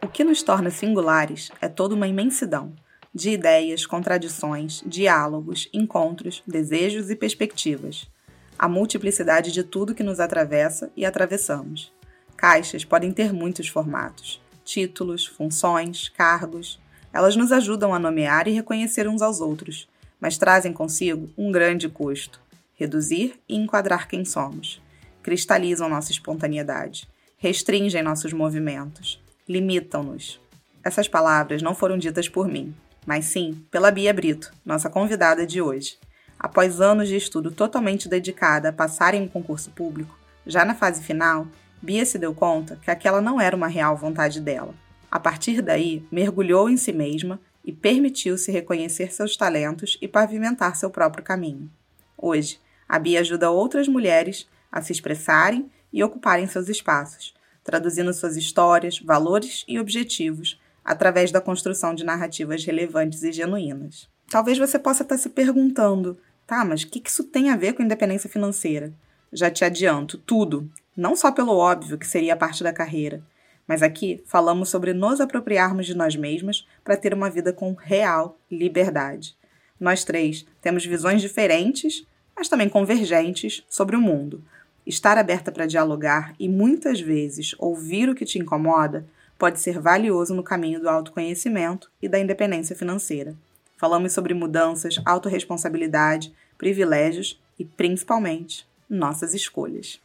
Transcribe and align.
O 0.00 0.06
que 0.06 0.22
nos 0.22 0.44
torna 0.44 0.70
singulares 0.70 1.50
é 1.60 1.68
toda 1.68 1.94
uma 1.94 2.06
imensidão 2.06 2.72
de 3.12 3.30
ideias, 3.30 3.84
contradições, 3.84 4.80
diálogos, 4.86 5.68
encontros, 5.72 6.40
desejos 6.46 7.10
e 7.10 7.16
perspectivas. 7.16 8.08
A 8.56 8.68
multiplicidade 8.68 9.50
de 9.50 9.64
tudo 9.64 9.94
que 9.94 10.04
nos 10.04 10.20
atravessa 10.20 10.88
e 10.96 11.04
atravessamos. 11.04 11.92
Caixas 12.36 12.84
podem 12.84 13.10
ter 13.10 13.32
muitos 13.32 13.66
formatos: 13.66 14.40
títulos, 14.64 15.26
funções, 15.26 16.08
cargos. 16.08 16.78
Elas 17.12 17.34
nos 17.34 17.50
ajudam 17.50 17.92
a 17.92 17.98
nomear 17.98 18.46
e 18.46 18.52
reconhecer 18.52 19.08
uns 19.08 19.20
aos 19.20 19.40
outros, 19.40 19.88
mas 20.20 20.38
trazem 20.38 20.72
consigo 20.72 21.28
um 21.36 21.50
grande 21.50 21.88
custo: 21.88 22.40
reduzir 22.74 23.34
e 23.48 23.56
enquadrar 23.56 24.06
quem 24.06 24.24
somos. 24.24 24.80
Cristalizam 25.24 25.88
nossa 25.88 26.12
espontaneidade, 26.12 27.08
restringem 27.36 28.02
nossos 28.02 28.32
movimentos, 28.32 29.20
limitam-nos. 29.48 30.40
Essas 30.84 31.08
palavras 31.08 31.62
não 31.62 31.74
foram 31.74 31.96
ditas 31.96 32.28
por 32.28 32.46
mim, 32.46 32.74
mas 33.06 33.24
sim 33.24 33.64
pela 33.70 33.90
Bia 33.90 34.12
Brito, 34.12 34.52
nossa 34.64 34.90
convidada 34.90 35.46
de 35.46 35.62
hoje. 35.62 35.98
Após 36.38 36.80
anos 36.80 37.08
de 37.08 37.16
estudo 37.16 37.50
totalmente 37.50 38.08
dedicada 38.08 38.68
a 38.68 38.72
passar 38.72 39.14
em 39.14 39.22
um 39.22 39.28
concurso 39.28 39.70
público, 39.70 40.16
já 40.46 40.64
na 40.64 40.74
fase 40.74 41.02
final, 41.02 41.48
Bia 41.80 42.04
se 42.04 42.18
deu 42.18 42.34
conta 42.34 42.78
que 42.82 42.90
aquela 42.90 43.20
não 43.20 43.40
era 43.40 43.56
uma 43.56 43.66
real 43.66 43.96
vontade 43.96 44.40
dela. 44.40 44.74
A 45.10 45.18
partir 45.18 45.62
daí, 45.62 46.04
mergulhou 46.12 46.68
em 46.68 46.76
si 46.76 46.92
mesma 46.92 47.40
e 47.64 47.72
permitiu-se 47.72 48.52
reconhecer 48.52 49.12
seus 49.12 49.36
talentos 49.36 49.98
e 50.00 50.06
pavimentar 50.06 50.76
seu 50.76 50.90
próprio 50.90 51.24
caminho. 51.24 51.70
Hoje, 52.16 52.60
a 52.88 52.98
Bia 52.98 53.20
ajuda 53.20 53.50
outras 53.50 53.88
mulheres 53.88 54.48
a 54.70 54.80
se 54.80 54.92
expressarem 54.92 55.70
e 55.92 56.02
ocuparem 56.04 56.46
seus 56.46 56.68
espaços, 56.68 57.34
traduzindo 57.68 58.14
suas 58.14 58.34
histórias, 58.34 58.98
valores 58.98 59.62
e 59.68 59.78
objetivos 59.78 60.58
através 60.82 61.30
da 61.30 61.38
construção 61.38 61.94
de 61.94 62.02
narrativas 62.02 62.64
relevantes 62.64 63.22
e 63.22 63.30
genuínas. 63.30 64.08
Talvez 64.30 64.56
você 64.56 64.78
possa 64.78 65.02
estar 65.02 65.18
se 65.18 65.28
perguntando, 65.28 66.16
tá, 66.46 66.64
mas 66.64 66.82
o 66.82 66.86
que 66.86 67.02
isso 67.06 67.24
tem 67.24 67.50
a 67.50 67.56
ver 67.58 67.74
com 67.74 67.82
independência 67.82 68.30
financeira? 68.30 68.90
Já 69.30 69.50
te 69.50 69.66
adianto, 69.66 70.16
tudo, 70.16 70.66
não 70.96 71.14
só 71.14 71.30
pelo 71.30 71.58
óbvio 71.58 71.98
que 71.98 72.06
seria 72.06 72.34
parte 72.34 72.64
da 72.64 72.72
carreira, 72.72 73.22
mas 73.66 73.82
aqui 73.82 74.24
falamos 74.24 74.70
sobre 74.70 74.94
nos 74.94 75.20
apropriarmos 75.20 75.84
de 75.84 75.94
nós 75.94 76.16
mesmas 76.16 76.66
para 76.82 76.96
ter 76.96 77.12
uma 77.12 77.28
vida 77.28 77.52
com 77.52 77.74
real 77.74 78.38
liberdade. 78.50 79.36
Nós 79.78 80.04
três 80.04 80.46
temos 80.62 80.86
visões 80.86 81.20
diferentes, 81.20 82.06
mas 82.34 82.48
também 82.48 82.70
convergentes 82.70 83.62
sobre 83.68 83.94
o 83.94 84.00
mundo, 84.00 84.42
Estar 84.88 85.18
aberta 85.18 85.52
para 85.52 85.66
dialogar 85.66 86.34
e 86.40 86.48
muitas 86.48 86.98
vezes 86.98 87.54
ouvir 87.58 88.08
o 88.08 88.14
que 88.14 88.24
te 88.24 88.38
incomoda 88.38 89.06
pode 89.38 89.60
ser 89.60 89.78
valioso 89.78 90.34
no 90.34 90.42
caminho 90.42 90.80
do 90.80 90.88
autoconhecimento 90.88 91.90
e 92.00 92.08
da 92.08 92.18
independência 92.18 92.74
financeira. 92.74 93.36
Falamos 93.76 94.14
sobre 94.14 94.32
mudanças, 94.32 94.98
autorresponsabilidade, 95.04 96.32
privilégios 96.56 97.38
e, 97.58 97.66
principalmente, 97.66 98.66
nossas 98.88 99.34
escolhas. 99.34 100.00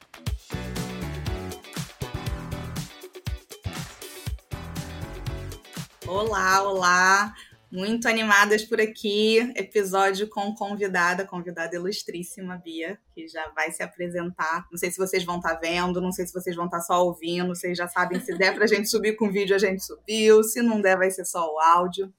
Olá, 6.06 6.62
olá! 6.62 7.34
Muito 7.74 8.08
animadas 8.08 8.64
por 8.64 8.80
aqui. 8.80 9.40
Episódio 9.56 10.30
com 10.30 10.54
convidada, 10.54 11.26
convidada 11.26 11.76
ilustríssima, 11.76 12.56
Bia, 12.56 13.00
que 13.16 13.28
já 13.28 13.50
vai 13.50 13.72
se 13.72 13.82
apresentar. 13.82 14.68
Não 14.70 14.78
sei 14.78 14.92
se 14.92 14.98
vocês 15.00 15.24
vão 15.24 15.38
estar 15.38 15.56
tá 15.56 15.60
vendo, 15.60 16.00
não 16.00 16.12
sei 16.12 16.28
se 16.28 16.34
vocês 16.34 16.56
vão 16.56 16.66
estar 16.66 16.78
tá 16.78 16.84
só 16.84 17.04
ouvindo. 17.04 17.48
Vocês 17.48 17.76
já 17.76 17.88
sabem, 17.88 18.20
se 18.20 18.38
der 18.38 18.54
para 18.54 18.66
a 18.66 18.68
gente 18.68 18.88
subir 18.88 19.16
com 19.16 19.32
vídeo, 19.32 19.56
a 19.56 19.58
gente 19.58 19.84
subiu. 19.84 20.44
Se 20.44 20.62
não 20.62 20.80
der, 20.80 20.96
vai 21.00 21.10
ser 21.10 21.26
só 21.26 21.52
o 21.52 21.60
áudio. 21.60 22.14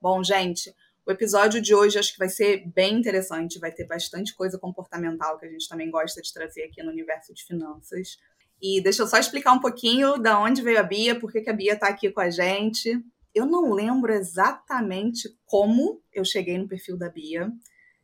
Bom, 0.00 0.24
gente, 0.24 0.74
o 1.04 1.12
episódio 1.12 1.60
de 1.60 1.74
hoje 1.74 1.98
acho 1.98 2.14
que 2.14 2.18
vai 2.18 2.30
ser 2.30 2.66
bem 2.74 2.94
interessante. 2.94 3.58
Vai 3.58 3.72
ter 3.72 3.84
bastante 3.84 4.34
coisa 4.34 4.58
comportamental 4.58 5.38
que 5.38 5.44
a 5.44 5.50
gente 5.50 5.68
também 5.68 5.90
gosta 5.90 6.22
de 6.22 6.32
trazer 6.32 6.62
aqui 6.62 6.82
no 6.82 6.90
universo 6.90 7.34
de 7.34 7.44
finanças. 7.44 8.16
E 8.58 8.82
deixa 8.82 9.02
eu 9.02 9.06
só 9.06 9.18
explicar 9.18 9.52
um 9.52 9.60
pouquinho 9.60 10.16
da 10.16 10.40
onde 10.40 10.62
veio 10.62 10.80
a 10.80 10.82
Bia, 10.82 11.20
por 11.20 11.30
que, 11.30 11.42
que 11.42 11.50
a 11.50 11.52
Bia 11.52 11.74
está 11.74 11.88
aqui 11.88 12.10
com 12.10 12.22
a 12.22 12.30
gente. 12.30 13.04
Eu 13.34 13.46
não 13.46 13.72
lembro 13.72 14.12
exatamente 14.12 15.28
como 15.44 16.00
eu 16.12 16.24
cheguei 16.24 16.56
no 16.56 16.68
perfil 16.68 16.96
da 16.96 17.08
Bia. 17.08 17.50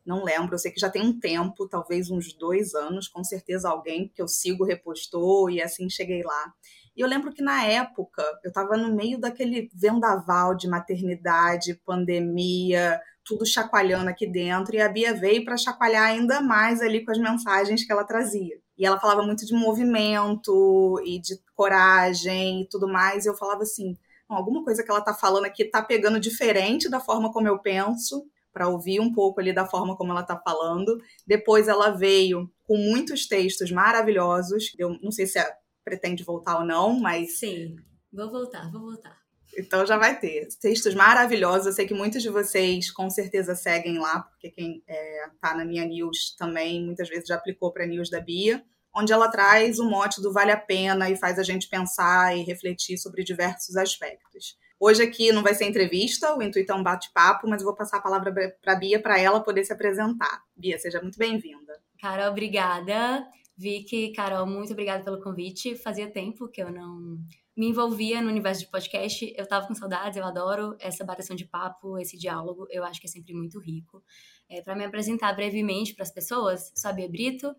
Não 0.05 0.25
lembro, 0.25 0.55
eu 0.55 0.59
sei 0.59 0.73
que 0.73 0.81
já 0.81 0.91
tem 0.91 1.03
um 1.03 1.19
tempo, 1.19 1.69
talvez 1.69 2.11
uns 2.11 2.33
dois 2.33 2.75
anos, 2.75 3.07
com 3.07 3.23
certeza 3.23 3.69
alguém 3.69 4.09
que 4.09 4.21
eu 4.21 4.27
sigo 4.27 4.65
repostou 4.65 5.49
e 5.49 5.63
assim 5.63 5.89
cheguei 5.89 6.23
lá. 6.23 6.53
E 6.97 7.01
eu 7.01 7.07
lembro 7.07 7.33
que 7.33 7.43
na 7.43 7.65
época 7.65 8.23
eu 8.43 8.49
estava 8.49 8.77
no 8.77 8.95
meio 8.95 9.21
daquele 9.21 9.71
vendaval 9.73 10.57
de 10.57 10.67
maternidade, 10.69 11.81
pandemia, 11.85 13.01
tudo 13.25 13.47
chacoalhando 13.47 14.11
aqui 14.11 14.27
dentro, 14.27 14.75
e 14.75 14.81
a 14.81 14.89
Bia 14.89 15.15
veio 15.15 15.45
para 15.45 15.57
chacoalhar 15.57 16.07
ainda 16.07 16.41
mais 16.41 16.81
ali 16.81 17.05
com 17.05 17.13
as 17.13 17.19
mensagens 17.19 17.85
que 17.85 17.93
ela 17.93 18.05
trazia. 18.05 18.59
E 18.77 18.85
ela 18.85 18.99
falava 18.99 19.23
muito 19.23 19.47
de 19.47 19.55
movimento 19.55 21.01
e 21.05 21.21
de 21.21 21.39
coragem 21.55 22.63
e 22.63 22.69
tudo 22.69 22.89
mais, 22.89 23.25
e 23.25 23.29
eu 23.29 23.37
falava 23.37 23.63
assim: 23.63 23.97
alguma 24.35 24.65
coisa 24.65 24.83
que 24.83 24.91
ela 24.91 25.01
está 25.01 25.15
falando 25.15 25.45
aqui 25.45 25.65
está 25.65 25.83
pegando 25.83 26.21
diferente 26.21 26.89
da 26.89 27.01
forma 27.01 27.33
como 27.33 27.49
eu 27.49 27.59
penso, 27.59 28.25
para 28.53 28.69
ouvir 28.69 29.01
um 29.01 29.13
pouco 29.13 29.41
ali 29.41 29.53
da 29.53 29.67
forma 29.67 29.97
como 29.97 30.13
ela 30.13 30.23
está 30.23 30.37
falando. 30.37 30.99
Depois 31.27 31.69
ela 31.69 31.91
veio 31.91 32.51
com 32.67 32.77
muitos 32.77 33.27
textos 33.27 33.71
maravilhosos. 33.71 34.73
Eu 34.79 34.99
não 35.03 35.11
sei 35.11 35.27
se 35.27 35.39
é, 35.39 35.53
pretende 35.85 36.25
voltar 36.25 36.59
ou 36.59 36.65
não, 36.65 36.99
mas. 36.99 37.39
Sim, 37.39 37.77
vou 38.13 38.31
voltar, 38.31 38.71
vou 38.71 38.81
voltar. 38.81 39.19
Então 39.59 39.85
já 39.85 39.97
vai 39.97 40.19
ter 40.19 40.49
textos 40.61 40.95
maravilhosos. 40.95 41.67
Eu 41.67 41.73
sei 41.73 41.87
que 41.87 41.95
muitos 41.95 42.23
de 42.23 42.29
vocês 42.29 42.91
com 42.91 43.11
certeza 43.11 43.55
seguem 43.55 43.99
lá, 43.99 44.21
porque 44.23 44.51
quem 44.51 44.79
está 44.79 44.93
é, 44.93 45.31
tá 45.41 45.57
na 45.57 45.65
minha 45.65 45.85
news 45.85 46.35
também 46.39 46.85
muitas 46.85 47.09
vezes 47.09 47.27
já 47.27 47.35
aplicou 47.35 47.73
para 47.73 47.85
a 47.85 47.87
news 47.87 48.11
da 48.11 48.21
Bia 48.21 48.65
onde 48.95 49.13
ela 49.13 49.29
traz 49.29 49.79
o 49.79 49.89
mote 49.89 50.21
do 50.21 50.33
vale 50.33 50.51
a 50.51 50.57
pena 50.57 51.11
e 51.11 51.17
faz 51.17 51.39
a 51.39 51.43
gente 51.43 51.69
pensar 51.69 52.37
e 52.37 52.43
refletir 52.43 52.99
sobre 52.99 53.23
diversos 53.25 53.77
aspectos. 53.77 54.57
Hoje 54.79 55.03
aqui 55.03 55.31
não 55.31 55.43
vai 55.43 55.55
ser 55.55 55.67
entrevista, 55.67 56.35
o 56.35 56.43
intuito 56.43 56.73
é 56.73 56.75
um 56.75 56.83
bate-papo, 56.83 57.47
mas 57.47 57.61
eu 57.61 57.67
vou 57.67 57.77
passar 57.77 57.99
a 57.99 58.03
palavra 58.03 58.33
para 58.63 58.73
a 58.73 58.77
Bia 58.77 59.01
para 59.01 59.21
ela 59.21 59.41
poder 59.41 59.65
se 59.65 59.73
apresentar. 59.73 60.43
Bia, 60.57 60.79
seja 60.79 61.03
muito 61.03 61.19
bem-vinda. 61.19 61.79
Carol, 62.01 62.31
obrigada. 62.31 63.27
Vicky, 63.59 64.13
Carol, 64.13 64.47
muito 64.47 64.73
obrigada 64.73 65.05
pelo 65.05 65.21
convite. 65.21 65.77
Fazia 65.77 66.11
tempo 66.11 66.49
que 66.49 66.63
eu 66.63 66.73
não 66.73 67.19
me 67.55 67.69
envolvia 67.69 68.23
no 68.23 68.31
universo 68.31 68.63
de 68.63 68.71
podcast. 68.71 69.35
Eu 69.37 69.47
tava 69.47 69.67
com 69.67 69.75
saudades, 69.75 70.17
eu 70.17 70.25
adoro 70.25 70.75
essa 70.81 71.05
bateção 71.05 71.37
de 71.37 71.45
papo, 71.45 71.99
esse 71.99 72.17
diálogo. 72.17 72.67
Eu 72.71 72.83
acho 72.83 72.99
que 72.99 73.07
é 73.07 73.11
sempre 73.11 73.35
muito 73.35 73.61
rico. 73.61 74.03
É, 74.49 74.63
para 74.63 74.75
me 74.75 74.83
apresentar 74.83 75.35
brevemente 75.35 75.95
para 75.95 76.05
as 76.05 76.11
pessoas, 76.11 76.73
sou 76.75 76.91
a 76.91 76.95
Bia 76.95 77.07
Brito, 77.07 77.55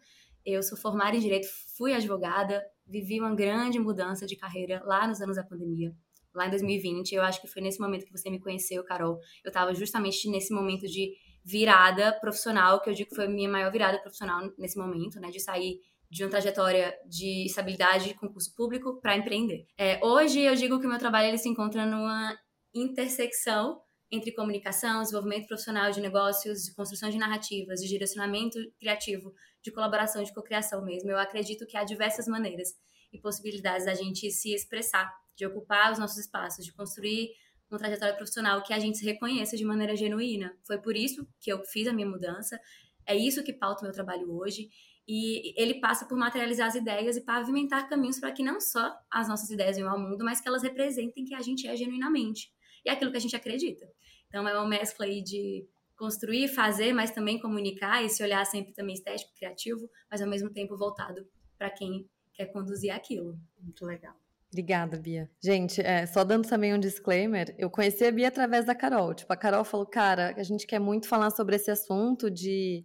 eu 0.46 0.62
sou 0.64 0.78
formada 0.78 1.16
em 1.16 1.20
direito, 1.20 1.48
fui 1.78 1.94
advogada, 1.94 2.64
vivi 2.86 3.20
uma 3.20 3.34
grande 3.34 3.80
mudança 3.80 4.26
de 4.26 4.36
carreira 4.36 4.82
lá 4.86 5.08
nos 5.08 5.22
anos 5.22 5.36
da 5.36 5.44
pandemia, 5.44 5.92
lá 6.34 6.48
em 6.48 6.50
2020. 6.50 7.14
Eu 7.14 7.24
acho 7.24 7.42
que 7.42 7.48
foi 7.48 7.62
nesse 7.62 7.80
momento 7.80 8.06
que 8.06 8.12
você 8.12 8.30
me 8.30 8.40
conheceu, 8.40 8.84
Carol. 8.84 9.18
Eu 9.44 9.50
estava 9.50 9.74
justamente 9.74 10.30
nesse 10.30 10.54
momento 10.54 10.86
de 10.88 11.14
virada 11.44 12.14
profissional, 12.20 12.82
que 12.82 12.90
eu 12.90 12.94
digo 12.94 13.10
que 13.10 13.16
foi 13.16 13.26
a 13.26 13.30
minha 13.30 13.50
maior 13.50 13.72
virada 13.72 14.00
profissional 14.00 14.42
nesse 14.58 14.78
momento, 14.78 15.20
né, 15.20 15.30
de 15.30 15.40
sair 15.40 15.80
de 16.10 16.24
uma 16.24 16.30
trajetória 16.30 16.94
de 17.08 17.46
estabilidade 17.46 18.10
de 18.10 18.14
concurso 18.14 18.54
público 18.54 19.00
para 19.00 19.16
empreender. 19.16 19.66
É, 19.78 20.00
hoje 20.06 20.42
eu 20.42 20.54
digo 20.56 20.80
que 20.80 20.86
o 20.86 20.90
meu 20.90 21.00
trabalho 21.00 21.30
ele 21.30 21.38
se 21.38 21.48
encontra 21.48 21.86
numa 21.86 22.38
intersecção 22.74 23.82
entre 24.12 24.34
comunicação, 24.34 25.02
desenvolvimento 25.02 25.48
profissional 25.48 25.90
de 25.90 26.02
negócios, 26.02 26.66
de 26.66 26.76
construção 26.76 27.10
de 27.10 27.18
narrativas, 27.18 27.80
de 27.80 27.88
direcionamento 27.88 28.60
criativo, 28.78 29.34
de 29.64 29.72
colaboração, 29.72 30.22
de 30.22 30.34
cocriação 30.34 30.84
mesmo. 30.84 31.10
Eu 31.10 31.18
acredito 31.18 31.66
que 31.66 31.78
há 31.78 31.84
diversas 31.86 32.28
maneiras 32.28 32.74
e 33.14 33.20
possibilidades 33.20 33.86
da 33.86 33.94
gente 33.94 34.30
se 34.30 34.54
expressar, 34.54 35.10
de 35.36 35.46
ocupar 35.46 35.94
os 35.94 35.98
nossos 35.98 36.18
espaços, 36.18 36.66
de 36.66 36.74
construir 36.74 37.30
uma 37.70 37.80
trajetória 37.80 38.16
profissional 38.16 38.62
que 38.62 38.74
a 38.74 38.80
gente 38.80 38.98
se 38.98 39.06
reconheça 39.06 39.56
de 39.56 39.64
maneira 39.64 39.96
genuína. 39.96 40.54
Foi 40.68 40.78
por 40.78 40.96
isso 40.96 41.26
que 41.40 41.52
eu 41.52 41.64
fiz 41.64 41.88
a 41.88 41.94
minha 41.94 42.08
mudança. 42.08 42.60
É 43.06 43.16
isso 43.16 43.44
que 43.44 43.54
pauta 43.54 43.82
o 43.82 43.84
meu 43.86 43.94
trabalho 43.94 44.30
hoje. 44.30 44.70
E 45.08 45.54
ele 45.60 45.80
passa 45.80 46.06
por 46.06 46.18
materializar 46.18 46.68
as 46.68 46.76
ideias 46.76 47.16
e 47.16 47.22
pavimentar 47.22 47.88
caminhos 47.88 48.20
para 48.20 48.32
que 48.32 48.44
não 48.44 48.60
só 48.60 48.94
as 49.10 49.30
nossas 49.30 49.50
ideias 49.50 49.78
venham 49.78 49.90
ao 49.90 50.00
mundo, 50.00 50.24
mas 50.24 50.42
que 50.42 50.48
elas 50.50 50.64
representem 50.64 51.24
quem 51.24 51.36
a 51.36 51.42
gente 51.42 51.66
é 51.66 51.76
genuinamente 51.76 52.52
e 52.86 52.90
aquilo 52.90 53.12
que 53.12 53.18
a 53.18 53.22
gente 53.22 53.36
acredita. 53.36 53.88
Então 54.28 54.48
é 54.48 54.54
uma 54.54 54.68
mescla 54.68 55.06
aí 55.06 55.22
de 55.22 55.66
construir, 55.96 56.48
fazer, 56.48 56.94
mas 56.94 57.12
também 57.12 57.40
comunicar, 57.40 58.04
esse 58.04 58.24
olhar 58.24 58.44
sempre 58.46 58.74
também 58.74 58.96
estético, 58.96 59.36
criativo, 59.36 59.90
mas 60.10 60.22
ao 60.22 60.28
mesmo 60.28 60.50
tempo 60.50 60.76
voltado 60.76 61.28
para 61.58 61.70
quem 61.70 62.10
quer 62.34 62.48
conduzir 62.48 62.92
aquilo. 62.92 63.38
Muito 63.60 63.86
legal. 63.86 64.16
Obrigada, 64.52 64.98
Bia. 64.98 65.30
Gente, 65.42 65.80
é, 65.80 66.06
só 66.06 66.24
dando 66.24 66.48
também 66.48 66.74
um 66.74 66.80
disclaimer, 66.80 67.56
eu 67.58 67.70
conheci 67.70 68.04
a 68.04 68.12
Bia 68.12 68.28
através 68.28 68.66
da 68.66 68.76
Carol. 68.76 69.14
Tipo, 69.14 69.32
a 69.32 69.38
Carol 69.38 69.64
falou, 69.64 69.86
cara, 69.86 70.34
a 70.36 70.44
gente 70.44 70.68
quer 70.68 70.80
muito 70.80 71.08
falar 71.08 71.30
sobre 71.30 71.56
esse 71.56 71.72
assunto 71.72 72.30
de 72.30 72.84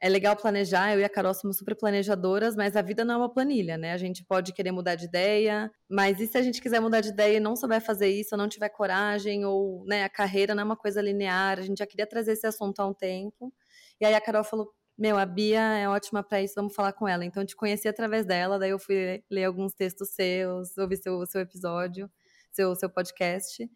é 0.00 0.08
legal 0.08 0.36
planejar, 0.36 0.92
eu 0.92 1.00
e 1.00 1.04
a 1.04 1.08
Carol 1.08 1.34
somos 1.34 1.56
super 1.56 1.74
planejadoras, 1.74 2.54
mas 2.54 2.76
a 2.76 2.82
vida 2.82 3.04
não 3.04 3.14
é 3.14 3.16
uma 3.18 3.32
planilha, 3.32 3.76
né? 3.76 3.92
A 3.92 3.96
gente 3.96 4.24
pode 4.24 4.52
querer 4.52 4.70
mudar 4.70 4.94
de 4.94 5.06
ideia, 5.06 5.70
mas 5.88 6.20
e 6.20 6.26
se 6.26 6.38
a 6.38 6.42
gente 6.42 6.60
quiser 6.62 6.80
mudar 6.80 7.00
de 7.00 7.08
ideia 7.08 7.38
e 7.38 7.40
não 7.40 7.56
souber 7.56 7.80
fazer 7.80 8.08
isso, 8.08 8.30
ou 8.32 8.38
não 8.38 8.48
tiver 8.48 8.68
coragem, 8.68 9.44
ou 9.44 9.84
né, 9.86 10.04
a 10.04 10.08
carreira 10.08 10.54
não 10.54 10.62
é 10.62 10.64
uma 10.64 10.76
coisa 10.76 11.02
linear, 11.02 11.58
a 11.58 11.62
gente 11.62 11.78
já 11.78 11.86
queria 11.86 12.06
trazer 12.06 12.32
esse 12.32 12.46
assunto 12.46 12.78
há 12.80 12.86
um 12.86 12.94
tempo. 12.94 13.52
E 14.00 14.06
aí 14.06 14.14
a 14.14 14.20
Carol 14.20 14.44
falou: 14.44 14.72
Meu, 14.96 15.18
a 15.18 15.26
Bia 15.26 15.60
é 15.78 15.88
ótima 15.88 16.22
para 16.22 16.40
isso, 16.42 16.54
vamos 16.54 16.74
falar 16.74 16.92
com 16.92 17.08
ela. 17.08 17.24
Então 17.24 17.42
eu 17.42 17.46
te 17.46 17.56
conheci 17.56 17.88
através 17.88 18.24
dela, 18.24 18.58
daí 18.58 18.70
eu 18.70 18.78
fui 18.78 19.22
ler 19.30 19.44
alguns 19.44 19.74
textos 19.74 20.10
seus, 20.10 20.76
ouvir 20.78 20.98
seu, 20.98 21.26
seu 21.26 21.40
episódio, 21.40 22.10
seu, 22.52 22.74
seu 22.76 22.88
podcast. 22.88 23.68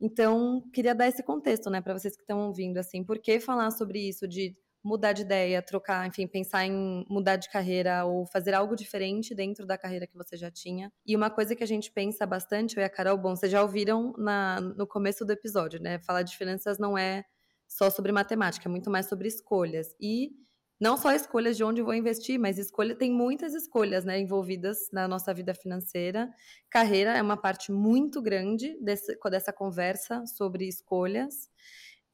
Então, 0.00 0.62
queria 0.72 0.94
dar 0.94 1.08
esse 1.08 1.22
contexto, 1.22 1.70
né, 1.70 1.80
para 1.80 1.94
vocês 1.98 2.14
que 2.14 2.22
estão 2.22 2.46
ouvindo, 2.46 2.78
assim, 2.78 3.04
por 3.04 3.18
que 3.18 3.40
falar 3.40 3.70
sobre 3.70 4.00
isso 4.08 4.26
de 4.28 4.54
mudar 4.84 5.12
de 5.12 5.22
ideia, 5.22 5.62
trocar, 5.62 6.06
enfim, 6.06 6.26
pensar 6.26 6.66
em 6.66 7.06
mudar 7.08 7.36
de 7.36 7.48
carreira 7.50 8.04
ou 8.04 8.26
fazer 8.26 8.52
algo 8.52 8.76
diferente 8.76 9.34
dentro 9.34 9.66
da 9.66 9.78
carreira 9.78 10.06
que 10.06 10.16
você 10.16 10.36
já 10.36 10.50
tinha. 10.50 10.92
E 11.06 11.16
uma 11.16 11.30
coisa 11.30 11.56
que 11.56 11.64
a 11.64 11.66
gente 11.66 11.90
pensa 11.90 12.26
bastante, 12.26 12.76
eu 12.76 12.82
e 12.82 12.84
a 12.84 12.90
Carol, 12.90 13.16
bom, 13.16 13.34
vocês 13.34 13.50
já 13.50 13.62
ouviram 13.62 14.12
na, 14.18 14.60
no 14.60 14.86
começo 14.86 15.24
do 15.24 15.32
episódio, 15.32 15.80
né? 15.80 15.98
Falar 16.00 16.22
de 16.22 16.36
finanças 16.36 16.78
não 16.78 16.98
é 16.98 17.24
só 17.66 17.88
sobre 17.88 18.12
matemática, 18.12 18.68
é 18.68 18.70
muito 18.70 18.90
mais 18.90 19.06
sobre 19.06 19.26
escolhas. 19.26 19.94
E 19.98 20.32
não 20.80 20.96
só 20.96 21.12
escolhas 21.12 21.56
de 21.56 21.64
onde 21.64 21.80
vou 21.80 21.94
investir, 21.94 22.38
mas 22.38 22.58
escolha 22.58 22.94
tem 22.94 23.10
muitas 23.10 23.54
escolhas, 23.54 24.04
né, 24.04 24.20
envolvidas 24.20 24.88
na 24.92 25.08
nossa 25.08 25.32
vida 25.32 25.54
financeira. 25.54 26.28
Carreira 26.68 27.16
é 27.16 27.22
uma 27.22 27.36
parte 27.36 27.72
muito 27.72 28.20
grande 28.20 28.76
desse, 28.82 29.16
dessa 29.30 29.52
conversa 29.52 30.26
sobre 30.26 30.68
escolhas. 30.68 31.48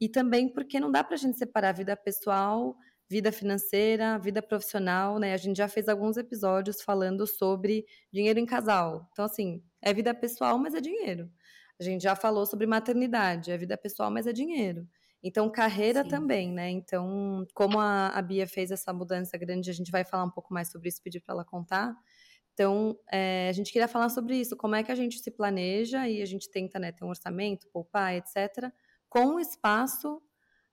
E 0.00 0.08
também 0.08 0.48
porque 0.48 0.80
não 0.80 0.90
dá 0.90 1.04
para 1.04 1.14
a 1.14 1.18
gente 1.18 1.36
separar 1.36 1.72
vida 1.72 1.96
pessoal, 1.96 2.76
vida 3.08 3.32
financeira, 3.32 4.18
vida 4.18 4.40
profissional, 4.40 5.18
né? 5.18 5.34
A 5.34 5.36
gente 5.36 5.56
já 5.56 5.68
fez 5.68 5.88
alguns 5.88 6.16
episódios 6.16 6.80
falando 6.80 7.26
sobre 7.26 7.84
dinheiro 8.12 8.38
em 8.38 8.46
casal. 8.46 9.08
Então, 9.12 9.24
assim, 9.24 9.62
é 9.82 9.92
vida 9.92 10.14
pessoal, 10.14 10.58
mas 10.58 10.74
é 10.74 10.80
dinheiro. 10.80 11.28
A 11.78 11.82
gente 11.82 12.02
já 12.02 12.14
falou 12.14 12.46
sobre 12.46 12.66
maternidade, 12.66 13.50
é 13.50 13.58
vida 13.58 13.76
pessoal, 13.76 14.10
mas 14.10 14.26
é 14.26 14.32
dinheiro. 14.32 14.86
Então, 15.22 15.50
carreira 15.50 16.02
Sim. 16.02 16.08
também, 16.08 16.52
né? 16.52 16.70
Então, 16.70 17.46
como 17.52 17.78
a, 17.80 18.08
a, 18.08 18.22
Bia 18.22 18.46
fez 18.46 18.70
essa 18.70 18.92
mudança 18.92 19.36
grande, 19.36 19.70
a 19.70 19.74
gente 19.74 19.90
vai 19.90 20.04
falar 20.04 20.24
um 20.24 20.30
pouco 20.30 20.52
mais 20.54 20.70
sobre 20.70 20.88
isso, 20.88 21.02
pedir 21.02 21.20
para 21.20 21.34
ela 21.34 21.44
contar. 21.44 21.94
Então, 22.54 22.98
é, 23.10 23.48
a 23.48 23.52
gente 23.52 23.72
queria 23.72 23.88
falar 23.88 24.08
sobre 24.08 24.36
isso, 24.36 24.56
como 24.56 24.74
é 24.74 24.82
que 24.82 24.92
a 24.92 24.94
gente 24.94 25.18
se 25.18 25.30
planeja 25.30 26.08
e 26.08 26.22
a 26.22 26.26
gente 26.26 26.50
tenta 26.50 26.78
né, 26.78 26.92
ter 26.92 27.04
um 27.04 27.08
orçamento, 27.08 27.66
poupar, 27.72 28.14
etc., 28.14 28.70
com 29.10 29.38
espaço 29.40 30.22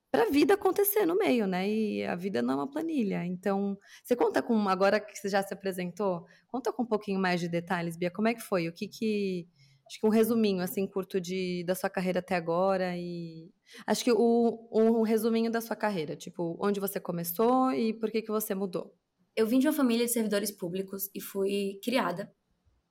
para 0.09 0.23
a 0.23 0.29
vida 0.29 0.53
acontecer 0.53 1.05
no 1.05 1.17
meio, 1.17 1.45
né? 1.45 1.69
E 1.69 2.05
a 2.05 2.15
vida 2.15 2.41
não 2.41 2.53
é 2.53 2.57
uma 2.57 2.69
planilha. 2.69 3.25
Então, 3.25 3.77
você 4.03 4.15
conta 4.15 4.41
com, 4.41 4.69
agora 4.69 4.99
que 4.99 5.17
você 5.17 5.27
já 5.27 5.43
se 5.43 5.53
apresentou, 5.53 6.25
conta 6.47 6.71
com 6.71 6.83
um 6.83 6.85
pouquinho 6.85 7.19
mais 7.19 7.41
de 7.41 7.49
detalhes, 7.49 7.97
Bia, 7.97 8.09
como 8.09 8.27
é 8.27 8.33
que 8.33 8.41
foi? 8.41 8.69
O 8.69 8.73
que 8.73 8.87
que. 8.87 9.47
Acho 9.85 10.01
que 10.01 10.07
um 10.07 10.09
resuminho, 10.09 10.61
assim, 10.61 10.85
curto 10.85 11.19
de, 11.19 11.63
da 11.65 11.73
sua 11.73 11.89
carreira 11.89 12.19
até 12.19 12.35
agora 12.35 12.95
e. 12.95 13.51
Acho 13.85 14.03
que 14.03 14.11
o, 14.11 14.69
um 14.71 15.01
resuminho 15.01 15.51
da 15.51 15.59
sua 15.59 15.75
carreira, 15.75 16.15
tipo, 16.15 16.57
onde 16.61 16.79
você 16.79 16.99
começou 16.99 17.71
e 17.71 17.93
por 17.93 18.11
que 18.11 18.21
que 18.21 18.31
você 18.31 18.55
mudou. 18.55 18.95
Eu 19.35 19.45
vim 19.45 19.59
de 19.59 19.67
uma 19.67 19.73
família 19.73 20.05
de 20.05 20.11
servidores 20.11 20.51
públicos 20.51 21.09
e 21.13 21.21
fui 21.21 21.79
criada 21.83 22.33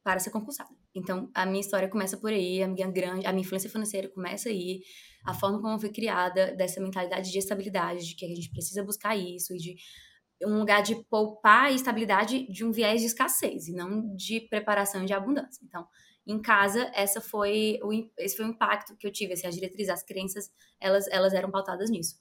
para 0.04 0.20
ser 0.20 0.30
concursada. 0.30 0.70
Então, 0.94 1.28
a 1.34 1.44
minha 1.44 1.60
história 1.60 1.88
começa 1.88 2.16
por 2.16 2.30
aí, 2.30 2.62
a 2.62 2.68
minha 2.68 2.88
grande, 2.88 3.26
a 3.26 3.32
minha 3.32 3.42
influência 3.42 3.68
financeira 3.68 4.08
começa 4.08 4.48
aí, 4.48 4.80
a 5.26 5.34
forma 5.34 5.60
como 5.60 5.78
fui 5.78 5.90
criada, 5.90 6.54
dessa 6.54 6.80
mentalidade 6.80 7.30
de 7.30 7.38
estabilidade, 7.38 8.06
de 8.06 8.14
que 8.14 8.24
a 8.24 8.28
gente 8.28 8.50
precisa 8.50 8.82
buscar 8.84 9.16
isso 9.16 9.54
e 9.54 9.58
de 9.58 9.76
um 10.44 10.58
lugar 10.58 10.82
de 10.82 10.94
poupar 11.10 11.72
e 11.72 11.74
estabilidade 11.74 12.46
de 12.50 12.64
um 12.64 12.70
viés 12.70 13.00
de 13.00 13.06
escassez 13.06 13.68
e 13.68 13.72
não 13.72 14.14
de 14.14 14.40
preparação 14.48 15.02
e 15.02 15.06
de 15.06 15.12
abundância. 15.12 15.64
Então, 15.64 15.86
em 16.26 16.40
casa, 16.40 16.90
essa 16.94 17.20
foi 17.20 17.78
o, 17.82 17.92
esse 18.18 18.36
foi 18.36 18.46
o 18.46 18.50
impacto 18.50 18.96
que 18.96 19.06
eu 19.06 19.12
tive, 19.12 19.32
assim, 19.32 19.46
as 19.46 19.54
diretrizes, 19.54 19.92
as 19.92 20.02
crenças, 20.02 20.50
elas, 20.80 21.06
elas 21.08 21.32
eram 21.32 21.50
pautadas 21.50 21.90
nisso. 21.90 22.16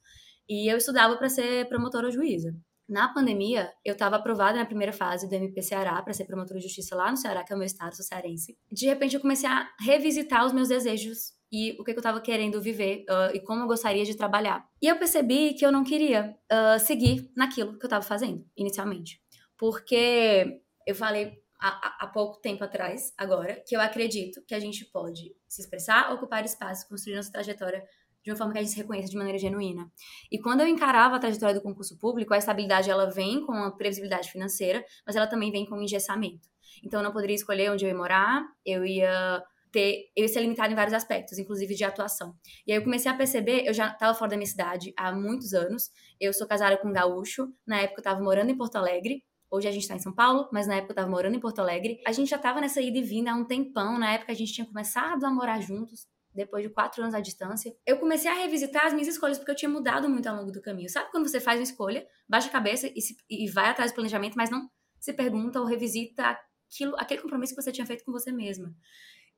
E 0.48 0.72
eu 0.72 0.78
estudava 0.78 1.18
para 1.18 1.28
ser 1.30 1.68
promotora 1.68 2.08
ou 2.08 2.12
juíza. 2.12 2.56
Na 2.88 3.12
pandemia, 3.12 3.72
eu 3.84 3.94
estava 3.94 4.16
aprovada 4.16 4.60
na 4.60 4.66
primeira 4.66 4.94
fase 4.94 5.28
do 5.28 5.34
MP 5.34 5.60
Ceará 5.63 6.00
para 6.04 6.13
ser 6.13 6.25
promotora 6.25 6.60
de 6.60 6.68
justiça 6.68 6.96
lá 6.96 7.10
no 7.10 7.18
Ceará, 7.18 7.44
que 7.44 7.51
é 7.51 7.56
o 7.56 7.60
meu 7.60 7.66
estado, 7.66 7.96
sou 7.96 8.06
cearense. 8.06 8.56
De 8.72 8.86
repente, 8.86 9.16
eu 9.16 9.22
comecei 9.22 9.50
a 9.50 9.68
revisitar 9.80 10.46
os 10.46 10.54
meus 10.54 10.68
desejos 10.69 11.34
e 11.52 11.76
o 11.80 11.84
que, 11.84 11.92
eu 11.92 11.98
estava 11.98 12.20
querendo 12.20 12.62
viver 12.62 13.06
uh, 13.10 13.36
e 13.36 13.40
como 13.40 13.62
eu 13.62 13.68
gostaria 13.68 14.04
de 14.04 14.16
trabalhar. 14.16 14.68
E 14.82 14.88
eu 14.88 14.98
percebi 14.98 15.54
que 15.54 15.66
eu 15.66 15.72
não 15.72 15.84
queria 15.84 16.36
uh, 16.52 16.80
seguir 16.80 17.32
naquilo 17.36 17.78
que 17.78 17.86
eu 17.86 17.88
estava 17.88 18.04
fazendo 18.04 18.46
inicialmente, 18.58 19.22
porque 19.58 20.62
eu 20.86 20.96
falei 20.96 21.42
há, 21.60 22.04
há, 22.06 22.08
pouco 22.08 22.40
tempo 22.42 22.64
atrás, 22.64 23.14
agora, 23.18 23.64
que 23.66 23.76
eu 23.76 23.82
acredito 23.82 24.44
que 24.46 24.54
a 24.54 24.60
gente 24.60 24.86
pode 24.86 25.36
se 25.48 25.62
expressar, 25.62 26.14
ocupar 26.14 26.44
espaço, 26.46 26.88
construir 26.88 27.16
nossa 27.16 27.32
trajetória 27.32 27.84
de 28.24 28.32
uma 28.32 28.38
forma 28.38 28.54
que 28.54 28.60
a 28.60 28.62
gente 28.62 28.72
se 28.72 28.78
reconheça 28.78 29.10
de 29.10 29.18
maneira 29.18 29.38
genuína. 29.38 29.90
E 30.32 30.40
quando 30.40 30.62
eu 30.62 30.68
encarava 30.68 31.16
a 31.16 31.20
trajetória 31.20 31.54
do 31.54 31.62
concurso 31.62 31.98
público, 32.00 32.34
a 32.34 32.38
estabilidade 32.38 32.90
ela 32.90 33.06
vem 33.10 33.46
com 33.46 33.54
a 33.54 33.72
previsibilidade 33.72 34.32
financeira, 34.32 34.84
mas 35.06 35.16
ela 35.16 35.28
também 35.28 35.52
vem 35.52 35.66
com 35.66 35.76
o 35.76 35.82
engessamento. 35.82 36.50
Então 36.84 37.00
eu 37.00 37.04
não 37.04 37.12
poderia 37.12 37.36
escolher 37.36 37.72
onde 37.72 37.86
eu 37.86 37.90
ia 37.90 37.96
morar, 37.96 38.44
eu 38.66 38.84
ia 38.84 39.44
ter, 39.75 40.12
eu 40.16 40.24
ia 40.24 40.27
ser 40.30 40.39
limitada 40.39 40.72
em 40.72 40.75
vários 40.75 40.94
aspectos, 40.94 41.38
inclusive 41.38 41.75
de 41.75 41.83
atuação. 41.83 42.33
E 42.66 42.72
aí 42.72 42.77
eu 42.77 42.83
comecei 42.83 43.12
a 43.12 43.13
perceber, 43.13 43.68
eu 43.68 43.74
já 43.74 43.89
estava 43.92 44.13
fora 44.18 44.31
da 44.31 44.38
minha 44.38 44.48
cidade 44.48 44.94
há 44.98 45.12
muitos 45.12 45.54
anos, 45.54 45.92
eu 46.19 46.31
sou 46.31 46.48
casada 46.48 46.77
com 46.77 46.88
um 46.88 46.94
gaúcho, 46.94 47.48
na 47.68 47.81
época 47.81 48.00
eu 48.00 48.01
estava 48.01 48.22
morando 48.22 48.50
em 48.50 48.57
Porto 48.57 48.77
Alegre, 48.77 49.22
Hoje 49.48 49.68
a 49.69 49.72
gente 49.72 49.83
está 49.83 49.95
em 49.95 50.00
São 50.00 50.13
Paulo, 50.13 50.50
mas 50.51 50.68
na 50.68 50.75
época 50.75 50.92
eu 50.92 50.95
tava 50.95 51.10
morando 51.10 51.36
em 51.36 51.39
Porto 51.39 51.60
Alegre. 51.60 52.01
A 52.06 52.12
gente 52.12 52.30
já 52.30 52.38
tava 52.38 52.60
nessa 52.60 52.81
ida 52.81 52.98
e 52.98 53.04
vinda 53.04 53.31
há 53.31 53.36
um 53.36 53.45
tempão. 53.45 53.98
Na 53.98 54.12
época 54.12 54.33
a 54.33 54.36
gente 54.36 54.51
tinha 54.51 54.68
começado 54.68 55.24
a 55.24 55.30
morar 55.30 55.62
juntos 55.62 56.07
depois 56.36 56.62
de 56.62 56.69
quatro 56.69 57.01
anos 57.01 57.16
à 57.16 57.22
distância, 57.22 57.74
eu 57.86 57.98
comecei 57.98 58.30
a 58.30 58.33
revisitar 58.33 58.86
as 58.86 58.94
minhas 58.94 59.07
escolhas, 59.07 59.38
porque 59.38 59.51
eu 59.51 59.56
tinha 59.56 59.69
mudado 59.69 60.10
muito 60.10 60.27
ao 60.27 60.36
longo 60.36 60.51
do 60.51 60.62
caminho. 60.62 60.89
Sabe 60.89 61.10
quando 61.10 61.27
você 61.27 61.39
faz 61.39 61.60
uma 61.60 61.63
escolha, 61.63 62.06
baixa 62.27 62.50
a 62.50 62.51
cabeça 62.51 62.92
e, 62.94 63.01
se, 63.01 63.16
e 63.30 63.50
vai 63.50 63.69
atrás 63.69 63.92
do 63.92 63.95
planejamento, 63.95 64.36
mas 64.36 64.50
não 64.50 64.69
se 65.00 65.13
pergunta 65.13 65.60
ou 65.60 65.66
revisita 65.66 66.38
aquilo, 66.69 66.95
aquele 66.98 67.22
compromisso 67.22 67.56
que 67.56 67.62
você 67.62 67.72
tinha 67.72 67.88
feito 67.88 68.04
com 68.04 68.12
você 68.12 68.31
mesma. 68.31 68.75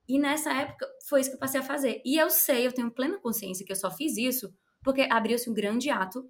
E 0.08 0.18
nessa 0.18 0.52
época 0.52 0.86
foi 1.06 1.20
isso 1.20 1.30
que 1.30 1.36
eu 1.36 1.40
passei 1.40 1.60
a 1.60 1.62
fazer. 1.62 2.00
E 2.04 2.16
eu 2.16 2.30
sei, 2.30 2.66
eu 2.66 2.72
tenho 2.72 2.90
plena 2.90 3.18
consciência 3.18 3.64
que 3.64 3.72
eu 3.72 3.76
só 3.76 3.90
fiz 3.90 4.16
isso 4.16 4.52
porque 4.82 5.02
abriu-se 5.10 5.50
um 5.50 5.54
grande 5.54 5.90
ato 5.90 6.24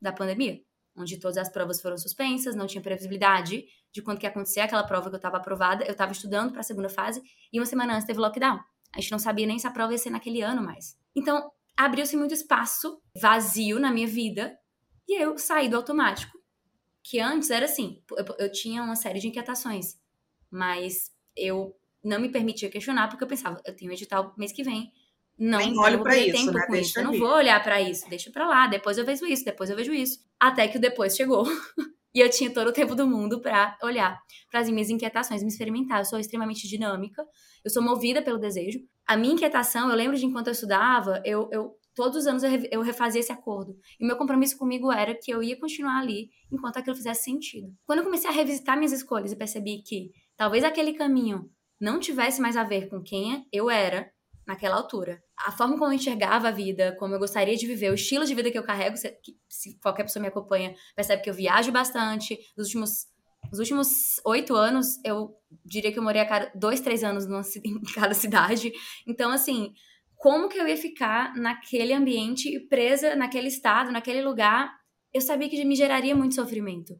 da 0.00 0.12
pandemia, 0.12 0.60
onde 0.94 1.18
todas 1.18 1.38
as 1.38 1.48
provas 1.50 1.80
foram 1.80 1.96
suspensas, 1.96 2.54
não 2.54 2.66
tinha 2.66 2.82
previsibilidade 2.82 3.64
de 3.90 4.02
quando 4.02 4.18
que 4.18 4.26
ia 4.26 4.30
acontecer 4.30 4.60
aquela 4.60 4.84
prova 4.84 5.08
que 5.08 5.14
eu 5.14 5.18
estava 5.18 5.38
aprovada. 5.38 5.84
Eu 5.84 5.92
estava 5.92 6.12
estudando 6.12 6.52
para 6.52 6.60
a 6.60 6.64
segunda 6.64 6.90
fase 6.90 7.22
e 7.50 7.58
uma 7.58 7.64
semana 7.64 7.94
antes 7.94 8.06
teve 8.06 8.20
lockdown. 8.20 8.60
A 8.94 9.00
gente 9.00 9.12
não 9.12 9.18
sabia 9.18 9.46
nem 9.46 9.58
se 9.58 9.66
a 9.66 9.70
prova 9.70 9.92
ia 9.92 9.98
ser 9.98 10.10
naquele 10.10 10.42
ano 10.42 10.62
mais. 10.62 10.98
Então, 11.14 11.50
abriu-se 11.76 12.16
muito 12.16 12.34
espaço 12.34 13.00
vazio 13.18 13.78
na 13.78 13.90
minha 13.90 14.06
vida 14.06 14.58
e 15.08 15.22
eu 15.22 15.38
saí 15.38 15.68
do 15.68 15.76
automático. 15.76 16.38
Que 17.02 17.20
antes 17.20 17.50
era 17.50 17.64
assim, 17.64 18.02
eu, 18.10 18.26
eu 18.38 18.52
tinha 18.52 18.82
uma 18.82 18.96
série 18.96 19.20
de 19.20 19.28
inquietações, 19.28 19.96
mas 20.50 21.12
eu 21.36 21.74
não 22.06 22.20
me 22.20 22.28
permitia 22.28 22.70
questionar 22.70 23.08
porque 23.08 23.24
eu 23.24 23.28
pensava, 23.28 23.60
eu 23.66 23.74
tenho 23.74 23.92
edital 23.92 24.32
mês 24.36 24.52
que 24.52 24.62
vem, 24.62 24.92
não 25.38 25.58
Nem 25.58 25.78
olho 25.78 26.02
para 26.02 26.16
isso, 26.16 26.32
tempo 26.32 26.52
né? 26.52 26.66
com 26.66 26.74
isso. 26.74 26.98
Eu 26.98 27.04
não 27.04 27.18
vou 27.18 27.34
olhar 27.34 27.62
para 27.62 27.80
isso, 27.80 28.08
deixa 28.08 28.30
para 28.30 28.46
lá, 28.46 28.66
depois 28.66 28.96
eu 28.96 29.04
vejo 29.04 29.26
isso, 29.26 29.44
depois 29.44 29.68
eu 29.68 29.76
vejo 29.76 29.92
isso. 29.92 30.20
Até 30.40 30.66
que 30.66 30.78
o 30.78 30.80
depois 30.80 31.14
chegou. 31.14 31.44
e 32.14 32.20
eu 32.20 32.30
tinha 32.30 32.50
todo 32.50 32.68
o 32.68 32.72
tempo 32.72 32.94
do 32.94 33.06
mundo 33.06 33.40
para 33.40 33.76
olhar 33.82 34.18
para 34.50 34.60
as 34.60 34.70
minhas 34.70 34.88
inquietações, 34.88 35.42
me 35.42 35.48
experimentar. 35.48 35.98
Eu 35.98 36.04
sou 36.06 36.18
extremamente 36.18 36.66
dinâmica, 36.66 37.22
eu 37.62 37.70
sou 37.70 37.82
movida 37.82 38.22
pelo 38.22 38.38
desejo. 38.38 38.80
A 39.06 39.16
minha 39.16 39.34
inquietação, 39.34 39.90
eu 39.90 39.96
lembro 39.96 40.16
de 40.16 40.24
enquanto 40.24 40.46
eu 40.46 40.52
estudava, 40.52 41.20
eu, 41.24 41.48
eu 41.52 41.76
todos 41.94 42.16
os 42.18 42.26
anos 42.26 42.42
eu 42.70 42.80
refazia 42.80 43.20
esse 43.20 43.32
acordo. 43.32 43.76
E 44.00 44.04
o 44.04 44.06
meu 44.06 44.16
compromisso 44.16 44.56
comigo 44.56 44.90
era 44.90 45.14
que 45.14 45.30
eu 45.30 45.42
ia 45.42 45.58
continuar 45.58 46.00
ali 46.00 46.30
enquanto 46.50 46.78
aquilo 46.78 46.96
fizesse 46.96 47.24
sentido. 47.24 47.68
Quando 47.84 47.98
eu 47.98 48.04
comecei 48.04 48.30
a 48.30 48.32
revisitar 48.32 48.76
minhas 48.76 48.92
escolhas 48.92 49.32
e 49.32 49.36
percebi 49.36 49.82
que 49.82 50.10
talvez 50.36 50.64
aquele 50.64 50.94
caminho 50.94 51.50
não 51.80 52.00
tivesse 52.00 52.40
mais 52.40 52.56
a 52.56 52.64
ver 52.64 52.88
com 52.88 53.02
quem 53.02 53.46
eu 53.52 53.70
era 53.70 54.10
naquela 54.46 54.76
altura, 54.76 55.20
a 55.36 55.50
forma 55.50 55.76
como 55.76 55.90
eu 55.90 55.94
enxergava 55.94 56.48
a 56.48 56.52
vida, 56.52 56.94
como 56.98 57.14
eu 57.14 57.18
gostaria 57.18 57.56
de 57.56 57.66
viver, 57.66 57.90
o 57.90 57.94
estilo 57.94 58.24
de 58.24 58.34
vida 58.34 58.50
que 58.50 58.56
eu 58.56 58.62
carrego, 58.62 58.96
se, 58.96 59.12
se 59.48 59.78
qualquer 59.80 60.04
pessoa 60.04 60.22
me 60.22 60.28
acompanha, 60.28 60.74
percebe 60.94 61.22
que 61.22 61.28
eu 61.28 61.34
viajo 61.34 61.72
bastante. 61.72 62.38
Nos 62.56 62.68
últimos 62.68 63.06
nos 63.50 63.60
últimos 63.60 64.20
oito 64.24 64.54
anos, 64.54 64.98
eu 65.04 65.30
diria 65.64 65.92
que 65.92 65.98
eu 65.98 66.02
morei 66.02 66.20
a 66.20 66.26
cada 66.26 66.50
dois, 66.54 66.80
três 66.80 67.04
anos 67.04 67.26
numa, 67.26 67.42
em 67.64 67.80
cada 67.94 68.14
cidade. 68.14 68.72
Então, 69.06 69.30
assim, 69.30 69.72
como 70.16 70.48
que 70.48 70.58
eu 70.58 70.66
ia 70.66 70.76
ficar 70.76 71.34
naquele 71.36 71.92
ambiente, 71.92 72.58
presa 72.68 73.14
naquele 73.14 73.48
estado, 73.48 73.92
naquele 73.92 74.22
lugar? 74.22 74.72
Eu 75.12 75.20
sabia 75.20 75.48
que 75.48 75.64
me 75.64 75.76
geraria 75.76 76.14
muito 76.14 76.34
sofrimento. 76.34 76.94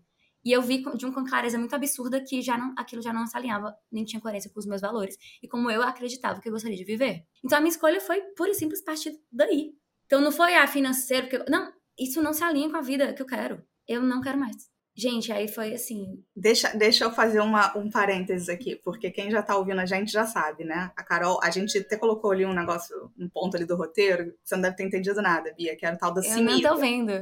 E 0.46 0.52
eu 0.52 0.62
vi 0.62 0.80
de 0.96 1.04
uma 1.04 1.28
clareza 1.28 1.58
muito 1.58 1.74
absurda 1.74 2.20
que 2.20 2.40
já 2.40 2.56
não, 2.56 2.72
aquilo 2.78 3.02
já 3.02 3.12
não 3.12 3.26
se 3.26 3.36
alinhava, 3.36 3.76
nem 3.90 4.04
tinha 4.04 4.22
coerência 4.22 4.48
com 4.48 4.60
os 4.60 4.64
meus 4.64 4.80
valores. 4.80 5.18
E 5.42 5.48
como 5.48 5.68
eu 5.68 5.82
acreditava 5.82 6.40
que 6.40 6.48
eu 6.48 6.52
gostaria 6.52 6.76
de 6.76 6.84
viver. 6.84 7.24
Então 7.44 7.58
a 7.58 7.60
minha 7.60 7.72
escolha 7.72 8.00
foi 8.00 8.20
pura 8.36 8.50
e 8.50 8.54
simples 8.54 8.80
partir 8.80 9.18
daí. 9.32 9.72
Então 10.06 10.20
não 10.20 10.30
foi 10.30 10.54
a 10.54 10.62
ah, 10.62 10.68
financeiro, 10.68 11.28
porque. 11.28 11.50
Não, 11.50 11.72
isso 11.98 12.22
não 12.22 12.32
se 12.32 12.44
alinha 12.44 12.70
com 12.70 12.76
a 12.76 12.80
vida 12.80 13.12
que 13.12 13.20
eu 13.20 13.26
quero. 13.26 13.60
eu 13.88 14.00
não 14.00 14.20
quero 14.20 14.38
mais. 14.38 14.70
Gente, 14.96 15.32
aí 15.32 15.48
foi 15.48 15.74
assim. 15.74 16.24
Deixa, 16.34 16.72
deixa 16.74 17.04
eu 17.04 17.10
fazer 17.10 17.40
uma, 17.40 17.76
um 17.76 17.90
parênteses 17.90 18.48
aqui, 18.48 18.76
porque 18.76 19.10
quem 19.10 19.30
já 19.30 19.42
tá 19.42 19.56
ouvindo 19.56 19.80
a 19.80 19.84
gente 19.84 20.12
já 20.12 20.24
sabe, 20.24 20.64
né? 20.64 20.92
A 20.96 21.02
Carol, 21.02 21.40
a 21.42 21.50
gente 21.50 21.76
até 21.76 21.98
colocou 21.98 22.30
ali 22.30 22.46
um 22.46 22.54
negócio, 22.54 23.12
um 23.18 23.28
ponto 23.28 23.56
ali 23.56 23.66
do 23.66 23.76
roteiro, 23.76 24.32
você 24.44 24.54
não 24.54 24.62
deve 24.62 24.76
ter 24.76 24.84
entendido 24.84 25.20
nada, 25.20 25.52
Bia, 25.54 25.76
que 25.76 25.84
era 25.84 25.96
o 25.96 25.98
tal 25.98 26.14
da 26.14 26.20
Eu 26.20 26.30
Simiga. 26.30 26.68
não 26.68 26.76
tô 26.76 26.80
vendo. 26.80 27.12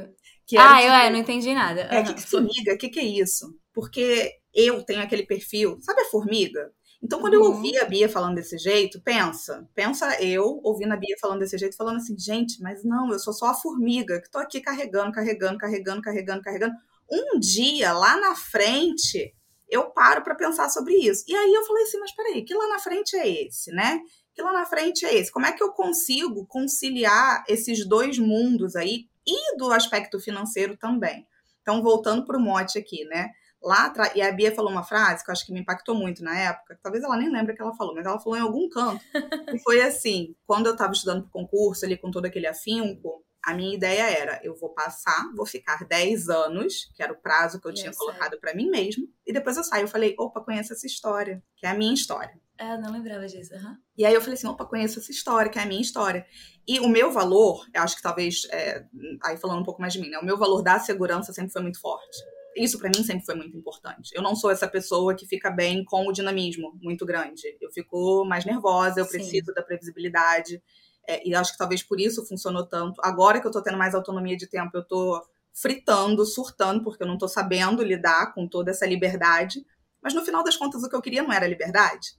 Que 0.47 0.57
Ah, 0.57 0.75
tipo, 0.77 0.87
eu, 0.87 0.93
é, 0.93 1.07
eu 1.07 1.11
não 1.11 1.19
entendi 1.19 1.53
nada. 1.53 1.81
É, 1.91 2.03
que, 2.03 2.13
que 2.13 2.21
Simiga? 2.21 2.73
O 2.73 2.77
que, 2.77 2.89
que 2.89 2.99
é 2.99 3.03
isso? 3.03 3.47
Porque 3.73 4.31
eu 4.53 4.83
tenho 4.83 5.01
aquele 5.01 5.25
perfil, 5.25 5.77
sabe 5.81 6.01
a 6.01 6.05
formiga? 6.05 6.71
Então, 7.03 7.19
quando 7.19 7.35
eu 7.35 7.41
Uhum. 7.41 7.47
ouvi 7.55 7.77
a 7.77 7.85
Bia 7.85 8.09
falando 8.09 8.35
desse 8.35 8.57
jeito, 8.57 9.01
pensa, 9.01 9.67
pensa 9.75 10.19
eu 10.23 10.59
ouvindo 10.63 10.93
a 10.93 10.97
Bia 10.97 11.15
falando 11.19 11.39
desse 11.39 11.57
jeito, 11.57 11.75
falando 11.75 11.97
assim, 11.97 12.17
gente, 12.17 12.59
mas 12.61 12.83
não, 12.83 13.11
eu 13.11 13.19
sou 13.19 13.33
só 13.33 13.47
a 13.47 13.53
formiga 13.53 14.21
que 14.21 14.31
tô 14.31 14.39
aqui 14.39 14.59
carregando, 14.61 15.11
carregando, 15.11 15.57
carregando, 15.57 16.01
carregando, 16.01 16.41
carregando. 16.41 16.73
Um 17.11 17.39
dia, 17.39 17.93
lá 17.93 18.17
na 18.19 18.33
frente, 18.35 19.35
eu 19.69 19.91
paro 19.91 20.23
para 20.23 20.33
pensar 20.35 20.69
sobre 20.69 20.95
isso. 20.95 21.23
E 21.27 21.35
aí 21.35 21.53
eu 21.53 21.63
falei 21.65 21.83
assim, 21.83 21.99
mas 21.99 22.15
peraí, 22.15 22.43
que 22.43 22.55
lá 22.55 22.67
na 22.69 22.79
frente 22.79 23.15
é 23.15 23.45
esse, 23.45 23.71
né? 23.71 23.99
Que 24.33 24.41
lá 24.41 24.51
na 24.53 24.65
frente 24.65 25.05
é 25.05 25.13
esse. 25.13 25.31
Como 25.31 25.45
é 25.45 25.51
que 25.51 25.61
eu 25.63 25.71
consigo 25.73 26.45
conciliar 26.47 27.43
esses 27.47 27.87
dois 27.87 28.17
mundos 28.17 28.75
aí 28.75 29.05
e 29.25 29.57
do 29.57 29.71
aspecto 29.71 30.19
financeiro 30.19 30.77
também? 30.77 31.27
Então, 31.61 31.81
voltando 31.81 32.25
para 32.25 32.37
o 32.37 32.41
mote 32.41 32.77
aqui, 32.77 33.05
né? 33.05 33.31
Lá 33.61 33.87
atrás, 33.87 34.13
e 34.15 34.21
a 34.21 34.31
Bia 34.31 34.53
falou 34.53 34.71
uma 34.71 34.83
frase 34.83 35.23
que 35.23 35.31
eu 35.31 35.33
acho 35.33 35.45
que 35.45 35.51
me 35.51 35.61
impactou 35.61 35.95
muito 35.95 36.23
na 36.23 36.37
época, 36.37 36.77
talvez 36.83 37.03
ela 37.03 37.17
nem 37.17 37.31
lembre 37.31 37.55
que 37.55 37.61
ela 37.61 37.75
falou, 37.75 37.95
mas 37.95 38.05
ela 38.05 38.19
falou 38.19 38.37
em 38.37 38.41
algum 38.41 38.69
canto, 38.69 39.03
e 39.55 39.59
foi 39.63 39.81
assim, 39.81 40.35
quando 40.45 40.67
eu 40.67 40.73
estava 40.73 40.93
estudando 40.93 41.23
para 41.23 41.31
concurso 41.31 41.83
ali 41.83 41.97
com 41.97 42.11
todo 42.11 42.25
aquele 42.25 42.45
afinco, 42.45 43.25
a 43.43 43.55
minha 43.55 43.75
ideia 43.75 44.03
era, 44.03 44.39
eu 44.43 44.55
vou 44.55 44.69
passar, 44.69 45.31
vou 45.35 45.45
ficar 45.45 45.83
10 45.87 46.29
anos, 46.29 46.91
que 46.95 47.01
era 47.01 47.13
o 47.13 47.15
prazo 47.15 47.59
que 47.59 47.67
eu 47.67 47.71
E 47.71 47.75
tinha 47.75 47.91
colocado 47.93 48.39
para 48.39 48.53
mim 48.53 48.69
mesmo, 48.69 49.07
e 49.25 49.33
depois 49.33 49.57
eu 49.57 49.63
saio, 49.63 49.85
eu 49.85 49.87
falei, 49.87 50.15
opa, 50.19 50.41
conheço 50.41 50.73
essa 50.73 50.85
história, 50.85 51.41
que 51.55 51.65
é 51.65 51.69
a 51.69 51.75
minha 51.75 51.93
história. 51.93 52.39
É, 52.57 52.77
não 52.77 52.91
lembrava 52.91 53.27
disso. 53.27 53.53
aham. 53.53 53.77
E 53.97 54.05
aí 54.05 54.13
eu 54.13 54.21
falei 54.21 54.35
assim, 54.35 54.47
opa, 54.47 54.65
conheço 54.65 54.99
essa 54.99 55.11
história, 55.11 55.51
que 55.51 55.59
é 55.59 55.63
a 55.63 55.65
minha 55.65 55.81
história. 55.81 56.25
E 56.67 56.79
o 56.79 56.87
meu 56.87 57.11
valor, 57.11 57.65
eu 57.73 57.81
acho 57.81 57.95
que 57.95 58.01
talvez, 58.01 58.47
é, 58.51 58.85
aí 59.23 59.37
falando 59.37 59.61
um 59.61 59.65
pouco 59.65 59.81
mais 59.81 59.93
de 59.93 59.99
mim, 59.99 60.09
né? 60.09 60.17
O 60.19 60.25
meu 60.25 60.37
valor 60.37 60.61
da 60.61 60.79
segurança 60.79 61.33
sempre 61.33 61.51
foi 61.51 61.61
muito 61.61 61.79
forte. 61.79 62.17
Isso 62.55 62.79
pra 62.79 62.89
mim 62.89 63.03
sempre 63.03 63.25
foi 63.25 63.35
muito 63.35 63.57
importante. 63.57 64.11
Eu 64.13 64.21
não 64.21 64.35
sou 64.35 64.49
essa 64.49 64.67
pessoa 64.67 65.13
que 65.13 65.27
fica 65.27 65.51
bem 65.51 65.83
com 65.83 66.07
o 66.07 66.13
dinamismo 66.13 66.71
muito 66.81 67.05
grande. 67.05 67.43
Eu 67.59 67.69
fico 67.71 68.23
mais 68.25 68.45
nervosa, 68.45 69.01
eu 69.01 69.05
Sim. 69.05 69.11
preciso 69.11 69.53
da 69.53 69.61
previsibilidade. 69.61 70.63
É, 71.07 71.27
e 71.27 71.35
acho 71.35 71.51
que 71.51 71.57
talvez 71.57 71.83
por 71.83 71.99
isso 71.99 72.25
funcionou 72.25 72.65
tanto. 72.65 73.01
Agora 73.03 73.41
que 73.41 73.47
eu 73.47 73.51
tô 73.51 73.61
tendo 73.61 73.77
mais 73.77 73.93
autonomia 73.93 74.37
de 74.37 74.47
tempo, 74.47 74.75
eu 74.75 74.83
tô 74.83 75.21
fritando, 75.53 76.25
surtando, 76.25 76.83
porque 76.83 77.03
eu 77.03 77.07
não 77.07 77.17
tô 77.17 77.27
sabendo 77.27 77.83
lidar 77.83 78.33
com 78.33 78.47
toda 78.47 78.71
essa 78.71 78.85
liberdade. 78.85 79.65
Mas 80.01 80.13
no 80.13 80.23
final 80.23 80.43
das 80.43 80.55
contas, 80.55 80.81
o 80.83 80.89
que 80.89 80.95
eu 80.95 81.01
queria 81.01 81.23
não 81.23 81.33
era 81.33 81.47
liberdade. 81.47 82.15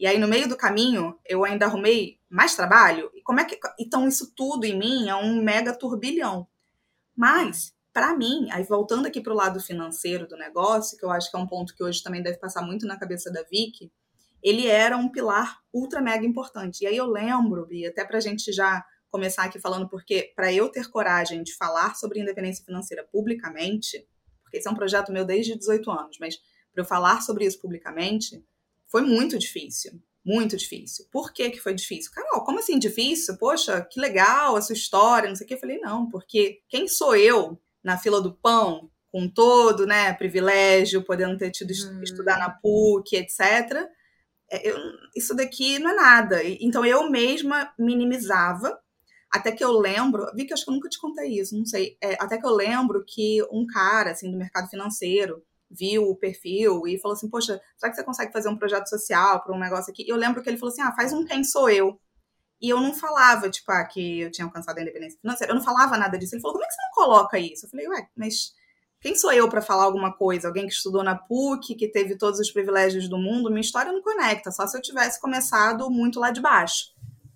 E 0.00 0.06
aí, 0.06 0.18
no 0.18 0.26
meio 0.26 0.48
do 0.48 0.56
caminho, 0.56 1.14
eu 1.26 1.44
ainda 1.44 1.66
arrumei 1.66 2.18
mais 2.30 2.56
trabalho. 2.56 3.10
E 3.14 3.20
como 3.20 3.38
é 3.38 3.44
que. 3.44 3.60
Então, 3.78 4.08
isso 4.08 4.32
tudo 4.34 4.64
em 4.64 4.78
mim 4.78 5.10
é 5.10 5.14
um 5.14 5.42
mega 5.42 5.76
turbilhão. 5.76 6.48
Mas, 7.14 7.74
para 7.92 8.16
mim, 8.16 8.48
aí 8.50 8.62
voltando 8.62 9.06
aqui 9.06 9.20
para 9.20 9.34
o 9.34 9.36
lado 9.36 9.60
financeiro 9.60 10.26
do 10.26 10.38
negócio, 10.38 10.96
que 10.96 11.04
eu 11.04 11.10
acho 11.10 11.30
que 11.30 11.36
é 11.36 11.40
um 11.40 11.46
ponto 11.46 11.74
que 11.74 11.84
hoje 11.84 12.02
também 12.02 12.22
deve 12.22 12.38
passar 12.38 12.62
muito 12.62 12.86
na 12.86 12.98
cabeça 12.98 13.30
da 13.30 13.42
Vicky, 13.42 13.92
ele 14.42 14.66
era 14.66 14.96
um 14.96 15.10
pilar 15.10 15.58
ultra 15.70 16.00
mega 16.00 16.24
importante. 16.24 16.82
E 16.82 16.86
aí 16.86 16.96
eu 16.96 17.06
lembro, 17.06 17.66
Bia, 17.66 17.90
até 17.90 18.02
pra 18.02 18.20
gente 18.20 18.50
já 18.52 18.82
começar 19.10 19.44
aqui 19.44 19.60
falando, 19.60 19.86
porque 19.86 20.32
para 20.34 20.50
eu 20.50 20.70
ter 20.70 20.88
coragem 20.88 21.42
de 21.42 21.54
falar 21.56 21.94
sobre 21.94 22.20
independência 22.20 22.64
financeira 22.64 23.06
publicamente, 23.12 24.08
porque 24.42 24.56
esse 24.56 24.66
é 24.66 24.70
um 24.70 24.74
projeto 24.74 25.12
meu 25.12 25.26
desde 25.26 25.58
18 25.58 25.90
anos, 25.90 26.16
mas 26.18 26.36
para 26.72 26.82
eu 26.82 26.86
falar 26.86 27.20
sobre 27.20 27.44
isso 27.44 27.60
publicamente, 27.60 28.42
foi 28.90 29.02
muito 29.02 29.38
difícil. 29.38 29.92
Muito 30.24 30.54
difícil. 30.56 31.06
Por 31.10 31.32
que, 31.32 31.48
que 31.50 31.60
foi 31.60 31.72
difícil? 31.74 32.12
Carol, 32.12 32.44
como 32.44 32.58
assim 32.58 32.78
difícil? 32.78 33.38
Poxa, 33.38 33.80
que 33.90 33.98
legal 33.98 34.54
a 34.56 34.60
sua 34.62 34.74
história, 34.74 35.28
não 35.28 35.34
sei 35.36 35.44
o 35.46 35.48
que. 35.48 35.54
Eu 35.54 35.58
falei, 35.58 35.78
não, 35.78 36.08
porque 36.10 36.60
quem 36.68 36.86
sou 36.86 37.16
eu 37.16 37.58
na 37.82 37.96
fila 37.96 38.20
do 38.20 38.34
pão, 38.34 38.90
com 39.10 39.26
todo, 39.28 39.86
né, 39.86 40.12
privilégio, 40.12 41.02
podendo 41.04 41.38
ter 41.38 41.50
tido 41.50 41.72
Hum. 41.72 42.02
estudar 42.02 42.38
na 42.38 42.50
PUC, 42.50 43.16
etc. 43.16 43.40
É, 44.50 44.68
eu- 44.70 44.78
isso 45.16 45.34
daqui 45.34 45.78
não 45.78 45.90
é 45.90 45.94
nada. 45.94 46.40
Então 46.44 46.84
eu 46.84 47.08
mesma 47.10 47.72
minimizava, 47.78 48.78
até 49.32 49.52
que 49.52 49.64
eu 49.64 49.72
lembro, 49.72 50.26
vi 50.34 50.44
que 50.44 50.52
acho 50.52 50.64
que 50.64 50.70
eu 50.70 50.74
nunca 50.74 50.88
te 50.88 50.98
contei 51.00 51.38
isso, 51.40 51.56
não 51.56 51.64
sei. 51.64 51.96
É, 52.02 52.14
até 52.22 52.36
que 52.38 52.46
eu 52.46 52.54
lembro 52.54 53.04
que 53.06 53.42
um 53.50 53.66
cara 53.66 54.10
assim 54.10 54.30
do 54.30 54.36
mercado 54.36 54.68
financeiro 54.68 55.42
viu 55.70 56.04
o 56.04 56.16
perfil 56.16 56.86
e 56.86 56.98
falou 56.98 57.16
assim: 57.16 57.28
Poxa, 57.28 57.60
será 57.76 57.90
que 57.90 57.96
você 57.96 58.04
consegue 58.04 58.32
fazer 58.32 58.48
um 58.48 58.56
projeto 58.56 58.88
social 58.88 59.42
para 59.42 59.54
um 59.54 59.58
negócio 59.58 59.90
aqui? 59.90 60.04
Eu 60.08 60.16
lembro 60.16 60.42
que 60.42 60.48
ele 60.48 60.58
falou 60.58 60.72
assim: 60.72 60.82
Ah, 60.82 60.92
faz 60.92 61.12
um 61.12 61.24
quem 61.24 61.44
sou 61.44 61.70
eu. 61.70 61.98
E 62.60 62.68
eu 62.68 62.78
não 62.78 62.92
falava, 62.92 63.48
tipo, 63.48 63.72
ah, 63.72 63.84
que 63.84 64.20
eu 64.20 64.30
tinha 64.30 64.44
alcançado 64.44 64.78
a 64.78 64.82
independência 64.82 65.18
financeira. 65.18 65.52
Eu 65.52 65.56
não 65.56 65.64
falava 65.64 65.96
nada 65.96 66.18
disso. 66.18 66.34
Ele 66.34 66.42
falou: 66.42 66.54
Como 66.54 66.64
é 66.64 66.68
que 66.68 66.74
você 66.74 66.82
não 66.82 66.90
coloca 66.92 67.38
isso? 67.38 67.66
Eu 67.66 67.70
falei: 67.70 67.88
Ué, 67.88 68.08
mas 68.16 68.52
quem 69.00 69.16
sou 69.16 69.32
eu 69.32 69.48
para 69.48 69.62
falar 69.62 69.84
alguma 69.84 70.12
coisa? 70.12 70.48
Alguém 70.48 70.66
que 70.66 70.74
estudou 70.74 71.02
na 71.02 71.16
PUC, 71.16 71.74
que 71.74 71.88
teve 71.88 72.18
todos 72.18 72.38
os 72.38 72.50
privilégios 72.50 73.08
do 73.08 73.16
mundo? 73.16 73.48
Minha 73.48 73.62
história 73.62 73.92
não 73.92 74.02
conecta, 74.02 74.50
só 74.50 74.66
se 74.66 74.76
eu 74.76 74.82
tivesse 74.82 75.20
começado 75.20 75.90
muito 75.90 76.20
lá 76.20 76.30
de 76.30 76.40
baixo. 76.40 76.92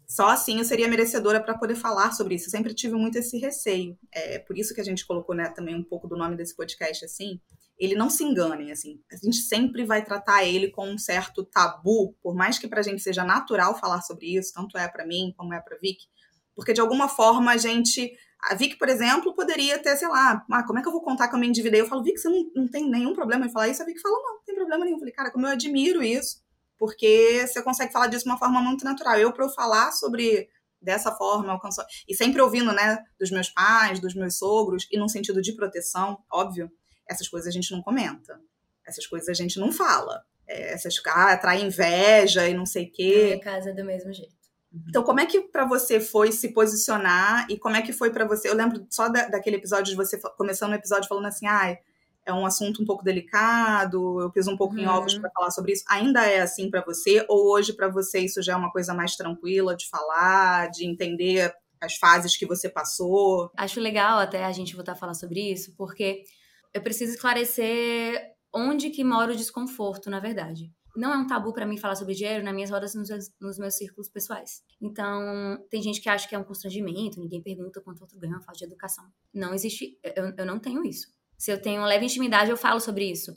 Só 0.07 0.29
assim 0.29 0.59
eu 0.59 0.65
seria 0.65 0.87
merecedora 0.87 1.43
para 1.43 1.57
poder 1.57 1.75
falar 1.75 2.13
sobre 2.13 2.35
isso. 2.35 2.47
Eu 2.47 2.51
sempre 2.51 2.75
tive 2.75 2.95
muito 2.95 3.17
esse 3.17 3.39
receio. 3.39 3.99
É 4.13 4.39
por 4.39 4.59
isso 4.59 4.75
que 4.75 4.81
a 4.81 4.85
gente 4.85 5.07
colocou 5.07 5.35
né, 5.35 5.49
também 5.49 5.75
um 5.75 5.83
pouco 5.83 6.07
do 6.07 6.17
nome 6.17 6.37
desse 6.37 6.55
podcast 6.55 7.05
assim. 7.05 7.41
Ele 7.79 7.95
não 7.95 8.09
se 8.09 8.23
enganem, 8.23 8.71
assim. 8.71 9.01
A 9.11 9.17
gente 9.17 9.39
sempre 9.39 9.85
vai 9.85 10.05
tratar 10.05 10.45
ele 10.45 10.71
com 10.71 10.89
um 10.89 10.99
certo 10.99 11.45
tabu, 11.45 12.15
por 12.23 12.35
mais 12.35 12.59
que 12.59 12.69
pra 12.69 12.83
gente 12.83 13.03
seja 13.03 13.25
natural 13.25 13.79
falar 13.79 14.03
sobre 14.03 14.37
isso, 14.37 14.53
tanto 14.55 14.79
é 14.79 14.87
para 14.89 15.07
mim 15.07 15.35
como 15.37 15.53
é 15.55 15.61
para 15.61 15.79
Vicky, 15.79 16.07
porque 16.55 16.73
de 16.73 16.81
alguma 16.81 17.09
forma 17.09 17.51
a 17.53 17.57
gente 17.57 18.13
a 18.51 18.55
Vicky, 18.55 18.77
por 18.77 18.91
exemplo, 18.91 19.35
poderia 19.35 19.79
ter, 19.79 19.97
sei 19.97 20.07
lá, 20.07 20.45
ah, 20.51 20.63
como 20.65 20.79
é 20.79 20.83
que 20.83 20.89
eu 20.89 20.93
vou 20.93 21.01
contar 21.01 21.29
que 21.29 21.35
eu 21.35 21.39
me 21.39 21.49
endividei? 21.49 21.81
Eu 21.81 21.87
falo, 21.87 22.03
Vicky, 22.03 22.19
você 22.19 22.29
não, 22.29 22.51
não 22.55 22.69
tem 22.69 22.89
nenhum 22.91 23.15
problema 23.15 23.47
em 23.47 23.51
falar 23.51 23.69
isso? 23.69 23.83
A 23.83 23.87
Vicky 23.87 24.01
fala, 24.01 24.19
não, 24.19 24.35
não 24.35 24.45
tem 24.45 24.55
problema 24.55 24.85
nenhum. 24.85 24.97
Eu 24.97 25.01
falei, 25.01 25.15
cara, 25.15 25.31
como 25.31 25.47
eu 25.47 25.53
admiro 25.53 26.03
isso, 26.03 26.43
porque 26.79 27.47
você 27.47 27.63
consegue 27.63 27.91
falar 27.91 28.09
disso 28.09 28.25
de 28.25 28.31
uma 28.31 28.39
forma 28.39 28.61
muito 28.61 28.85
natural. 28.85 29.17
Eu, 29.17 29.33
para 29.33 29.47
eu 29.47 29.49
falar 29.49 29.93
sobre 29.93 30.47
dessa 30.81 31.11
forma, 31.13 31.51
alcançou. 31.53 31.85
E 32.07 32.15
sempre 32.15 32.43
ouvindo, 32.43 32.71
né, 32.71 33.03
dos 33.19 33.31
meus 33.31 33.49
pais, 33.49 33.99
dos 33.99 34.15
meus 34.15 34.37
sogros, 34.37 34.87
e 34.93 34.99
num 34.99 35.09
sentido 35.09 35.41
de 35.41 35.57
proteção, 35.57 36.19
óbvio, 36.31 36.71
essas 37.09 37.29
coisas 37.29 37.49
a 37.49 37.53
gente 37.53 37.71
não 37.73 37.83
comenta. 37.83 38.41
Essas 38.87 39.07
coisas 39.07 39.29
a 39.29 39.35
gente 39.35 39.59
não 39.59 39.73
fala. 39.73 40.23
É, 40.47 40.73
essas 40.75 40.95
ah, 41.07 41.33
atrai 41.33 41.63
inveja 41.63 42.49
e 42.49 42.55
não 42.55 42.67
sei 42.67 42.85
o 42.85 42.87
Na 42.87 42.93
quê. 42.93 43.25
minha 43.25 43.41
casa 43.41 43.71
é 43.71 43.73
do 43.73 43.85
mesmo 43.85 44.13
jeito. 44.13 44.35
Então, 44.89 45.05
como 45.05 45.21
é 45.21 45.27
que 45.27 45.41
para 45.41 45.65
você 45.65 46.01
foi 46.01 46.33
se 46.33 46.53
posicionar 46.53 47.47
e 47.49 47.57
como 47.57 47.77
é 47.77 47.83
que 47.83 47.93
foi 47.93 48.11
para 48.11 48.25
você? 48.27 48.49
Eu 48.49 48.55
lembro 48.57 48.85
só 48.91 49.09
da, 49.09 49.29
daquele 49.29 49.57
episódio 49.57 49.85
de 49.85 49.95
você 49.95 50.21
começando 50.37 50.73
o 50.73 50.75
episódio 50.75 51.09
falando 51.09 51.27
assim, 51.27 51.47
ah, 51.47 51.79
é 52.27 52.33
um 52.33 52.45
assunto 52.45 52.83
um 52.83 52.85
pouco 52.85 53.05
delicado, 53.05 54.21
eu 54.21 54.31
piso 54.33 54.51
um 54.51 54.57
pouco 54.57 54.77
em 54.77 54.87
Uhum. 54.87 54.93
ovos 54.95 55.17
para 55.17 55.31
falar 55.31 55.51
sobre 55.53 55.73
isso. 55.73 55.85
Ainda 55.89 56.25
é 56.27 56.41
assim 56.41 56.71
para 56.71 56.83
você 56.85 57.25
ou 57.29 57.53
hoje 57.53 57.73
para 57.73 57.89
você 57.89 58.19
isso 58.19 58.43
já 58.43 58.55
é 58.55 58.57
uma 58.57 58.73
coisa 58.73 58.93
mais 58.93 59.15
tranquila 59.15 59.77
de 59.77 59.89
falar, 59.89 60.69
de 60.71 60.85
entender 60.87 61.55
as 61.81 61.95
fases 61.97 62.37
que 62.37 62.47
você 62.47 62.69
passou? 62.69 63.51
Acho 63.57 63.79
legal 63.79 64.19
até 64.19 64.45
a 64.45 64.53
gente 64.53 64.75
voltar 64.75 64.93
a 64.93 64.97
falar 64.97 65.15
sobre 65.15 65.53
isso, 65.53 65.73
porque 65.77 66.25
eu 66.75 66.83
preciso 66.83 67.15
esclarecer 67.15 68.35
onde 68.53 68.91
que 68.91 69.05
mora 69.05 69.33
o 69.33 69.37
desconforto, 69.37 70.11
na 70.11 70.19
verdade. 70.19 70.71
Não 70.97 71.13
é 71.13 71.17
um 71.17 71.27
tabu 71.27 71.53
pra 71.53 71.67
mim 71.67 71.77
falar 71.77 71.97
sobre 71.97 72.15
dinheiro 72.15 72.45
nas 72.45 72.55
minhas 72.55 72.71
rodas, 72.71 72.95
nos 72.95 73.09
meus, 73.09 73.31
nos 73.41 73.59
meus 73.59 73.75
círculos 73.75 74.09
pessoais. 74.09 74.63
Então, 74.81 75.59
tem 75.69 75.83
gente 75.83 76.01
que 76.01 76.09
acha 76.09 76.29
que 76.29 76.35
é 76.35 76.39
um 76.39 76.45
constrangimento, 76.45 77.19
ninguém 77.19 77.43
pergunta 77.43 77.81
quanto 77.81 78.03
outro 78.03 78.19
ganha, 78.19 78.41
fala 78.41 78.57
de 78.57 78.65
educação. 78.65 79.05
Não 79.33 79.53
existe, 79.55 79.99
eu, 80.03 80.33
eu 80.37 80.47
não 80.47 80.59
tenho 80.59 80.85
isso. 80.85 81.09
Se 81.37 81.51
eu 81.51 81.61
tenho 81.61 81.85
leve 81.85 82.05
intimidade, 82.05 82.51
eu 82.51 82.57
falo 82.57 82.79
sobre 82.79 83.11
isso. 83.11 83.37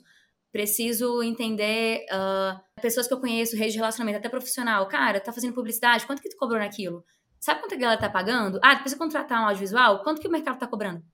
Preciso 0.52 1.20
entender 1.22 2.06
ah, 2.10 2.60
pessoas 2.80 3.08
que 3.08 3.14
eu 3.14 3.20
conheço, 3.20 3.56
rede 3.56 3.72
de 3.72 3.78
relacionamento, 3.78 4.18
até 4.18 4.28
profissional. 4.28 4.86
Cara, 4.86 5.20
tá 5.20 5.32
fazendo 5.32 5.52
publicidade, 5.52 6.06
quanto 6.06 6.22
que 6.22 6.28
tu 6.28 6.36
cobrou 6.36 6.60
naquilo? 6.60 7.04
Sabe 7.40 7.60
quanto 7.60 7.74
a 7.74 7.78
galera 7.78 8.00
tá 8.00 8.08
pagando? 8.08 8.58
Ah, 8.62 8.74
depois 8.74 8.94
contratar 8.94 9.42
um 9.42 9.46
audiovisual, 9.46 10.02
quanto 10.02 10.20
que 10.20 10.28
o 10.28 10.30
mercado 10.30 10.58
tá 10.58 10.66
cobrando? 10.66 11.04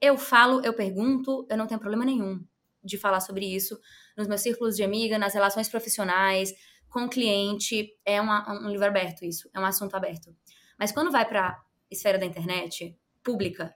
Eu 0.00 0.16
falo, 0.16 0.60
eu 0.64 0.72
pergunto, 0.74 1.46
eu 1.50 1.56
não 1.56 1.66
tenho 1.66 1.80
problema 1.80 2.04
nenhum 2.04 2.44
de 2.84 2.96
falar 2.96 3.20
sobre 3.20 3.44
isso 3.44 3.78
nos 4.16 4.28
meus 4.28 4.40
círculos 4.40 4.76
de 4.76 4.82
amiga, 4.82 5.18
nas 5.18 5.34
relações 5.34 5.68
profissionais, 5.68 6.52
com 6.88 7.04
o 7.04 7.08
cliente. 7.08 7.90
É 8.04 8.20
uma- 8.20 8.48
um 8.64 8.70
livro 8.70 8.86
aberto 8.86 9.24
isso, 9.24 9.48
é 9.54 9.58
um 9.60 9.64
assunto 9.64 9.94
aberto. 9.94 10.34
Mas 10.78 10.92
quando 10.92 11.10
vai 11.10 11.26
pra 11.28 11.60
esfera 11.90 12.18
da 12.18 12.24
internet, 12.26 12.96
pública, 13.22 13.74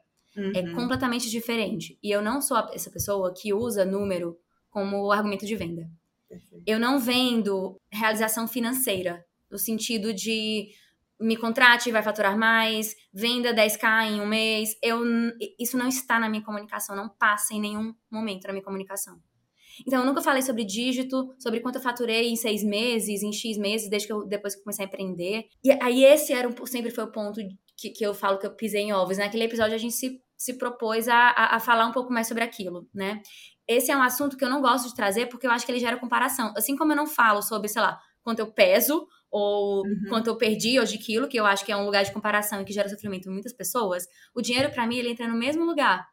é 0.55 0.61
Uhum. 0.61 0.75
completamente 0.75 1.29
diferente. 1.29 1.99
E 2.03 2.11
eu 2.11 2.23
não 2.23 2.41
sou 2.41 2.57
essa 2.73 2.91
pessoa 2.91 3.35
que 3.35 3.53
usa 3.53 3.85
número 3.85 4.39
como 4.71 5.11
argumento 5.13 5.45
de 5.45 5.55
venda. 5.57 5.91
Perfeito. 6.29 6.63
Eu 6.67 6.79
não 6.79 6.99
vendo 6.99 7.79
realização 7.91 8.49
financeira, 8.49 9.23
no 9.51 9.59
sentido 9.59 10.15
de 10.15 10.71
me 11.23 11.37
contrate, 11.37 11.93
vai 11.93 12.03
faturar 12.03 12.37
mais, 12.37 12.95
venda 13.13 13.55
10k 13.55 14.11
em 14.11 14.21
um 14.21 14.27
mês. 14.27 14.77
Eu, 14.83 15.01
isso 15.59 15.77
não 15.79 15.89
está 15.89 16.19
na 16.19 16.29
minha 16.29 16.43
comunicação, 16.43 16.97
não 16.97 17.09
passa 17.09 17.55
em 17.55 17.61
nenhum 17.61 17.95
momento 18.11 18.45
na 18.47 18.53
minha 18.53 18.65
comunicação. 18.65 19.21
Então, 19.87 20.01
eu 20.01 20.07
nunca 20.07 20.21
falei 20.21 20.43
sobre 20.43 20.65
dígito, 20.65 21.35
sobre 21.39 21.61
quanto 21.61 21.77
eu 21.77 21.83
faturei 21.83 22.29
em 22.29 22.37
seis 22.37 22.63
meses, 22.63 23.23
em 23.23 23.33
X 23.33 23.57
meses, 23.57 23.89
desde 23.89 24.07
que 24.07 24.13
eu, 24.13 24.27
depois 24.27 24.55
que 24.55 24.61
eu 24.61 24.65
comecei 24.65 24.85
a 24.85 24.89
empreender. 24.89 25.47
E 25.65 25.71
aí, 25.81 26.05
esse 26.05 26.33
era 26.33 26.47
um, 26.47 26.67
sempre 26.67 26.91
foi 26.91 27.05
o 27.05 27.13
ponto 27.13 27.41
que, 27.77 27.91
que 27.91 28.05
eu 28.05 28.13
falo 28.13 28.39
que 28.39 28.47
eu 28.47 28.55
pisei 28.55 28.83
em 28.83 28.93
ovos. 28.93 29.17
Naquele 29.17 29.45
episódio, 29.45 29.75
a 29.75 29.79
gente 29.79 29.95
se, 29.95 30.21
se 30.37 30.59
propôs 30.59 31.09
a, 31.09 31.17
a, 31.31 31.57
a 31.57 31.61
falar 31.61 31.87
um 31.87 31.93
pouco 31.93 32.13
mais 32.13 32.29
sobre 32.29 32.45
aquilo, 32.45 32.87
né? 32.95 33.23
Esse 33.67 33.91
é 33.91 33.97
um 33.97 34.03
assunto 34.03 34.37
que 34.37 34.45
eu 34.45 34.51
não 34.51 34.61
gosto 34.61 34.89
de 34.89 34.95
trazer 34.95 35.27
porque 35.27 35.47
eu 35.47 35.51
acho 35.51 35.65
que 35.65 35.73
ele 35.73 35.79
gera 35.79 35.97
comparação. 35.97 36.53
Assim 36.57 36.77
como 36.77 36.93
eu 36.93 36.97
não 36.97 37.07
falo 37.07 37.41
sobre, 37.41 37.69
sei 37.69 37.81
lá, 37.81 37.99
quanto 38.23 38.41
eu 38.41 38.53
peso 38.53 39.07
ou 39.33 39.87
uhum. 39.87 40.05
quanto 40.11 40.27
eu 40.27 40.37
perdi 40.37 40.79
hoje 40.79 40.99
quilo, 40.99 41.27
que 41.27 41.41
eu 41.41 41.47
acho 41.47 41.65
que 41.65 41.73
é 41.73 41.77
um 41.77 41.87
lugar 41.87 42.05
de 42.05 42.13
comparação 42.13 42.61
e 42.61 42.65
que 42.65 42.73
gera 42.73 42.89
sofrimento 42.89 43.29
em 43.29 43.33
muitas 43.33 43.55
pessoas, 43.55 44.07
o 44.35 44.43
dinheiro 44.43 44.71
para 44.71 44.87
mim 44.87 44.99
ele 44.99 45.09
entra 45.09 45.27
no 45.27 45.35
mesmo 45.35 45.65
lugar. 45.65 46.07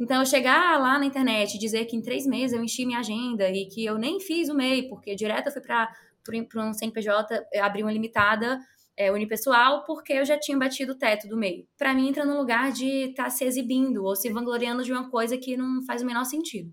Então, 0.00 0.20
eu 0.20 0.26
chegar 0.26 0.80
lá 0.80 0.98
na 0.98 1.04
internet 1.04 1.54
e 1.54 1.58
dizer 1.58 1.84
que 1.84 1.94
em 1.94 2.02
três 2.02 2.26
meses 2.26 2.56
eu 2.56 2.64
enchi 2.64 2.84
minha 2.84 2.98
agenda 2.98 3.48
e 3.50 3.66
que 3.66 3.84
eu 3.84 3.96
nem 3.98 4.18
fiz 4.18 4.48
o 4.48 4.54
MEI, 4.54 4.88
porque 4.88 5.14
direto 5.14 5.46
eu 5.46 5.52
fui 5.52 5.60
para 5.60 6.66
um 6.66 6.72
CNPJ, 6.72 7.46
abri 7.60 7.82
uma 7.82 7.92
limitada 7.92 8.58
é, 8.96 9.12
unipessoal, 9.12 9.84
porque 9.84 10.14
eu 10.14 10.24
já 10.24 10.38
tinha 10.38 10.58
batido 10.58 10.92
o 10.92 10.98
teto 10.98 11.28
do 11.28 11.36
MEI. 11.36 11.66
Para 11.78 11.94
mim, 11.94 12.08
entra 12.08 12.24
no 12.24 12.36
lugar 12.36 12.72
de 12.72 13.10
estar 13.10 13.24
tá 13.24 13.30
se 13.30 13.44
exibindo 13.44 14.02
ou 14.02 14.16
se 14.16 14.30
vangloriando 14.30 14.82
de 14.82 14.92
uma 14.92 15.10
coisa 15.10 15.36
que 15.36 15.56
não 15.56 15.84
faz 15.84 16.02
o 16.02 16.06
menor 16.06 16.24
sentido. 16.24 16.72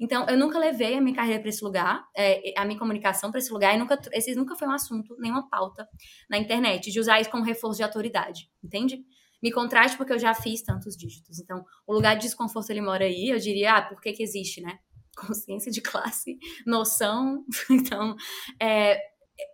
Então, 0.00 0.26
eu 0.28 0.36
nunca 0.36 0.58
levei 0.58 0.96
a 0.96 1.00
minha 1.00 1.14
carreira 1.14 1.40
para 1.40 1.50
esse 1.50 1.62
lugar, 1.62 2.04
é, 2.16 2.54
a 2.56 2.64
minha 2.64 2.78
comunicação 2.78 3.30
para 3.30 3.38
esse 3.38 3.52
lugar, 3.52 3.74
e 3.74 3.78
nunca, 3.78 4.00
esse 4.12 4.34
nunca 4.34 4.56
foi 4.56 4.66
um 4.66 4.72
assunto, 4.72 5.14
nenhuma 5.18 5.48
pauta 5.48 5.86
na 6.28 6.38
internet, 6.38 6.90
de 6.90 6.98
usar 6.98 7.20
isso 7.20 7.30
como 7.30 7.44
reforço 7.44 7.76
de 7.76 7.82
autoridade, 7.84 8.50
entende? 8.64 9.04
me 9.42 9.50
contraste 9.50 9.96
porque 9.96 10.12
eu 10.12 10.18
já 10.18 10.34
fiz 10.34 10.62
tantos 10.62 10.96
dígitos. 10.96 11.40
Então, 11.40 11.64
o 11.86 11.92
lugar 11.92 12.14
de 12.14 12.22
desconforto 12.22 12.70
ele 12.70 12.80
mora 12.80 13.04
aí, 13.04 13.30
eu 13.30 13.38
diria, 13.38 13.76
ah, 13.76 13.82
por 13.82 14.00
que 14.00 14.12
que 14.12 14.22
existe, 14.22 14.60
né? 14.60 14.78
Consciência 15.16 15.70
de 15.70 15.80
classe, 15.80 16.38
noção. 16.66 17.44
Então, 17.70 18.14
é, 18.60 19.00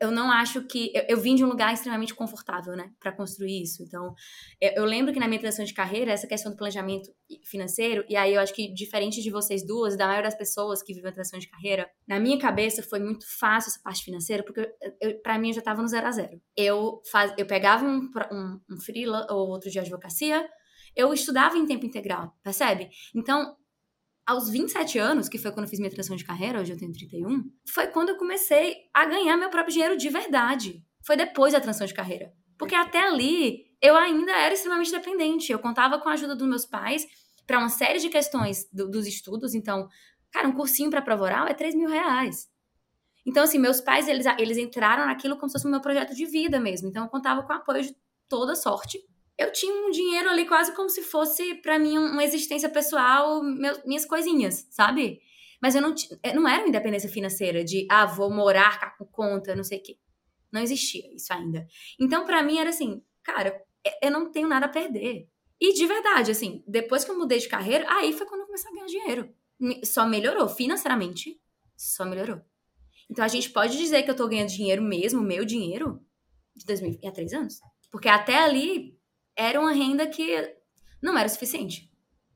eu 0.01 0.11
não 0.11 0.31
acho 0.31 0.63
que. 0.67 0.91
Eu, 0.95 1.05
eu, 1.09 1.21
vim 1.21 1.35
de 1.35 1.45
um 1.45 1.49
lugar 1.49 1.73
extremamente 1.73 2.15
confortável, 2.15 2.75
né, 2.77 2.91
para 3.01 3.13
construir 3.13 3.63
isso. 3.63 3.83
Então, 3.83 4.15
eu, 4.61 4.73
eu, 4.77 4.85
lembro 4.85 5.13
que 5.13 5.21
na 5.21 5.29
minha 5.29 5.41
transição 5.41 5.65
de 5.65 5.75
carreira, 5.75 6.13
essa 6.13 6.27
questão 6.27 6.53
do 6.53 6.57
planejamento 6.57 7.11
financeiro, 7.45 8.05
e 8.09 8.17
aí 8.17 8.35
eu 8.35 8.41
acho 8.41 8.55
que 8.55 8.73
diferente 8.73 9.23
de 9.23 9.31
vocês 9.31 9.67
duas 9.67 9.97
da 9.97 10.07
maioria 10.07 10.29
das 10.29 10.39
pessoas 10.39 10.83
que 10.83 10.95
vivem 10.95 11.11
a 11.11 11.15
transição 11.15 11.39
de 11.39 11.49
carreira, 11.49 11.89
na 12.07 12.19
minha 12.19 12.39
cabeça 12.39 12.83
foi 12.83 13.01
muito 13.01 13.27
fácil 13.39 13.71
essa 13.71 13.81
parte 13.83 14.05
financeira, 14.05 14.43
porque 14.43 14.69
para 15.23 15.39
mim 15.39 15.49
eu 15.49 15.55
já 15.55 15.61
estava 15.61 15.83
no 15.83 15.89
zero 15.89 16.07
a 16.07 16.11
zero. 16.11 16.41
Eu, 16.57 17.01
faz, 17.11 17.33
eu 17.37 17.47
pegava 17.47 17.85
um, 17.85 18.11
um, 18.33 18.61
um 18.71 18.81
freela 18.81 19.27
ou 19.31 19.49
outro 19.49 19.71
de 19.71 19.79
advocacia, 19.79 20.47
eu 20.95 21.13
estudava 21.13 21.59
em 21.59 21.67
tempo 21.67 21.85
integral, 21.85 22.33
percebe? 22.43 22.89
Então, 23.15 23.55
aos 24.27 24.51
27 24.51 24.99
anos, 24.99 25.29
que 25.29 25.39
foi 25.39 25.53
quando 25.53 25.65
eu 25.65 25.71
fiz 25.71 25.79
minha 25.79 25.91
transição 25.91 26.17
de 26.17 26.25
carreira, 26.25 26.61
hoje 26.61 26.73
eu 26.73 26.77
tenho 26.77 26.93
31, 26.93 27.45
foi 27.69 27.87
quando 27.87 28.09
eu 28.09 28.17
comecei 28.17 28.77
a 28.93 29.05
ganhar 29.05 29.37
meu 29.37 29.49
próprio 29.49 29.73
dinheiro 29.73 29.97
de 29.97 30.09
verdade. 30.09 30.83
Foi 31.05 31.17
depois 31.17 31.53
da 31.53 31.61
transição 31.61 31.87
de 31.87 31.95
carreira. 31.95 32.33
Porque 32.59 32.75
até 32.75 32.99
ali 32.99 33.67
eu 33.81 33.97
ainda 33.97 34.33
era 34.33 34.53
extremamente 34.53 34.91
dependente. 34.91 35.53
Eu 35.53 35.59
contava 35.61 36.01
com 36.01 36.09
a 36.09 36.15
ajuda 36.15 36.35
dos 36.35 36.49
meus 36.49 36.67
pais 36.67 37.07
para 37.47 37.59
uma 37.59 37.69
série 37.69 38.01
de 38.01 38.09
questões 38.09 38.69
do, 38.73 38.91
dos 38.91 39.07
estudos. 39.07 39.55
Então, 39.55 39.89
cara, 40.33 40.49
um 40.49 40.53
cursinho 40.53 40.91
para 40.91 41.01
prova 41.01 41.23
oral 41.23 41.47
é 41.47 41.55
3 41.55 41.77
mil 41.77 41.89
reais. 41.89 42.49
Então, 43.25 43.45
assim, 43.45 43.59
meus 43.59 43.81
pais, 43.81 44.09
eles, 44.09 44.27
eles 44.39 44.57
entraram 44.57 45.07
naquilo 45.07 45.37
como 45.37 45.49
se 45.49 45.55
fosse 45.55 45.67
o 45.67 45.71
meu 45.71 45.81
projeto 45.81 46.15
de 46.15 46.27
vida 46.27 46.59
mesmo. 46.59 46.89
Então, 46.89 47.05
eu 47.05 47.09
contava 47.11 47.43
com 47.43 47.53
o 47.53 47.57
apoio 47.57 47.83
de 47.83 47.97
toda 48.29 48.57
sorte 48.57 48.99
eu 49.39 49.53
tinha 49.53 49.73
um 49.87 49.91
dinheiro 49.91 50.29
ali 50.31 50.47
quase 50.47 50.75
como 50.75 50.89
se 50.89 51.03
fosse 51.03 51.55
para 51.57 51.79
mim 51.79 51.99
uma 51.99 52.25
existência 52.25 52.69
pessoal, 52.69 53.43
meu, 53.43 53.77
minhas 53.85 54.07
coisinhas, 54.07 54.67
sabe? 54.71 55.21
Mas 55.61 55.75
eu 55.75 55.83
não, 55.83 55.95
eh, 56.23 56.33
não 56.33 56.49
era 56.49 56.63
uma 56.63 56.69
independência 56.69 57.09
financeira 57.09 57.65
de, 57.65 57.87
ah, 57.91 58.07
vou 58.07 58.31
morar 58.31 58.97
com 58.97 59.05
conta, 59.05 59.55
não 59.55 59.65
sei 59.65 59.79
o 59.79 59.83
quê. 59.83 59.99
Não 60.51 60.61
existia 60.61 61.03
isso 61.15 61.33
ainda. 61.33 61.67
Então, 62.01 62.25
para 62.25 62.43
mim, 62.43 62.59
era 62.59 62.71
assim, 62.71 63.03
cara, 63.23 63.63
eu 64.03 64.11
não 64.11 64.31
tenho 64.31 64.49
nada 64.49 64.67
a 64.67 64.71
perder. 64.71 65.29
E 65.61 65.73
de 65.73 65.87
verdade, 65.87 66.31
assim, 66.31 66.63
depois 66.67 67.05
que 67.05 67.11
eu 67.11 67.19
mudei 67.19 67.39
de 67.39 67.49
carreira, 67.49 67.87
aí 67.89 68.13
foi 68.13 68.27
quando 68.27 68.41
eu 68.41 68.47
comecei 68.47 68.71
a 68.71 68.75
ganhar 68.75 68.87
dinheiro. 68.87 69.35
Só 69.85 70.07
melhorou, 70.07 70.49
financeiramente, 70.49 71.41
só 71.77 72.05
melhorou. 72.05 72.41
Então, 73.11 73.25
a 73.25 73.29
gente 73.29 73.51
pode 73.51 73.77
dizer 73.77 74.03
que 74.03 74.11
eu 74.11 74.17
tô 74.17 74.29
ganhando 74.29 74.49
dinheiro 74.49 74.83
mesmo, 74.83 75.23
meu 75.23 75.45
dinheiro, 75.45 76.01
de 76.55 76.65
2000, 76.65 76.99
há 77.05 77.13
três 77.13 77.33
anos. 77.33 77.61
Porque 77.91 78.09
até 78.09 78.39
ali, 78.39 78.96
era 79.37 79.61
uma 79.61 79.73
renda 79.73 80.07
que 80.07 80.55
não 81.03 81.17
era 81.17 81.29
suficiente. 81.29 81.91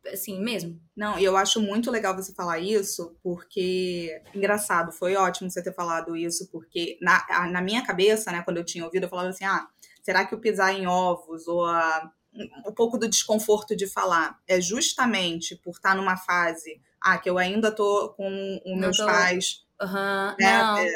Assim 0.06 0.40
mesmo. 0.40 0.80
Não, 0.96 1.18
e 1.18 1.24
eu 1.24 1.36
acho 1.36 1.60
muito 1.60 1.90
legal 1.90 2.16
você 2.16 2.32
falar 2.32 2.58
isso, 2.58 3.16
porque. 3.22 4.22
Engraçado, 4.34 4.92
foi 4.92 5.14
ótimo 5.14 5.50
você 5.50 5.62
ter 5.62 5.74
falado 5.74 6.16
isso, 6.16 6.48
porque 6.50 6.98
na, 7.02 7.48
na 7.50 7.60
minha 7.60 7.84
cabeça, 7.84 8.32
né, 8.32 8.42
quando 8.42 8.56
eu 8.56 8.64
tinha 8.64 8.84
ouvido, 8.84 9.04
eu 9.04 9.10
falava 9.10 9.28
assim: 9.28 9.44
ah, 9.44 9.66
será 10.02 10.24
que 10.24 10.34
o 10.34 10.40
pisar 10.40 10.74
em 10.74 10.86
ovos 10.86 11.46
ou 11.46 11.66
a, 11.66 12.10
um 12.66 12.72
pouco 12.72 12.96
do 12.96 13.08
desconforto 13.08 13.76
de 13.76 13.86
falar 13.86 14.38
é 14.46 14.60
justamente 14.60 15.56
por 15.56 15.72
estar 15.72 15.94
numa 15.94 16.16
fase 16.16 16.80
ah, 17.00 17.18
que 17.18 17.28
eu 17.28 17.38
ainda 17.38 17.70
tô 17.70 18.10
com 18.16 18.60
os 18.64 18.78
meus 18.78 18.96
tô... 18.96 19.06
pais. 19.06 19.64
Uhum, 19.80 20.36
né? 20.38 20.58
Não. 20.58 20.78
É, 20.78 20.88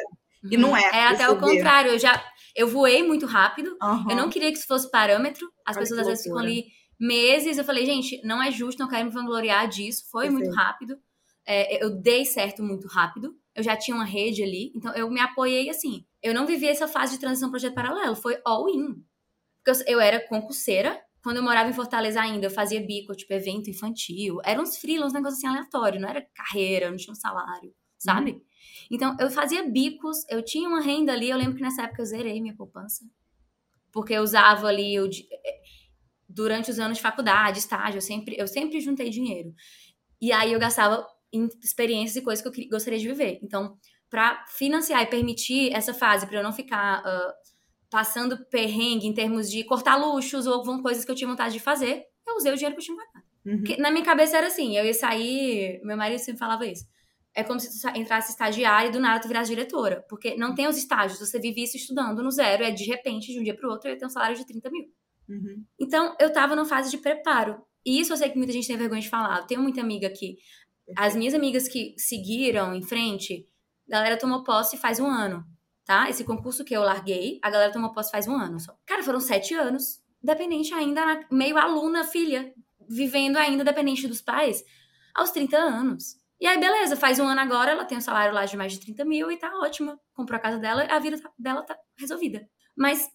e 0.50 0.56
não 0.56 0.76
é. 0.76 0.82
É 0.82 1.06
até 1.06 1.28
o 1.28 1.38
contrário. 1.38 1.92
Eu 1.92 1.98
já, 1.98 2.22
eu 2.54 2.68
voei 2.68 3.02
muito 3.02 3.26
rápido. 3.26 3.76
Uhum. 3.82 4.10
Eu 4.10 4.16
não 4.16 4.30
queria 4.30 4.50
que 4.52 4.58
isso 4.58 4.66
fosse 4.66 4.90
parâmetro. 4.90 5.50
As 5.66 5.76
Olha 5.76 5.82
pessoas 5.82 6.00
às 6.00 6.06
vezes 6.06 6.24
ficam 6.24 6.38
ali 6.38 6.66
meses. 6.98 7.58
Eu 7.58 7.64
falei, 7.64 7.84
gente, 7.84 8.20
não 8.24 8.42
é 8.42 8.50
justo, 8.50 8.78
não 8.78 8.88
quero 8.88 9.04
me 9.06 9.10
vangloriar 9.10 9.68
disso. 9.68 10.04
Foi 10.10 10.30
muito 10.30 10.50
rápido. 10.50 10.96
É, 11.46 11.82
eu 11.84 11.90
dei 11.90 12.24
certo 12.24 12.62
muito 12.62 12.86
rápido. 12.86 13.36
Eu 13.54 13.62
já 13.62 13.76
tinha 13.76 13.94
uma 13.94 14.04
rede 14.04 14.42
ali. 14.42 14.72
Então, 14.74 14.94
eu 14.94 15.10
me 15.10 15.20
apoiei 15.20 15.68
assim. 15.68 16.06
Eu 16.22 16.32
não 16.32 16.46
vivi 16.46 16.66
essa 16.66 16.88
fase 16.88 17.14
de 17.14 17.20
transição 17.20 17.50
projeto 17.50 17.74
paralelo. 17.74 18.16
Foi 18.16 18.40
all 18.44 18.68
in. 18.68 19.04
Porque 19.62 19.82
eu, 19.82 19.94
eu 19.96 20.00
era 20.00 20.20
concurseira. 20.26 21.00
Quando 21.22 21.38
eu 21.38 21.42
morava 21.42 21.70
em 21.70 21.72
Fortaleza 21.72 22.20
ainda, 22.20 22.46
eu 22.46 22.50
fazia 22.50 22.84
bico, 22.84 23.14
tipo, 23.14 23.32
evento 23.32 23.70
infantil. 23.70 24.40
Eram 24.44 24.62
uns 24.62 24.76
freelas, 24.76 25.12
um 25.12 25.16
negócio 25.16 25.38
assim 25.38 25.46
aleatório. 25.46 26.00
Não 26.00 26.08
era 26.08 26.26
carreira, 26.34 26.90
não 26.90 26.96
tinha 26.96 27.12
um 27.12 27.16
salário, 27.16 27.74
sabe? 27.98 28.32
Uhum. 28.32 28.40
Então, 28.90 29.16
eu 29.18 29.30
fazia 29.30 29.62
bicos, 29.68 30.24
eu 30.28 30.42
tinha 30.42 30.68
uma 30.68 30.80
renda 30.80 31.12
ali. 31.12 31.30
Eu 31.30 31.36
lembro 31.36 31.54
que 31.54 31.62
nessa 31.62 31.82
época 31.82 32.02
eu 32.02 32.06
zerei 32.06 32.40
minha 32.40 32.54
poupança. 32.54 33.04
Porque 33.92 34.12
eu 34.12 34.22
usava 34.22 34.66
ali, 34.66 34.94
eu, 34.94 35.06
eh, 35.06 35.60
durante 36.28 36.70
os 36.70 36.78
anos 36.78 36.96
de 36.96 37.02
faculdade, 37.02 37.58
estágio, 37.58 37.98
eu 37.98 38.02
sempre, 38.02 38.36
eu 38.38 38.46
sempre 38.46 38.80
juntei 38.80 39.08
dinheiro. 39.08 39.54
E 40.20 40.32
aí 40.32 40.52
eu 40.52 40.58
gastava 40.58 41.06
em 41.32 41.48
experiências 41.62 42.16
e 42.16 42.22
coisas 42.22 42.42
que 42.42 42.62
eu 42.62 42.68
gostaria 42.68 42.98
de 42.98 43.06
viver. 43.06 43.38
Então, 43.42 43.76
para 44.10 44.44
financiar 44.48 45.02
e 45.02 45.06
permitir 45.06 45.72
essa 45.72 45.94
fase, 45.94 46.26
para 46.26 46.38
eu 46.38 46.42
não 46.42 46.52
ficar 46.52 47.00
uh, 47.00 47.32
passando 47.90 48.44
perrengue 48.46 49.06
em 49.06 49.14
termos 49.14 49.50
de 49.50 49.64
cortar 49.64 49.96
luxos 49.96 50.46
ou 50.46 50.62
coisas 50.82 51.04
que 51.04 51.10
eu 51.10 51.14
tinha 51.14 51.28
vontade 51.28 51.54
de 51.54 51.60
fazer, 51.60 52.04
eu 52.26 52.36
usei 52.36 52.52
o 52.52 52.56
dinheiro 52.56 52.74
que 52.74 52.80
eu 52.80 52.84
tinha 52.84 52.96
pagado. 52.96 53.24
Uhum. 53.46 53.62
na 53.78 53.90
minha 53.90 54.04
cabeça 54.04 54.38
era 54.38 54.46
assim, 54.46 54.74
eu 54.74 54.86
ia 54.86 54.94
sair, 54.94 55.78
meu 55.84 55.98
marido 55.98 56.18
sempre 56.18 56.38
falava 56.38 56.64
isso 56.64 56.86
é 57.34 57.42
como 57.42 57.58
se 57.58 57.80
tu 57.80 57.88
entrasse 57.96 58.30
estagiária 58.30 58.88
e 58.88 58.92
do 58.92 59.00
nada 59.00 59.20
tu 59.20 59.28
virasse 59.28 59.50
diretora. 59.50 60.04
Porque 60.08 60.36
não 60.36 60.54
tem 60.54 60.68
os 60.68 60.76
estágios, 60.76 61.18
você 61.18 61.38
vive 61.40 61.62
isso 61.62 61.76
estudando 61.76 62.22
no 62.22 62.30
zero, 62.30 62.62
é 62.62 62.70
de 62.70 62.84
repente, 62.84 63.32
de 63.32 63.40
um 63.40 63.42
dia 63.42 63.56
pro 63.56 63.70
outro, 63.70 63.88
eu 63.88 63.94
ia 63.94 63.98
ter 63.98 64.06
um 64.06 64.10
salário 64.10 64.36
de 64.36 64.46
30 64.46 64.70
mil. 64.70 64.84
Uhum. 65.28 65.64
Então, 65.80 66.14
eu 66.20 66.32
tava 66.32 66.54
numa 66.54 66.66
fase 66.66 66.90
de 66.90 66.98
preparo. 66.98 67.60
E 67.84 68.00
isso 68.00 68.12
eu 68.12 68.16
sei 68.16 68.30
que 68.30 68.38
muita 68.38 68.52
gente 68.52 68.66
tem 68.66 68.76
vergonha 68.76 69.00
de 69.00 69.08
falar. 69.08 69.40
Eu 69.40 69.46
tenho 69.46 69.62
muita 69.62 69.80
amiga 69.80 70.08
que. 70.10 70.36
As 70.96 71.16
minhas 71.16 71.32
amigas 71.32 71.66
que 71.66 71.94
seguiram 71.96 72.74
em 72.74 72.82
frente, 72.82 73.46
a 73.88 73.92
galera 73.92 74.18
tomou 74.18 74.44
posse 74.44 74.76
faz 74.76 75.00
um 75.00 75.06
ano, 75.06 75.42
tá? 75.84 76.10
Esse 76.10 76.24
concurso 76.24 76.62
que 76.62 76.76
eu 76.76 76.82
larguei, 76.82 77.38
a 77.42 77.50
galera 77.50 77.72
tomou 77.72 77.90
posse 77.90 78.10
faz 78.10 78.28
um 78.28 78.34
ano 78.34 78.60
só. 78.60 78.76
Cara, 78.84 79.02
foram 79.02 79.18
sete 79.18 79.54
anos, 79.54 80.02
dependente 80.22 80.74
ainda, 80.74 81.26
meio 81.32 81.56
aluna, 81.56 82.04
filha, 82.04 82.52
vivendo 82.86 83.38
ainda 83.38 83.64
dependente 83.64 84.06
dos 84.06 84.20
pais, 84.20 84.62
aos 85.14 85.30
30 85.30 85.56
anos. 85.56 86.16
E 86.40 86.46
aí, 86.46 86.58
beleza, 86.58 86.96
faz 86.96 87.18
um 87.18 87.26
ano 87.26 87.40
agora, 87.40 87.70
ela 87.70 87.84
tem 87.84 87.96
um 87.96 88.00
salário 88.00 88.34
lá 88.34 88.44
de 88.44 88.56
mais 88.56 88.72
de 88.72 88.80
30 88.80 89.04
mil 89.04 89.30
e 89.30 89.36
tá 89.38 89.50
ótima. 89.60 89.98
Comprou 90.12 90.36
a 90.36 90.40
casa 90.40 90.58
dela, 90.58 90.84
a 90.84 90.98
vida 90.98 91.20
tá, 91.20 91.30
dela 91.38 91.62
tá 91.62 91.76
resolvida. 91.98 92.46
Mas 92.76 93.08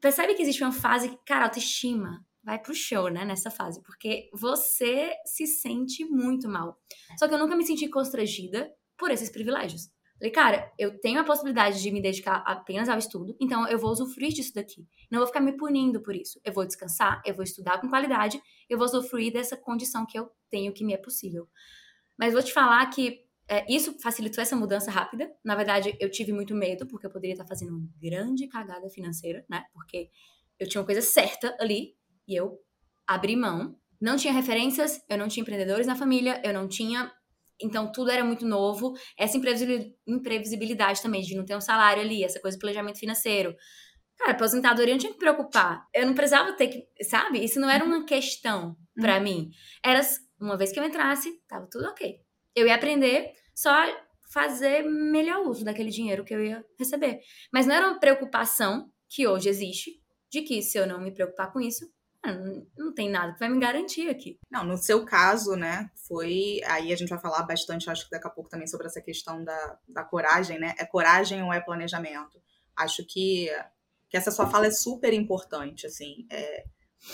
percebe 0.00 0.34
que 0.34 0.42
existe 0.42 0.62
uma 0.62 0.72
fase 0.72 1.08
que, 1.10 1.18
cara, 1.26 1.44
autoestima 1.44 2.24
vai 2.42 2.58
pro 2.58 2.74
show, 2.74 3.08
né, 3.08 3.24
nessa 3.24 3.50
fase, 3.50 3.82
porque 3.82 4.30
você 4.32 5.12
se 5.26 5.46
sente 5.46 6.04
muito 6.06 6.48
mal. 6.48 6.78
Só 7.18 7.28
que 7.28 7.34
eu 7.34 7.38
nunca 7.38 7.54
me 7.54 7.66
senti 7.66 7.88
constrangida 7.88 8.70
por 8.96 9.10
esses 9.10 9.30
privilégios. 9.30 9.90
Falei, 10.18 10.32
cara, 10.32 10.72
eu 10.78 11.00
tenho 11.00 11.18
a 11.18 11.24
possibilidade 11.24 11.80
de 11.80 11.90
me 11.90 12.00
dedicar 12.00 12.42
apenas 12.46 12.90
ao 12.90 12.98
estudo, 12.98 13.34
então 13.40 13.66
eu 13.68 13.78
vou 13.78 13.90
usufruir 13.90 14.32
disso 14.32 14.52
daqui. 14.54 14.86
Não 15.10 15.18
vou 15.18 15.26
ficar 15.26 15.40
me 15.40 15.56
punindo 15.56 16.02
por 16.02 16.14
isso. 16.14 16.38
Eu 16.44 16.52
vou 16.52 16.66
descansar, 16.66 17.22
eu 17.24 17.34
vou 17.34 17.42
estudar 17.42 17.80
com 17.80 17.88
qualidade, 17.88 18.40
eu 18.68 18.76
vou 18.76 18.86
usufruir 18.86 19.32
dessa 19.32 19.56
condição 19.56 20.04
que 20.06 20.18
eu 20.18 20.30
tenho, 20.50 20.74
que 20.74 20.84
me 20.84 20.92
é 20.92 20.98
possível. 20.98 21.48
Mas 22.20 22.34
vou 22.34 22.42
te 22.42 22.52
falar 22.52 22.84
que 22.90 23.18
é, 23.48 23.64
isso 23.66 23.96
facilitou 24.00 24.42
essa 24.42 24.54
mudança 24.54 24.90
rápida. 24.90 25.28
Na 25.42 25.56
verdade, 25.56 25.96
eu 25.98 26.10
tive 26.10 26.32
muito 26.32 26.54
medo, 26.54 26.86
porque 26.86 27.06
eu 27.06 27.10
poderia 27.10 27.32
estar 27.32 27.46
fazendo 27.46 27.70
uma 27.70 27.88
grande 27.98 28.46
cagada 28.46 28.90
financeira, 28.90 29.42
né? 29.48 29.64
Porque 29.72 30.10
eu 30.58 30.68
tinha 30.68 30.82
uma 30.82 30.86
coisa 30.86 31.00
certa 31.00 31.56
ali 31.58 31.94
e 32.28 32.36
eu 32.36 32.58
abri 33.06 33.34
mão. 33.34 33.74
Não 33.98 34.16
tinha 34.16 34.34
referências, 34.34 35.00
eu 35.08 35.16
não 35.16 35.28
tinha 35.28 35.40
empreendedores 35.42 35.86
na 35.86 35.96
família, 35.96 36.40
eu 36.44 36.52
não 36.52 36.68
tinha. 36.68 37.10
Então 37.60 37.90
tudo 37.90 38.10
era 38.10 38.22
muito 38.22 38.46
novo. 38.46 38.92
Essa 39.18 39.38
imprevisibilidade 40.06 41.02
também, 41.02 41.22
de 41.22 41.34
não 41.34 41.44
ter 41.44 41.56
um 41.56 41.60
salário 41.60 42.02
ali, 42.02 42.22
essa 42.22 42.38
coisa 42.38 42.56
do 42.56 42.60
planejamento 42.60 42.98
financeiro. 42.98 43.56
Cara, 44.18 44.32
aposentadoria 44.32 44.92
eu 44.92 44.96
não 44.96 45.00
tinha 45.00 45.12
que 45.12 45.18
me 45.18 45.24
preocupar. 45.24 45.86
Eu 45.94 46.06
não 46.06 46.14
precisava 46.14 46.52
ter 46.52 46.68
que. 46.68 46.86
Sabe? 47.02 47.42
Isso 47.42 47.58
não 47.58 47.70
era 47.70 47.82
uma 47.82 48.04
questão 48.04 48.76
para 48.94 49.16
uhum. 49.16 49.22
mim. 49.22 49.50
Era 49.82 50.02
uma 50.40 50.56
vez 50.56 50.72
que 50.72 50.80
eu 50.80 50.84
entrasse, 50.84 51.40
tava 51.48 51.66
tudo 51.70 51.86
ok. 51.86 52.20
Eu 52.54 52.66
ia 52.66 52.74
aprender, 52.74 53.32
só 53.54 53.72
fazer 54.32 54.82
melhor 54.82 55.46
uso 55.46 55.64
daquele 55.64 55.90
dinheiro 55.90 56.24
que 56.24 56.34
eu 56.34 56.44
ia 56.44 56.64
receber. 56.78 57.20
Mas 57.52 57.66
não 57.66 57.74
era 57.74 57.88
uma 57.88 58.00
preocupação 58.00 58.90
que 59.08 59.26
hoje 59.26 59.48
existe, 59.48 60.00
de 60.30 60.42
que 60.42 60.62
se 60.62 60.78
eu 60.78 60.86
não 60.86 61.00
me 61.00 61.12
preocupar 61.12 61.52
com 61.52 61.60
isso, 61.60 61.84
ah, 62.22 62.32
não 62.76 62.92
tem 62.94 63.08
nada 63.08 63.32
que 63.32 63.40
vai 63.40 63.48
me 63.48 63.58
garantir 63.58 64.08
aqui. 64.08 64.38
Não, 64.50 64.62
no 64.62 64.76
seu 64.76 65.04
caso, 65.04 65.56
né, 65.56 65.90
foi. 66.06 66.60
Aí 66.66 66.92
a 66.92 66.96
gente 66.96 67.08
vai 67.08 67.18
falar 67.18 67.42
bastante, 67.42 67.90
acho 67.90 68.04
que 68.04 68.10
daqui 68.10 68.26
a 68.26 68.30
pouco 68.30 68.50
também, 68.50 68.66
sobre 68.66 68.86
essa 68.86 69.00
questão 69.00 69.42
da, 69.42 69.78
da 69.88 70.04
coragem, 70.04 70.58
né? 70.58 70.74
É 70.78 70.84
coragem 70.84 71.42
ou 71.42 71.52
é 71.52 71.60
planejamento? 71.60 72.40
Acho 72.76 73.04
que, 73.04 73.48
que 74.08 74.16
essa 74.16 74.30
sua 74.30 74.48
fala 74.48 74.66
é 74.66 74.70
super 74.70 75.12
importante, 75.12 75.86
assim. 75.86 76.26
É, 76.30 76.64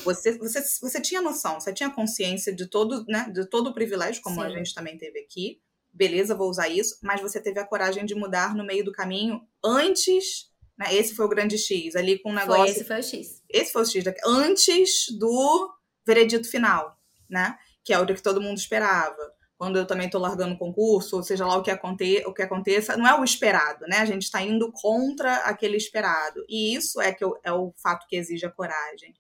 você, 0.05 0.37
você, 0.39 0.61
você 0.81 1.01
tinha 1.01 1.23
noção, 1.23 1.61
você 1.61 1.73
tinha 1.73 1.91
consciência 1.91 2.55
de 2.55 2.67
todo, 2.67 3.05
né, 3.07 3.31
de 3.33 3.49
todo 3.49 3.71
o 3.71 3.75
privilégio, 3.75 4.23
como 4.23 4.41
Sim. 4.41 4.47
a 4.47 4.51
gente 4.51 4.75
também 4.75 4.99
teve 4.99 5.21
aqui. 5.21 5.61
Beleza, 5.93 6.35
vou 6.35 6.51
usar 6.51 6.69
isso, 6.69 6.99
mas 7.03 7.21
você 7.21 7.41
teve 7.41 7.59
a 7.59 7.67
coragem 7.67 8.05
de 8.05 8.15
mudar 8.15 8.55
no 8.55 8.65
meio 8.65 8.85
do 8.85 8.93
caminho 8.93 9.41
antes 9.65 10.51
né? 10.79 10.95
Esse 10.95 11.15
foi 11.15 11.25
o 11.25 11.29
grande 11.29 11.57
X, 11.57 11.97
ali 11.97 12.19
com 12.19 12.31
o 12.31 12.35
negócio. 12.35 12.63
Foi, 12.63 12.71
esse 12.71 12.85
foi 12.85 12.99
o 12.99 13.03
X. 13.03 13.43
Esse 13.49 13.73
foi 13.73 13.83
o 13.83 13.87
X, 13.87 14.05
antes 14.25 15.07
do 15.19 15.75
veredito 16.07 16.49
final, 16.49 16.97
né? 17.29 17.57
Que 17.83 17.93
é 17.93 17.99
o 17.99 18.07
que 18.07 18.23
todo 18.23 18.41
mundo 18.41 18.59
esperava. 18.59 19.35
Quando 19.57 19.79
eu 19.79 19.87
também 19.87 20.05
estou 20.07 20.21
largando 20.21 20.55
o 20.55 20.59
concurso, 20.59 21.17
ou 21.17 21.23
seja 21.23 21.47
lá 21.47 21.57
o 21.57 21.63
que, 21.63 21.71
aconte 21.71 22.23
o 22.27 22.35
que 22.35 22.43
aconteça, 22.43 22.95
não 22.95 23.09
é 23.09 23.19
o 23.19 23.25
esperado, 23.25 23.87
né? 23.87 23.99
A 23.99 24.05
gente 24.05 24.25
está 24.25 24.43
indo 24.43 24.71
contra 24.71 25.37
aquele 25.37 25.79
esperado. 25.79 26.45
E 26.47 26.75
isso 26.75 27.01
é, 27.01 27.11
que 27.13 27.25
eu, 27.25 27.39
é 27.43 27.51
o 27.51 27.73
fato 27.83 28.07
que 28.07 28.17
exige 28.17 28.45
a 28.45 28.51
coragem. 28.51 29.15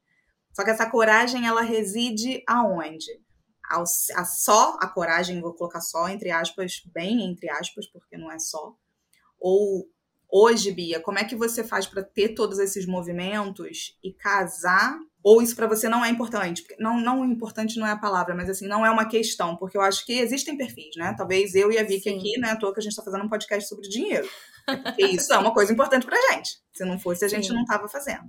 Só 0.56 0.64
que 0.64 0.70
essa 0.70 0.88
coragem, 0.88 1.46
ela 1.46 1.60
reside 1.60 2.42
aonde? 2.48 3.12
Ao, 3.70 3.82
a 3.82 4.24
só 4.24 4.78
a 4.80 4.88
coragem, 4.88 5.38
vou 5.38 5.52
colocar 5.52 5.82
só 5.82 6.08
entre 6.08 6.30
aspas, 6.30 6.80
bem 6.94 7.30
entre 7.30 7.50
aspas, 7.50 7.86
porque 7.86 8.16
não 8.16 8.32
é 8.32 8.38
só, 8.38 8.74
ou 9.38 9.86
Hoje, 10.28 10.72
Bia, 10.72 10.98
como 10.98 11.20
é 11.20 11.24
que 11.24 11.36
você 11.36 11.62
faz 11.62 11.86
para 11.86 12.02
ter 12.02 12.30
todos 12.30 12.58
esses 12.58 12.84
movimentos 12.84 13.96
e 14.02 14.12
casar? 14.12 14.98
Ou 15.22 15.40
isso 15.40 15.54
para 15.54 15.68
você 15.68 15.88
não 15.88 16.04
é 16.04 16.08
importante? 16.08 16.64
Não, 16.80 17.00
não 17.00 17.24
importante 17.24 17.78
não 17.78 17.86
é 17.86 17.92
a 17.92 17.96
palavra, 17.96 18.34
mas 18.34 18.50
assim, 18.50 18.66
não 18.66 18.84
é 18.84 18.90
uma 18.90 19.08
questão, 19.08 19.56
porque 19.56 19.76
eu 19.76 19.82
acho 19.82 20.04
que 20.04 20.14
existem 20.14 20.56
perfis, 20.56 20.96
né? 20.96 21.14
Talvez 21.16 21.54
eu 21.54 21.70
e 21.70 21.78
a 21.78 21.84
Vicky 21.84 22.10
Sim. 22.10 22.18
aqui, 22.18 22.40
né, 22.40 22.50
à 22.50 22.56
toa 22.56 22.72
que 22.72 22.80
a 22.80 22.82
gente 22.82 22.90
está 22.90 23.04
fazendo 23.04 23.24
um 23.24 23.28
podcast 23.28 23.68
sobre 23.68 23.88
dinheiro. 23.88 24.28
Porque 24.66 25.06
isso 25.06 25.32
é 25.32 25.38
uma 25.38 25.54
coisa 25.54 25.72
importante 25.72 26.04
pra 26.04 26.18
gente. 26.32 26.58
Se 26.72 26.84
não 26.84 26.98
fosse, 26.98 27.24
a 27.24 27.28
gente 27.28 27.46
Sim. 27.46 27.54
não 27.54 27.62
estava 27.62 27.88
fazendo. 27.88 28.28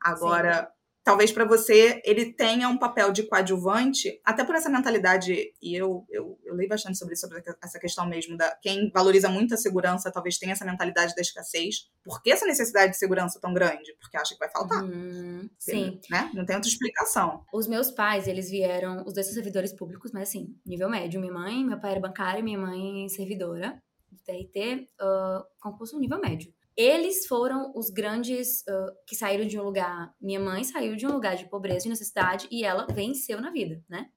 Agora, 0.00 0.70
talvez 1.06 1.30
para 1.30 1.44
você 1.44 2.02
ele 2.04 2.32
tenha 2.32 2.68
um 2.68 2.76
papel 2.76 3.12
de 3.12 3.22
coadjuvante, 3.22 4.20
até 4.24 4.42
por 4.42 4.56
essa 4.56 4.68
mentalidade, 4.68 5.54
e 5.62 5.72
eu, 5.72 6.04
eu, 6.10 6.36
eu 6.44 6.52
leio 6.52 6.68
bastante 6.68 6.98
sobre, 6.98 7.14
sobre 7.14 7.40
essa 7.62 7.78
questão 7.78 8.04
mesmo, 8.08 8.36
da 8.36 8.50
quem 8.60 8.90
valoriza 8.92 9.28
muito 9.28 9.54
a 9.54 9.56
segurança 9.56 10.10
talvez 10.10 10.36
tenha 10.36 10.50
essa 10.50 10.64
mentalidade 10.64 11.14
da 11.14 11.22
escassez. 11.22 11.88
Por 12.02 12.20
que 12.20 12.32
essa 12.32 12.44
necessidade 12.44 12.90
de 12.90 12.98
segurança 12.98 13.38
tão 13.40 13.54
grande? 13.54 13.94
Porque 14.00 14.16
acha 14.16 14.34
que 14.34 14.40
vai 14.40 14.50
faltar. 14.50 14.82
Hum, 14.82 15.48
sim. 15.56 16.00
Né? 16.10 16.28
Não 16.34 16.44
tem 16.44 16.56
outra 16.56 16.68
explicação. 16.68 17.44
Os 17.52 17.68
meus 17.68 17.92
pais, 17.92 18.26
eles 18.26 18.50
vieram, 18.50 19.04
os 19.06 19.14
dois 19.14 19.26
são 19.26 19.34
servidores 19.34 19.72
públicos, 19.72 20.10
mas 20.12 20.28
assim, 20.28 20.56
nível 20.66 20.90
médio. 20.90 21.20
Minha 21.20 21.32
mãe, 21.32 21.64
meu 21.64 21.78
pai 21.78 21.92
era 21.92 22.00
bancário, 22.00 22.42
minha 22.42 22.58
mãe 22.58 23.08
servidora. 23.08 23.80
TRT, 24.24 24.88
uh, 25.00 25.44
concurso 25.60 26.00
nível 26.00 26.18
médio 26.18 26.55
eles 26.76 27.26
foram 27.26 27.72
os 27.74 27.88
grandes 27.88 28.60
uh, 28.62 28.92
que 29.06 29.16
saíram 29.16 29.46
de 29.46 29.58
um 29.58 29.62
lugar. 29.62 30.14
Minha 30.20 30.38
mãe 30.38 30.62
saiu 30.62 30.94
de 30.94 31.06
um 31.06 31.12
lugar 31.12 31.36
de 31.36 31.48
pobreza 31.48 31.86
e 31.86 31.88
necessidade 31.88 32.46
e 32.50 32.64
ela 32.64 32.86
venceu 32.86 33.40
na 33.40 33.50
vida, 33.50 33.82
né? 33.88 34.10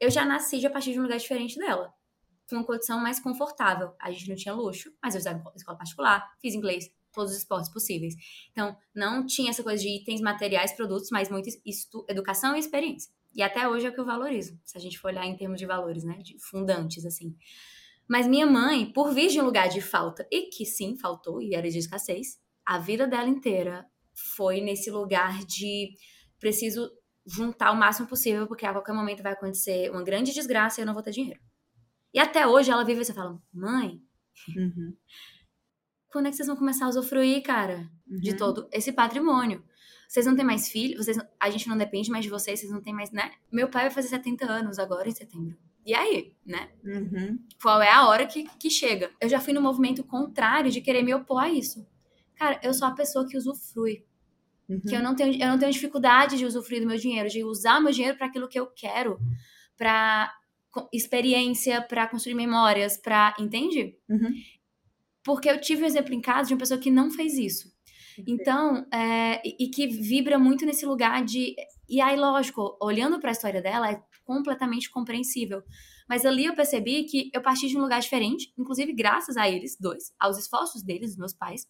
Eu 0.00 0.10
já 0.10 0.24
nasci 0.24 0.58
de 0.58 0.66
a 0.66 0.70
partir 0.70 0.92
de 0.92 1.00
um 1.00 1.02
lugar 1.02 1.18
diferente 1.18 1.58
dela, 1.58 1.92
com 2.48 2.56
uma 2.56 2.64
condição 2.64 3.00
mais 3.00 3.18
confortável. 3.18 3.92
A 4.00 4.10
gente 4.10 4.28
não 4.28 4.36
tinha 4.36 4.54
luxo, 4.54 4.92
mas 5.02 5.14
eu 5.14 5.20
usava 5.20 5.42
escola 5.56 5.78
particular, 5.78 6.32
fiz 6.40 6.54
inglês, 6.54 6.90
todos 7.12 7.32
os 7.32 7.38
esportes 7.38 7.72
possíveis. 7.72 8.14
Então, 8.50 8.76
não 8.94 9.24
tinha 9.24 9.50
essa 9.50 9.62
coisa 9.62 9.82
de 9.82 9.88
itens, 9.88 10.20
materiais, 10.20 10.72
produtos, 10.72 11.10
mas 11.10 11.30
muito 11.30 11.48
educação 12.08 12.54
e 12.54 12.58
experiência. 12.58 13.10
E 13.34 13.42
até 13.42 13.68
hoje 13.68 13.86
é 13.86 13.90
o 13.90 13.92
que 13.92 14.00
eu 14.00 14.04
valorizo, 14.04 14.58
se 14.64 14.76
a 14.76 14.80
gente 14.80 14.98
for 14.98 15.08
olhar 15.08 15.26
em 15.26 15.36
termos 15.36 15.58
de 15.58 15.66
valores, 15.66 16.04
né? 16.04 16.18
De 16.18 16.38
fundantes, 16.38 17.04
assim. 17.04 17.36
Mas 18.08 18.26
minha 18.26 18.46
mãe, 18.46 18.92
por 18.92 19.12
vir 19.12 19.28
de 19.28 19.40
um 19.40 19.44
lugar 19.44 19.68
de 19.68 19.80
falta, 19.80 20.26
e 20.30 20.50
que 20.50 20.64
sim, 20.64 20.96
faltou, 20.96 21.40
e 21.40 21.54
era 21.54 21.68
de 21.68 21.78
escassez, 21.78 22.38
a 22.64 22.78
vida 22.78 23.06
dela 23.06 23.28
inteira 23.28 23.86
foi 24.14 24.60
nesse 24.60 24.90
lugar 24.90 25.44
de 25.44 25.94
preciso 26.38 26.90
juntar 27.26 27.72
o 27.72 27.76
máximo 27.76 28.06
possível, 28.06 28.46
porque 28.46 28.66
a 28.66 28.72
qualquer 28.72 28.92
momento 28.92 29.22
vai 29.22 29.32
acontecer 29.32 29.90
uma 29.90 30.02
grande 30.02 30.32
desgraça 30.32 30.80
e 30.80 30.82
eu 30.82 30.86
não 30.86 30.94
vou 30.94 31.02
ter 31.02 31.10
dinheiro. 31.10 31.40
E 32.12 32.18
até 32.18 32.46
hoje 32.46 32.70
ela 32.70 32.84
vive 32.84 33.00
e 33.00 33.04
você 33.04 33.14
fala, 33.14 33.40
mãe, 33.52 34.00
uhum. 34.56 34.94
quando 36.08 36.26
é 36.26 36.30
que 36.30 36.36
vocês 36.36 36.46
vão 36.46 36.56
começar 36.56 36.84
a 36.84 36.88
usufruir, 36.88 37.42
cara, 37.42 37.90
uhum. 38.06 38.20
de 38.20 38.36
todo 38.36 38.68
esse 38.72 38.92
patrimônio? 38.92 39.64
Vocês 40.06 40.26
não 40.26 40.36
têm 40.36 40.44
mais 40.44 40.68
filhos, 40.68 41.04
vocês, 41.04 41.18
a 41.40 41.50
gente 41.50 41.68
não 41.68 41.76
depende 41.76 42.10
mais 42.10 42.24
de 42.24 42.30
vocês, 42.30 42.60
vocês 42.60 42.70
não 42.70 42.80
têm 42.82 42.94
mais, 42.94 43.10
né? 43.10 43.32
Meu 43.50 43.68
pai 43.68 43.84
vai 43.84 43.90
fazer 43.90 44.08
70 44.08 44.44
anos 44.44 44.78
agora 44.78 45.08
em 45.08 45.14
setembro. 45.14 45.56
E 45.84 45.94
aí, 45.94 46.32
né? 46.44 46.70
Uhum. 46.82 47.38
Qual 47.60 47.82
é 47.82 47.90
a 47.90 48.06
hora 48.06 48.26
que, 48.26 48.44
que 48.58 48.70
chega? 48.70 49.10
Eu 49.20 49.28
já 49.28 49.38
fui 49.38 49.52
no 49.52 49.60
movimento 49.60 50.02
contrário 50.02 50.70
de 50.70 50.80
querer 50.80 51.02
me 51.02 51.14
opor 51.14 51.42
a 51.42 51.50
isso. 51.50 51.86
Cara, 52.36 52.58
eu 52.62 52.72
sou 52.72 52.88
a 52.88 52.94
pessoa 52.94 53.26
que 53.26 53.36
usufrui. 53.36 54.04
Uhum. 54.68 54.80
Que 54.80 54.94
eu 54.94 55.02
não, 55.02 55.14
tenho, 55.14 55.34
eu 55.34 55.48
não 55.48 55.58
tenho 55.58 55.72
dificuldade 55.72 56.38
de 56.38 56.46
usufruir 56.46 56.80
do 56.80 56.86
meu 56.86 56.96
dinheiro, 56.96 57.28
de 57.28 57.44
usar 57.44 57.80
meu 57.80 57.92
dinheiro 57.92 58.16
para 58.16 58.26
aquilo 58.26 58.48
que 58.48 58.58
eu 58.58 58.66
quero, 58.66 59.18
para 59.76 60.32
experiência, 60.92 61.82
para 61.82 62.08
construir 62.08 62.34
memórias, 62.34 62.96
para. 62.96 63.36
Entende? 63.38 63.94
Uhum. 64.08 64.32
Porque 65.22 65.50
eu 65.50 65.60
tive 65.60 65.82
um 65.82 65.86
exemplo 65.86 66.14
em 66.14 66.20
casa 66.20 66.48
de 66.48 66.54
uma 66.54 66.60
pessoa 66.60 66.80
que 66.80 66.90
não 66.90 67.10
fez 67.10 67.34
isso. 67.34 67.72
Então, 68.26 68.86
é, 68.92 69.42
e 69.44 69.68
que 69.68 69.86
vibra 69.86 70.38
muito 70.38 70.64
nesse 70.64 70.86
lugar 70.86 71.24
de. 71.24 71.54
E 71.88 72.00
aí, 72.00 72.16
lógico, 72.16 72.76
olhando 72.80 73.20
para 73.20 73.30
a 73.30 73.32
história 73.32 73.60
dela, 73.60 73.90
é 73.90 74.02
completamente 74.24 74.90
compreensível. 74.90 75.62
Mas 76.08 76.24
ali 76.24 76.44
eu 76.44 76.54
percebi 76.54 77.04
que 77.04 77.30
eu 77.32 77.40
parti 77.40 77.68
de 77.68 77.76
um 77.76 77.80
lugar 77.80 78.00
diferente, 78.00 78.52
inclusive 78.58 78.92
graças 78.92 79.36
a 79.36 79.48
eles 79.48 79.76
dois, 79.80 80.12
aos 80.18 80.38
esforços 80.38 80.82
deles, 80.82 81.10
dos 81.10 81.18
meus 81.18 81.34
pais. 81.34 81.66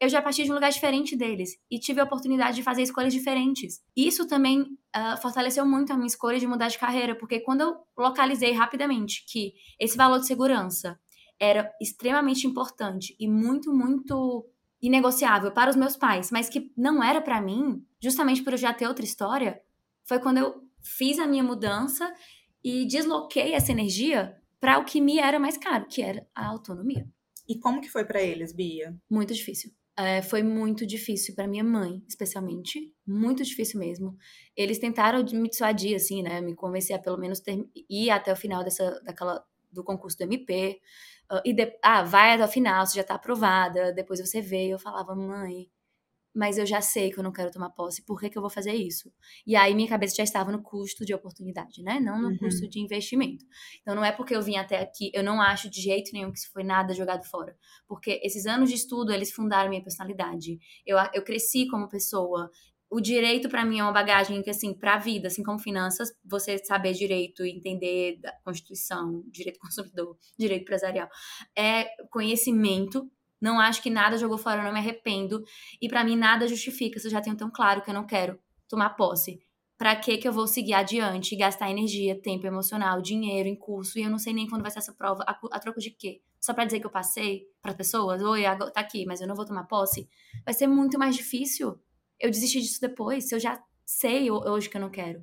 Eu 0.00 0.08
já 0.08 0.22
parti 0.22 0.44
de 0.44 0.50
um 0.50 0.54
lugar 0.54 0.70
diferente 0.70 1.16
deles 1.16 1.58
e 1.70 1.78
tive 1.78 2.00
a 2.00 2.04
oportunidade 2.04 2.56
de 2.56 2.62
fazer 2.62 2.82
escolhas 2.82 3.12
diferentes. 3.12 3.82
Isso 3.96 4.26
também 4.26 4.62
uh, 4.62 5.20
fortaleceu 5.20 5.66
muito 5.66 5.92
a 5.92 5.96
minha 5.96 6.06
escolha 6.06 6.38
de 6.38 6.46
mudar 6.46 6.68
de 6.68 6.78
carreira, 6.78 7.14
porque 7.14 7.40
quando 7.40 7.60
eu 7.60 7.76
localizei 7.96 8.52
rapidamente 8.52 9.24
que 9.28 9.52
esse 9.78 9.96
valor 9.96 10.18
de 10.18 10.26
segurança 10.26 10.98
era 11.38 11.70
extremamente 11.80 12.46
importante 12.46 13.14
e 13.18 13.28
muito, 13.28 13.72
muito 13.72 14.48
inegociável 14.80 15.50
para 15.50 15.70
os 15.70 15.76
meus 15.76 15.96
pais, 15.96 16.30
mas 16.30 16.48
que 16.48 16.70
não 16.76 17.02
era 17.02 17.20
para 17.20 17.40
mim, 17.40 17.84
justamente 18.00 18.42
por 18.42 18.52
eu 18.52 18.58
já 18.58 18.72
ter 18.72 18.86
outra 18.86 19.04
história, 19.04 19.60
foi 20.04 20.18
quando 20.18 20.38
eu 20.38 20.63
fiz 20.84 21.18
a 21.18 21.26
minha 21.26 21.42
mudança 21.42 22.12
e 22.62 22.86
desloquei 22.86 23.54
essa 23.54 23.72
energia 23.72 24.36
para 24.60 24.78
o 24.78 24.84
que 24.84 25.00
me 25.00 25.18
era 25.18 25.38
mais 25.38 25.56
caro, 25.56 25.86
que 25.86 26.02
era 26.02 26.26
a 26.34 26.46
autonomia. 26.46 27.08
E 27.48 27.58
como 27.58 27.80
que 27.80 27.90
foi 27.90 28.04
para 28.04 28.22
eles, 28.22 28.52
Bia? 28.52 28.96
Muito 29.10 29.34
difícil. 29.34 29.70
É, 29.96 30.22
foi 30.22 30.42
muito 30.42 30.84
difícil 30.84 31.34
para 31.34 31.46
minha 31.46 31.62
mãe, 31.62 32.02
especialmente, 32.08 32.92
muito 33.06 33.44
difícil 33.44 33.78
mesmo. 33.78 34.16
Eles 34.56 34.78
tentaram 34.78 35.22
me 35.22 35.48
dissuadir, 35.48 35.94
assim, 35.94 36.22
né, 36.22 36.40
me 36.40 36.54
convencer 36.54 36.96
a 36.96 36.98
pelo 36.98 37.16
menos 37.16 37.38
ter, 37.40 37.64
ir 37.88 38.10
até 38.10 38.32
o 38.32 38.36
final 38.36 38.64
dessa, 38.64 39.00
daquela, 39.04 39.44
do 39.70 39.84
concurso 39.84 40.18
do 40.18 40.24
MP. 40.24 40.80
Uh, 41.30 41.40
e 41.44 41.52
de, 41.54 41.78
ah, 41.82 42.02
vai 42.02 42.32
até 42.32 42.44
o 42.44 42.48
final, 42.48 42.84
você 42.84 42.96
já 42.96 43.04
tá 43.04 43.14
aprovada, 43.14 43.92
depois 43.92 44.20
você 44.20 44.40
vê. 44.40 44.66
Eu 44.68 44.78
falava, 44.78 45.14
mãe, 45.14 45.68
mas 46.34 46.58
eu 46.58 46.66
já 46.66 46.80
sei 46.80 47.12
que 47.12 47.18
eu 47.18 47.22
não 47.22 47.32
quero 47.32 47.50
tomar 47.50 47.70
posse, 47.70 48.04
por 48.04 48.18
que, 48.18 48.28
que 48.28 48.36
eu 48.36 48.42
vou 48.42 48.50
fazer 48.50 48.74
isso? 48.74 49.12
E 49.46 49.54
aí 49.54 49.74
minha 49.74 49.88
cabeça 49.88 50.16
já 50.16 50.24
estava 50.24 50.50
no 50.50 50.62
custo 50.62 51.04
de 51.04 51.14
oportunidade, 51.14 51.82
né? 51.82 52.00
Não 52.00 52.20
no 52.20 52.28
uhum. 52.30 52.38
custo 52.38 52.68
de 52.68 52.80
investimento. 52.80 53.44
Então 53.80 53.94
não 53.94 54.04
é 54.04 54.10
porque 54.10 54.34
eu 54.34 54.42
vim 54.42 54.56
até 54.56 54.80
aqui, 54.80 55.10
eu 55.14 55.22
não 55.22 55.40
acho 55.40 55.70
de 55.70 55.80
jeito 55.80 56.10
nenhum 56.12 56.32
que 56.32 56.38
isso 56.38 56.50
foi 56.52 56.64
nada 56.64 56.92
jogado 56.92 57.24
fora. 57.24 57.56
Porque 57.86 58.20
esses 58.24 58.46
anos 58.46 58.68
de 58.68 58.74
estudo, 58.74 59.12
eles 59.12 59.32
fundaram 59.32 59.70
minha 59.70 59.82
personalidade. 59.82 60.58
Eu, 60.84 60.98
eu 61.12 61.22
cresci 61.22 61.68
como 61.68 61.88
pessoa. 61.88 62.50
O 62.90 63.00
direito 63.00 63.48
para 63.48 63.64
mim 63.64 63.78
é 63.78 63.82
uma 63.82 63.92
bagagem 63.92 64.42
que 64.42 64.50
assim, 64.50 64.74
para 64.74 64.94
a 64.94 64.98
vida, 64.98 65.28
assim 65.28 65.42
como 65.42 65.58
finanças, 65.58 66.10
você 66.24 66.58
saber 66.58 66.92
direito, 66.92 67.44
entender 67.44 68.18
da 68.20 68.32
Constituição, 68.44 69.22
direito 69.30 69.58
consumidor, 69.60 70.16
direito 70.38 70.62
empresarial, 70.62 71.08
é 71.56 71.86
conhecimento 72.10 73.10
não 73.44 73.60
acho 73.60 73.82
que 73.82 73.90
nada 73.90 74.16
jogou 74.16 74.38
fora, 74.38 74.60
eu 74.60 74.64
não 74.64 74.72
me 74.72 74.78
arrependo. 74.78 75.44
E 75.80 75.86
para 75.86 76.02
mim 76.02 76.16
nada 76.16 76.48
justifica 76.48 76.98
se 76.98 77.06
eu 77.06 77.10
já 77.10 77.20
tenho 77.20 77.36
tão 77.36 77.50
claro 77.50 77.82
que 77.82 77.90
eu 77.90 77.94
não 77.94 78.06
quero 78.06 78.38
tomar 78.66 78.96
posse, 78.96 79.38
para 79.76 79.94
que 79.94 80.16
que 80.16 80.26
eu 80.26 80.32
vou 80.32 80.46
seguir 80.46 80.72
adiante 80.72 81.36
gastar 81.36 81.70
energia, 81.70 82.18
tempo 82.18 82.46
emocional, 82.46 83.02
dinheiro 83.02 83.46
em 83.46 83.54
curso 83.54 83.98
e 83.98 84.02
eu 84.02 84.08
não 84.08 84.18
sei 84.18 84.32
nem 84.32 84.48
quando 84.48 84.62
vai 84.62 84.70
ser 84.70 84.78
essa 84.78 84.94
prova, 84.94 85.22
a, 85.26 85.38
a 85.52 85.60
troco 85.60 85.78
de 85.78 85.90
quê? 85.90 86.22
Só 86.40 86.54
para 86.54 86.64
dizer 86.64 86.80
que 86.80 86.86
eu 86.86 86.90
passei 86.90 87.42
para 87.60 87.74
pessoas, 87.74 88.22
oi, 88.22 88.44
tá 88.72 88.80
aqui, 88.80 89.04
mas 89.04 89.20
eu 89.20 89.28
não 89.28 89.34
vou 89.34 89.44
tomar 89.44 89.64
posse. 89.64 90.08
Vai 90.42 90.54
ser 90.54 90.66
muito 90.66 90.98
mais 90.98 91.14
difícil 91.14 91.78
eu 92.18 92.30
desistir 92.30 92.62
disso 92.62 92.80
depois, 92.80 93.28
se 93.28 93.34
eu 93.34 93.38
já 93.40 93.62
sei 93.84 94.30
hoje 94.30 94.70
que 94.70 94.76
eu 94.78 94.80
não 94.80 94.90
quero. 94.90 95.22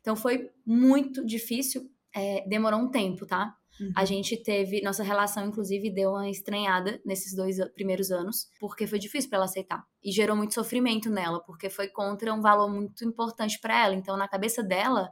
Então 0.00 0.16
foi 0.16 0.50
muito 0.64 1.24
difícil, 1.26 1.90
é, 2.14 2.46
demorou 2.48 2.80
um 2.80 2.90
tempo, 2.90 3.26
tá? 3.26 3.54
Uhum. 3.80 3.92
A 3.96 4.04
gente 4.04 4.36
teve, 4.42 4.82
nossa 4.82 5.02
relação, 5.02 5.46
inclusive, 5.46 5.92
deu 5.92 6.10
uma 6.10 6.28
estranhada 6.28 7.00
nesses 7.04 7.34
dois 7.34 7.56
primeiros 7.74 8.10
anos, 8.10 8.48
porque 8.60 8.86
foi 8.86 8.98
difícil 8.98 9.30
para 9.30 9.38
ela 9.38 9.46
aceitar. 9.46 9.82
E 10.04 10.12
gerou 10.12 10.36
muito 10.36 10.54
sofrimento 10.54 11.08
nela, 11.08 11.40
porque 11.44 11.70
foi 11.70 11.88
contra 11.88 12.32
um 12.32 12.40
valor 12.40 12.70
muito 12.70 13.04
importante 13.04 13.58
para 13.60 13.84
ela. 13.84 13.94
Então, 13.94 14.16
na 14.16 14.28
cabeça 14.28 14.62
dela, 14.62 15.10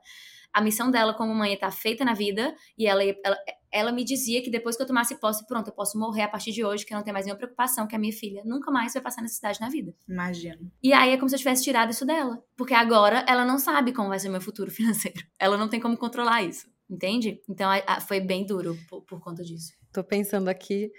a 0.52 0.60
missão 0.60 0.90
dela 0.90 1.14
como 1.14 1.34
mãe 1.34 1.54
está 1.54 1.70
feita 1.70 2.04
na 2.04 2.14
vida 2.14 2.54
e 2.76 2.86
ela, 2.86 3.02
ela, 3.04 3.36
ela 3.70 3.92
me 3.92 4.04
dizia 4.04 4.42
que 4.42 4.50
depois 4.50 4.76
que 4.76 4.82
eu 4.82 4.86
tomasse 4.86 5.14
posse, 5.20 5.46
pronto, 5.46 5.68
eu 5.68 5.74
posso 5.74 5.98
morrer 5.98 6.22
a 6.22 6.28
partir 6.28 6.52
de 6.52 6.64
hoje, 6.64 6.84
que 6.84 6.92
eu 6.92 6.96
não 6.96 7.04
tenho 7.04 7.14
mais 7.14 7.26
nenhuma 7.26 7.38
preocupação, 7.38 7.86
que 7.86 7.94
a 7.94 7.98
minha 7.98 8.12
filha 8.12 8.42
nunca 8.44 8.70
mais 8.70 8.92
vai 8.92 9.02
passar 9.02 9.22
necessidade 9.22 9.60
na 9.60 9.68
vida. 9.68 9.94
Imagino. 10.08 10.70
E 10.82 10.92
aí 10.92 11.12
é 11.12 11.16
como 11.16 11.28
se 11.28 11.34
eu 11.34 11.38
tivesse 11.38 11.62
tirado 11.62 11.90
isso 11.90 12.06
dela. 12.06 12.42
Porque 12.56 12.74
agora 12.74 13.24
ela 13.28 13.44
não 13.44 13.58
sabe 13.58 13.92
como 13.92 14.08
vai 14.08 14.18
ser 14.18 14.28
o 14.28 14.32
meu 14.32 14.40
futuro 14.40 14.70
financeiro. 14.70 15.22
Ela 15.38 15.56
não 15.56 15.68
tem 15.68 15.80
como 15.80 15.96
controlar 15.96 16.42
isso. 16.42 16.66
Entende? 16.90 17.42
Então 17.48 17.70
a, 17.70 17.82
a, 17.86 18.00
foi 18.00 18.20
bem 18.20 18.46
duro 18.46 18.76
por, 18.88 19.02
por 19.02 19.20
conta 19.20 19.44
disso. 19.44 19.72
Tô 19.92 20.02
pensando 20.02 20.48
aqui 20.48 20.90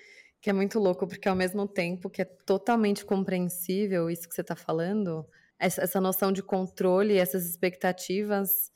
que 0.42 0.50
é 0.50 0.54
muito 0.54 0.80
louco, 0.80 1.08
porque 1.08 1.28
ao 1.28 1.36
mesmo 1.36 1.68
tempo 1.68 2.10
que 2.10 2.22
é 2.22 2.26
totalmente 2.26 3.04
compreensível 3.04 4.10
isso 4.10 4.28
que 4.28 4.34
você 4.34 4.42
está 4.42 4.56
falando, 4.56 5.26
essa, 5.60 5.82
essa, 5.82 6.00
noção 6.00 6.32
de 6.32 6.42
controle, 6.42 7.18
essas 7.18 7.46
expectativas, 7.46 8.72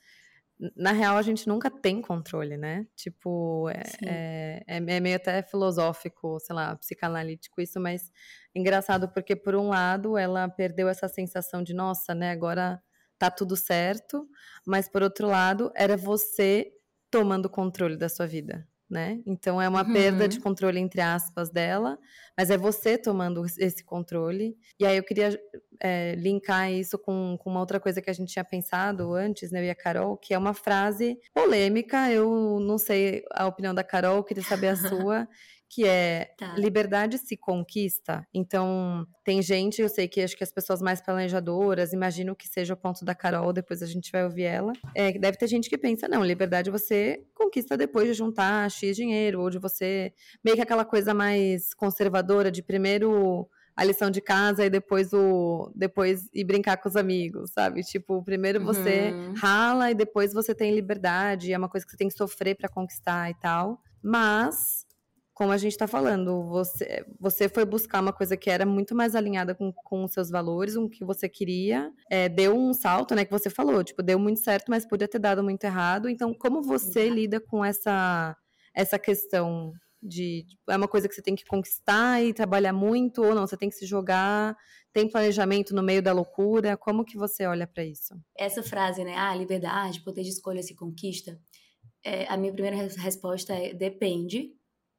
na 0.76 0.92
real 0.92 1.16
a 1.16 1.22
gente 1.22 1.48
nunca 1.48 1.70
tem 1.70 2.02
controle, 2.02 2.56
né? 2.56 2.86
Tipo, 2.94 3.70
é, 3.70 3.82
é, 4.06 4.64
é, 4.66 4.76
é, 4.76 5.00
meio 5.00 5.16
até 5.16 5.42
filosófico, 5.42 6.38
sei 6.40 6.54
lá, 6.54 6.76
psicanalítico 6.76 7.60
isso, 7.60 7.80
mas 7.80 8.12
engraçado 8.54 9.08
porque 9.08 9.34
por 9.34 9.54
um 9.54 9.68
lado 9.68 10.18
ela 10.18 10.48
perdeu 10.48 10.88
essa 10.88 11.08
sensação 11.08 11.62
de, 11.62 11.72
nossa, 11.72 12.14
né, 12.14 12.30
agora 12.30 12.82
tá 13.18 13.30
tudo 13.30 13.56
certo, 13.56 14.28
mas 14.66 14.88
por 14.88 15.02
outro 15.02 15.28
lado 15.28 15.72
era 15.74 15.96
você 15.96 16.72
tomando 17.14 17.48
controle 17.48 17.96
da 17.96 18.08
sua 18.08 18.26
vida, 18.26 18.66
né? 18.90 19.20
Então 19.24 19.62
é 19.62 19.68
uma 19.68 19.86
uhum. 19.86 19.92
perda 19.92 20.26
de 20.26 20.40
controle 20.40 20.80
entre 20.80 21.00
aspas 21.00 21.48
dela, 21.48 21.96
mas 22.36 22.50
é 22.50 22.58
você 22.58 22.98
tomando 22.98 23.46
esse 23.56 23.84
controle. 23.84 24.56
E 24.80 24.84
aí 24.84 24.96
eu 24.96 25.04
queria 25.04 25.40
é, 25.80 26.16
linkar 26.16 26.72
isso 26.72 26.98
com, 26.98 27.36
com 27.38 27.50
uma 27.50 27.60
outra 27.60 27.78
coisa 27.78 28.02
que 28.02 28.10
a 28.10 28.12
gente 28.12 28.32
tinha 28.32 28.44
pensado 28.44 29.14
antes, 29.14 29.52
né, 29.52 29.60
eu 29.60 29.66
e 29.66 29.70
a 29.70 29.76
Carol, 29.76 30.16
que 30.16 30.34
é 30.34 30.38
uma 30.38 30.54
frase 30.54 31.16
polêmica. 31.32 32.10
Eu 32.10 32.58
não 32.58 32.78
sei 32.78 33.22
a 33.30 33.46
opinião 33.46 33.72
da 33.72 33.84
Carol, 33.84 34.24
queria 34.24 34.42
saber 34.42 34.68
a 34.68 34.76
sua. 34.76 35.28
Que 35.74 35.84
é 35.84 36.30
tá. 36.38 36.54
liberdade 36.54 37.18
se 37.18 37.36
conquista. 37.36 38.24
Então, 38.32 39.04
tem 39.24 39.42
gente, 39.42 39.82
eu 39.82 39.88
sei 39.88 40.06
que 40.06 40.20
acho 40.20 40.36
que 40.36 40.44
as 40.44 40.52
pessoas 40.52 40.80
mais 40.80 41.00
planejadoras, 41.00 41.92
imagino 41.92 42.36
que 42.36 42.46
seja 42.46 42.74
o 42.74 42.76
ponto 42.76 43.04
da 43.04 43.12
Carol, 43.12 43.52
depois 43.52 43.82
a 43.82 43.86
gente 43.86 44.12
vai 44.12 44.22
ouvir 44.22 44.44
ela. 44.44 44.72
É, 44.94 45.18
deve 45.18 45.36
ter 45.36 45.48
gente 45.48 45.68
que 45.68 45.76
pensa, 45.76 46.06
não, 46.06 46.24
liberdade 46.24 46.70
você 46.70 47.24
conquista 47.34 47.76
depois 47.76 48.06
de 48.06 48.14
juntar 48.14 48.70
X 48.70 48.94
dinheiro, 48.94 49.40
ou 49.40 49.50
de 49.50 49.58
você. 49.58 50.12
meio 50.44 50.56
que 50.56 50.62
aquela 50.62 50.84
coisa 50.84 51.12
mais 51.12 51.74
conservadora 51.74 52.52
de 52.52 52.62
primeiro 52.62 53.48
a 53.76 53.82
lição 53.82 54.08
de 54.08 54.20
casa 54.20 54.64
e 54.64 54.70
depois 54.70 55.12
o 55.12 55.72
depois 55.74 56.28
ir 56.32 56.44
brincar 56.44 56.76
com 56.76 56.88
os 56.88 56.94
amigos, 56.94 57.50
sabe? 57.50 57.82
Tipo, 57.82 58.22
primeiro 58.22 58.64
você 58.64 59.10
uhum. 59.10 59.34
rala 59.36 59.90
e 59.90 59.94
depois 59.94 60.32
você 60.32 60.54
tem 60.54 60.72
liberdade, 60.72 61.52
é 61.52 61.58
uma 61.58 61.68
coisa 61.68 61.84
que 61.84 61.90
você 61.90 61.98
tem 61.98 62.06
que 62.06 62.14
sofrer 62.14 62.54
para 62.54 62.68
conquistar 62.68 63.28
e 63.28 63.34
tal. 63.34 63.80
Mas 64.00 64.86
como 65.34 65.50
a 65.50 65.56
gente 65.56 65.72
está 65.72 65.88
falando, 65.88 66.44
você, 66.48 67.04
você 67.18 67.48
foi 67.48 67.64
buscar 67.64 68.00
uma 68.00 68.12
coisa 68.12 68.36
que 68.36 68.48
era 68.48 68.64
muito 68.64 68.94
mais 68.94 69.16
alinhada 69.16 69.52
com, 69.52 69.72
com 69.72 70.04
os 70.04 70.12
seus 70.12 70.30
valores, 70.30 70.76
com 70.76 70.84
o 70.84 70.88
que 70.88 71.04
você 71.04 71.28
queria, 71.28 71.92
é, 72.08 72.28
deu 72.28 72.56
um 72.56 72.72
salto, 72.72 73.16
né, 73.16 73.24
que 73.24 73.32
você 73.32 73.50
falou, 73.50 73.82
tipo, 73.82 74.00
deu 74.00 74.16
muito 74.16 74.38
certo, 74.40 74.66
mas 74.68 74.86
podia 74.86 75.08
ter 75.08 75.18
dado 75.18 75.42
muito 75.42 75.64
errado. 75.64 76.08
Então, 76.08 76.32
como 76.32 76.62
você 76.62 77.08
lida 77.10 77.40
com 77.40 77.64
essa, 77.64 78.36
essa 78.72 78.96
questão 78.96 79.72
de, 80.00 80.44
é 80.68 80.76
uma 80.76 80.86
coisa 80.86 81.08
que 81.08 81.14
você 81.14 81.22
tem 81.22 81.34
que 81.34 81.46
conquistar 81.46 82.22
e 82.22 82.32
trabalhar 82.32 82.72
muito, 82.72 83.24
ou 83.24 83.34
não, 83.34 83.46
você 83.46 83.56
tem 83.56 83.68
que 83.68 83.74
se 83.74 83.86
jogar, 83.86 84.56
tem 84.92 85.10
planejamento 85.10 85.74
no 85.74 85.82
meio 85.82 86.00
da 86.00 86.12
loucura, 86.12 86.76
como 86.76 87.04
que 87.04 87.16
você 87.16 87.44
olha 87.44 87.66
para 87.66 87.84
isso? 87.84 88.14
Essa 88.38 88.62
frase, 88.62 89.02
né, 89.02 89.16
ah, 89.16 89.34
liberdade, 89.34 90.02
poder 90.04 90.22
de 90.22 90.28
escolha 90.28 90.62
se 90.62 90.76
conquista, 90.76 91.36
é, 92.04 92.26
a 92.26 92.36
minha 92.36 92.52
primeira 92.52 92.76
resposta 92.76 93.54
é 93.54 93.72
depende, 93.72 94.52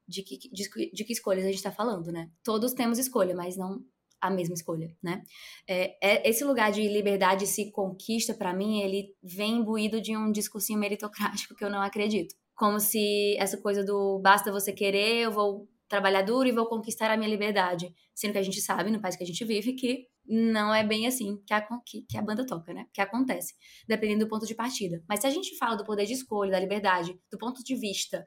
de 0.08 0.24
que, 0.24 0.38
de, 0.50 0.92
de 0.92 1.04
que 1.04 1.14
escolhas 1.14 1.44
a 1.44 1.48
gente 1.48 1.58
está 1.58 1.72
falando, 1.72 2.12
né? 2.12 2.30
Todos 2.44 2.74
temos 2.74 3.00
escolha, 3.00 3.36
mas 3.36 3.58
não 3.58 3.84
a 4.22 4.30
mesma 4.30 4.56
escolha, 4.56 4.96
né? 5.04 5.24
É, 5.68 5.98
é 6.02 6.30
esse 6.30 6.44
lugar 6.44 6.72
de 6.72 6.88
liberdade 6.88 7.46
se 7.46 7.72
conquista, 7.72 8.34
para 8.34 8.54
mim, 8.54 8.82
ele 8.82 9.14
vem 9.22 9.58
imbuído 9.58 10.02
de 10.02 10.16
um 10.16 10.32
discursinho 10.32 10.80
meritocrático 10.80 11.56
que 11.56 11.64
eu 11.64 11.70
não 11.70 11.82
acredito. 11.82 12.36
Como 12.56 12.80
se 12.80 13.36
essa 13.38 13.58
coisa 13.58 13.84
do 13.84 14.20
basta 14.20 14.52
você 14.52 14.72
querer, 14.72 15.24
eu 15.24 15.32
vou 15.32 15.68
trabalhar 15.88 16.24
duro 16.24 16.48
e 16.48 16.52
vou 16.52 16.66
conquistar 16.68 17.12
a 17.12 17.18
minha 17.18 17.30
liberdade. 17.30 17.94
Sendo 18.14 18.34
que 18.34 18.40
a 18.40 18.44
gente 18.44 18.62
sabe, 18.62 18.90
no 18.90 19.02
país 19.02 19.16
que 19.16 19.24
a 19.24 19.28
gente 19.28 19.44
vive, 19.44 19.74
que 19.74 20.08
não 20.28 20.74
é 20.74 20.84
bem 20.84 21.06
assim 21.06 21.38
que 21.46 21.54
a, 21.54 21.62
que, 21.86 22.02
que 22.10 22.18
a 22.18 22.22
banda 22.22 22.46
toca, 22.46 22.74
né? 22.74 22.86
Que 22.94 23.02
acontece, 23.02 23.54
dependendo 23.88 24.26
do 24.26 24.30
ponto 24.30 24.46
de 24.46 24.56
partida. 24.56 25.04
Mas 25.08 25.20
se 25.20 25.28
a 25.28 25.30
gente 25.30 25.56
fala 25.58 25.76
do 25.76 25.86
poder 25.86 26.06
de 26.06 26.14
escolha, 26.14 26.52
da 26.52 26.60
liberdade, 26.60 27.20
do 27.30 27.38
ponto 27.38 27.64
de 27.64 27.76
vista 27.76 28.26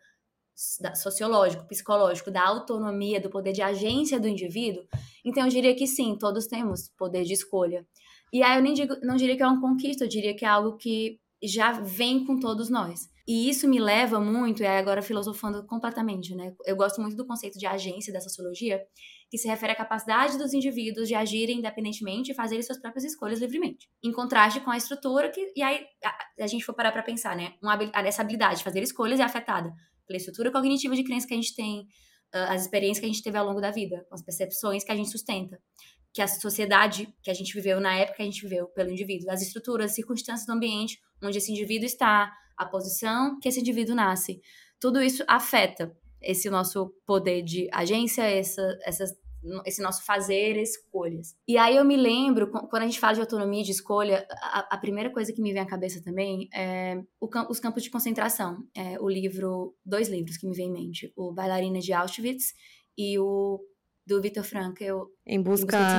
sociológico, 0.96 1.68
psicológico, 1.68 2.32
da 2.32 2.44
autonomia, 2.44 3.20
do 3.20 3.30
poder 3.30 3.52
de 3.52 3.62
agência 3.62 4.18
do 4.18 4.26
indivíduo, 4.26 4.84
então 5.24 5.44
eu 5.44 5.48
diria 5.48 5.74
que 5.74 5.86
sim, 5.86 6.16
todos 6.18 6.46
temos 6.46 6.88
poder 6.98 7.22
de 7.22 7.32
escolha. 7.32 7.86
E 8.32 8.42
aí 8.42 8.58
eu 8.58 8.62
nem 8.62 8.74
digo, 8.74 8.96
não 9.02 9.16
diria 9.16 9.36
que 9.36 9.42
é 9.42 9.46
uma 9.46 9.60
conquista, 9.60 10.04
eu 10.04 10.08
diria 10.08 10.34
que 10.34 10.44
é 10.44 10.48
algo 10.48 10.76
que 10.76 11.20
já 11.42 11.72
vem 11.72 12.24
com 12.24 12.40
todos 12.40 12.68
nós. 12.68 13.08
E 13.26 13.48
isso 13.48 13.68
me 13.68 13.78
leva 13.78 14.18
muito, 14.18 14.62
e 14.62 14.66
agora 14.66 15.02
filosofando 15.02 15.64
completamente, 15.66 16.34
né? 16.34 16.54
Eu 16.64 16.74
gosto 16.74 17.00
muito 17.00 17.14
do 17.14 17.26
conceito 17.26 17.58
de 17.58 17.66
agência 17.66 18.12
da 18.12 18.20
sociologia, 18.20 18.82
que 19.30 19.36
se 19.36 19.46
refere 19.46 19.72
à 19.72 19.76
capacidade 19.76 20.38
dos 20.38 20.54
indivíduos 20.54 21.06
de 21.06 21.14
agirem 21.14 21.58
independentemente 21.58 22.32
e 22.32 22.34
fazerem 22.34 22.62
suas 22.62 22.80
próprias 22.80 23.04
escolhas 23.04 23.38
livremente. 23.38 23.88
Em 24.02 24.10
contraste 24.10 24.60
com 24.60 24.70
a 24.70 24.78
estrutura 24.78 25.28
que, 25.28 25.52
e 25.54 25.62
aí 25.62 25.84
a, 26.02 26.44
a 26.44 26.46
gente 26.46 26.64
for 26.64 26.72
parar 26.72 26.90
para 26.90 27.02
pensar, 27.02 27.36
né? 27.36 27.52
Uma, 27.62 27.78
essa 28.06 28.22
habilidade 28.22 28.58
de 28.58 28.64
fazer 28.64 28.82
escolhas 28.82 29.20
é 29.20 29.22
afetada 29.22 29.72
pela 30.08 30.16
estrutura 30.16 30.50
cognitiva 30.50 30.96
de 30.96 31.04
crença 31.04 31.28
que 31.28 31.34
a 31.34 31.36
gente 31.36 31.54
tem, 31.54 31.82
uh, 32.34 32.50
as 32.50 32.62
experiências 32.62 32.98
que 32.98 33.04
a 33.04 33.08
gente 33.08 33.22
teve 33.22 33.38
ao 33.38 33.46
longo 33.46 33.60
da 33.60 33.70
vida, 33.70 34.04
as 34.10 34.22
percepções 34.22 34.82
que 34.82 34.90
a 34.90 34.96
gente 34.96 35.10
sustenta, 35.10 35.60
que 36.12 36.20
a 36.20 36.26
sociedade 36.26 37.08
que 37.22 37.30
a 37.30 37.34
gente 37.34 37.54
viveu 37.54 37.80
na 37.80 37.94
época 37.94 38.16
que 38.16 38.22
a 38.22 38.24
gente 38.24 38.42
viveu 38.42 38.66
pelo 38.68 38.90
indivíduo, 38.90 39.30
as 39.30 39.42
estruturas, 39.42 39.90
as 39.90 39.94
circunstâncias 39.94 40.46
do 40.46 40.52
ambiente 40.52 40.98
onde 41.22 41.38
esse 41.38 41.52
indivíduo 41.52 41.86
está, 41.86 42.32
a 42.56 42.66
posição 42.66 43.38
que 43.40 43.48
esse 43.48 43.60
indivíduo 43.60 43.94
nasce. 43.94 44.40
Tudo 44.80 45.02
isso 45.02 45.22
afeta 45.28 45.94
esse 46.20 46.48
nosso 46.50 46.92
poder 47.06 47.42
de 47.42 47.68
agência, 47.72 48.22
essa, 48.22 48.62
essas 48.82 49.12
esse 49.64 49.82
nosso 49.82 50.04
fazer 50.04 50.56
escolhas. 50.56 51.34
E 51.46 51.56
aí 51.56 51.76
eu 51.76 51.84
me 51.84 51.96
lembro, 51.96 52.50
quando 52.50 52.82
a 52.82 52.86
gente 52.86 53.00
fala 53.00 53.14
de 53.14 53.20
autonomia 53.20 53.62
de 53.62 53.72
escolha, 53.72 54.26
a, 54.30 54.74
a 54.74 54.78
primeira 54.78 55.10
coisa 55.12 55.32
que 55.32 55.42
me 55.42 55.52
vem 55.52 55.62
à 55.62 55.66
cabeça 55.66 56.02
também 56.02 56.48
é 56.54 57.00
o, 57.20 57.28
os 57.50 57.60
campos 57.60 57.82
de 57.82 57.90
concentração. 57.90 58.58
É 58.76 59.00
o 59.00 59.08
livro, 59.08 59.74
dois 59.84 60.08
livros 60.08 60.36
que 60.36 60.46
me 60.46 60.54
vem 60.54 60.68
em 60.68 60.72
mente, 60.72 61.12
o 61.16 61.32
Bailarina 61.32 61.78
de 61.80 61.92
Auschwitz 61.92 62.54
e 62.96 63.18
o 63.18 63.60
do 64.08 64.22
Viktor 64.22 64.42
Frankl. 64.42 65.02
Em 65.26 65.40
busca, 65.40 65.76
em 65.76 65.82
busca 65.82 65.86
de 65.86 65.98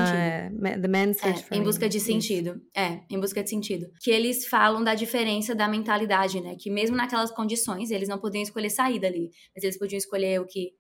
sentido. 0.50 0.66
É, 0.66 0.80
the 0.80 0.88
Man 0.88 1.14
Search 1.14 1.46
é, 1.52 1.56
Em 1.56 1.64
busca 1.64 1.88
de 1.88 2.00
sentido. 2.00 2.62
É, 2.76 3.02
em 3.08 3.20
busca 3.20 3.44
de 3.44 3.50
sentido. 3.52 3.86
Que 4.02 4.10
eles 4.10 4.48
falam 4.48 4.84
da 4.84 4.96
diferença 4.96 5.54
da 5.54 5.68
mentalidade, 5.68 6.42
né? 6.42 6.56
Que 6.60 6.72
mesmo 6.72 6.96
naquelas 6.96 7.30
condições, 7.30 7.92
eles 7.92 8.10
não 8.10 8.18
podiam 8.18 8.42
escolher 8.42 8.72
sair 8.72 9.00
dali. 9.00 9.30
Mas 9.56 9.64
eles 9.64 9.78
podiam 9.78 10.00
escolher 10.00 10.42
o 10.42 10.48
que 10.48 10.72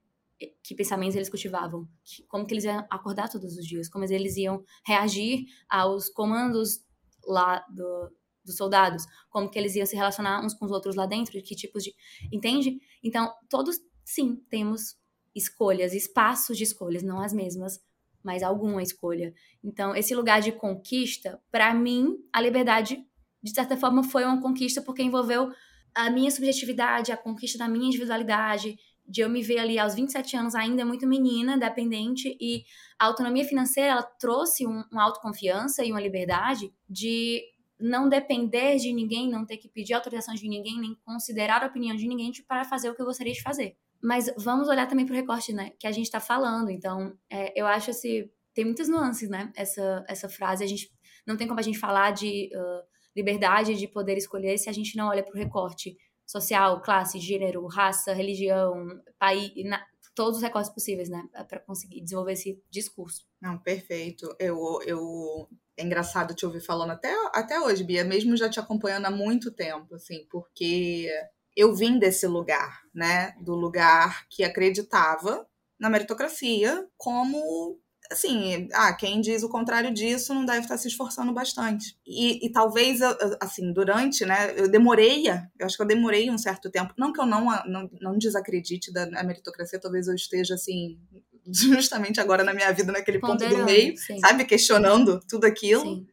que 0.63 0.73
pensamentos 0.73 1.15
eles 1.15 1.29
cultivavam, 1.29 1.87
que, 2.03 2.23
como 2.23 2.45
que 2.45 2.53
eles 2.53 2.63
iam 2.63 2.85
acordar 2.89 3.29
todos 3.29 3.57
os 3.57 3.65
dias, 3.65 3.89
como 3.89 4.05
eles 4.05 4.37
iam 4.37 4.63
reagir 4.85 5.45
aos 5.67 6.09
comandos 6.09 6.83
lá 7.25 7.65
do, 7.69 8.09
dos 8.45 8.55
soldados, 8.55 9.05
como 9.29 9.49
que 9.49 9.59
eles 9.59 9.75
iam 9.75 9.85
se 9.85 9.95
relacionar 9.95 10.43
uns 10.43 10.53
com 10.53 10.65
os 10.65 10.71
outros 10.71 10.95
lá 10.95 11.05
dentro, 11.05 11.41
que 11.41 11.55
tipos 11.55 11.83
de... 11.83 11.93
Entende? 12.31 12.79
Então, 13.03 13.33
todos, 13.49 13.79
sim, 14.05 14.37
temos 14.49 14.97
escolhas, 15.35 15.93
espaços 15.93 16.57
de 16.57 16.63
escolhas, 16.63 17.03
não 17.03 17.21
as 17.21 17.33
mesmas, 17.33 17.79
mas 18.23 18.43
alguma 18.43 18.81
escolha. 18.81 19.33
Então, 19.63 19.95
esse 19.95 20.15
lugar 20.15 20.41
de 20.41 20.51
conquista, 20.51 21.41
para 21.51 21.73
mim, 21.73 22.17
a 22.33 22.41
liberdade, 22.41 23.03
de 23.41 23.51
certa 23.53 23.77
forma, 23.77 24.03
foi 24.03 24.25
uma 24.25 24.41
conquista 24.41 24.81
porque 24.81 25.03
envolveu 25.03 25.51
a 25.93 26.09
minha 26.09 26.29
subjetividade, 26.31 27.11
a 27.11 27.17
conquista 27.17 27.57
da 27.57 27.67
minha 27.67 27.87
individualidade, 27.87 28.77
de 29.09 29.21
eu 29.21 29.29
me 29.29 29.41
ver 29.41 29.57
ali 29.57 29.79
aos 29.79 29.95
27 29.95 30.37
anos 30.37 30.53
ainda 30.53 30.85
muito 30.85 31.07
menina, 31.07 31.57
dependente, 31.57 32.37
e 32.39 32.63
a 32.99 33.07
autonomia 33.07 33.43
financeira 33.43 33.93
ela 33.93 34.03
trouxe 34.03 34.67
um, 34.67 34.83
uma 34.91 35.03
autoconfiança 35.03 35.83
e 35.83 35.91
uma 35.91 35.99
liberdade 35.99 36.71
de 36.87 37.41
não 37.79 38.07
depender 38.07 38.75
de 38.75 38.93
ninguém, 38.93 39.27
não 39.27 39.45
ter 39.45 39.57
que 39.57 39.67
pedir 39.67 39.93
autorização 39.93 40.35
de 40.35 40.47
ninguém, 40.47 40.79
nem 40.79 40.95
considerar 41.03 41.63
a 41.63 41.67
opinião 41.67 41.95
de 41.95 42.07
ninguém 42.07 42.31
para 42.47 42.63
fazer 42.63 42.89
o 42.89 42.95
que 42.95 43.01
eu 43.01 43.05
gostaria 43.05 43.33
de 43.33 43.41
fazer. 43.41 43.75
Mas 44.01 44.31
vamos 44.37 44.67
olhar 44.67 44.87
também 44.87 45.05
para 45.05 45.13
o 45.13 45.15
recorte, 45.15 45.51
né, 45.53 45.71
que 45.79 45.87
a 45.87 45.91
gente 45.91 46.05
está 46.05 46.19
falando. 46.19 46.69
Então, 46.69 47.17
é, 47.29 47.59
eu 47.59 47.65
acho 47.65 47.89
assim, 47.89 48.29
tem 48.53 48.63
muitas 48.63 48.87
nuances, 48.87 49.29
né, 49.29 49.51
essa, 49.55 50.05
essa 50.07 50.29
frase. 50.29 50.63
A 50.63 50.67
gente 50.67 50.91
não 51.25 51.35
tem 51.35 51.47
como 51.47 51.59
a 51.59 51.63
gente 51.63 51.79
falar 51.79 52.11
de 52.11 52.49
uh, 52.53 52.83
liberdade 53.15 53.75
de 53.75 53.87
poder 53.87 54.17
escolher 54.17 54.57
se 54.57 54.69
a 54.69 54.73
gente 54.73 54.95
não 54.95 55.07
olha 55.07 55.23
para 55.23 55.33
o 55.33 55.37
recorte 55.37 55.97
social, 56.29 56.79
classe, 56.79 57.19
gênero, 57.19 57.65
raça, 57.65 58.13
religião, 58.13 59.01
país, 59.17 59.51
na, 59.65 59.83
todos 60.13 60.37
os 60.37 60.43
recortes 60.43 60.71
possíveis, 60.71 61.09
né, 61.09 61.27
para 61.47 61.59
conseguir 61.59 62.01
desenvolver 62.01 62.33
esse 62.33 62.61
discurso. 62.69 63.25
Não, 63.41 63.57
perfeito. 63.57 64.35
Eu, 64.37 64.79
eu 64.85 65.49
é 65.75 65.83
engraçado 65.83 66.35
te 66.35 66.45
ouvir 66.45 66.61
falando 66.61 66.91
até, 66.91 67.11
até 67.33 67.59
hoje, 67.59 67.83
Bia, 67.83 68.03
mesmo 68.03 68.37
já 68.37 68.47
te 68.47 68.59
acompanhando 68.59 69.07
há 69.07 69.11
muito 69.11 69.49
tempo, 69.49 69.95
assim, 69.95 70.27
porque 70.29 71.09
eu 71.55 71.73
vim 71.73 71.97
desse 71.97 72.27
lugar, 72.27 72.83
né? 72.93 73.33
Do 73.41 73.55
lugar 73.55 74.27
que 74.29 74.43
acreditava 74.43 75.47
na 75.79 75.89
meritocracia 75.89 76.87
como 76.95 77.79
assim, 78.11 78.67
ah, 78.73 78.91
quem 78.93 79.21
diz 79.21 79.43
o 79.43 79.49
contrário 79.49 79.93
disso 79.93 80.33
não 80.33 80.43
deve 80.43 80.61
estar 80.61 80.77
se 80.77 80.87
esforçando 80.87 81.31
bastante. 81.31 81.95
E, 82.05 82.45
e 82.45 82.51
talvez, 82.51 83.01
assim, 83.39 83.71
durante, 83.71 84.25
né, 84.25 84.53
eu 84.57 84.69
demorei, 84.69 85.29
eu 85.29 85.65
acho 85.65 85.75
que 85.75 85.83
eu 85.83 85.87
demorei 85.87 86.29
um 86.29 86.37
certo 86.37 86.71
tempo, 86.71 86.93
não 86.97 87.13
que 87.13 87.21
eu 87.21 87.25
não, 87.25 87.45
não, 87.65 87.89
não 88.01 88.17
desacredite 88.17 88.91
da 88.91 89.05
meritocracia, 89.23 89.79
talvez 89.79 90.07
eu 90.07 90.15
esteja, 90.15 90.55
assim, 90.55 90.97
justamente 91.51 92.19
agora 92.19 92.43
na 92.43 92.53
minha 92.53 92.71
vida, 92.71 92.91
naquele 92.91 93.19
ponto 93.19 93.47
do 93.47 93.65
meio, 93.65 93.95
sim. 93.97 94.17
sabe? 94.19 94.45
Questionando 94.45 95.19
tudo 95.27 95.45
aquilo. 95.45 95.81
Sim. 95.81 96.07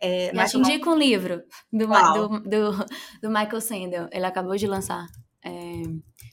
É, 0.00 0.32
mas 0.32 0.54
eu 0.54 0.62
te 0.62 0.68
indico 0.68 0.86
não... 0.86 0.94
um 0.94 0.98
livro 0.98 1.42
do, 1.72 1.86
do, 1.86 2.40
do, 2.40 2.86
do, 3.20 3.28
Michael 3.28 3.60
Sandel. 3.60 4.08
Ele 4.12 4.24
acabou 4.24 4.56
de 4.56 4.66
lançar. 4.66 5.04
É, 5.44 5.82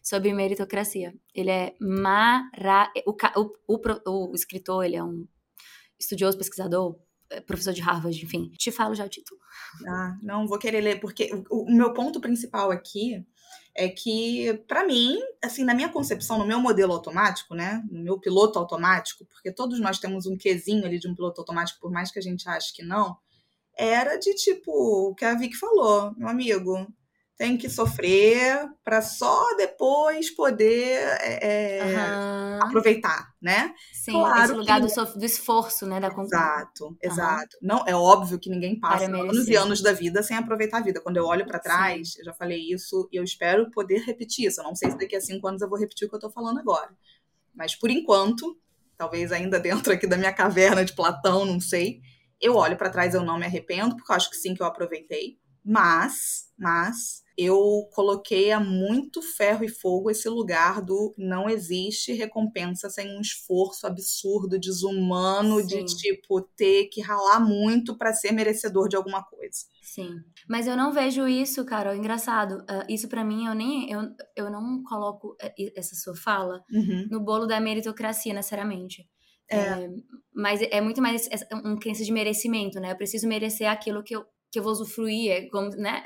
sobre 0.06 0.32
meritocracia. 0.32 1.16
Ele 1.34 1.50
é 1.50 1.76
mara... 1.82 2.92
O, 3.08 3.12
o, 3.68 3.80
o, 4.06 4.32
o 4.32 4.36
escritor, 4.36 4.86
ele 4.86 4.96
é 4.96 5.04
um 5.04 5.28
estudioso, 6.00 6.38
pesquisador, 6.38 6.96
é, 7.28 7.42
professor 7.42 7.74
de 7.74 7.82
Harvard, 7.82 8.24
enfim. 8.24 8.52
Te 8.52 8.72
falo 8.72 8.94
já 8.94 9.04
o 9.04 9.10
título. 9.10 9.42
Ah, 9.88 10.16
não, 10.22 10.48
vou 10.48 10.60
querer 10.60 10.82
ler, 10.82 11.00
porque 11.00 11.32
o, 11.50 11.64
o 11.64 11.76
meu 11.76 11.92
ponto 11.92 12.22
principal 12.22 12.70
aqui 12.70 13.26
é 13.74 13.90
que, 13.90 14.54
para 14.68 14.86
mim, 14.86 15.18
assim, 15.44 15.64
na 15.64 15.74
minha 15.74 15.90
concepção, 15.90 16.38
no 16.38 16.46
meu 16.46 16.60
modelo 16.60 16.94
automático, 16.94 17.56
né, 17.56 17.84
no 17.90 18.04
meu 18.04 18.20
piloto 18.20 18.60
automático, 18.60 19.26
porque 19.26 19.52
todos 19.52 19.80
nós 19.80 19.98
temos 19.98 20.28
um 20.28 20.38
quezinho 20.38 20.86
ali 20.86 21.00
de 21.00 21.08
um 21.08 21.16
piloto 21.16 21.42
automático, 21.42 21.80
por 21.82 21.92
mais 21.92 22.12
que 22.12 22.20
a 22.20 22.22
gente 22.22 22.48
ache 22.48 22.74
que 22.74 22.84
não, 22.84 23.18
era 23.76 24.18
de 24.18 24.36
tipo, 24.36 24.72
o 25.10 25.16
que 25.16 25.26
a 25.26 25.34
Vicky 25.34 25.56
falou, 25.56 26.14
meu 26.16 26.28
amigo, 26.28 26.88
tem 27.38 27.58
que 27.58 27.70
sofrer 27.70 28.66
para 28.84 29.02
só 29.02 29.56
depois 29.58 30.32
poder 30.32 31.00
é, 31.22 31.82
uhum. 31.84 32.64
aproveitar, 32.64 33.34
né? 33.42 33.74
Sim, 33.94 34.14
claro 34.14 34.44
esse 34.44 34.54
lugar 34.54 34.82
que... 34.82 34.88
do, 34.88 35.20
do, 35.20 35.26
esforço, 35.26 35.86
né? 35.86 36.00
Da 36.00 36.08
Exato, 36.08 36.86
uhum. 36.86 36.98
exato. 37.02 37.58
Não, 37.62 37.84
é 37.86 37.94
óbvio 37.94 38.40
que 38.40 38.50
ninguém 38.50 38.80
passa 38.80 39.06
anos 39.06 39.48
e 39.50 39.56
anos 39.56 39.82
da 39.82 39.92
vida 39.92 40.24
sem 40.24 40.38
aproveitar 40.38 40.78
a 40.78 40.82
vida. 40.82 41.02
Quando 41.02 41.18
eu 41.18 41.26
olho 41.26 41.46
para 41.46 41.60
trás, 41.60 42.14
Sim. 42.14 42.20
eu 42.20 42.26
já 42.26 42.34
falei 42.34 42.72
isso 42.72 43.10
e 43.12 43.18
eu 43.18 43.24
espero 43.24 43.70
poder 43.72 44.00
repetir 44.06 44.48
isso. 44.48 44.62
Eu 44.62 44.64
não 44.66 44.76
sei 44.76 44.92
se 44.92 44.98
daqui 44.98 45.16
a 45.16 45.22
cinco 45.22 45.46
anos 45.48 45.62
eu 45.62 45.70
vou 45.70 45.78
repetir 45.78 46.08
o 46.08 46.10
que 46.10 46.16
eu 46.16 46.22
tô 46.22 46.32
falando 46.32 46.60
agora. 46.60 46.92
Mas 47.54 47.76
por 47.76 47.90
enquanto, 47.90 48.58
talvez 48.98 49.34
ainda 49.34 49.60
dentro 49.60 49.92
aqui 49.92 50.08
da 50.08 50.18
minha 50.18 50.34
caverna 50.34 50.86
de 50.86 50.94
Platão, 50.94 51.44
não 51.44 51.60
sei. 51.60 52.00
Eu 52.40 52.56
olho 52.56 52.78
para 52.78 52.90
trás, 52.90 53.14
eu 53.14 53.24
não 53.24 53.38
me 53.38 53.46
arrependo, 53.46 53.98
porque 53.98 54.10
eu 54.10 54.16
acho 54.16 54.30
que 54.30 54.38
sim 54.38 54.54
que 54.54 54.62
eu 54.62 54.68
aproveitei. 54.68 55.38
Mas, 55.64 56.50
mas 56.58 57.25
eu 57.38 57.90
coloquei 57.92 58.52
a 58.52 58.60
muito 58.60 59.22
ferro 59.22 59.64
e 59.66 59.70
fogo 59.70 60.10
esse 60.10 60.30
lugar 60.30 60.82
do 60.82 61.14
não 61.18 61.50
existe 61.50 62.14
recompensa 62.14 62.90
sem 62.90 63.18
um 63.18 63.22
esforço 63.22 63.86
absurdo, 63.86 64.60
desumano, 64.60 65.60
Sim. 65.62 65.68
de 65.68 65.86
tipo 65.86 66.42
ter 66.56 66.86
que 66.86 67.02
ralar 67.02 67.40
muito 67.40 67.98
para 67.98 68.14
ser 68.14 68.32
merecedor 68.32 68.88
de 68.88 68.96
alguma 68.96 69.24
coisa. 69.24 69.66
Sim. 69.82 70.20
Mas 70.48 70.68
eu 70.68 70.78
não 70.78 70.92
vejo 70.92 71.28
isso, 71.28 71.66
cara, 71.66 71.96
engraçado. 71.96 72.60
Uh, 72.62 72.86
isso 72.90 73.08
para 73.10 73.24
mim 73.24 73.46
eu 73.48 73.54
nem 73.54 73.92
eu, 73.92 74.02
eu 74.36 74.50
não 74.50 74.82
coloco 74.84 75.36
eh, 75.42 75.74
essa 75.76 75.96
sua 75.96 76.16
fala 76.16 76.64
uhum. 76.72 77.08
no 77.12 77.20
bolo 77.20 77.46
da 77.46 77.60
meritocracia 77.60 78.34
necessariamente. 78.34 79.08
É. 79.50 79.58
É, 79.58 79.90
mas 80.34 80.62
é 80.62 80.82
muito 80.82 81.02
mais 81.02 81.30
um 81.64 81.78
crença 81.78 82.04
de 82.04 82.12
merecimento, 82.12 82.80
né? 82.80 82.92
Eu 82.92 82.98
preciso 82.98 83.28
merecer 83.28 83.70
aquilo 83.70 84.04
que 84.04 84.16
eu, 84.16 84.26
que 84.56 84.60
eu 84.60 84.64
vou 84.64 84.72
usufruir, 84.72 85.32
é 85.32 85.50
como, 85.50 85.70
né? 85.72 86.02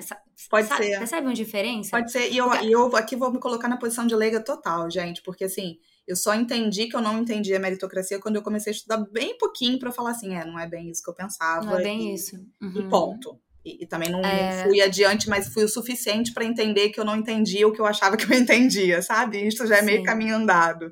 Pode 0.50 0.68
sabe, 0.68 0.86
ser. 0.86 0.98
Percebe 0.98 1.28
uma 1.28 1.36
diferença? 1.36 1.92
Pode 1.92 2.12
ser. 2.12 2.32
E 2.32 2.38
eu, 2.38 2.50
porque... 2.50 2.66
eu 2.66 2.96
aqui 2.96 3.16
vou 3.16 3.32
me 3.32 3.40
colocar 3.40 3.68
na 3.68 3.78
posição 3.78 4.08
de 4.08 4.16
leiga 4.16 4.44
total, 4.44 4.90
gente, 4.90 5.22
porque 5.22 5.44
assim, 5.44 5.78
eu 6.08 6.16
só 6.16 6.34
entendi 6.34 6.88
que 6.88 6.96
eu 6.96 7.02
não 7.02 7.20
entendi 7.20 7.54
a 7.54 7.60
meritocracia 7.60 8.20
quando 8.20 8.38
eu 8.38 8.42
comecei 8.42 8.72
a 8.72 8.76
estudar 8.76 8.98
bem 9.12 9.38
pouquinho 9.38 9.78
para 9.78 9.92
falar 9.92 10.12
assim, 10.12 10.34
é, 10.34 10.44
não 10.44 10.58
é 10.58 10.68
bem 10.68 10.90
isso 10.90 11.04
que 11.04 11.12
eu 11.12 11.14
pensava. 11.14 11.64
Não 11.64 11.78
é 11.78 11.84
bem 11.84 12.10
e, 12.10 12.16
isso. 12.16 12.38
Uhum. 12.60 12.74
E 12.76 12.90
ponto. 12.90 13.40
E, 13.64 13.84
e, 13.84 13.88
também 13.88 14.10
não 14.10 14.22
é... 14.22 14.64
fui 14.64 14.82
adiante, 14.82 15.30
mas 15.30 15.54
fui 15.54 15.64
o 15.64 15.70
suficiente 15.70 16.34
para 16.34 16.44
entender 16.44 16.90
que 16.90 17.00
eu 17.00 17.06
não 17.06 17.18
entendia 17.18 17.68
o 17.68 17.72
que 17.72 17.80
eu 17.80 17.86
achava 17.86 18.18
que 18.18 18.26
eu 18.26 18.34
entendia, 18.36 19.04
sabe? 19.04 19.46
Isso 19.46 19.68
já 19.68 19.76
é 19.76 19.80
Sim. 19.82 19.86
meio 19.86 20.04
caminho 20.04 20.36
andado, 20.36 20.92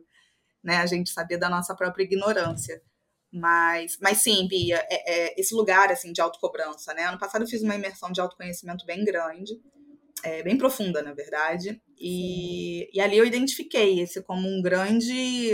né? 0.64 0.78
A 0.78 0.86
gente 0.86 1.10
sabia 1.10 1.40
da 1.40 1.50
nossa 1.50 1.74
própria 1.74 2.04
ignorância. 2.04 2.80
Mas, 3.40 3.98
mas 4.02 4.20
sim, 4.24 4.48
Bia, 4.48 4.86
é, 4.90 5.30
é 5.30 5.40
esse 5.40 5.54
lugar 5.54 5.92
assim 5.92 6.12
de 6.12 6.22
autocobrança, 6.22 6.94
né? 6.94 7.04
Ano 7.04 7.20
passado 7.20 7.44
eu 7.44 7.48
fiz 7.48 7.62
uma 7.62 7.76
imersão 7.76 8.12
de 8.12 8.20
autoconhecimento 8.22 8.86
bem 8.86 9.04
grande, 9.04 9.54
é, 10.24 10.44
bem 10.44 10.58
profunda, 10.58 11.02
na 11.02 11.14
verdade, 11.14 11.82
e, 11.98 12.90
e 12.92 13.00
ali 13.00 13.18
eu 13.18 13.26
identifiquei 13.26 14.00
esse 14.00 14.22
como 14.24 14.48
um 14.48 14.62
grande, 14.62 15.54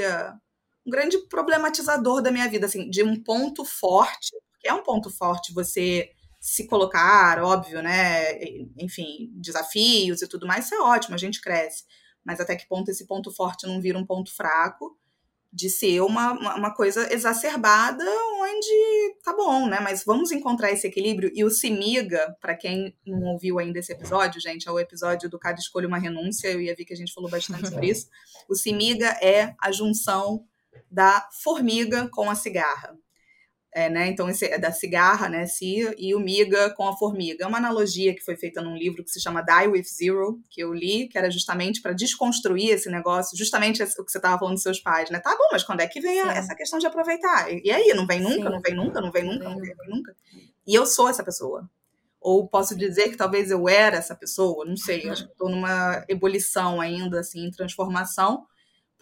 um 0.86 0.90
grande 0.90 1.18
problematizador 1.28 2.22
da 2.22 2.32
minha 2.32 2.50
vida, 2.50 2.66
assim, 2.66 2.90
de 2.90 3.04
um 3.04 3.22
ponto 3.22 3.66
forte, 3.66 4.32
que 4.60 4.68
é 4.68 4.74
um 4.74 4.84
ponto 4.84 5.10
forte 5.10 5.54
você 5.54 6.10
se 6.40 6.68
colocar, 6.68 7.42
óbvio, 7.42 7.82
né? 7.82 8.38
Enfim, 8.78 9.30
desafios 9.36 10.22
e 10.22 10.28
tudo 10.28 10.46
mais, 10.46 10.66
isso 10.66 10.76
é 10.76 10.80
ótimo, 10.82 11.16
a 11.16 11.18
gente 11.18 11.40
cresce. 11.40 11.84
Mas 12.26 12.40
até 12.40 12.56
que 12.56 12.68
ponto 12.68 12.90
esse 12.90 13.06
ponto 13.08 13.32
forte 13.32 13.66
não 13.68 13.82
vira 13.82 13.98
um 13.98 14.06
ponto 14.06 14.34
fraco? 14.34 14.98
De 15.54 15.70
ser 15.70 16.02
uma, 16.02 16.32
uma 16.56 16.74
coisa 16.74 17.14
exacerbada, 17.14 18.04
onde 18.40 19.16
tá 19.24 19.36
bom, 19.36 19.68
né? 19.68 19.80
Mas 19.80 20.04
vamos 20.04 20.32
encontrar 20.32 20.72
esse 20.72 20.88
equilíbrio. 20.88 21.32
E 21.36 21.44
o 21.44 21.50
Simiga, 21.52 22.36
para 22.42 22.56
quem 22.56 22.98
não 23.06 23.34
ouviu 23.34 23.60
ainda 23.60 23.78
esse 23.78 23.94
episódio, 23.94 24.42
gente, 24.42 24.68
é 24.68 24.72
o 24.72 24.80
episódio 24.80 25.30
do 25.30 25.38
Cada 25.38 25.60
Escolha 25.60 25.88
uma 25.88 26.00
Renúncia, 26.00 26.48
eu 26.48 26.60
ia 26.60 26.76
ver 26.76 26.86
que 26.86 26.94
a 26.94 26.98
gente 26.98 27.14
falou 27.14 27.30
bastante 27.30 27.70
sobre 27.70 27.86
isso. 27.92 28.08
O 28.50 28.56
Simiga 28.56 29.10
é 29.22 29.54
a 29.62 29.72
junção 29.72 30.44
da 30.90 31.30
formiga 31.44 32.10
com 32.10 32.32
a 32.32 32.36
cigarra. 32.36 32.98
É, 33.76 33.90
né? 33.90 34.08
Então, 34.08 34.30
esse 34.30 34.46
é 34.46 34.60
da 34.60 34.72
cigarra, 34.72 35.28
né, 35.28 35.48
Cia, 35.48 35.96
e 35.98 36.14
o 36.14 36.20
miga 36.20 36.70
com 36.76 36.88
a 36.88 36.96
formiga. 36.96 37.44
É 37.44 37.48
uma 37.48 37.58
analogia 37.58 38.14
que 38.14 38.22
foi 38.22 38.38
feita 38.38 38.62
num 38.62 38.76
livro 38.76 39.04
que 39.04 39.10
se 39.10 39.20
chama 39.20 39.42
Die 39.42 39.68
with 39.68 39.86
Zero, 39.86 40.40
que 40.48 40.62
eu 40.62 40.72
li, 40.72 41.08
que 41.08 41.18
era 41.18 41.32
justamente 41.32 41.82
para 41.82 41.92
desconstruir 41.92 42.70
esse 42.70 42.88
negócio, 42.88 43.36
justamente 43.36 43.82
o 43.82 44.06
que 44.06 44.12
você 44.12 44.20
estava 44.20 44.38
falando 44.38 44.54
dos 44.54 44.62
seus 44.62 44.80
pais, 44.80 45.10
né? 45.10 45.20
Tá 45.20 45.32
bom, 45.32 45.48
mas 45.52 45.64
quando 45.64 45.82
é 45.82 45.88
que 45.88 46.00
vem 46.00 46.22
a, 46.22 46.34
essa 46.34 46.54
questão 46.54 46.78
de 46.78 46.86
aproveitar? 46.86 47.52
E, 47.52 47.64
e 47.66 47.72
aí, 47.72 47.92
não 47.96 48.06
vem 48.06 48.22
nunca, 48.22 48.48
não 48.48 48.62
vem 48.62 48.76
nunca, 48.76 49.02
não 49.02 49.12
vem 49.12 49.24
nunca, 49.24 49.50
não 49.50 49.58
vem 49.58 49.74
nunca. 49.88 50.16
E 50.68 50.76
eu 50.76 50.86
sou 50.86 51.10
essa 51.10 51.24
pessoa. 51.24 51.68
Ou 52.22 52.48
posso 52.48 52.76
dizer 52.78 53.10
que 53.10 53.18
talvez 53.18 53.50
eu 53.50 53.68
era 53.68 53.98
essa 53.98 54.16
pessoa, 54.16 54.66
não 54.66 54.78
sei, 54.78 55.10
acho 55.10 55.26
que 55.26 55.32
estou 55.32 55.50
numa 55.50 56.06
ebulição 56.08 56.80
ainda, 56.80 57.22
assim, 57.22 57.48
em 57.48 57.52
transformação 57.52 58.46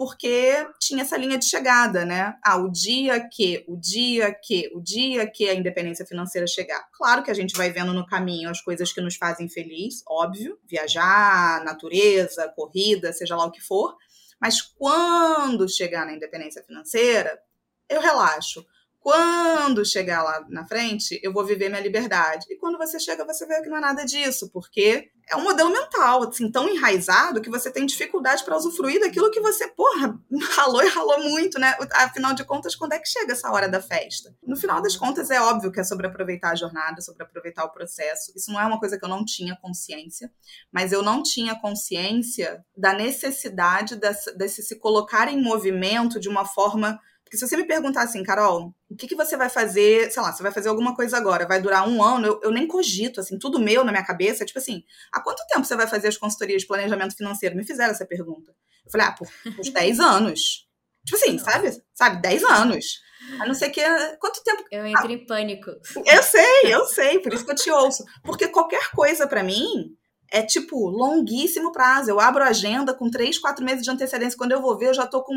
porque 0.01 0.67
tinha 0.79 1.03
essa 1.03 1.15
linha 1.15 1.37
de 1.37 1.45
chegada, 1.45 2.03
né? 2.03 2.35
Ah, 2.43 2.57
o 2.57 2.71
dia 2.71 3.19
que, 3.29 3.63
o 3.67 3.77
dia 3.77 4.33
que, 4.33 4.67
o 4.73 4.81
dia 4.81 5.29
que 5.29 5.47
a 5.47 5.53
independência 5.53 6.03
financeira 6.03 6.47
chegar. 6.47 6.83
Claro 6.91 7.21
que 7.21 7.29
a 7.29 7.35
gente 7.35 7.55
vai 7.55 7.69
vendo 7.69 7.93
no 7.93 8.03
caminho 8.07 8.49
as 8.49 8.59
coisas 8.59 8.91
que 8.91 8.99
nos 8.99 9.15
fazem 9.15 9.47
feliz, 9.47 10.01
óbvio, 10.09 10.57
viajar, 10.67 11.63
natureza, 11.63 12.51
corrida, 12.55 13.13
seja 13.13 13.35
lá 13.35 13.45
o 13.45 13.51
que 13.51 13.61
for, 13.61 13.95
mas 14.41 14.59
quando 14.59 15.69
chegar 15.69 16.03
na 16.03 16.13
independência 16.13 16.63
financeira, 16.63 17.39
eu 17.87 18.01
relaxo. 18.01 18.65
Quando 19.01 19.83
chegar 19.83 20.21
lá 20.21 20.45
na 20.47 20.63
frente, 20.63 21.19
eu 21.23 21.33
vou 21.33 21.43
viver 21.43 21.69
minha 21.69 21.81
liberdade. 21.81 22.45
E 22.47 22.55
quando 22.55 22.77
você 22.77 22.99
chega, 22.99 23.25
você 23.25 23.47
vê 23.47 23.59
que 23.59 23.67
não 23.67 23.77
é 23.77 23.81
nada 23.81 24.05
disso, 24.05 24.47
porque 24.51 25.09
é 25.27 25.35
um 25.35 25.43
modelo 25.43 25.71
mental, 25.71 26.29
assim, 26.29 26.51
tão 26.51 26.69
enraizado 26.69 27.41
que 27.41 27.49
você 27.49 27.71
tem 27.71 27.83
dificuldade 27.83 28.43
para 28.43 28.55
usufruir 28.55 28.99
daquilo 28.99 29.31
que 29.31 29.39
você, 29.39 29.67
porra, 29.69 30.19
ralou 30.55 30.83
e 30.83 30.89
ralou 30.89 31.19
muito, 31.23 31.57
né? 31.57 31.75
Afinal 31.93 32.35
de 32.35 32.43
contas, 32.43 32.75
quando 32.75 32.93
é 32.93 32.99
que 32.99 33.09
chega 33.09 33.33
essa 33.33 33.51
hora 33.51 33.67
da 33.67 33.81
festa? 33.81 34.35
No 34.43 34.55
final 34.55 34.79
das 34.79 34.95
contas, 34.95 35.31
é 35.31 35.41
óbvio 35.41 35.71
que 35.71 35.79
é 35.79 35.83
sobre 35.83 36.05
aproveitar 36.05 36.51
a 36.51 36.55
jornada, 36.55 37.01
sobre 37.01 37.23
aproveitar 37.23 37.65
o 37.65 37.71
processo. 37.71 38.31
Isso 38.35 38.51
não 38.51 38.61
é 38.61 38.65
uma 38.67 38.79
coisa 38.79 38.99
que 38.99 39.05
eu 39.05 39.09
não 39.09 39.25
tinha 39.25 39.57
consciência, 39.59 40.31
mas 40.71 40.91
eu 40.91 41.01
não 41.01 41.23
tinha 41.23 41.59
consciência 41.59 42.63
da 42.77 42.93
necessidade 42.93 43.95
desse, 43.95 44.37
desse 44.37 44.61
se 44.61 44.75
colocar 44.77 45.27
em 45.27 45.41
movimento 45.41 46.19
de 46.19 46.29
uma 46.29 46.45
forma 46.45 46.99
Porque 47.31 47.37
se 47.37 47.47
você 47.47 47.55
me 47.55 47.63
perguntar 47.63 48.01
assim, 48.01 48.23
Carol, 48.23 48.75
o 48.89 48.95
que, 48.97 49.07
que 49.07 49.15
você 49.15 49.37
vai 49.37 49.47
fazer, 49.47 50.11
sei 50.11 50.21
lá, 50.21 50.33
você 50.33 50.43
vai 50.43 50.51
fazer 50.51 50.67
alguma 50.67 50.93
coisa 50.93 51.15
agora, 51.15 51.47
vai 51.47 51.61
durar 51.61 51.87
um 51.87 52.03
ano, 52.03 52.27
eu, 52.27 52.41
eu 52.43 52.51
nem 52.51 52.67
cogito, 52.67 53.21
assim, 53.21 53.39
tudo 53.39 53.57
meu 53.57 53.85
na 53.85 53.91
minha 53.93 54.03
cabeça, 54.03 54.43
tipo 54.43 54.59
assim, 54.59 54.83
há 55.13 55.21
quanto 55.21 55.47
tempo 55.47 55.63
você 55.63 55.77
vai 55.77 55.87
fazer 55.87 56.09
as 56.09 56.17
consultorias 56.17 56.63
de 56.63 56.67
planejamento 56.67 57.15
financeiro? 57.15 57.55
Me 57.55 57.63
fizeram 57.63 57.91
essa 57.91 58.05
pergunta. 58.05 58.53
Eu 58.85 58.91
falei, 58.91 59.07
ah, 59.07 59.11
por, 59.13 59.29
por 59.55 59.63
10 59.63 59.99
anos. 60.01 60.67
Tipo 61.05 61.15
assim, 61.15 61.37
sabe? 61.39 61.81
Sabe, 61.93 62.21
10 62.21 62.43
anos. 62.43 62.99
A 63.39 63.47
não 63.47 63.53
ser 63.53 63.69
que. 63.69 63.81
Quanto 64.19 64.43
tempo. 64.43 64.65
Eu 64.69 64.85
entro 64.85 65.07
ah, 65.07 65.13
em 65.13 65.25
pânico. 65.25 65.71
Eu 66.05 66.23
sei, 66.23 66.63
eu 66.65 66.85
sei, 66.85 67.19
por 67.19 67.33
isso 67.33 67.45
que 67.45 67.51
eu 67.51 67.55
te 67.55 67.71
ouço. 67.71 68.03
Porque 68.25 68.49
qualquer 68.49 68.91
coisa 68.91 69.25
para 69.25 69.41
mim 69.41 69.95
é 70.29 70.43
tipo 70.43 70.89
longuíssimo 70.89 71.71
prazo. 71.71 72.09
Eu 72.09 72.19
abro 72.19 72.43
a 72.43 72.47
agenda 72.47 72.93
com 72.93 73.09
três, 73.09 73.39
quatro 73.39 73.63
meses 73.63 73.83
de 73.83 73.89
antecedência. 73.89 74.37
Quando 74.37 74.51
eu 74.51 74.61
vou 74.61 74.77
ver, 74.77 74.89
eu 74.89 74.93
já 74.93 75.07
tô 75.07 75.23
com 75.23 75.33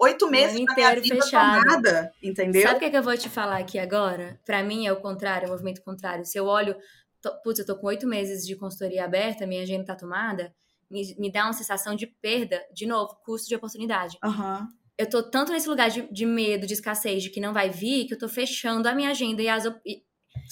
oito 0.00 0.28
meses 0.28 0.58
na 0.64 0.74
minha 0.74 0.94
vida 1.00 1.22
fechado. 1.22 1.62
tomada, 1.62 2.12
entendeu? 2.22 2.62
Sabe 2.62 2.76
o 2.76 2.78
que, 2.78 2.84
é 2.86 2.90
que 2.90 2.96
eu 2.96 3.02
vou 3.02 3.16
te 3.16 3.28
falar 3.28 3.58
aqui 3.58 3.78
agora? 3.78 4.40
Para 4.44 4.62
mim 4.62 4.86
é 4.86 4.92
o 4.92 5.00
contrário, 5.00 5.44
é 5.44 5.48
o 5.48 5.52
movimento 5.52 5.82
contrário. 5.82 6.24
Se 6.24 6.38
eu 6.38 6.46
olho, 6.46 6.74
tô, 7.20 7.30
putz, 7.42 7.58
eu 7.58 7.66
tô 7.66 7.76
com 7.76 7.86
oito 7.86 8.06
meses 8.06 8.46
de 8.46 8.56
consultoria 8.56 9.04
aberta, 9.04 9.46
minha 9.46 9.62
agenda 9.62 9.84
tá 9.84 9.94
tomada, 9.94 10.54
me, 10.90 11.14
me 11.18 11.30
dá 11.30 11.44
uma 11.44 11.52
sensação 11.52 11.94
de 11.94 12.06
perda, 12.06 12.60
de 12.72 12.86
novo, 12.86 13.14
custo 13.24 13.48
de 13.48 13.54
oportunidade. 13.54 14.18
Uhum. 14.24 14.66
Eu 14.96 15.08
tô 15.08 15.22
tanto 15.22 15.52
nesse 15.52 15.68
lugar 15.68 15.90
de, 15.90 16.02
de, 16.12 16.26
medo, 16.26 16.66
de 16.66 16.74
escassez, 16.74 17.22
de 17.22 17.30
que 17.30 17.40
não 17.40 17.52
vai 17.52 17.70
vir, 17.70 18.06
que 18.06 18.14
eu 18.14 18.18
tô 18.18 18.28
fechando 18.28 18.88
a 18.88 18.94
minha 18.94 19.10
agenda 19.10 19.42
e 19.42 19.48
as. 19.48 19.64
E 19.84 20.02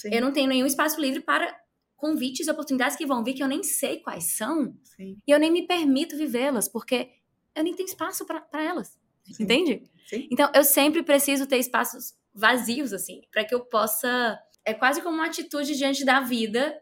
eu 0.05 0.21
não 0.21 0.31
tenho 0.31 0.47
nenhum 0.47 0.65
espaço 0.65 0.99
livre 0.99 1.21
para 1.21 1.55
convites 1.95 2.47
e 2.47 2.51
oportunidades 2.51 2.95
que 2.95 3.05
vão 3.05 3.23
vir 3.23 3.33
que 3.33 3.43
eu 3.43 3.47
nem 3.47 3.61
sei 3.61 3.99
quais 3.99 4.37
são. 4.37 4.73
Sim. 4.83 5.17
E 5.27 5.31
eu 5.31 5.37
nem 5.37 5.51
me 5.51 5.67
permito 5.67 6.17
vivê-las, 6.17 6.67
porque 6.67 7.09
eu 7.55 7.63
nem 7.63 7.75
tenho 7.75 7.87
espaço 7.87 8.25
para 8.25 8.63
elas. 8.63 8.98
Sim. 9.31 9.43
Entende? 9.43 9.83
Sim. 10.07 10.27
Então, 10.31 10.51
eu 10.53 10.63
sempre 10.63 11.03
preciso 11.03 11.45
ter 11.47 11.57
espaços 11.57 12.13
vazios, 12.33 12.93
assim, 12.93 13.21
para 13.31 13.43
que 13.43 13.53
eu 13.53 13.61
possa. 13.65 14.39
É 14.65 14.73
quase 14.73 15.01
como 15.01 15.15
uma 15.15 15.27
atitude 15.27 15.75
diante 15.75 16.05
da 16.05 16.19
vida. 16.19 16.79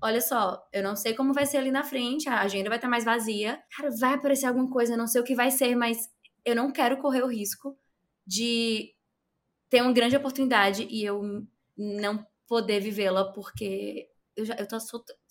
Olha 0.00 0.20
só, 0.20 0.62
eu 0.72 0.82
não 0.82 0.94
sei 0.94 1.12
como 1.14 1.34
vai 1.34 1.44
ser 1.44 1.56
ali 1.56 1.72
na 1.72 1.82
frente, 1.82 2.28
a 2.28 2.40
agenda 2.40 2.68
vai 2.68 2.78
estar 2.78 2.88
mais 2.88 3.04
vazia. 3.04 3.60
Cara, 3.76 3.90
vai 3.98 4.14
aparecer 4.14 4.46
alguma 4.46 4.70
coisa, 4.70 4.92
eu 4.92 4.98
não 4.98 5.08
sei 5.08 5.20
o 5.20 5.24
que 5.24 5.34
vai 5.34 5.50
ser, 5.50 5.74
mas 5.74 6.08
eu 6.44 6.54
não 6.54 6.70
quero 6.70 6.98
correr 6.98 7.22
o 7.22 7.26
risco 7.26 7.76
de 8.24 8.94
ter 9.68 9.82
uma 9.82 9.92
grande 9.92 10.16
oportunidade 10.16 10.86
e 10.88 11.04
eu 11.04 11.44
não 11.76 12.24
poder 12.46 12.80
vivê-la 12.80 13.32
porque 13.32 14.08
eu 14.36 14.44
já 14.44 14.54
eu 14.54 14.66
tô 14.66 14.78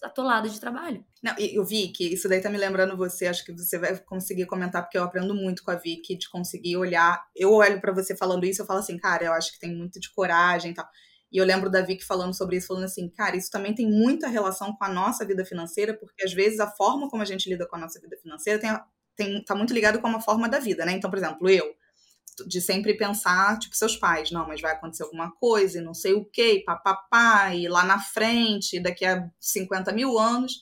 atolada 0.04 0.48
de 0.48 0.60
trabalho. 0.60 1.04
Não, 1.24 1.36
eu 1.38 1.66
vi 1.66 1.90
que 1.90 2.14
isso 2.14 2.30
daí 2.30 2.42
tá 2.42 2.50
me 2.50 2.58
lembrando 2.58 2.96
você, 2.96 3.28
acho 3.28 3.44
que 3.44 3.52
você 3.52 3.78
vai 3.78 3.98
conseguir 4.00 4.46
comentar, 4.46 4.84
porque 4.84 4.98
eu 4.98 5.04
aprendo 5.04 5.34
muito 5.34 5.64
com 5.64 5.72
a 5.72 5.76
Vicky 5.76 6.18
de 6.18 6.30
conseguir 6.30 6.78
olhar. 6.78 7.24
Eu 7.36 7.52
olho 7.54 7.82
para 7.82 7.94
você 7.94 8.16
falando 8.16 8.46
isso, 8.46 8.62
eu 8.62 8.66
falo 8.66 8.80
assim, 8.80 8.98
cara, 8.98 9.26
eu 9.26 9.34
acho 9.34 9.52
que 9.52 9.60
tem 9.60 9.76
muito 9.76 10.00
de 10.00 10.12
coragem 10.14 10.72
e 10.72 10.74
tal. 10.74 10.88
E 11.32 11.38
eu 11.38 11.46
lembro 11.46 11.70
da 11.70 11.82
Vicky 11.82 12.06
falando 12.06 12.34
sobre 12.34 12.58
isso, 12.58 12.68
falando 12.68 12.86
assim, 12.86 13.10
cara, 13.10 13.36
isso 13.36 13.52
também 13.52 13.76
tem 13.76 13.90
muita 13.90 14.28
relação 14.28 14.74
com 14.74 14.84
a 14.84 14.90
nossa 14.90 15.26
vida 15.26 15.44
financeira, 15.44 15.94
porque 15.94 16.24
às 16.24 16.34
vezes 16.34 16.60
a 16.60 16.68
forma 16.68 17.10
como 17.10 17.22
a 17.22 17.26
gente 17.26 17.50
lida 17.50 17.68
com 17.68 17.76
a 17.76 17.80
nossa 17.80 18.00
vida 18.00 18.18
financeira 18.22 18.60
tem, 18.60 18.70
tem, 19.16 19.44
tá 19.44 19.54
muito 19.54 19.74
ligado 19.74 20.00
com 20.00 20.08
uma 20.08 20.22
forma 20.22 20.48
da 20.48 20.60
vida, 20.60 20.86
né? 20.86 20.94
Então, 20.94 21.10
por 21.10 21.18
exemplo, 21.18 21.50
eu, 21.50 21.66
de 22.48 22.62
sempre 22.62 22.96
pensar, 22.96 23.58
tipo, 23.58 23.76
seus 23.76 23.96
pais, 23.96 24.32
não, 24.32 24.48
mas 24.48 24.62
vai 24.62 24.74
acontecer 24.74 25.04
alguma 25.04 25.32
coisa 25.32 25.80
e 25.80 25.84
não 25.84 25.94
sei 25.94 26.14
o 26.14 26.26
que, 26.26 26.64
papapá, 26.64 27.54
e 27.54 27.68
lá 27.68 27.84
na 27.84 28.00
frente, 28.00 28.80
daqui 28.80 29.06
a 29.06 29.28
50 29.40 29.92
mil 29.92 30.18
anos. 30.18 30.54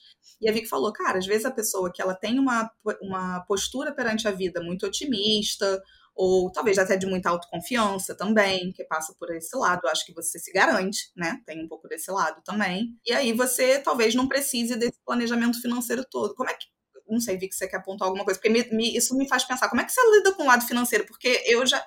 E 0.41 0.49
a 0.49 0.53
Vicky 0.53 0.67
falou, 0.67 0.91
cara, 0.93 1.17
às 1.17 1.25
vezes 1.25 1.45
a 1.45 1.51
pessoa 1.51 1.91
que 1.91 2.01
ela 2.01 2.13
tem 2.13 2.39
uma, 2.39 2.69
uma 3.01 3.41
postura 3.47 3.93
perante 3.93 4.27
a 4.27 4.31
vida 4.31 4.61
muito 4.61 4.85
otimista, 4.85 5.81
ou 6.15 6.49
talvez 6.49 6.77
até 6.77 6.95
de 6.95 7.05
muita 7.05 7.29
autoconfiança 7.29 8.15
também, 8.15 8.71
que 8.71 8.85
passa 8.85 9.13
por 9.19 9.29
esse 9.35 9.55
lado. 9.57 9.87
acho 9.87 10.05
que 10.05 10.13
você 10.13 10.39
se 10.39 10.51
garante, 10.51 11.11
né? 11.15 11.41
Tem 11.45 11.63
um 11.63 11.67
pouco 11.67 11.89
desse 11.89 12.09
lado 12.09 12.41
também. 12.43 12.97
E 13.05 13.11
aí 13.11 13.33
você 13.33 13.79
talvez 13.79 14.15
não 14.15 14.27
precise 14.27 14.77
desse 14.77 14.97
planejamento 15.05 15.61
financeiro 15.61 16.05
todo. 16.09 16.33
Como 16.33 16.49
é 16.49 16.53
que 16.53 16.67
não 17.07 17.19
sei, 17.19 17.37
vi 17.37 17.47
que 17.47 17.55
você 17.55 17.67
quer 17.67 17.77
apontar 17.77 18.07
alguma 18.07 18.23
coisa, 18.23 18.39
porque 18.39 18.49
me, 18.49 18.63
me, 18.75 18.95
isso 18.95 19.15
me 19.17 19.27
faz 19.27 19.43
pensar, 19.43 19.69
como 19.69 19.81
é 19.81 19.85
que 19.85 19.91
você 19.91 20.01
lida 20.17 20.33
com 20.33 20.43
o 20.43 20.47
lado 20.47 20.65
financeiro? 20.65 21.05
Porque 21.05 21.43
eu 21.45 21.65
já, 21.65 21.83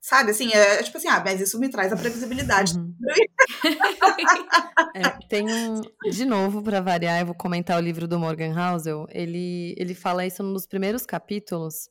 sabe, 0.00 0.30
assim, 0.30 0.50
é, 0.52 0.80
é 0.80 0.82
tipo 0.82 0.96
assim, 0.96 1.08
ah, 1.08 1.22
mas 1.24 1.40
isso 1.40 1.58
me 1.60 1.68
traz 1.68 1.92
a 1.92 1.96
previsibilidade. 1.96 2.76
Uhum. 2.76 2.94
é, 4.94 5.08
tem 5.28 5.46
um, 5.50 5.80
de 6.10 6.24
novo, 6.24 6.62
para 6.62 6.80
variar, 6.80 7.20
eu 7.20 7.26
vou 7.26 7.34
comentar 7.34 7.76
o 7.78 7.84
livro 7.84 8.08
do 8.08 8.18
Morgan 8.18 8.54
Housel, 8.54 9.06
ele, 9.10 9.74
ele 9.78 9.94
fala 9.94 10.26
isso 10.26 10.42
nos 10.42 10.66
primeiros 10.66 11.04
capítulos, 11.04 11.88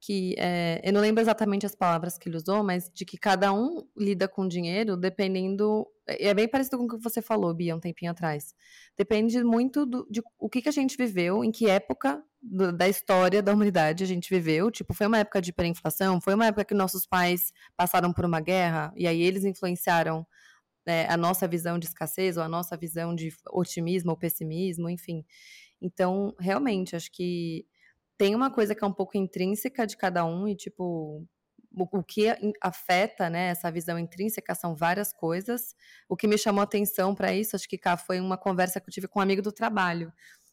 que 0.00 0.34
é, 0.38 0.80
eu 0.84 0.92
não 0.92 1.00
lembro 1.00 1.20
exatamente 1.22 1.66
as 1.66 1.74
palavras 1.74 2.18
que 2.18 2.28
ele 2.28 2.36
usou, 2.36 2.62
mas 2.62 2.90
de 2.92 3.04
que 3.04 3.16
cada 3.16 3.52
um 3.52 3.86
lida 3.96 4.28
com 4.28 4.46
dinheiro 4.46 4.96
dependendo. 4.96 5.86
É 6.06 6.32
bem 6.32 6.46
parecido 6.48 6.78
com 6.78 6.84
o 6.84 6.88
que 6.88 7.02
você 7.02 7.20
falou, 7.20 7.52
Bia, 7.52 7.74
um 7.74 7.80
tempinho 7.80 8.12
atrás. 8.12 8.54
Depende 8.96 9.42
muito 9.42 9.84
do, 9.84 10.06
de 10.08 10.22
o 10.38 10.48
que, 10.48 10.62
que 10.62 10.68
a 10.68 10.72
gente 10.72 10.96
viveu, 10.96 11.42
em 11.42 11.50
que 11.50 11.68
época 11.68 12.22
do, 12.40 12.72
da 12.72 12.88
história 12.88 13.42
da 13.42 13.52
humanidade 13.52 14.04
a 14.04 14.06
gente 14.06 14.30
viveu. 14.30 14.70
Tipo, 14.70 14.94
foi 14.94 15.06
uma 15.06 15.18
época 15.18 15.40
de 15.42 15.50
hiperinflação, 15.50 16.20
foi 16.20 16.34
uma 16.34 16.46
época 16.46 16.64
que 16.64 16.74
nossos 16.74 17.06
pais 17.06 17.52
passaram 17.76 18.12
por 18.12 18.24
uma 18.24 18.40
guerra, 18.40 18.92
e 18.96 19.06
aí 19.06 19.20
eles 19.20 19.44
influenciaram 19.44 20.24
né, 20.86 21.06
a 21.08 21.16
nossa 21.16 21.48
visão 21.48 21.78
de 21.78 21.86
escassez, 21.86 22.36
ou 22.36 22.44
a 22.44 22.48
nossa 22.48 22.76
visão 22.76 23.14
de 23.14 23.34
otimismo 23.50 24.12
ou 24.12 24.16
pessimismo, 24.16 24.88
enfim. 24.88 25.24
Então, 25.80 26.34
realmente, 26.38 26.94
acho 26.94 27.10
que 27.10 27.66
tem 28.18 28.34
uma 28.34 28.50
coisa 28.50 28.74
que 28.74 28.84
é 28.84 28.86
um 28.86 28.92
pouco 28.92 29.16
intrínseca 29.16 29.86
de 29.86 29.96
cada 29.96 30.24
um 30.24 30.48
e, 30.48 30.56
tipo, 30.56 31.26
o, 31.76 31.98
o 31.98 32.02
que 32.02 32.26
afeta, 32.60 33.28
né, 33.28 33.48
essa 33.48 33.70
visão 33.70 33.98
intrínseca 33.98 34.54
são 34.54 34.74
várias 34.74 35.12
coisas. 35.12 35.74
O 36.08 36.16
que 36.16 36.26
me 36.26 36.38
chamou 36.38 36.62
atenção 36.62 37.14
para 37.14 37.34
isso, 37.34 37.54
acho 37.54 37.68
que 37.68 37.78
cá 37.78 37.96
foi 37.96 38.20
uma 38.20 38.38
conversa 38.38 38.80
que 38.80 38.88
eu 38.88 38.92
tive 38.92 39.08
com 39.08 39.18
um 39.18 39.22
amigo 39.22 39.42
do 39.42 39.52
trabalho. 39.52 40.12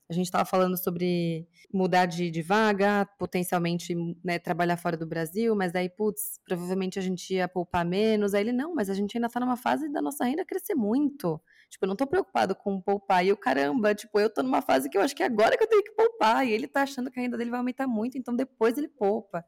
A 0.09 0.14
gente 0.14 0.26
estava 0.26 0.45
falando 0.45 0.78
sobre 0.78 1.47
mudar 1.74 2.05
de, 2.05 2.30
de 2.30 2.41
vaga, 2.41 3.07
potencialmente 3.18 3.95
né, 4.24 4.38
trabalhar 4.38 4.76
fora 4.78 4.97
do 4.97 5.07
Brasil, 5.07 5.55
mas 5.55 5.72
daí, 5.72 5.89
putz, 5.89 6.39
provavelmente 6.45 6.99
a 6.99 7.01
gente 7.01 7.34
ia 7.34 7.47
poupar 7.47 7.86
menos. 7.86 8.34
Aí 8.34 8.41
ele, 8.41 8.51
não, 8.51 8.76
mas 8.76 8.89
a 8.89 8.93
gente 8.93 9.18
ainda 9.18 9.28
está 9.28 9.39
numa 9.39 9.55
fase 9.55 9.89
da 9.89 10.01
nossa 10.01 10.26
renda 10.26 10.45
crescer 10.45 10.76
muito. 10.76 11.41
Tipo, 11.74 11.86
eu 11.86 11.89
não 11.89 11.95
tô 11.95 12.05
preocupado 12.05 12.53
com 12.55 12.80
poupar. 12.80 13.26
E 13.26 13.32
o 13.32 13.38
caramba, 13.38 13.95
tipo, 13.95 14.19
eu 14.19 14.32
tô 14.32 14.43
numa 14.43 14.61
fase 14.61 14.88
que 14.88 14.95
eu 14.95 15.01
acho 15.01 15.15
que 15.15 15.24
é 15.24 15.26
agora 15.26 15.57
que 15.57 15.63
eu 15.63 15.67
tenho 15.67 15.84
que 15.84 15.91
poupar. 15.91 16.47
E 16.47 16.51
ele 16.51 16.67
tá 16.67 16.84
achando 16.84 17.09
que 17.09 17.19
a 17.19 17.24
renda 17.24 17.36
dele 17.36 17.49
vai 17.49 17.59
aumentar 17.59 17.88
muito, 17.88 18.15
então 18.15 18.36
depois 18.36 18.78
ele 18.78 18.88
poupa. 18.88 19.43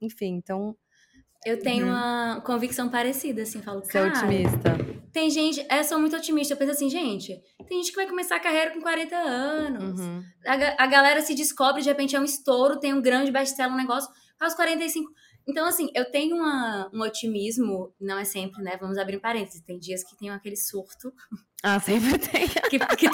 Enfim, 0.00 0.36
então. 0.36 0.76
Eu 1.44 1.60
tenho 1.60 1.84
uhum. 1.84 1.90
uma 1.90 2.40
convicção 2.42 2.88
parecida, 2.88 3.42
assim, 3.42 3.60
falo, 3.60 3.84
Você 3.84 3.98
é 3.98 4.02
otimista. 4.04 4.78
Tem 5.12 5.28
gente, 5.28 5.66
eu 5.68 5.84
sou 5.84 5.98
muito 5.98 6.16
otimista, 6.16 6.54
eu 6.54 6.58
penso 6.58 6.70
assim, 6.70 6.88
gente, 6.88 7.38
tem 7.68 7.78
gente 7.78 7.90
que 7.90 7.96
vai 7.96 8.06
começar 8.06 8.36
a 8.36 8.40
carreira 8.40 8.72
com 8.72 8.80
40 8.80 9.16
anos. 9.16 10.00
Uhum. 10.00 10.22
A, 10.46 10.84
a 10.84 10.86
galera 10.86 11.20
se 11.22 11.34
descobre, 11.34 11.82
de 11.82 11.88
repente 11.88 12.16
é 12.16 12.20
um 12.20 12.24
estouro, 12.24 12.80
tem 12.80 12.94
um 12.94 13.02
grande 13.02 13.30
best-seller, 13.30 13.74
um 13.74 13.76
negócio, 13.76 14.10
aos 14.40 14.54
45. 14.54 15.10
Então, 15.46 15.66
assim, 15.66 15.88
eu 15.94 16.10
tenho 16.10 16.36
uma, 16.36 16.90
um 16.92 17.00
otimismo, 17.02 17.94
não 18.00 18.18
é 18.18 18.24
sempre, 18.24 18.62
né? 18.62 18.76
Vamos 18.80 18.96
abrir 18.96 19.20
parênteses. 19.20 19.60
Tem 19.60 19.78
dias 19.78 20.02
que 20.02 20.16
tem 20.16 20.30
aquele 20.30 20.56
surto. 20.56 21.12
Ah, 21.62 21.78
sempre 21.78 22.18
tem. 22.18 22.48
que, 22.70 22.78
que... 22.78 23.06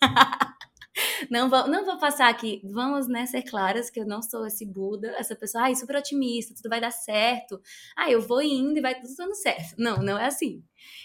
não, 1.30 1.48
vou, 1.48 1.68
não 1.68 1.84
vou 1.84 1.98
passar 1.98 2.28
aqui. 2.28 2.60
Vamos, 2.64 3.06
né, 3.06 3.26
ser 3.26 3.42
claras 3.42 3.90
que 3.90 4.00
eu 4.00 4.06
não 4.06 4.20
sou 4.22 4.46
esse 4.46 4.66
Buda, 4.66 5.14
essa 5.16 5.36
pessoa, 5.36 5.64
ai, 5.64 5.76
super 5.76 5.96
otimista, 5.96 6.54
tudo 6.54 6.68
vai 6.68 6.80
dar 6.80 6.90
certo. 6.90 7.60
Ah, 7.96 8.10
eu 8.10 8.20
vou 8.20 8.42
indo 8.42 8.76
e 8.78 8.82
vai 8.82 9.00
tudo 9.00 9.14
dando 9.16 9.34
certo. 9.34 9.74
Não, 9.78 9.98
não 9.98 10.18
é 10.18 10.26
assim. 10.26 10.64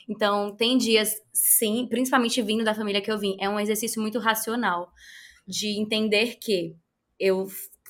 Então, 0.10 0.56
tem 0.56 0.78
dias, 0.78 1.16
sim, 1.32 1.88
principalmente 1.88 2.42
vindo 2.42 2.64
da 2.64 2.74
família 2.74 3.02
que 3.02 3.12
eu 3.12 3.20
vim, 3.20 3.38
é 3.40 3.48
um 3.48 3.60
exercício 3.60 4.02
muito 4.02 4.18
racional 4.18 4.92
de 5.48 5.80
entender 5.80 6.38
que 6.42 6.76
eu 7.20 7.48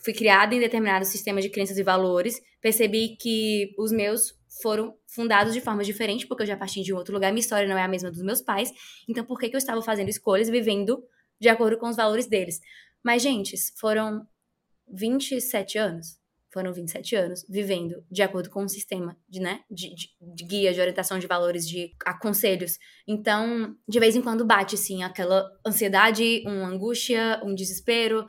fui 0.08 0.14
criada 0.14 0.55
em 0.55 0.60
determinado 0.62 1.03
sistema 1.03 1.41
de 1.41 1.49
crenças 1.49 1.78
e 1.78 1.84
valores, 1.84 2.41
percebi 2.62 3.18
que 3.18 3.76
os 3.78 3.91
meus 3.91 4.34
foram 4.62 4.95
fundados 5.05 5.53
de 5.53 5.60
forma 5.60 5.84
diferente, 5.84 6.26
porque 6.26 6.43
eu 6.43 6.47
já 6.47 6.55
parti 6.55 6.82
de 6.82 6.93
um 6.93 6.95
outro 6.95 7.14
lugar, 7.14 7.30
minha 7.34 7.41
história 7.41 7.68
não 7.68 7.78
é 7.78 7.84
a 7.84 7.89
mesma 7.89 8.10
dos 8.10 8.22
meus 8.22 8.41
pais, 8.41 8.72
então 9.05 9.26
por 9.26 9.38
que, 9.38 9.49
que 9.49 9.55
eu 9.55 9.58
estava 9.58 9.82
fazendo 9.82 10.08
escolhas, 10.08 10.47
vivendo 10.47 11.03
de 11.41 11.49
acordo 11.49 11.78
com 11.78 11.89
os 11.89 11.97
valores 11.97 12.26
deles? 12.26 12.62
Mas, 13.03 13.22
gente, 13.22 13.53
foram 13.78 14.26
27 14.88 15.78
anos, 15.78 16.18
foram 16.53 16.72
27 16.72 17.14
anos 17.14 17.45
vivendo 17.49 18.01
de 18.10 18.22
acordo 18.22 18.49
com 18.49 18.64
um 18.64 18.70
sistema 18.70 19.18
de, 19.28 19.41
né, 19.41 19.60
de, 19.70 19.93
de, 19.93 20.10
de, 20.22 20.45
guia, 20.45 20.74
de 20.74 20.80
orientação 20.80 21.20
de 21.20 21.28
valores, 21.28 21.68
de 21.68 21.93
aconselhos. 22.05 22.80
Então, 23.05 23.76
de 23.86 23.99
vez 23.99 24.16
em 24.16 24.22
quando 24.22 24.45
bate, 24.45 24.76
assim, 24.76 25.03
aquela 25.03 25.45
ansiedade, 25.66 26.43
uma 26.45 26.68
angústia, 26.68 27.41
um 27.43 27.53
desespero, 27.53 28.26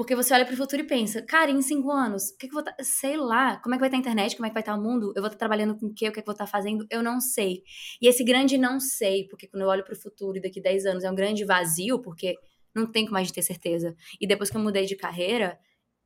porque 0.00 0.16
você 0.16 0.32
olha 0.32 0.46
para 0.46 0.54
o 0.54 0.56
futuro 0.56 0.80
e 0.80 0.86
pensa, 0.86 1.20
cara, 1.20 1.50
em 1.50 1.60
cinco 1.60 1.90
anos, 1.90 2.30
o 2.30 2.38
que, 2.38 2.48
que 2.48 2.54
eu 2.54 2.54
vou 2.54 2.62
tá, 2.62 2.74
sei 2.80 3.18
lá, 3.18 3.58
como 3.58 3.74
é 3.74 3.76
que 3.76 3.80
vai 3.80 3.88
estar 3.88 3.98
a 3.98 4.00
internet, 4.00 4.34
como 4.34 4.46
é 4.46 4.48
que 4.48 4.54
vai 4.54 4.62
estar 4.62 4.74
o 4.74 4.82
mundo, 4.82 5.12
eu 5.14 5.20
vou 5.20 5.26
estar 5.26 5.36
trabalhando 5.36 5.76
com 5.76 5.88
o 5.88 5.92
quê, 5.92 6.08
o 6.08 6.10
que, 6.10 6.20
é 6.20 6.22
que 6.22 6.26
eu 6.30 6.32
vou 6.32 6.32
estar 6.32 6.46
fazendo, 6.46 6.86
eu 6.88 7.02
não 7.02 7.20
sei. 7.20 7.62
E 8.00 8.08
esse 8.08 8.24
grande 8.24 8.56
não 8.56 8.80
sei, 8.80 9.28
porque 9.28 9.46
quando 9.46 9.64
eu 9.64 9.68
olho 9.68 9.84
para 9.84 9.92
o 9.92 10.00
futuro 10.00 10.38
e 10.38 10.40
daqui 10.40 10.58
10 10.58 10.86
anos 10.86 11.04
é 11.04 11.10
um 11.10 11.14
grande 11.14 11.44
vazio, 11.44 12.00
porque 12.00 12.34
não 12.74 12.90
tem 12.90 13.04
como 13.04 13.18
a 13.18 13.20
gente 13.20 13.34
ter 13.34 13.42
certeza. 13.42 13.94
E 14.18 14.26
depois 14.26 14.48
que 14.48 14.56
eu 14.56 14.62
mudei 14.62 14.86
de 14.86 14.96
carreira, 14.96 15.58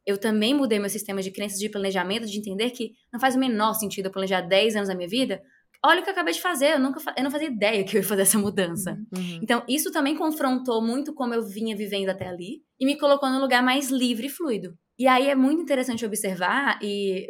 eu 0.04 0.18
também 0.18 0.54
mudei 0.54 0.80
meu 0.80 0.90
sistema 0.90 1.22
de 1.22 1.30
crenças 1.30 1.60
de 1.60 1.68
planejamento, 1.68 2.26
de 2.26 2.36
entender 2.36 2.70
que 2.70 2.94
não 3.12 3.20
faz 3.20 3.36
o 3.36 3.38
menor 3.38 3.74
sentido 3.74 4.06
eu 4.06 4.10
planejar 4.10 4.40
10 4.40 4.74
anos 4.74 4.88
da 4.88 4.94
minha 4.96 5.08
vida. 5.08 5.40
Olha 5.84 6.00
o 6.00 6.02
que 6.02 6.08
eu 6.08 6.12
acabei 6.12 6.32
de 6.32 6.40
fazer, 6.40 6.72
eu, 6.72 6.78
nunca, 6.78 7.00
eu 7.14 7.22
não 7.22 7.30
fazia 7.30 7.48
ideia 7.48 7.84
que 7.84 7.96
eu 7.96 8.00
ia 8.00 8.08
fazer 8.08 8.22
essa 8.22 8.38
mudança. 8.38 8.92
Uhum. 9.14 9.40
Então, 9.42 9.62
isso 9.68 9.92
também 9.92 10.16
confrontou 10.16 10.80
muito 10.80 11.12
como 11.12 11.34
eu 11.34 11.42
vinha 11.44 11.76
vivendo 11.76 12.08
até 12.08 12.26
ali 12.26 12.62
e 12.80 12.86
me 12.86 12.98
colocou 12.98 13.28
num 13.28 13.40
lugar 13.40 13.62
mais 13.62 13.90
livre 13.90 14.26
e 14.26 14.30
fluido. 14.30 14.76
E 14.98 15.06
aí 15.06 15.28
é 15.28 15.34
muito 15.34 15.60
interessante 15.60 16.06
observar, 16.06 16.78
e 16.82 17.26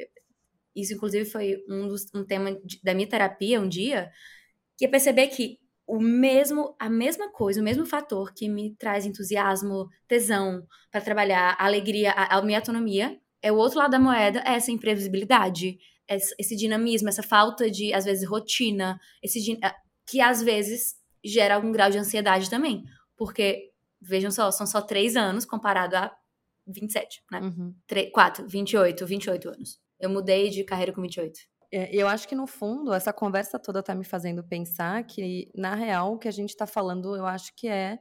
isso 0.76 0.94
inclusive 0.94 1.24
foi 1.24 1.56
um, 1.68 1.88
dos, 1.88 2.06
um 2.14 2.24
tema 2.24 2.52
de, 2.64 2.80
da 2.82 2.94
minha 2.94 3.08
terapia 3.08 3.60
um 3.60 3.68
dia, 3.68 4.10
que 4.76 4.84
é 4.84 4.88
perceber 4.88 5.28
que 5.28 5.58
o 5.86 6.00
mesmo, 6.00 6.74
a 6.78 6.88
mesma 6.88 7.30
coisa, 7.30 7.60
o 7.60 7.64
mesmo 7.64 7.84
fator 7.84 8.32
que 8.32 8.48
me 8.48 8.74
traz 8.76 9.04
entusiasmo, 9.04 9.88
tesão 10.08 10.66
para 10.90 11.00
trabalhar, 11.00 11.56
alegria, 11.58 12.12
a, 12.12 12.38
a, 12.38 12.42
minha 12.42 12.58
autonomia, 12.58 13.18
é 13.42 13.52
o 13.52 13.56
outro 13.56 13.78
lado 13.78 13.90
da 13.90 13.98
moeda, 13.98 14.42
é 14.46 14.54
essa 14.54 14.70
imprevisibilidade, 14.70 15.78
esse, 16.08 16.56
dinamismo, 16.56 17.08
essa 17.08 17.22
falta 17.22 17.70
de, 17.70 17.92
às 17.92 18.04
vezes, 18.04 18.28
rotina, 18.28 18.98
esse 19.22 19.58
que 20.06 20.20
às 20.20 20.42
vezes 20.42 20.96
gera 21.24 21.54
algum 21.54 21.72
grau 21.72 21.90
de 21.90 21.98
ansiedade 21.98 22.50
também. 22.50 22.84
Porque, 23.16 23.72
vejam 24.00 24.30
só, 24.30 24.50
são 24.50 24.66
só 24.66 24.80
três 24.82 25.16
anos 25.16 25.44
comparado 25.44 25.96
a 25.96 26.14
27, 26.66 27.22
né? 27.30 27.40
Uhum. 27.40 27.74
3, 27.86 28.10
4, 28.12 28.48
28, 28.48 29.06
28 29.06 29.48
anos. 29.48 29.80
Eu 29.98 30.10
mudei 30.10 30.50
de 30.50 30.64
carreira 30.64 30.92
com 30.92 31.00
28. 31.00 31.40
É, 31.72 31.94
eu 31.94 32.06
acho 32.06 32.28
que 32.28 32.34
no 32.34 32.46
fundo 32.46 32.92
essa 32.92 33.12
conversa 33.12 33.58
toda 33.58 33.80
está 33.80 33.94
me 33.94 34.04
fazendo 34.04 34.44
pensar 34.44 35.02
que 35.04 35.50
na 35.54 35.74
real 35.74 36.14
o 36.14 36.18
que 36.18 36.28
a 36.28 36.32
gente 36.32 36.50
está 36.50 36.66
falando, 36.66 37.16
eu 37.16 37.26
acho 37.26 37.54
que 37.56 37.66
é 37.68 37.98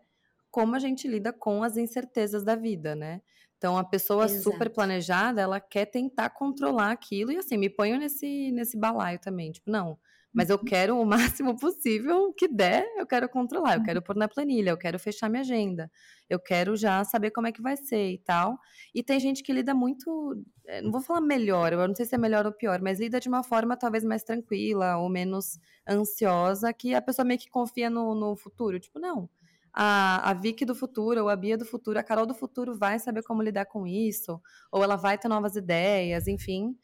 como 0.51 0.76
a 0.76 0.80
gente 0.80 1.08
lida 1.08 1.34
com 1.34 1.64
as 1.64 1.78
incertezas 1.78 2.43
da 2.43 2.56
vida, 2.56 2.95
né? 2.95 3.22
Então 3.64 3.78
a 3.78 3.84
pessoa 3.86 4.26
Exato. 4.26 4.43
super 4.43 4.70
planejada, 4.70 5.39
ela 5.39 5.57
quer 5.57 5.86
tentar 5.86 6.30
controlar 6.32 6.91
aquilo 6.91 7.32
e 7.32 7.38
assim 7.38 7.55
me 7.55 7.70
ponho 7.70 7.97
nesse 7.97 8.51
nesse 8.51 8.78
balaio 8.78 9.18
também, 9.20 9.53
tipo 9.53 9.72
não, 9.72 9.97
mas 10.34 10.49
eu 10.49 10.59
quero 10.59 10.99
o 10.99 11.05
máximo 11.41 11.55
possível 11.57 12.34
que 12.34 12.45
der, 12.49 12.86
eu 12.97 13.07
quero 13.07 13.30
controlar, 13.30 13.76
eu 13.76 13.82
quero 13.82 14.01
pôr 14.01 14.18
na 14.18 14.28
planilha, 14.28 14.72
eu 14.72 14.78
quero 14.78 14.99
fechar 14.99 15.30
minha 15.30 15.39
agenda, 15.39 15.89
eu 16.30 16.41
quero 16.41 16.76
já 16.76 17.05
saber 17.05 17.32
como 17.32 17.47
é 17.47 17.53
que 17.53 17.61
vai 17.61 17.78
ser 17.78 18.11
e 18.11 18.18
tal. 18.18 18.59
E 18.93 19.01
tem 19.01 19.18
gente 19.18 19.41
que 19.41 19.53
lida 19.53 19.74
muito, 19.74 20.43
eh, 20.68 20.82
não 20.82 20.91
vou 20.91 20.99
falar 20.99 21.22
melhor, 21.22 21.72
eu 21.72 21.88
não 21.88 21.95
sei 21.95 22.05
se 22.05 22.16
é 22.16 22.18
melhor 22.18 22.45
ou 22.45 22.51
pior, 22.51 22.82
mas 22.82 22.99
lida 22.99 23.18
de 23.18 23.30
uma 23.30 23.43
forma 23.43 23.78
talvez 23.78 24.03
mais 24.03 24.24
tranquila 24.26 24.97
ou 24.97 25.07
menos 25.07 25.57
ansiosa, 25.88 26.74
que 26.74 26.93
a 26.93 27.01
pessoa 27.01 27.24
meio 27.26 27.39
que 27.39 27.49
confia 27.49 27.89
no, 27.89 28.14
no 28.14 28.36
futuro. 28.36 28.78
Tipo, 28.78 28.99
não, 28.99 29.30
a, 29.74 30.30
a 30.30 30.34
Vicky 30.34 30.65
do 30.65 30.76
futuro, 30.76 31.24
ou 31.24 31.30
a 31.30 31.36
Bia 31.36 31.57
do 31.57 31.65
futuro, 31.65 31.99
a 31.99 32.03
Carol 32.03 32.26
do 32.26 32.34
futuro 32.36 32.78
vai 32.78 32.99
saber 32.99 33.24
como 33.24 33.41
lidar 33.41 33.65
com 33.65 33.88
isso, 33.88 34.41
ou 34.71 34.84
ela 34.84 34.95
vai 34.95 35.17
ter 35.17 35.28
novas 35.28 35.55
ideias, 35.55 36.28
enfim. 36.28 36.78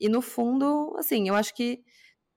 E 0.00 0.08
no 0.08 0.20
fundo, 0.20 0.94
assim, 0.98 1.28
eu 1.28 1.34
acho 1.34 1.54
que 1.54 1.84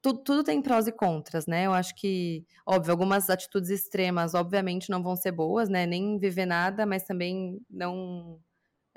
tudo, 0.01 0.19
tudo, 0.23 0.43
tem 0.43 0.61
prós 0.61 0.87
e 0.87 0.91
contras, 0.91 1.47
né? 1.47 1.65
Eu 1.65 1.73
acho 1.73 1.95
que, 1.95 2.45
óbvio, 2.65 2.91
algumas 2.91 3.29
atitudes 3.29 3.71
extremas, 3.71 4.35
obviamente, 4.35 4.91
não 4.91 5.01
vão 5.01 5.15
ser 5.15 5.31
boas, 5.31 5.67
né? 5.67 5.87
Nem 5.87 6.19
viver 6.19 6.45
nada, 6.45 6.85
mas 6.85 7.03
também 7.05 7.59
não 7.67 8.39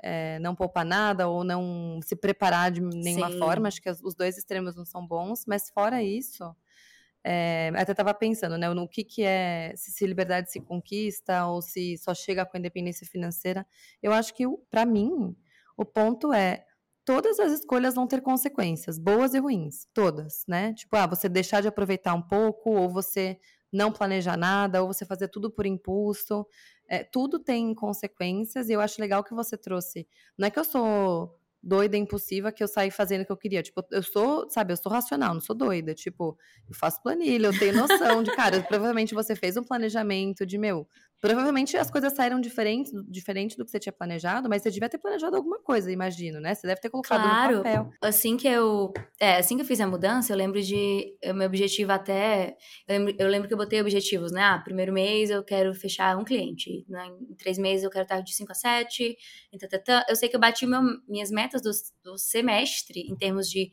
é, 0.01 0.39
não 0.39 0.55
poupar 0.55 0.85
nada 0.85 1.27
ou 1.27 1.43
não 1.43 1.99
se 2.03 2.15
preparar 2.15 2.71
de 2.71 2.81
nenhuma 2.81 3.31
Sim. 3.31 3.39
forma. 3.39 3.67
Acho 3.67 3.81
que 3.81 3.89
os 3.89 4.15
dois 4.15 4.37
extremos 4.37 4.75
não 4.75 4.85
são 4.85 5.05
bons, 5.05 5.45
mas 5.47 5.69
fora 5.71 6.03
isso, 6.03 6.55
é, 7.23 7.71
até 7.75 7.91
estava 7.91 8.13
pensando, 8.13 8.57
né? 8.57 8.73
No 8.73 8.87
que, 8.87 9.03
que 9.03 9.23
é 9.23 9.73
se, 9.75 9.91
se 9.91 10.05
liberdade 10.05 10.51
se 10.51 10.59
conquista 10.59 11.45
ou 11.47 11.61
se 11.61 11.97
só 11.97 12.13
chega 12.13 12.45
com 12.45 12.55
a 12.55 12.59
independência 12.59 13.05
financeira. 13.05 13.65
Eu 14.01 14.13
acho 14.13 14.33
que, 14.33 14.45
para 14.69 14.85
mim, 14.85 15.35
o 15.75 15.85
ponto 15.85 16.33
é 16.33 16.65
todas 17.05 17.39
as 17.39 17.51
escolhas 17.51 17.95
vão 17.95 18.05
ter 18.05 18.21
consequências, 18.21 18.99
boas 18.99 19.33
e 19.33 19.39
ruins, 19.39 19.87
todas, 19.93 20.43
né? 20.47 20.73
Tipo, 20.73 20.95
ah, 20.95 21.07
você 21.07 21.27
deixar 21.27 21.61
de 21.61 21.67
aproveitar 21.67 22.13
um 22.13 22.21
pouco, 22.21 22.69
ou 22.71 22.87
você 22.89 23.39
não 23.71 23.91
planejar 23.91 24.37
nada, 24.37 24.81
ou 24.81 24.93
você 24.93 25.05
fazer 25.05 25.27
tudo 25.27 25.49
por 25.51 25.65
impulso. 25.65 26.45
É, 26.87 27.03
tudo 27.03 27.39
tem 27.39 27.73
consequências, 27.73 28.69
e 28.69 28.73
eu 28.73 28.81
acho 28.81 29.01
legal 29.01 29.23
que 29.23 29.33
você 29.33 29.57
trouxe. 29.57 30.07
Não 30.37 30.47
é 30.47 30.51
que 30.51 30.59
eu 30.59 30.63
sou 30.63 31.38
doida, 31.61 31.97
impulsiva, 31.97 32.51
que 32.51 32.63
eu 32.63 32.67
saí 32.67 32.89
fazendo 32.89 33.21
o 33.21 33.25
que 33.25 33.31
eu 33.31 33.37
queria. 33.37 33.61
Tipo, 33.61 33.85
eu 33.91 34.01
sou, 34.01 34.49
sabe, 34.49 34.73
eu 34.73 34.77
sou 34.77 34.91
racional, 34.91 35.33
não 35.33 35.41
sou 35.41 35.55
doida. 35.55 35.93
Tipo, 35.93 36.37
eu 36.67 36.75
faço 36.75 37.01
planilha, 37.01 37.47
eu 37.47 37.59
tenho 37.59 37.73
noção 37.73 38.23
de, 38.23 38.31
cara, 38.35 38.61
provavelmente 38.67 39.13
você 39.13 39.35
fez 39.35 39.57
um 39.57 39.63
planejamento 39.63 40.45
de, 40.45 40.57
meu, 40.57 40.87
provavelmente 41.21 41.75
as 41.75 41.91
coisas 41.91 42.13
saíram 42.13 42.39
diferentes, 42.39 42.91
diferente 43.07 43.57
do 43.57 43.65
que 43.65 43.71
você 43.71 43.79
tinha 43.79 43.91
planejado, 43.91 44.47
mas 44.47 44.61
você 44.61 44.71
devia 44.71 44.87
ter 44.87 44.97
planejado 44.97 45.35
alguma 45.35 45.59
coisa, 45.61 45.91
imagino, 45.91 46.39
né? 46.39 46.55
Você 46.55 46.65
deve 46.65 46.79
ter 46.79 46.89
colocado 46.89 47.21
claro, 47.21 47.57
no 47.57 47.63
papel. 47.63 47.91
Assim 48.01 48.37
que 48.37 48.47
eu, 48.47 48.93
é, 49.19 49.37
assim 49.37 49.55
que 49.55 49.61
eu 49.61 49.65
fiz 49.65 49.81
a 49.81 49.87
mudança, 49.87 50.31
eu 50.31 50.37
lembro 50.37 50.61
de, 50.61 51.15
o 51.23 51.33
meu 51.33 51.47
objetivo 51.47 51.91
até, 51.91 52.55
eu 52.87 52.97
lembro, 52.97 53.15
eu 53.19 53.27
lembro 53.27 53.47
que 53.47 53.53
eu 53.53 53.57
botei 53.57 53.81
objetivos, 53.81 54.31
né? 54.31 54.41
Ah, 54.41 54.59
primeiro 54.59 54.93
mês 54.93 55.29
eu 55.29 55.43
quero 55.43 55.73
fechar 55.73 56.17
um 56.17 56.23
cliente, 56.23 56.85
né? 56.87 57.07
em 57.29 57.35
três 57.35 57.57
meses 57.57 57.83
eu 57.83 57.89
quero 57.89 58.03
estar 58.03 58.21
de 58.21 58.33
5 58.33 58.51
a 58.51 58.55
7, 58.55 59.17
eu 60.07 60.15
sei 60.15 60.29
que 60.29 60.35
eu 60.35 60.39
bati 60.39 60.65
meu, 60.65 60.81
minhas 61.07 61.31
metas 61.31 61.61
do, 61.61 61.71
do 62.03 62.17
semestre 62.17 63.01
em 63.01 63.15
termos 63.15 63.49
de 63.49 63.71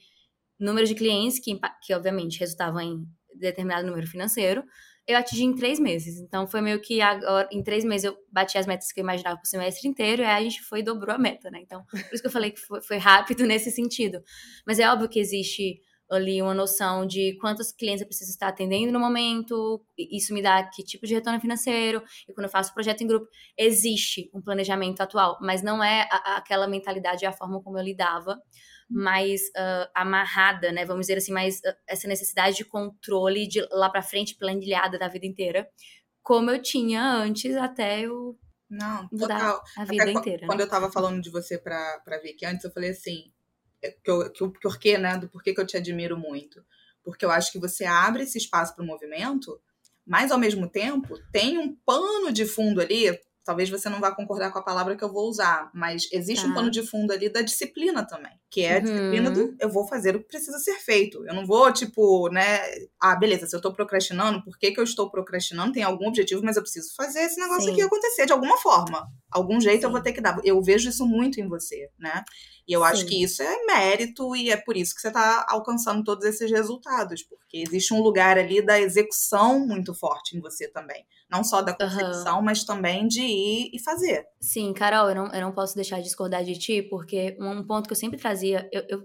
número 0.59 0.86
de 0.86 0.94
clientes 0.94 1.38
que, 1.38 1.59
que 1.82 1.94
obviamente 1.94 2.40
resultavam 2.40 2.80
em 2.80 3.07
determinado 3.34 3.86
número 3.86 4.07
financeiro, 4.07 4.64
eu 5.07 5.17
atingi 5.17 5.45
em 5.45 5.55
três 5.55 5.79
meses. 5.79 6.19
Então 6.21 6.47
foi 6.47 6.61
meio 6.61 6.81
que 6.81 7.01
agora, 7.01 7.49
em 7.53 7.63
três 7.63 7.85
meses 7.85 8.05
eu 8.05 8.17
bati 8.31 8.59
as 8.59 8.67
metas 8.67 8.91
que 8.93 9.01
eu 9.01 9.05
imaginava 9.05 9.37
pro 9.37 9.49
semestre 9.49 9.89
inteiro, 9.89 10.23
e 10.23 10.25
aí 10.25 10.47
a 10.47 10.49
gente 10.49 10.63
foi 10.63 10.81
e 10.81 10.83
dobrou 10.83 11.15
a 11.15 11.19
meta, 11.19 11.51
né? 11.51 11.61
Então, 11.63 11.85
por 11.85 11.99
isso 11.99 12.23
que 12.23 12.27
eu 12.27 12.33
falei 12.33 12.51
que 12.51 12.61
foi, 12.61 12.83
foi 12.83 12.97
rápido 12.97 13.45
nesse 13.47 13.71
sentido. 13.71 14.23
Mas 14.67 14.79
é 14.79 14.91
óbvio 14.91 15.09
que 15.09 15.21
existe 15.21 15.81
ali 16.11 16.41
uma 16.41 16.55
noção 16.55 17.05
de 17.07 17.37
quantos 17.41 17.73
clientes 17.73 18.01
eu 18.01 18.07
preciso 18.07 18.31
estar 18.31 18.49
atendendo 18.49 18.93
no 18.93 19.01
momento, 19.01 19.85
isso 19.99 20.33
me 20.33 20.41
dá 20.41 20.63
que 20.63 20.85
tipo 20.85 21.07
de 21.07 21.15
retorno 21.15 21.41
financeiro, 21.41 22.03
e 22.29 22.33
quando 22.33 22.45
eu 22.45 22.51
faço 22.51 22.73
projeto 22.73 23.01
em 23.03 23.07
grupo, 23.09 23.27
existe 23.59 24.31
um 24.33 24.41
planejamento 24.41 25.01
atual, 25.01 25.37
mas 25.41 25.63
não 25.63 25.83
é 25.83 26.09
a, 26.11 26.37
aquela 26.37 26.69
mentalidade 26.69 27.25
e 27.25 27.27
a 27.27 27.33
forma 27.33 27.61
como 27.61 27.79
eu 27.79 27.83
lidava 27.83 28.41
mais 28.89 29.43
uh, 29.49 29.91
amarrada, 29.95 30.70
né? 30.72 30.84
Vamos 30.84 31.07
dizer 31.07 31.18
assim, 31.18 31.32
mais 31.32 31.59
uh, 31.59 31.74
essa 31.87 32.07
necessidade 32.07 32.57
de 32.57 32.64
controle 32.64 33.47
de 33.47 33.66
lá 33.70 33.91
para 33.91 34.03
frente 34.03 34.37
planilhada 34.37 34.99
da 34.99 35.09
vida 35.09 35.26
inteira, 35.26 35.68
como 36.22 36.51
eu 36.51 36.62
tinha 36.62 37.03
antes 37.03 37.57
até 37.57 38.01
eu 38.01 38.39
não, 38.68 39.09
total. 39.09 39.62
a 39.76 39.84
vida 39.84 40.03
Até 40.03 40.12
inteira. 40.12 40.47
Quando 40.47 40.59
né? 40.59 40.64
eu 40.64 40.68
tava 40.68 40.91
falando 40.91 41.22
de 41.22 41.30
você 41.30 41.57
pra, 41.57 42.01
pra 42.05 42.18
Vicky 42.18 42.45
antes, 42.45 42.64
eu 42.64 42.72
falei 42.72 42.91
assim, 42.91 43.32
é, 43.82 43.91
que, 43.91 44.11
eu, 44.11 44.30
que 44.30 44.43
o 44.43 44.51
porquê, 44.51 44.99
né? 44.99 45.16
Do 45.16 45.28
porquê 45.28 45.55
que 45.55 45.61
eu 45.61 45.66
te 45.66 45.76
admiro 45.76 46.18
muito. 46.18 46.64
Porque 47.03 47.24
eu 47.24 47.30
acho 47.30 47.53
que 47.53 47.59
você 47.59 47.84
abre 47.84 48.24
esse 48.24 48.39
espaço 48.39 48.74
para 48.74 48.82
o 48.82 48.87
movimento, 48.87 49.61
mas 50.05 50.32
ao 50.32 50.39
mesmo 50.39 50.68
tempo 50.68 51.16
tem 51.32 51.59
um 51.59 51.74
pano 51.74 52.32
de 52.32 52.45
fundo 52.45 52.80
ali 52.80 53.18
talvez 53.47 53.70
você 53.70 53.88
não 53.88 54.01
vá 54.01 54.11
concordar 54.11 54.53
com 54.53 54.59
a 54.59 54.62
palavra 54.62 54.97
que 54.97 55.05
eu 55.05 55.12
vou 55.12 55.28
usar, 55.28 55.70
mas 55.72 56.09
existe 56.12 56.44
tá. 56.44 56.51
um 56.51 56.55
pano 56.55 56.68
de 56.68 56.82
fundo 56.82 57.12
ali 57.12 57.28
da 57.28 57.40
disciplina 57.40 58.05
também, 58.05 58.32
que 58.51 58.62
é 58.62 58.74
a 58.74 58.76
uhum. 58.78 58.82
disciplina 58.82 59.30
do 59.30 59.57
eu 59.61 59.70
vou 59.70 59.86
fazer 59.86 60.16
o 60.16 60.18
que 60.18 60.26
precisa 60.26 60.59
ser 60.59 60.74
feito. 60.80 61.24
Eu 61.24 61.32
não 61.32 61.47
vou, 61.47 61.72
tipo, 61.72 62.28
né, 62.28 62.61
ah, 63.01 63.14
beleza, 63.14 63.47
se 63.47 63.55
eu 63.55 63.61
tô 63.61 63.72
procrastinando, 63.72 64.42
por 64.42 64.59
que, 64.59 64.72
que 64.72 64.80
eu 64.80 64.84
estou 64.84 65.09
procrastinando? 65.09 65.72
Tem 65.72 65.84
algum 65.84 66.09
objetivo, 66.09 66.42
mas 66.44 66.57
eu 66.57 66.62
preciso 66.62 66.92
fazer 66.97 67.20
esse 67.20 67.40
negócio 67.40 67.62
Sim. 67.62 67.72
aqui 67.72 67.82
acontecer 67.82 68.26
de 68.26 68.32
alguma 68.32 68.59
forma. 68.59 69.07
Algum 69.30 69.61
jeito 69.61 69.82
Sim. 69.82 69.86
eu 69.86 69.92
vou 69.92 70.01
ter 70.03 70.12
que 70.12 70.20
dar. 70.20 70.40
Eu 70.42 70.61
vejo 70.61 70.88
isso 70.88 71.07
muito 71.07 71.40
em 71.40 71.47
você, 71.47 71.88
né? 71.97 72.24
E 72.66 72.72
eu 72.72 72.80
Sim. 72.80 72.86
acho 72.86 73.07
que 73.07 73.22
isso 73.22 73.42
é 73.42 73.64
mérito 73.64 74.34
e 74.34 74.51
é 74.51 74.57
por 74.57 74.76
isso 74.76 74.92
que 74.92 75.01
você 75.01 75.09
está 75.09 75.47
alcançando 75.49 76.03
todos 76.03 76.24
esses 76.24 76.51
resultados, 76.51 77.22
porque 77.22 77.59
existe 77.59 77.94
um 77.94 78.03
lugar 78.03 78.36
ali 78.36 78.61
da 78.61 78.80
execução 78.80 79.64
muito 79.64 79.94
forte 79.94 80.36
em 80.36 80.40
você 80.40 80.66
também. 80.66 81.07
Não 81.31 81.43
só 81.43 81.61
da 81.61 81.74
concepção, 81.74 82.39
uhum. 82.39 82.45
mas 82.45 82.64
também 82.64 83.07
de 83.09 83.20
ir 83.20 83.70
e 83.72 83.83
fazer. 83.83 84.24
Sim, 84.41 84.72
Carol, 84.72 85.09
eu 85.09 85.14
não, 85.14 85.27
eu 85.33 85.41
não 85.41 85.53
posso 85.53 85.74
deixar 85.74 85.99
de 85.99 86.05
discordar 86.05 86.45
de 86.45 86.57
ti, 86.59 86.83
porque 86.83 87.37
um 87.41 87.64
ponto 87.64 87.87
que 87.87 87.93
eu 87.93 87.97
sempre 87.97 88.18
trazia, 88.18 88.68
eu, 88.72 88.85
eu, 88.89 89.03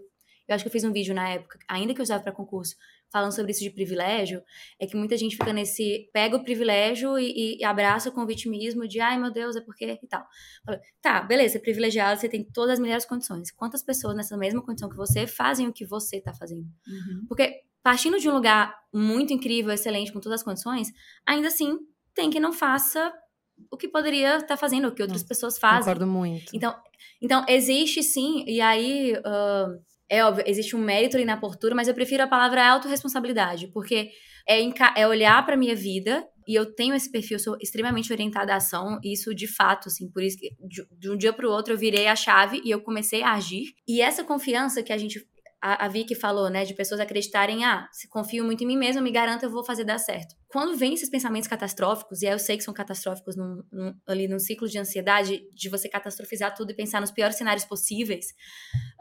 eu 0.47 0.55
acho 0.55 0.63
que 0.63 0.67
eu 0.67 0.72
fiz 0.72 0.84
um 0.84 0.91
vídeo 0.91 1.15
na 1.15 1.30
época, 1.30 1.57
ainda 1.67 1.93
que 1.93 1.99
eu 1.99 2.03
usava 2.03 2.22
para 2.22 2.32
concurso, 2.32 2.76
falando 3.11 3.34
sobre 3.34 3.51
isso 3.51 3.61
de 3.61 3.69
privilégio, 3.69 4.41
é 4.80 4.88
que 4.88 4.95
muita 4.95 5.17
gente 5.17 5.36
fica 5.36 5.51
nesse. 5.51 6.09
pega 6.13 6.38
o 6.38 6.43
privilégio 6.43 7.19
e, 7.19 7.57
e 7.59 7.63
abraça 7.63 8.09
com 8.09 8.22
o 8.22 8.26
vitimismo 8.26 8.88
de 8.88 8.99
ai 8.99 9.19
meu 9.19 9.32
Deus, 9.32 9.55
é 9.55 9.61
porque 9.61 9.99
e 10.01 10.07
tal. 10.07 10.26
Fala, 10.65 10.80
tá, 11.01 11.22
beleza, 11.22 11.53
você 11.53 11.57
é 11.57 11.61
privilegiado, 11.61 12.19
você 12.19 12.30
tem 12.30 12.43
todas 12.43 12.74
as 12.74 12.80
melhores 12.80 13.05
condições. 13.05 13.51
Quantas 13.51 13.84
pessoas 13.84 14.15
nessa 14.15 14.38
mesma 14.38 14.63
condição 14.63 14.89
que 14.89 14.95
você 14.95 15.28
fazem 15.28 15.67
o 15.67 15.74
que 15.74 15.86
você 15.86 16.17
está 16.17 16.34
fazendo? 16.34 16.65
Uhum. 16.88 17.26
Porque 17.28 17.61
partindo 17.84 18.17
de 18.17 18.30
um 18.30 18.34
lugar 18.34 18.74
muito 18.93 19.34
incrível, 19.34 19.74
excelente, 19.74 20.13
com 20.13 20.19
todas 20.19 20.39
as 20.39 20.43
condições, 20.43 20.91
ainda 21.26 21.47
assim 21.47 21.78
tem 22.14 22.30
que 22.30 22.39
não 22.39 22.53
faça 22.53 23.14
o 23.70 23.78
que 23.78 23.88
poderia 23.88 24.36
estar 24.36 24.47
tá 24.47 24.57
fazendo, 24.57 24.88
o 24.88 24.91
que 24.91 25.01
outras 25.01 25.24
pessoas 25.24 25.57
fazem. 25.57 25.80
Concordo 25.80 26.07
muito. 26.07 26.51
Então, 26.53 26.76
então 27.22 27.45
existe 27.47 28.03
sim, 28.03 28.43
e 28.47 28.62
aí. 28.62 29.14
Uh, 29.18 29.91
é 30.09 30.26
óbvio, 30.26 30.43
existe 30.45 30.76
um 30.76 30.80
mérito 30.80 31.16
ali 31.16 31.24
na 31.24 31.38
postura, 31.38 31.74
mas 31.74 31.88
eu 31.88 31.93
prefiro 31.93 32.22
a 32.22 32.28
palavra 32.28 32.68
autorresponsabilidade, 32.68 33.70
porque 33.70 34.12
é, 34.45 34.59
é 34.97 35.07
olhar 35.07 35.45
para 35.45 35.55
minha 35.55 35.74
vida 35.74 36.28
E 36.45 36.53
eu 36.53 36.66
tenho 36.66 36.93
esse 36.93 37.09
perfil, 37.09 37.39
sou 37.39 37.55
extremamente 37.62 38.12
orientada 38.12 38.51
à 38.51 38.57
ação, 38.57 38.99
isso 39.03 39.34
de 39.34 39.47
fato, 39.47 39.88
assim, 39.88 40.09
por 40.12 40.22
isso 40.22 40.38
que 40.38 40.49
de, 40.68 40.86
de 40.99 41.09
um 41.09 41.16
dia 41.16 41.32
para 41.32 41.47
o 41.47 41.51
outro 41.51 41.74
eu 41.74 41.78
virei 41.78 42.07
a 42.07 42.16
chave 42.16 42.62
e 42.66 42.72
eu 42.72 42.82
comecei 42.82 43.24
a 43.24 43.34
agir. 43.34 43.74
E 43.88 44.01
essa 44.01 44.24
confiança 44.24 44.84
que 44.84 44.91
a 44.91 44.97
gente 44.97 45.26
a, 45.62 45.86
a 45.86 45.88
Vicky 45.88 46.16
falou, 46.16 46.49
né, 46.49 46.66
de 46.66 46.74
pessoas 46.74 46.99
acreditarem, 46.99 47.64
ah, 47.64 47.88
se 47.91 48.09
confio 48.09 48.43
muito 48.43 48.64
em 48.64 48.68
mim 48.68 48.78
mesma, 48.78 49.01
me 49.01 49.12
garanto 49.12 49.43
eu 49.43 49.49
vou 49.49 49.64
fazer 49.64 49.84
dar 49.84 49.99
certo. 49.99 50.36
Quando 50.47 50.76
vem 50.76 50.93
esses 50.93 51.09
pensamentos 51.09 51.47
catastróficos, 51.47 52.22
e 52.22 52.26
eu 52.26 52.39
sei 52.39 52.57
que 52.57 52.64
são 52.64 52.74
catastróficos 52.74 53.36
num, 53.36 53.62
num, 53.72 53.93
ali 54.07 54.28
num 54.28 54.39
ciclo 54.39 54.68
de 54.68 54.80
ansiedade, 54.80 55.41
de 55.53 55.70
você 55.70 55.88
catastrofizar 55.88 56.55
tudo 56.55 56.72
e 56.72 56.76
pensar 56.76 56.99
nos 56.99 57.12
piores 57.12 57.38
cenários 57.38 57.64
possíveis, 57.64 58.26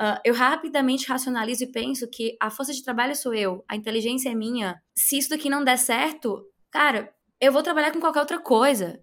uh, 0.01 0.21
eu 0.25 0.35
rapidamente 0.35 1.09
racionalizo 1.09 1.65
e 1.65 1.73
penso 1.73 2.07
que 2.11 2.37
a 2.41 2.51
força 2.51 2.75
de 2.75 2.85
trabalho 2.85 3.17
sou 3.17 3.35
eu, 3.35 3.65
a 3.69 3.75
inteligência 3.75 4.29
é 4.29 4.35
minha. 4.35 4.81
Se 4.95 5.17
isso 5.17 5.31
daqui 5.31 5.49
não 5.49 5.65
der 5.65 5.79
certo, 5.79 6.45
cara, 6.71 7.11
eu 7.41 7.53
vou 7.53 7.63
trabalhar 7.63 7.91
com 7.91 8.01
qualquer 8.01 8.21
outra 8.21 8.39
coisa. 8.39 9.01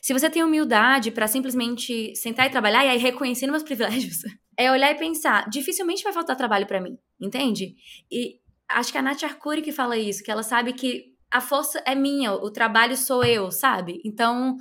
Se 0.00 0.12
você 0.12 0.30
tem 0.30 0.44
humildade 0.44 1.10
para 1.10 1.26
simplesmente 1.26 2.14
sentar 2.14 2.46
e 2.46 2.50
trabalhar 2.50 2.84
e 2.84 2.88
aí 2.88 2.98
reconhecer 2.98 3.48
meus 3.48 3.64
privilégios, 3.64 4.18
é 4.60 4.70
olhar 4.70 4.90
e 4.90 4.98
pensar, 4.98 5.48
dificilmente 5.48 6.04
vai 6.04 6.12
faltar 6.12 6.36
trabalho 6.36 6.66
para 6.66 6.80
mim, 6.80 6.98
entende? 7.18 7.76
E 8.12 8.38
acho 8.68 8.92
que 8.92 8.98
a 8.98 9.02
Nath 9.02 9.24
Arcuri 9.24 9.62
que 9.62 9.72
fala 9.72 9.96
isso, 9.96 10.22
que 10.22 10.30
ela 10.30 10.42
sabe 10.42 10.74
que 10.74 11.14
a 11.30 11.40
força 11.40 11.82
é 11.86 11.94
minha, 11.94 12.34
o 12.34 12.50
trabalho 12.50 12.94
sou 12.94 13.24
eu, 13.24 13.50
sabe? 13.50 14.02
Então, 14.04 14.58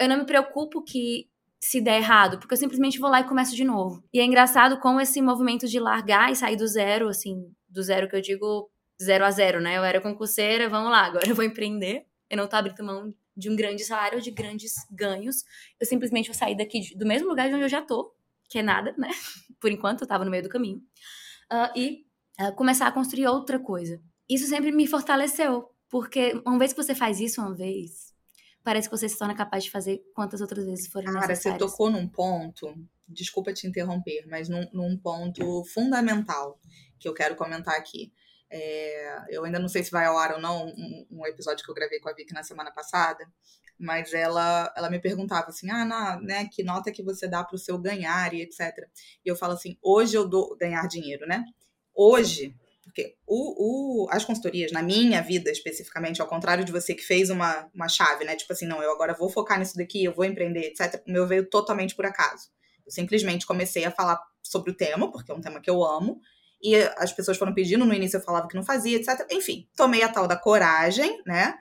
eu 0.00 0.08
não 0.08 0.16
me 0.18 0.24
preocupo 0.24 0.82
que 0.82 1.28
se 1.60 1.78
der 1.78 1.98
errado, 1.98 2.38
porque 2.38 2.54
eu 2.54 2.58
simplesmente 2.58 2.98
vou 2.98 3.10
lá 3.10 3.20
e 3.20 3.28
começo 3.28 3.54
de 3.54 3.64
novo. 3.64 4.02
E 4.14 4.20
é 4.20 4.24
engraçado 4.24 4.78
como 4.80 5.00
esse 5.00 5.20
movimento 5.20 5.66
de 5.68 5.78
largar 5.78 6.32
e 6.32 6.36
sair 6.36 6.56
do 6.56 6.66
zero, 6.66 7.08
assim, 7.08 7.36
do 7.68 7.82
zero 7.82 8.08
que 8.08 8.16
eu 8.16 8.22
digo 8.22 8.70
zero 9.02 9.26
a 9.26 9.30
zero, 9.30 9.60
né? 9.60 9.76
Eu 9.76 9.84
era 9.84 10.00
concurseira, 10.00 10.70
vamos 10.70 10.90
lá, 10.90 11.04
agora 11.04 11.28
eu 11.28 11.34
vou 11.34 11.44
empreender. 11.44 12.06
Eu 12.30 12.38
não 12.38 12.46
tô 12.46 12.56
abrindo 12.56 12.82
mão 12.82 13.12
de 13.36 13.50
um 13.50 13.56
grande 13.56 13.84
salário 13.84 14.22
de 14.22 14.30
grandes 14.30 14.72
ganhos. 14.90 15.42
Eu 15.78 15.86
simplesmente 15.86 16.28
vou 16.28 16.34
sair 16.34 16.56
daqui 16.56 16.96
do 16.96 17.04
mesmo 17.04 17.28
lugar 17.28 17.48
de 17.48 17.54
onde 17.54 17.64
eu 17.64 17.68
já 17.68 17.82
tô, 17.82 18.14
que 18.48 18.58
é 18.58 18.62
nada, 18.62 18.94
né? 18.98 19.08
Por 19.60 19.70
enquanto, 19.70 20.02
eu 20.02 20.06
tava 20.06 20.24
no 20.24 20.30
meio 20.30 20.42
do 20.42 20.48
caminho. 20.48 20.78
Uh, 21.52 21.78
e 21.78 22.06
uh, 22.40 22.54
começar 22.54 22.86
a 22.86 22.92
construir 22.92 23.26
outra 23.26 23.58
coisa. 23.58 24.00
Isso 24.28 24.46
sempre 24.46 24.72
me 24.72 24.86
fortaleceu, 24.86 25.70
porque 25.90 26.40
uma 26.46 26.58
vez 26.58 26.72
que 26.72 26.82
você 26.82 26.94
faz 26.94 27.20
isso 27.20 27.40
uma 27.40 27.54
vez, 27.54 28.14
parece 28.62 28.88
que 28.88 28.96
você 28.96 29.08
se 29.08 29.18
torna 29.18 29.34
capaz 29.34 29.64
de 29.64 29.70
fazer 29.70 30.02
quantas 30.14 30.40
outras 30.40 30.64
vezes 30.64 30.88
forem 30.88 31.06
Cara, 31.06 31.20
necessárias. 31.20 31.58
Cara, 31.58 31.68
você 31.68 31.76
tocou 31.76 31.90
num 31.90 32.08
ponto, 32.08 32.74
desculpa 33.06 33.52
te 33.52 33.66
interromper, 33.66 34.26
mas 34.26 34.48
num, 34.48 34.66
num 34.72 34.96
ponto 34.96 35.64
fundamental 35.66 36.58
que 36.98 37.06
eu 37.06 37.14
quero 37.14 37.36
comentar 37.36 37.76
aqui. 37.76 38.12
É, 38.50 39.24
eu 39.30 39.44
ainda 39.44 39.58
não 39.58 39.68
sei 39.68 39.82
se 39.82 39.90
vai 39.90 40.06
ao 40.06 40.16
ar 40.16 40.34
ou 40.34 40.40
não 40.40 40.66
um, 40.66 41.06
um, 41.10 41.26
episódio 41.26 41.64
que 41.64 41.70
eu 41.70 41.74
gravei 41.74 41.98
com 41.98 42.08
a 42.08 42.12
Vicky 42.12 42.32
na 42.32 42.42
semana 42.42 42.70
passada, 42.70 43.26
mas 43.78 44.12
ela, 44.12 44.72
ela 44.76 44.90
me 44.90 44.98
perguntava 44.98 45.48
assim, 45.48 45.70
ah, 45.70 45.84
na, 45.84 46.20
né, 46.20 46.48
que 46.50 46.62
nota 46.62 46.92
que 46.92 47.02
você 47.02 47.26
dá 47.26 47.42
para 47.42 47.56
o 47.56 47.58
seu 47.58 47.78
ganhar 47.78 48.32
e 48.32 48.42
etc. 48.42 48.60
E 49.24 49.28
eu 49.28 49.36
falo 49.36 49.54
assim, 49.54 49.76
hoje 49.82 50.16
eu 50.16 50.26
dou 50.26 50.56
ganhar 50.56 50.86
dinheiro, 50.86 51.26
né? 51.26 51.44
Hoje, 51.94 52.54
porque 52.84 53.16
o, 53.26 54.04
o, 54.04 54.10
as 54.10 54.24
consultorias, 54.24 54.70
na 54.70 54.82
minha 54.82 55.20
vida 55.22 55.50
especificamente, 55.50 56.20
ao 56.20 56.28
contrário 56.28 56.64
de 56.64 56.72
você 56.72 56.94
que 56.94 57.02
fez 57.02 57.30
uma, 57.30 57.68
uma 57.74 57.88
chave, 57.88 58.24
né? 58.24 58.36
Tipo 58.36 58.52
assim, 58.52 58.66
não, 58.66 58.82
eu 58.82 58.92
agora 58.92 59.14
vou 59.14 59.28
focar 59.28 59.58
nisso 59.58 59.76
daqui, 59.76 60.04
eu 60.04 60.14
vou 60.14 60.24
empreender, 60.24 60.66
etc. 60.66 61.02
O 61.06 61.10
meu 61.10 61.26
veio 61.26 61.48
totalmente 61.48 61.94
por 61.94 62.06
acaso. 62.06 62.48
Eu 62.84 62.92
simplesmente 62.92 63.46
comecei 63.46 63.84
a 63.84 63.90
falar 63.90 64.20
sobre 64.42 64.70
o 64.70 64.76
tema, 64.76 65.10
porque 65.10 65.32
é 65.32 65.34
um 65.34 65.40
tema 65.40 65.60
que 65.60 65.70
eu 65.70 65.82
amo, 65.84 66.20
e 66.62 66.76
as 66.96 67.12
pessoas 67.12 67.36
foram 67.36 67.52
pedindo, 67.52 67.84
no 67.84 67.92
início 67.92 68.16
eu 68.16 68.22
falava 68.22 68.48
que 68.48 68.54
não 68.56 68.62
fazia, 68.62 68.96
etc. 68.96 69.26
Enfim, 69.30 69.68
tomei 69.76 70.02
a 70.02 70.08
tal 70.08 70.26
da 70.26 70.36
coragem, 70.36 71.22
né? 71.26 71.54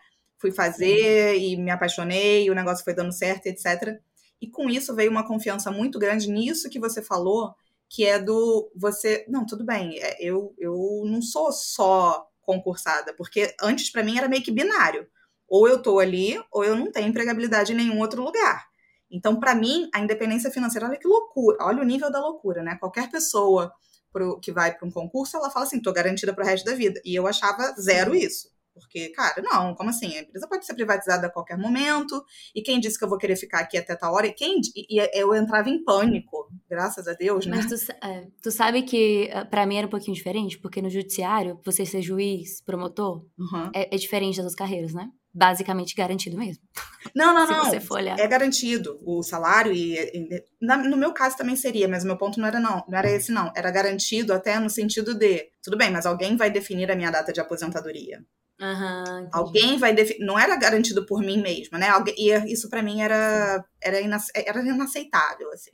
Fui 0.43 0.51
fazer 0.51 1.37
e 1.37 1.55
me 1.55 1.71
apaixonei, 1.71 2.49
o 2.49 2.53
negócio 2.53 2.83
foi 2.83 2.93
dando 2.93 3.13
certo, 3.13 3.45
etc. 3.47 3.97
E 4.41 4.49
com 4.49 4.69
isso 4.69 4.93
veio 4.93 5.09
uma 5.09 5.25
confiança 5.25 5.71
muito 5.71 5.97
grande 5.97 6.29
nisso 6.29 6.69
que 6.69 6.81
você 6.81 7.01
falou, 7.01 7.55
que 7.89 8.03
é 8.03 8.19
do 8.19 8.69
você. 8.75 9.23
Não, 9.29 9.45
tudo 9.45 9.63
bem, 9.63 9.97
é, 9.99 10.17
eu, 10.19 10.53
eu 10.57 11.03
não 11.05 11.21
sou 11.21 11.49
só 11.53 12.27
concursada, 12.41 13.13
porque 13.13 13.55
antes 13.61 13.89
para 13.89 14.03
mim 14.03 14.17
era 14.17 14.27
meio 14.27 14.43
que 14.43 14.51
binário. 14.51 15.07
Ou 15.47 15.65
eu 15.65 15.81
tô 15.81 15.97
ali, 15.97 16.37
ou 16.51 16.65
eu 16.65 16.75
não 16.75 16.91
tenho 16.91 17.07
empregabilidade 17.07 17.71
em 17.71 17.77
nenhum 17.77 18.01
outro 18.01 18.21
lugar. 18.21 18.65
Então, 19.09 19.39
para 19.39 19.55
mim, 19.55 19.89
a 19.95 20.01
independência 20.01 20.51
financeira, 20.51 20.87
olha 20.87 20.99
que 20.99 21.07
loucura, 21.07 21.59
olha 21.61 21.81
o 21.81 21.85
nível 21.85 22.11
da 22.11 22.19
loucura, 22.19 22.61
né? 22.61 22.75
Qualquer 22.81 23.09
pessoa 23.09 23.71
pro, 24.11 24.41
que 24.41 24.51
vai 24.51 24.77
para 24.77 24.85
um 24.85 24.91
concurso, 24.91 25.37
ela 25.37 25.49
fala 25.49 25.65
assim, 25.65 25.81
tô 25.81 25.93
garantida 25.93 26.33
para 26.33 26.43
o 26.43 26.47
resto 26.47 26.65
da 26.65 26.75
vida. 26.75 26.99
E 27.05 27.15
eu 27.15 27.25
achava 27.25 27.73
zero 27.79 28.13
isso. 28.13 28.51
Porque, 28.73 29.09
cara, 29.09 29.41
não, 29.41 29.75
como 29.75 29.89
assim? 29.89 30.17
A 30.17 30.21
empresa 30.21 30.47
pode 30.47 30.65
ser 30.65 30.73
privatizada 30.73 31.27
a 31.27 31.29
qualquer 31.29 31.57
momento, 31.57 32.23
e 32.55 32.61
quem 32.61 32.79
disse 32.79 32.97
que 32.97 33.05
eu 33.05 33.09
vou 33.09 33.17
querer 33.17 33.35
ficar 33.35 33.59
aqui 33.59 33.77
até 33.77 33.95
tal 33.95 34.13
hora? 34.13 34.27
E, 34.27 34.33
quem, 34.33 34.59
e 34.75 34.99
eu 35.13 35.33
entrava 35.35 35.69
em 35.69 35.83
pânico, 35.83 36.49
graças 36.69 37.07
a 37.07 37.13
Deus, 37.13 37.45
né? 37.45 37.57
Mas 37.57 37.85
tu, 37.85 37.91
é, 38.03 38.27
tu 38.41 38.51
sabe 38.51 38.81
que 38.81 39.29
eh, 39.31 39.45
para 39.45 39.65
mim 39.65 39.77
era 39.77 39.87
um 39.87 39.89
pouquinho 39.89 40.15
diferente, 40.15 40.57
porque 40.57 40.81
no 40.81 40.89
judiciário, 40.89 41.59
você 41.63 41.85
ser 41.85 42.01
juiz, 42.01 42.61
promotor, 42.61 43.25
uhum. 43.37 43.71
é, 43.73 43.93
é 43.93 43.97
diferente 43.97 44.37
das 44.37 44.45
outras 44.45 44.55
carreiras, 44.55 44.93
né? 44.93 45.09
basicamente 45.33 45.95
garantido 45.95 46.37
mesmo. 46.37 46.63
Não, 47.15 47.33
não, 47.33 47.45
não. 47.45 47.71
É 48.17 48.27
garantido 48.27 48.99
o 49.05 49.21
salário 49.21 49.73
e, 49.73 49.95
e, 49.99 50.45
no 50.61 50.97
meu 50.97 51.11
caso 51.11 51.35
também 51.35 51.55
seria, 51.55 51.87
mas 51.87 52.03
o 52.03 52.07
meu 52.07 52.17
ponto 52.17 52.39
não 52.39 52.47
era 52.47 52.59
não, 52.59 52.83
não 52.87 52.97
era 52.97 53.11
esse 53.11 53.31
não, 53.31 53.51
era 53.55 53.69
garantido 53.69 54.33
até 54.33 54.57
no 54.57 54.69
sentido 54.69 55.13
de, 55.13 55.49
tudo 55.61 55.77
bem, 55.77 55.91
mas 55.91 56.05
alguém 56.05 56.37
vai 56.37 56.49
definir 56.49 56.89
a 56.89 56.95
minha 56.95 57.11
data 57.11 57.33
de 57.33 57.41
aposentadoria. 57.41 58.23
Uhum, 58.63 59.27
alguém 59.33 59.77
vai 59.77 59.93
definir, 59.93 60.25
não 60.25 60.39
era 60.39 60.55
garantido 60.55 61.05
por 61.05 61.19
mim 61.19 61.41
mesma, 61.41 61.77
né? 61.77 61.87
E 62.15 62.31
isso 62.49 62.69
para 62.69 62.81
mim 62.81 63.01
era 63.01 63.61
era, 63.81 63.99
inace... 63.99 64.31
era 64.33 64.61
inaceitável 64.61 65.51
assim. 65.51 65.71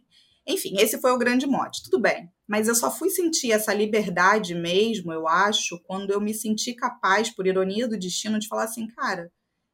Enfim, 0.47 0.73
esse 0.79 0.99
foi 0.99 1.11
o 1.11 1.17
grande 1.17 1.45
mote. 1.45 1.83
Tudo 1.83 1.99
bem. 1.99 2.27
Mas 2.47 2.67
eu 2.67 2.73
só 2.73 2.89
fui 2.89 3.11
sentir 3.11 3.51
essa 3.51 3.71
liberdade 3.71 4.55
mesmo, 4.55 5.13
eu 5.13 5.27
acho, 5.27 5.79
quando 5.83 6.09
eu 6.09 6.19
me 6.19 6.33
senti 6.33 6.73
capaz, 6.73 7.29
por 7.29 7.45
ironia 7.45 7.87
do 7.87 7.99
destino, 7.99 8.39
de 8.39 8.47
falar 8.47 8.63
assim, 8.63 8.87
cara, 8.87 9.31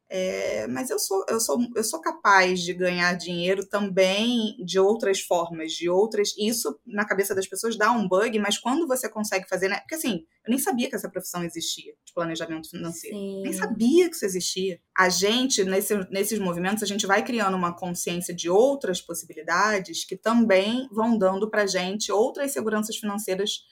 é, 0.08 0.68
mas 0.68 0.88
eu 0.88 0.98
sou, 0.98 1.24
eu, 1.28 1.40
sou, 1.40 1.58
eu 1.74 1.82
sou 1.82 2.00
capaz 2.00 2.60
de 2.60 2.72
ganhar 2.72 3.12
dinheiro 3.14 3.66
também 3.66 4.56
de 4.64 4.78
outras 4.78 5.20
formas, 5.20 5.72
de 5.72 5.88
outras. 5.88 6.32
Isso 6.38 6.78
na 6.86 7.04
cabeça 7.04 7.34
das 7.34 7.46
pessoas 7.46 7.76
dá 7.76 7.90
um 7.90 8.06
bug, 8.06 8.38
mas 8.38 8.56
quando 8.56 8.86
você 8.86 9.08
consegue 9.08 9.48
fazer, 9.48 9.68
né? 9.68 9.80
Porque 9.80 9.96
assim, 9.96 10.24
eu 10.46 10.50
nem 10.50 10.58
sabia 10.58 10.88
que 10.88 10.94
essa 10.94 11.10
profissão 11.10 11.42
existia, 11.42 11.92
de 12.04 12.14
planejamento 12.14 12.70
financeiro. 12.70 13.16
Sim. 13.16 13.42
Nem 13.42 13.52
sabia 13.52 14.08
que 14.08 14.14
isso 14.14 14.24
existia. 14.24 14.80
A 14.96 15.08
gente, 15.08 15.64
nesse, 15.64 15.96
nesses 16.08 16.38
movimentos, 16.38 16.84
a 16.84 16.86
gente 16.86 17.06
vai 17.06 17.24
criando 17.24 17.56
uma 17.56 17.76
consciência 17.76 18.32
de 18.32 18.48
outras 18.48 19.00
possibilidades 19.00 20.04
que 20.04 20.16
também 20.16 20.88
vão 20.92 21.18
dando 21.18 21.50
pra 21.50 21.66
gente 21.66 22.12
outras 22.12 22.52
seguranças 22.52 22.96
financeiras 22.96 23.64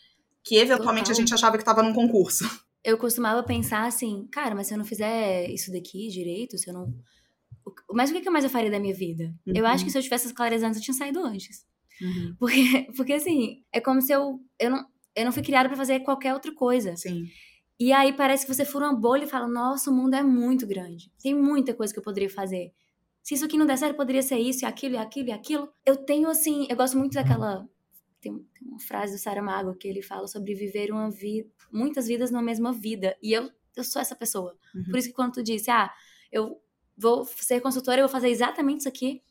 que 0.43 0.57
eventualmente 0.57 1.07
Total. 1.07 1.17
a 1.17 1.21
gente 1.21 1.35
achava 1.35 1.57
que 1.57 1.63
estava 1.63 1.83
num 1.83 1.95
concurso 1.95 2.45
eu 2.85 2.99
costumava 2.99 3.43
pensar 3.43 3.87
assim, 3.87 4.29
cara, 4.31 4.55
mas 4.55 4.67
se 4.67 4.75
eu 4.75 4.79
não 4.79 4.85
fizer 4.85 5.51
isso 5.51 5.73
daqui 5.73 6.09
direito, 6.09 6.59
se 6.59 6.69
eu 6.69 6.75
não. 6.75 6.95
Mas 7.91 8.11
o 8.11 8.21
que 8.21 8.29
mais 8.29 8.45
eu 8.45 8.51
faria 8.51 8.71
da 8.71 8.79
minha 8.79 8.95
vida? 8.95 9.35
Uhum. 9.47 9.55
Eu 9.57 9.67
acho 9.67 9.85
que 9.85 9.89
uhum. 9.89 9.93
se 9.93 9.99
eu 9.99 10.03
tivesse 10.03 10.27
as 10.27 10.33
claras 10.33 10.63
antes, 10.63 10.79
eu 10.79 10.85
tinha 10.85 10.95
saído 10.95 11.25
antes. 11.25 11.67
Uhum. 12.03 12.35
Porque, 12.39 12.89
porque 12.97 13.13
assim, 13.15 13.63
é 13.73 13.81
como 13.81 14.03
se 14.03 14.13
eu. 14.13 14.41
Eu 14.59 14.71
não, 14.71 14.85
eu 15.17 15.25
não 15.25 15.33
fui 15.33 15.43
criada 15.43 15.69
para 15.69 15.79
fazer 15.79 16.01
qualquer 16.01 16.35
outra 16.35 16.53
coisa. 16.53 16.95
Sim. 16.97 17.25
E 17.79 17.93
aí 17.93 18.13
parece 18.13 18.45
que 18.45 18.53
você 18.53 18.65
fura 18.65 18.87
uma 18.87 19.01
bolha 19.01 19.25
e 19.25 19.29
fala: 19.29 19.49
nossa, 19.49 19.91
o 19.91 19.95
mundo 19.95 20.15
é 20.15 20.23
muito 20.23 20.67
grande. 20.67 21.11
Tem 21.23 21.35
muita 21.35 21.73
coisa 21.73 21.93
que 21.93 21.99
eu 21.99 22.03
poderia 22.03 22.29
fazer. 22.29 22.73
Se 23.23 23.35
isso 23.35 23.45
aqui 23.45 23.57
não 23.57 23.65
der 23.65 23.79
certo, 23.79 23.97
poderia 23.97 24.21
ser 24.21 24.39
isso, 24.39 24.65
e 24.65 24.67
aquilo, 24.67 24.97
e 24.97 24.99
aquilo, 24.99 25.29
e 25.29 25.33
aquilo. 25.33 25.69
Eu 25.87 25.97
tenho, 25.97 26.29
assim, 26.29 26.67
eu 26.69 26.77
gosto 26.77 26.99
muito 26.99 27.15
daquela 27.15 27.67
tem, 28.25 28.33
tem 28.33 28.69
uma 28.69 28.81
frase 28.81 29.13
do 29.13 29.19
Saramago 29.19 29.75
que 29.75 29.87
ele 29.87 30.03
fala 30.03 30.27
sobre 30.27 30.55
viver 30.55 30.91
uma 30.91 31.11
vida, 31.11 31.49
muitas 31.73 32.07
vidas 32.07 32.31
na 32.31 32.43
mesma 32.43 32.73
vida. 32.73 33.17
E 33.23 33.33
eu, 33.33 33.51
eu 33.77 33.85
sou 33.85 34.01
essa 34.01 34.17
pessoa. 34.17 34.57
Uhum. 34.75 34.85
Por 34.85 34.99
isso 34.99 35.09
que 35.09 35.15
quando 35.15 35.35
tu 35.35 35.43
disse, 35.43 35.71
ah, 35.71 35.91
eu 36.33 36.61
vou 36.97 37.25
ser 37.25 37.61
consultora, 37.61 38.01
eu 38.01 38.07
vou 38.07 38.13
fazer 38.13 38.29
exatamente 38.29 38.81
isso 38.81 38.89
aqui 38.89 39.23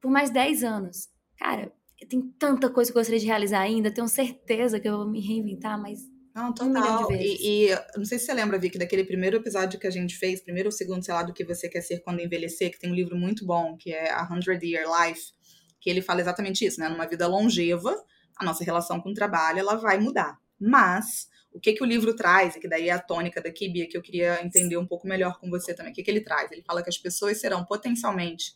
por 0.00 0.10
mais 0.10 0.30
10 0.30 0.62
anos. 0.62 1.08
Cara, 1.36 1.72
tem 2.08 2.22
tanta 2.38 2.70
coisa 2.70 2.92
que 2.92 2.98
eu 2.98 3.00
gostaria 3.00 3.20
de 3.20 3.26
realizar 3.26 3.60
ainda, 3.60 3.90
tenho 3.90 4.08
certeza 4.08 4.78
que 4.78 4.88
eu 4.88 4.98
vou 4.98 5.08
me 5.08 5.20
reinventar, 5.20 5.80
mas 5.80 6.00
não, 6.34 6.52
total. 6.54 7.08
Um 7.08 7.12
e, 7.14 7.70
e, 7.70 7.74
não 7.96 8.04
sei 8.04 8.16
se 8.16 8.26
você 8.26 8.32
lembra, 8.32 8.60
Vicky, 8.60 8.78
daquele 8.78 9.02
primeiro 9.02 9.38
episódio 9.38 9.78
que 9.78 9.88
a 9.88 9.90
gente 9.90 10.16
fez, 10.16 10.40
primeiro 10.40 10.68
ou 10.68 10.72
segundo, 10.72 11.04
sei 11.04 11.12
lá, 11.12 11.24
do 11.24 11.32
que 11.32 11.44
você 11.44 11.68
quer 11.68 11.80
ser 11.80 11.98
quando 11.98 12.20
envelhecer, 12.20 12.70
que 12.70 12.78
tem 12.78 12.88
um 12.88 12.94
livro 12.94 13.16
muito 13.16 13.44
bom, 13.44 13.76
que 13.76 13.90
é 13.90 14.12
A 14.12 14.22
Hundred 14.30 14.64
Year 14.64 14.86
Life, 14.86 15.32
que 15.80 15.90
ele 15.90 16.00
fala 16.00 16.20
exatamente 16.20 16.64
isso, 16.64 16.78
né? 16.78 16.88
Numa 16.88 17.06
vida 17.06 17.26
longeva, 17.26 17.92
a 18.38 18.44
nossa 18.44 18.64
relação 18.64 19.00
com 19.00 19.10
o 19.10 19.14
trabalho 19.14 19.58
ela 19.58 19.74
vai 19.76 19.98
mudar. 19.98 20.38
Mas 20.60 21.28
o 21.52 21.60
que 21.60 21.72
que 21.72 21.82
o 21.82 21.86
livro 21.86 22.14
traz, 22.14 22.56
e 22.56 22.60
que 22.60 22.68
daí 22.68 22.88
é 22.88 22.92
a 22.92 22.98
tônica 22.98 23.42
daqui, 23.42 23.68
Bia, 23.68 23.88
que 23.88 23.96
eu 23.96 24.02
queria 24.02 24.44
entender 24.44 24.76
um 24.76 24.86
pouco 24.86 25.06
melhor 25.06 25.38
com 25.40 25.48
você 25.48 25.74
também. 25.74 25.92
O 25.92 25.94
que, 25.94 26.02
que 26.02 26.10
ele 26.10 26.20
traz? 26.20 26.50
Ele 26.52 26.62
fala 26.62 26.82
que 26.82 26.88
as 26.88 26.98
pessoas 26.98 27.40
serão 27.40 27.64
potencialmente 27.64 28.54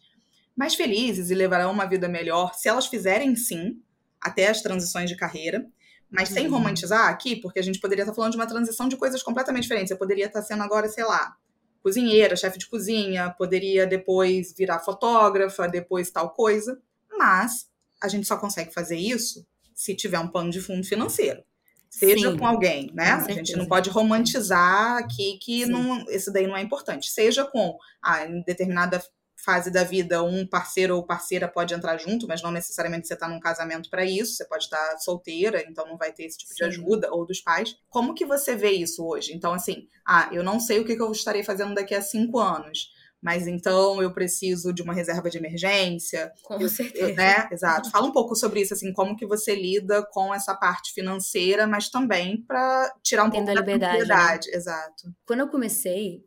mais 0.54 0.74
felizes 0.74 1.30
e 1.30 1.34
levarão 1.34 1.72
uma 1.72 1.86
vida 1.86 2.08
melhor 2.08 2.54
se 2.54 2.68
elas 2.68 2.86
fizerem 2.86 3.34
sim, 3.34 3.80
até 4.20 4.48
as 4.48 4.60
transições 4.60 5.08
de 5.08 5.16
carreira, 5.16 5.66
mas 6.10 6.28
sem 6.28 6.46
uhum. 6.46 6.52
romantizar 6.52 7.08
aqui, 7.08 7.36
porque 7.36 7.58
a 7.58 7.62
gente 7.62 7.80
poderia 7.80 8.02
estar 8.02 8.14
falando 8.14 8.32
de 8.32 8.36
uma 8.36 8.46
transição 8.46 8.86
de 8.86 8.96
coisas 8.96 9.22
completamente 9.22 9.62
diferentes. 9.62 9.90
Eu 9.90 9.96
poderia 9.96 10.26
estar 10.26 10.42
sendo 10.42 10.62
agora, 10.62 10.88
sei 10.88 11.04
lá, 11.04 11.36
cozinheira, 11.82 12.36
chefe 12.36 12.58
de 12.58 12.68
cozinha, 12.68 13.30
poderia 13.30 13.86
depois 13.86 14.52
virar 14.52 14.78
fotógrafa, 14.78 15.66
depois 15.66 16.10
tal 16.10 16.30
coisa. 16.30 16.80
Mas 17.18 17.66
a 18.00 18.08
gente 18.08 18.26
só 18.26 18.36
consegue 18.36 18.72
fazer 18.72 18.96
isso 18.96 19.44
se 19.82 19.96
tiver 19.96 20.18
um 20.18 20.28
plano 20.28 20.50
de 20.50 20.60
fundo 20.60 20.86
financeiro. 20.86 21.42
Seja 21.90 22.30
Sim, 22.30 22.38
com 22.38 22.46
alguém, 22.46 22.90
né? 22.94 23.16
Com 23.16 23.30
a 23.30 23.34
gente 23.34 23.56
não 23.56 23.66
pode 23.66 23.90
romantizar 23.90 24.96
aqui 24.96 25.38
que 25.38 25.66
não, 25.66 26.08
esse 26.08 26.32
daí 26.32 26.46
não 26.46 26.56
é 26.56 26.62
importante. 26.62 27.10
Seja 27.10 27.44
com, 27.44 27.76
ah, 28.02 28.24
em 28.24 28.42
determinada 28.42 29.02
fase 29.36 29.72
da 29.72 29.82
vida, 29.82 30.22
um 30.22 30.46
parceiro 30.46 30.96
ou 30.96 31.04
parceira 31.04 31.48
pode 31.48 31.74
entrar 31.74 31.98
junto, 31.98 32.28
mas 32.28 32.40
não 32.40 32.52
necessariamente 32.52 33.08
você 33.08 33.14
está 33.14 33.26
num 33.26 33.40
casamento 33.40 33.90
para 33.90 34.04
isso, 34.04 34.34
você 34.34 34.44
pode 34.44 34.64
estar 34.64 34.98
solteira, 34.98 35.64
então 35.68 35.84
não 35.84 35.98
vai 35.98 36.12
ter 36.12 36.24
esse 36.24 36.38
tipo 36.38 36.52
Sim. 36.52 36.58
de 36.58 36.64
ajuda, 36.64 37.12
ou 37.12 37.26
dos 37.26 37.40
pais. 37.40 37.76
Como 37.90 38.14
que 38.14 38.24
você 38.24 38.54
vê 38.54 38.70
isso 38.70 39.04
hoje? 39.04 39.34
Então, 39.34 39.52
assim, 39.52 39.88
ah, 40.06 40.30
eu 40.32 40.44
não 40.44 40.60
sei 40.60 40.78
o 40.78 40.84
que, 40.84 40.94
que 40.94 41.02
eu 41.02 41.10
estarei 41.10 41.42
fazendo 41.42 41.74
daqui 41.74 41.94
a 41.94 42.00
cinco 42.00 42.38
anos 42.38 42.91
mas 43.22 43.46
então 43.46 44.02
eu 44.02 44.12
preciso 44.12 44.72
de 44.72 44.82
uma 44.82 44.92
reserva 44.92 45.30
de 45.30 45.38
emergência. 45.38 46.32
Com 46.42 46.60
eu, 46.60 46.68
certeza. 46.68 47.10
Eu, 47.10 47.14
né? 47.14 47.48
Exato. 47.52 47.88
Fala 47.90 48.08
um 48.08 48.12
pouco 48.12 48.34
sobre 48.34 48.60
isso, 48.60 48.74
assim, 48.74 48.92
como 48.92 49.16
que 49.16 49.24
você 49.24 49.54
lida 49.54 50.04
com 50.10 50.34
essa 50.34 50.54
parte 50.56 50.92
financeira, 50.92 51.66
mas 51.66 51.88
também 51.88 52.42
para 52.44 52.92
tirar 53.00 53.24
um 53.24 53.30
Tendo 53.30 53.46
pouco 53.46 53.78
da 53.78 53.92
liberdade. 53.92 54.50
Né? 54.50 54.56
Exato. 54.56 55.14
Quando 55.24 55.40
eu 55.40 55.48
comecei, 55.48 56.24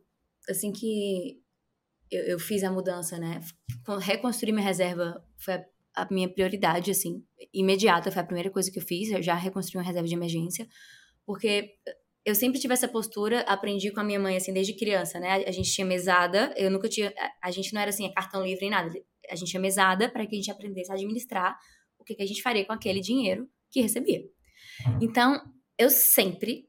assim 0.48 0.72
que 0.72 1.38
eu, 2.10 2.24
eu, 2.24 2.38
fiz 2.38 2.64
a 2.64 2.72
mudança, 2.72 3.18
né? 3.18 3.40
Reconstruir 4.00 4.52
minha 4.52 4.64
reserva 4.64 5.22
foi 5.36 5.54
a, 5.54 5.64
a 5.96 6.08
minha 6.10 6.32
prioridade, 6.32 6.90
assim, 6.90 7.22
imediata, 7.52 8.10
foi 8.10 8.22
a 8.22 8.26
primeira 8.26 8.50
coisa 8.50 8.70
que 8.70 8.78
eu 8.78 8.82
fiz. 8.82 9.10
Eu 9.10 9.22
já 9.22 9.34
reconstruí 9.34 9.78
uma 9.78 9.86
reserva 9.86 10.08
de 10.08 10.14
emergência, 10.14 10.66
porque 11.26 11.74
eu 12.26 12.34
sempre 12.34 12.58
tive 12.58 12.74
essa 12.74 12.88
postura, 12.88 13.42
aprendi 13.42 13.92
com 13.92 14.00
a 14.00 14.04
minha 14.04 14.18
mãe, 14.18 14.36
assim, 14.36 14.52
desde 14.52 14.74
criança, 14.74 15.20
né? 15.20 15.44
A 15.46 15.52
gente 15.52 15.72
tinha 15.72 15.86
mesada, 15.86 16.52
eu 16.56 16.68
nunca 16.68 16.88
tinha. 16.88 17.14
A 17.40 17.52
gente 17.52 17.72
não 17.72 17.80
era 17.80 17.90
assim, 17.90 18.12
cartão 18.12 18.44
livre 18.44 18.62
nem 18.62 18.70
nada. 18.70 18.90
A 19.30 19.36
gente 19.36 19.50
tinha 19.50 19.60
mesada 19.60 20.10
para 20.10 20.26
que 20.26 20.34
a 20.34 20.38
gente 20.38 20.50
aprendesse 20.50 20.90
a 20.90 20.94
administrar 20.96 21.56
o 22.00 22.04
que, 22.04 22.16
que 22.16 22.22
a 22.22 22.26
gente 22.26 22.42
faria 22.42 22.64
com 22.66 22.72
aquele 22.72 23.00
dinheiro 23.00 23.48
que 23.70 23.80
recebia. 23.80 24.22
Então, 25.00 25.40
eu 25.78 25.88
sempre, 25.88 26.64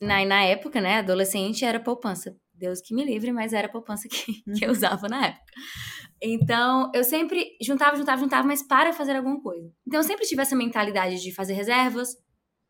na, 0.00 0.24
na 0.24 0.42
época, 0.42 0.80
né, 0.80 0.96
adolescente, 0.96 1.64
era 1.64 1.78
poupança. 1.78 2.36
Deus 2.52 2.80
que 2.80 2.92
me 2.92 3.04
livre, 3.04 3.30
mas 3.32 3.52
era 3.52 3.68
a 3.68 3.70
poupança 3.70 4.08
que, 4.08 4.42
que 4.58 4.64
eu 4.64 4.70
uhum. 4.70 4.74
usava 4.74 5.08
na 5.08 5.26
época. 5.26 5.52
Então, 6.20 6.90
eu 6.92 7.04
sempre 7.04 7.56
juntava, 7.62 7.96
juntava, 7.96 8.20
juntava, 8.20 8.48
mas 8.48 8.66
para 8.66 8.92
fazer 8.92 9.14
alguma 9.14 9.40
coisa. 9.40 9.70
Então, 9.86 10.00
eu 10.00 10.04
sempre 10.04 10.26
tive 10.26 10.42
essa 10.42 10.56
mentalidade 10.56 11.22
de 11.22 11.32
fazer 11.32 11.52
reservas, 11.52 12.16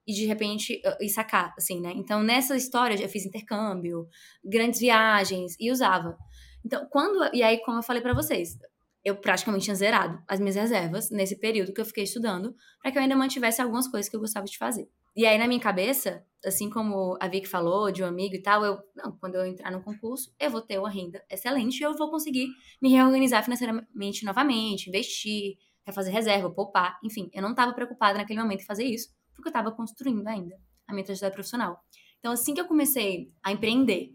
e 0.07 0.13
de 0.13 0.25
repente 0.27 0.81
e 1.01 1.09
sacar, 1.09 1.53
assim, 1.59 1.81
né? 1.81 1.93
Então, 1.97 2.23
nessa 2.23 2.57
história, 2.57 3.01
eu 3.01 3.09
fiz 3.09 3.27
intercâmbio, 3.27 4.07
grandes 4.45 4.79
viagens 4.79 5.57
e 5.59 5.71
usava. 5.71 6.17
Então, 6.65 6.87
quando. 6.91 7.29
E 7.35 7.43
aí, 7.43 7.59
como 7.65 7.79
eu 7.79 7.83
falei 7.83 8.01
para 8.01 8.15
vocês, 8.15 8.57
eu 9.05 9.17
praticamente 9.17 9.65
tinha 9.65 9.75
zerado 9.75 10.23
as 10.29 10.39
minhas 10.39 10.57
reservas 10.57 11.11
nesse 11.11 11.39
período 11.39 11.73
que 11.73 11.81
eu 11.81 11.85
fiquei 11.85 12.05
estudando, 12.05 12.55
para 12.81 12.93
que 12.93 12.99
eu 12.99 13.03
ainda 13.03 13.17
mantivesse 13.17 13.61
algumas 13.61 13.89
coisas 13.89 14.09
que 14.09 14.17
eu 14.17 14.21
gostava 14.21 14.47
de 14.47 14.57
fazer. 14.57 14.89
E 15.15 15.27
aí, 15.27 15.39
na 15.39 15.49
minha 15.49 15.61
cabeça, 15.61 16.25
assim 16.45 16.69
como 16.69 17.17
a 17.21 17.27
Vicky 17.27 17.49
falou, 17.49 17.91
de 17.91 18.03
um 18.03 18.07
amigo 18.07 18.35
e 18.35 18.43
tal, 18.43 18.65
eu, 18.65 18.79
não, 18.95 19.17
quando 19.19 19.37
eu 19.37 19.47
entrar 19.47 19.73
no 19.73 19.83
concurso, 19.83 20.33
eu 20.39 20.51
vou 20.51 20.61
ter 20.61 20.79
uma 20.79 20.91
renda 20.91 21.25
excelente 21.31 21.81
e 21.81 21.83
eu 21.83 21.97
vou 21.97 22.11
conseguir 22.11 22.49
me 22.83 22.91
reorganizar 22.91 23.43
financeiramente 23.43 24.25
novamente, 24.25 24.89
investir, 24.89 25.57
fazer 25.93 26.11
reserva, 26.11 26.51
poupar, 26.51 26.99
enfim. 27.03 27.31
Eu 27.33 27.43
não 27.43 27.51
estava 27.51 27.73
preocupada 27.73 28.19
naquele 28.19 28.41
momento 28.41 28.61
em 28.61 28.67
fazer 28.67 28.85
isso 28.85 29.16
porque 29.37 29.49
eu 29.49 29.51
estava 29.51 29.71
construindo 29.71 30.27
ainda 30.27 30.57
a 30.89 30.93
minha 30.93 31.05
trajetória 31.05 31.35
profissional. 31.35 31.81
Então, 32.19 32.33
assim 32.33 32.55
que 32.55 32.61
eu 32.61 32.67
comecei 32.67 33.31
a 33.45 33.53
empreender, 33.53 34.13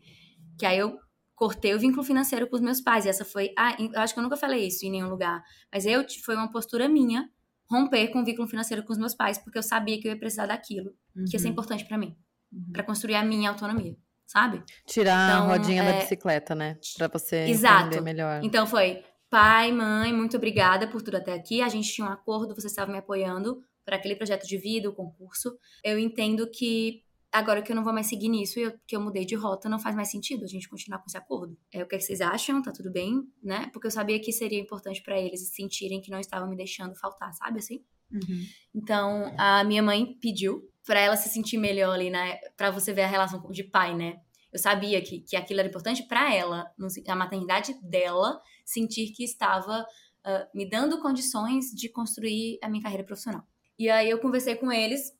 que 0.57 0.65
aí 0.65 0.77
eu 0.77 0.97
cortei 1.35 1.73
o 1.73 1.79
vínculo 1.79 2.03
financeiro 2.03 2.47
com 2.47 2.55
os 2.55 2.61
meus 2.61 2.81
pais, 2.81 3.05
e 3.05 3.09
essa 3.09 3.23
foi, 3.23 3.53
ah, 3.57 3.75
eu 3.79 3.99
acho 3.99 4.13
que 4.13 4.19
eu 4.19 4.23
nunca 4.23 4.37
falei 4.37 4.67
isso 4.67 4.85
em 4.85 4.91
nenhum 4.91 5.09
lugar, 5.09 5.41
mas 5.73 5.85
eu 5.85 6.05
foi 6.23 6.35
uma 6.35 6.51
postura 6.51 6.87
minha 6.89 7.29
romper 7.69 8.09
com 8.09 8.21
o 8.21 8.25
vínculo 8.25 8.47
financeiro 8.47 8.83
com 8.83 8.91
os 8.91 8.99
meus 8.99 9.15
pais, 9.15 9.37
porque 9.37 9.57
eu 9.57 9.63
sabia 9.63 9.99
que 9.99 10.07
eu 10.07 10.11
ia 10.11 10.19
precisar 10.19 10.45
daquilo, 10.45 10.91
uhum. 11.15 11.25
que 11.25 11.35
ia 11.35 11.39
ser 11.39 11.47
uhum. 11.47 11.53
importante 11.53 11.85
para 11.85 11.97
mim, 11.97 12.15
uhum. 12.51 12.71
para 12.73 12.83
construir 12.83 13.15
a 13.15 13.23
minha 13.23 13.49
autonomia, 13.49 13.95
sabe? 14.27 14.61
Tirar 14.85 15.31
então, 15.31 15.49
a 15.49 15.57
rodinha 15.57 15.81
é... 15.81 15.93
da 15.93 15.99
bicicleta, 15.99 16.53
né? 16.53 16.77
Para 16.97 17.07
você 17.07 17.45
Exato. 17.47 17.87
entender 17.87 18.01
melhor. 18.01 18.41
Então 18.43 18.67
foi, 18.67 19.03
pai, 19.29 19.71
mãe, 19.71 20.13
muito 20.13 20.35
obrigada 20.35 20.85
por 20.87 21.01
tudo 21.01 21.15
até 21.15 21.33
aqui. 21.33 21.61
A 21.61 21.69
gente 21.69 21.91
tinha 21.91 22.05
um 22.05 22.11
acordo, 22.11 22.53
você 22.53 22.67
estava 22.67 22.91
me 22.91 22.97
apoiando 22.97 23.63
para 23.85 23.95
aquele 23.95 24.15
projeto 24.15 24.47
de 24.47 24.57
vida, 24.57 24.89
o 24.89 24.93
concurso, 24.93 25.57
eu 25.83 25.97
entendo 25.97 26.49
que 26.49 27.03
agora 27.31 27.61
que 27.61 27.71
eu 27.71 27.75
não 27.75 27.83
vou 27.83 27.93
mais 27.93 28.07
seguir 28.07 28.27
nisso 28.27 28.59
e 28.59 28.71
que 28.85 28.95
eu 28.95 29.01
mudei 29.01 29.25
de 29.25 29.35
rota, 29.35 29.69
não 29.69 29.79
faz 29.79 29.95
mais 29.95 30.11
sentido 30.11 30.43
a 30.43 30.47
gente 30.47 30.67
continuar 30.67 30.99
com 30.99 31.05
esse 31.07 31.17
acordo. 31.17 31.57
É 31.71 31.81
o 31.81 31.87
que, 31.87 31.95
é 31.95 31.97
que 31.97 32.03
vocês 32.03 32.19
acham? 32.19 32.61
Tá 32.61 32.71
tudo 32.71 32.91
bem, 32.91 33.23
né? 33.41 33.69
Porque 33.71 33.87
eu 33.87 33.91
sabia 33.91 34.19
que 34.19 34.31
seria 34.33 34.59
importante 34.59 35.01
para 35.01 35.19
eles 35.19 35.47
sentirem 35.53 36.01
que 36.01 36.11
não 36.11 36.19
estavam 36.19 36.49
me 36.49 36.57
deixando 36.57 36.95
faltar, 36.95 37.33
sabe 37.33 37.59
assim? 37.59 37.83
Uhum. 38.11 38.45
Então, 38.75 39.33
a 39.37 39.63
minha 39.63 39.81
mãe 39.81 40.17
pediu 40.21 40.69
para 40.85 40.99
ela 40.99 41.15
se 41.15 41.29
sentir 41.29 41.57
melhor 41.57 41.93
ali, 41.93 42.09
né? 42.09 42.37
Para 42.57 42.69
você 42.71 42.91
ver 42.91 43.03
a 43.03 43.07
relação 43.07 43.41
de 43.49 43.63
pai, 43.63 43.95
né? 43.95 44.19
Eu 44.51 44.59
sabia 44.59 45.01
que, 45.01 45.21
que 45.21 45.37
aquilo 45.37 45.61
era 45.61 45.69
importante 45.69 46.03
para 46.03 46.33
ela, 46.33 46.69
a 47.07 47.15
maternidade 47.15 47.73
dela, 47.81 48.41
sentir 48.65 49.13
que 49.13 49.23
estava 49.23 49.81
uh, 49.81 50.57
me 50.57 50.69
dando 50.69 50.99
condições 50.99 51.67
de 51.71 51.87
construir 51.87 52.59
a 52.61 52.67
minha 52.67 52.83
carreira 52.83 53.05
profissional. 53.05 53.47
E 53.81 53.89
aí 53.89 54.11
eu 54.11 54.19
conversei 54.19 54.53
com 54.53 54.71
eles, 54.71 55.11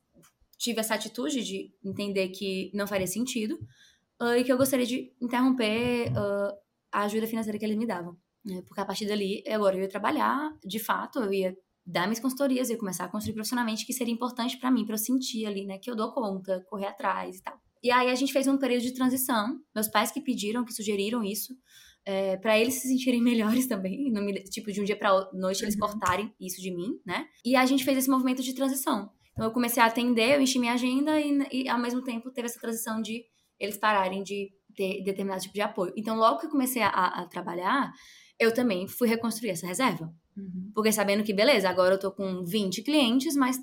tive 0.55 0.81
essa 0.81 0.93
atitude 0.93 1.43
de 1.43 1.73
entender 1.83 2.29
que 2.29 2.69
não 2.75 2.85
faria 2.85 3.07
sentido 3.07 3.55
uh, 4.21 4.35
e 4.37 4.43
que 4.43 4.53
eu 4.53 4.57
gostaria 4.57 4.85
de 4.85 5.11
interromper 5.19 6.11
uh, 6.11 6.55
a 6.91 7.01
ajuda 7.05 7.25
financeira 7.25 7.57
que 7.57 7.65
eles 7.65 7.75
me 7.75 7.87
davam. 7.87 8.15
Né? 8.45 8.61
Porque 8.67 8.79
a 8.79 8.85
partir 8.85 9.07
dali, 9.07 9.43
agora 9.47 9.75
eu 9.75 9.81
ia 9.81 9.89
trabalhar, 9.89 10.55
de 10.63 10.77
fato, 10.77 11.17
eu 11.21 11.33
ia 11.33 11.57
dar 11.83 12.03
minhas 12.03 12.19
consultorias, 12.19 12.69
ia 12.69 12.77
começar 12.77 13.05
a 13.05 13.07
construir 13.07 13.33
profissionalmente, 13.33 13.83
que 13.83 13.93
seria 13.93 14.13
importante 14.13 14.55
para 14.59 14.69
mim, 14.69 14.85
para 14.85 14.93
eu 14.93 14.99
sentir 14.99 15.47
ali, 15.47 15.65
né, 15.65 15.79
que 15.79 15.89
eu 15.89 15.95
dou 15.95 16.11
conta, 16.11 16.63
correr 16.69 16.85
atrás 16.85 17.39
e 17.39 17.41
tal. 17.41 17.59
E 17.81 17.89
aí 17.89 18.11
a 18.11 18.15
gente 18.15 18.31
fez 18.31 18.45
um 18.45 18.59
período 18.59 18.83
de 18.83 18.93
transição, 18.93 19.59
meus 19.73 19.87
pais 19.87 20.11
que 20.11 20.21
pediram, 20.21 20.63
que 20.63 20.71
sugeriram 20.71 21.23
isso, 21.23 21.55
é, 22.05 22.37
para 22.37 22.57
eles 22.59 22.75
se 22.75 22.87
sentirem 22.87 23.21
melhores 23.23 23.67
também, 23.67 24.11
me, 24.11 24.33
tipo, 24.45 24.71
de 24.71 24.81
um 24.81 24.83
dia 24.83 24.95
para 24.95 25.29
noite 25.33 25.63
eles 25.63 25.75
uhum. 25.75 25.81
cortarem 25.81 26.33
isso 26.39 26.61
de 26.61 26.75
mim, 26.75 26.99
né? 27.05 27.27
E 27.45 27.55
a 27.55 27.65
gente 27.65 27.83
fez 27.83 27.97
esse 27.97 28.09
movimento 28.09 28.41
de 28.41 28.53
transição. 28.53 29.09
Então 29.31 29.45
eu 29.45 29.51
comecei 29.51 29.81
a 29.81 29.85
atender, 29.85 30.35
eu 30.35 30.41
enchi 30.41 30.59
minha 30.59 30.73
agenda 30.73 31.19
e, 31.19 31.39
e 31.51 31.69
ao 31.69 31.79
mesmo 31.79 32.03
tempo 32.03 32.31
teve 32.31 32.47
essa 32.47 32.59
transição 32.59 33.01
de 33.01 33.23
eles 33.59 33.77
pararem 33.77 34.23
de 34.23 34.49
ter 34.75 35.03
determinado 35.03 35.41
tipo 35.41 35.53
de 35.53 35.61
apoio. 35.61 35.93
Então 35.95 36.17
logo 36.17 36.39
que 36.39 36.47
eu 36.47 36.49
comecei 36.49 36.81
a, 36.81 36.89
a 36.89 37.25
trabalhar, 37.27 37.91
eu 38.39 38.53
também 38.53 38.87
fui 38.87 39.07
reconstruir 39.07 39.51
essa 39.51 39.67
reserva. 39.67 40.13
Uhum. 40.35 40.71
Porque 40.73 40.91
sabendo 40.91 41.23
que, 41.23 41.33
beleza, 41.33 41.69
agora 41.69 41.95
eu 41.95 41.99
tô 41.99 42.11
com 42.11 42.43
20 42.43 42.81
clientes, 42.81 43.35
mas 43.35 43.57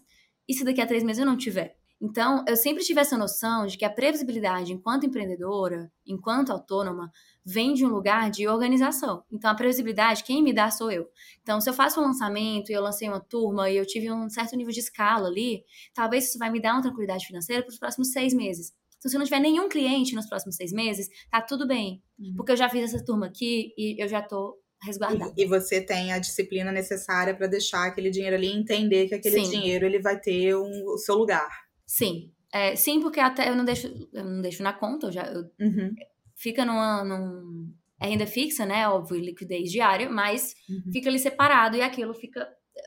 e 0.48 0.54
se 0.54 0.64
daqui 0.64 0.80
a 0.80 0.86
três 0.86 1.02
meses 1.02 1.20
eu 1.20 1.26
não 1.26 1.36
tiver? 1.36 1.77
Então, 2.00 2.44
eu 2.46 2.56
sempre 2.56 2.84
tive 2.84 3.00
essa 3.00 3.18
noção 3.18 3.66
de 3.66 3.76
que 3.76 3.84
a 3.84 3.90
previsibilidade 3.90 4.72
enquanto 4.72 5.04
empreendedora, 5.04 5.90
enquanto 6.06 6.50
autônoma, 6.50 7.10
vem 7.44 7.74
de 7.74 7.84
um 7.84 7.88
lugar 7.88 8.30
de 8.30 8.46
organização. 8.46 9.24
Então, 9.32 9.50
a 9.50 9.54
previsibilidade, 9.54 10.22
quem 10.22 10.42
me 10.42 10.52
dá 10.52 10.70
sou 10.70 10.92
eu. 10.92 11.08
Então, 11.42 11.60
se 11.60 11.68
eu 11.68 11.74
faço 11.74 12.00
um 12.00 12.04
lançamento 12.04 12.70
e 12.70 12.72
eu 12.72 12.82
lancei 12.82 13.08
uma 13.08 13.20
turma 13.20 13.68
e 13.68 13.76
eu 13.76 13.84
tive 13.84 14.12
um 14.12 14.28
certo 14.28 14.56
nível 14.56 14.72
de 14.72 14.78
escala 14.78 15.28
ali, 15.28 15.64
talvez 15.92 16.28
isso 16.28 16.38
vai 16.38 16.50
me 16.50 16.60
dar 16.60 16.74
uma 16.74 16.82
tranquilidade 16.82 17.26
financeira 17.26 17.62
para 17.62 17.72
os 17.72 17.78
próximos 17.78 18.12
seis 18.12 18.32
meses. 18.32 18.72
Então, 18.98 19.10
se 19.10 19.16
eu 19.16 19.18
não 19.18 19.26
tiver 19.26 19.40
nenhum 19.40 19.68
cliente 19.68 20.14
nos 20.14 20.26
próximos 20.26 20.56
seis 20.56 20.72
meses, 20.72 21.08
tá 21.30 21.40
tudo 21.40 21.66
bem. 21.66 22.02
Uhum. 22.18 22.34
Porque 22.36 22.52
eu 22.52 22.56
já 22.56 22.68
fiz 22.68 22.94
essa 22.94 23.04
turma 23.04 23.26
aqui 23.26 23.72
e 23.76 24.00
eu 24.02 24.08
já 24.08 24.22
tô 24.22 24.56
resguardada. 24.82 25.32
E, 25.36 25.42
e 25.42 25.46
você 25.46 25.80
tem 25.80 26.12
a 26.12 26.18
disciplina 26.18 26.70
necessária 26.70 27.34
para 27.34 27.46
deixar 27.46 27.86
aquele 27.86 28.10
dinheiro 28.10 28.36
ali 28.36 28.48
e 28.48 28.56
entender 28.56 29.08
que 29.08 29.14
aquele 29.14 29.44
Sim. 29.44 29.50
dinheiro 29.50 29.86
ele 29.86 30.00
vai 30.00 30.18
ter 30.18 30.54
um, 30.56 30.84
o 30.86 30.98
seu 30.98 31.16
lugar. 31.16 31.67
Sim. 31.88 32.30
É, 32.52 32.76
sim, 32.76 33.00
porque 33.00 33.18
até 33.18 33.48
eu 33.48 33.56
não 33.56 33.64
deixo, 33.64 33.88
eu 34.12 34.24
não 34.24 34.42
deixo 34.42 34.62
na 34.62 34.74
conta, 34.74 35.06
eu 35.06 35.12
já 35.12 35.22
eu, 35.26 35.50
uhum. 35.58 35.94
fica 36.34 36.64
numa, 36.64 37.02
num, 37.02 37.72
é 37.98 38.08
renda 38.08 38.26
fixa, 38.26 38.66
né? 38.66 38.86
Óbvio, 38.88 39.18
liquidez 39.18 39.70
diária, 39.70 40.08
mas 40.08 40.54
uhum. 40.68 40.92
fica 40.92 41.08
ali 41.08 41.18
separado 41.18 41.76
e 41.76 41.82
aquilo 41.82 42.14
fica, 42.14 42.46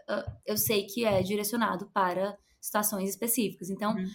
uh, 0.09 0.31
eu 0.45 0.55
sei 0.55 0.85
que 0.85 1.03
é 1.03 1.21
direcionado 1.21 1.89
para 1.91 2.37
situações 2.59 3.09
específicas. 3.09 3.69
Então, 3.69 3.93
uhum. 3.95 4.07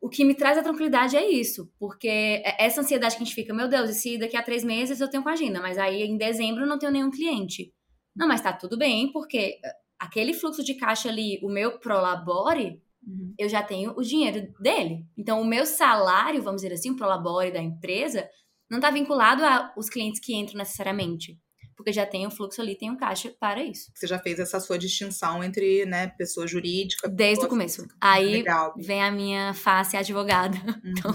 o 0.00 0.08
que 0.08 0.24
me 0.24 0.34
traz 0.34 0.56
a 0.56 0.62
tranquilidade 0.62 1.16
é 1.16 1.28
isso, 1.28 1.72
porque 1.78 2.08
é 2.08 2.64
essa 2.64 2.80
ansiedade 2.80 3.16
que 3.16 3.22
a 3.22 3.24
gente 3.24 3.34
fica, 3.34 3.52
meu 3.52 3.68
Deus, 3.68 3.90
e 3.90 3.94
se 3.94 4.18
daqui 4.18 4.36
a 4.36 4.42
três 4.42 4.62
meses 4.64 5.00
eu 5.00 5.10
tenho 5.10 5.22
com 5.22 5.28
a 5.28 5.32
agenda, 5.32 5.60
mas 5.60 5.78
aí 5.78 6.02
em 6.02 6.16
dezembro 6.16 6.62
eu 6.62 6.68
não 6.68 6.78
tenho 6.78 6.92
nenhum 6.92 7.10
cliente. 7.10 7.72
Não, 8.16 8.26
mas 8.26 8.40
tá 8.40 8.52
tudo 8.52 8.76
bem, 8.76 9.12
porque 9.12 9.60
aquele 9.98 10.32
fluxo 10.32 10.64
de 10.64 10.74
caixa 10.74 11.08
ali, 11.08 11.38
o 11.42 11.48
meu 11.48 11.78
prolabore, 11.78 12.80
Uhum. 13.08 13.34
Eu 13.38 13.48
já 13.48 13.62
tenho 13.62 13.94
o 13.96 14.02
dinheiro 14.02 14.52
dele. 14.60 15.06
Então, 15.16 15.40
o 15.40 15.46
meu 15.46 15.64
salário, 15.64 16.42
vamos 16.42 16.60
dizer 16.60 16.74
assim, 16.74 16.90
o 16.90 16.96
prolabore 16.96 17.50
da 17.50 17.60
empresa, 17.60 18.28
não 18.70 18.78
está 18.78 18.90
vinculado 18.90 19.42
aos 19.44 19.88
clientes 19.88 20.20
que 20.20 20.34
entram 20.34 20.58
necessariamente. 20.58 21.38
Porque 21.74 21.92
já 21.92 22.04
tem 22.04 22.26
o 22.26 22.30
fluxo 22.30 22.60
ali, 22.60 22.76
tem 22.76 22.90
um 22.90 22.96
caixa 22.96 23.32
para 23.38 23.62
isso. 23.62 23.90
Você 23.94 24.06
já 24.08 24.18
fez 24.18 24.40
essa 24.40 24.58
sua 24.58 24.76
distinção 24.76 25.44
entre, 25.44 25.86
né, 25.86 26.08
pessoa 26.08 26.44
jurídica. 26.46 27.08
Desde 27.08 27.44
o 27.44 27.48
começo. 27.48 27.86
Aí 28.00 28.32
Legal. 28.32 28.74
vem 28.76 29.00
a 29.00 29.12
minha 29.12 29.54
face 29.54 29.96
advogada. 29.96 30.58
Uhum. 30.84 30.92
Então, 30.98 31.12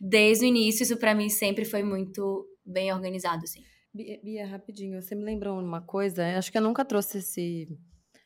desde 0.00 0.44
o 0.44 0.48
início, 0.48 0.82
isso 0.82 0.96
para 0.96 1.14
mim 1.14 1.28
sempre 1.28 1.64
foi 1.64 1.82
muito 1.82 2.46
bem 2.64 2.92
organizado, 2.92 3.42
assim. 3.44 3.60
Bia, 3.92 4.46
rapidinho, 4.46 5.02
você 5.02 5.14
me 5.14 5.24
lembrou 5.24 5.58
uma 5.58 5.80
coisa, 5.80 6.38
acho 6.38 6.50
que 6.50 6.56
eu 6.56 6.62
nunca 6.62 6.84
trouxe 6.84 7.18
esse, 7.18 7.68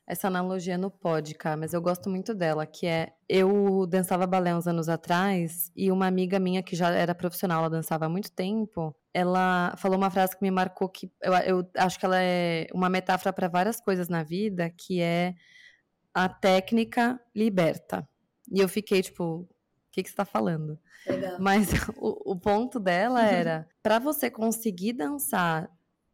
essa 0.07 0.28
analogia 0.28 0.76
no 0.76 0.90
pod, 0.90 1.34
cara, 1.34 1.57
mas 1.57 1.72
eu 1.72 1.80
gosto 1.80 2.11
muito 2.11 2.34
dela, 2.34 2.66
que 2.66 2.86
é, 2.86 3.14
eu 3.28 3.86
dançava 3.86 4.26
balé 4.26 4.55
uns 4.55 4.66
anos 4.66 4.88
atrás, 4.88 5.72
e 5.74 5.90
uma 5.90 6.07
amiga 6.07 6.38
minha 6.38 6.62
que 6.62 6.76
já 6.76 6.90
era 6.90 7.14
profissional, 7.14 7.61
ela 7.61 7.70
dançava 7.70 8.05
há 8.05 8.09
muito 8.09 8.30
tempo, 8.30 8.94
ela 9.14 9.74
falou 9.78 9.96
uma 9.96 10.11
frase 10.11 10.36
que 10.36 10.42
me 10.42 10.50
marcou, 10.50 10.88
que 10.88 11.11
eu, 11.22 11.32
eu 11.34 11.70
acho 11.76 11.98
que 11.98 12.05
ela 12.05 12.20
é 12.20 12.66
uma 12.74 12.90
metáfora 12.90 13.32
para 13.32 13.48
várias 13.48 13.80
coisas 13.80 14.09
na 14.09 14.22
vida, 14.22 14.68
que 14.68 15.00
é 15.00 15.34
a 16.12 16.28
técnica 16.28 17.18
liberta. 17.34 18.07
E 18.52 18.61
eu 18.61 18.68
fiquei, 18.68 19.00
tipo, 19.02 19.24
o 19.24 19.48
que, 19.90 20.02
que 20.02 20.09
você 20.09 20.12
está 20.12 20.24
falando? 20.26 20.78
Legal. 21.07 21.36
Mas 21.40 21.68
o, 21.96 22.32
o 22.32 22.36
ponto 22.36 22.78
dela 22.78 23.24
era, 23.24 23.66
para 23.82 23.98
você 23.98 24.30
conseguir 24.30 24.92
dançar 24.92 25.70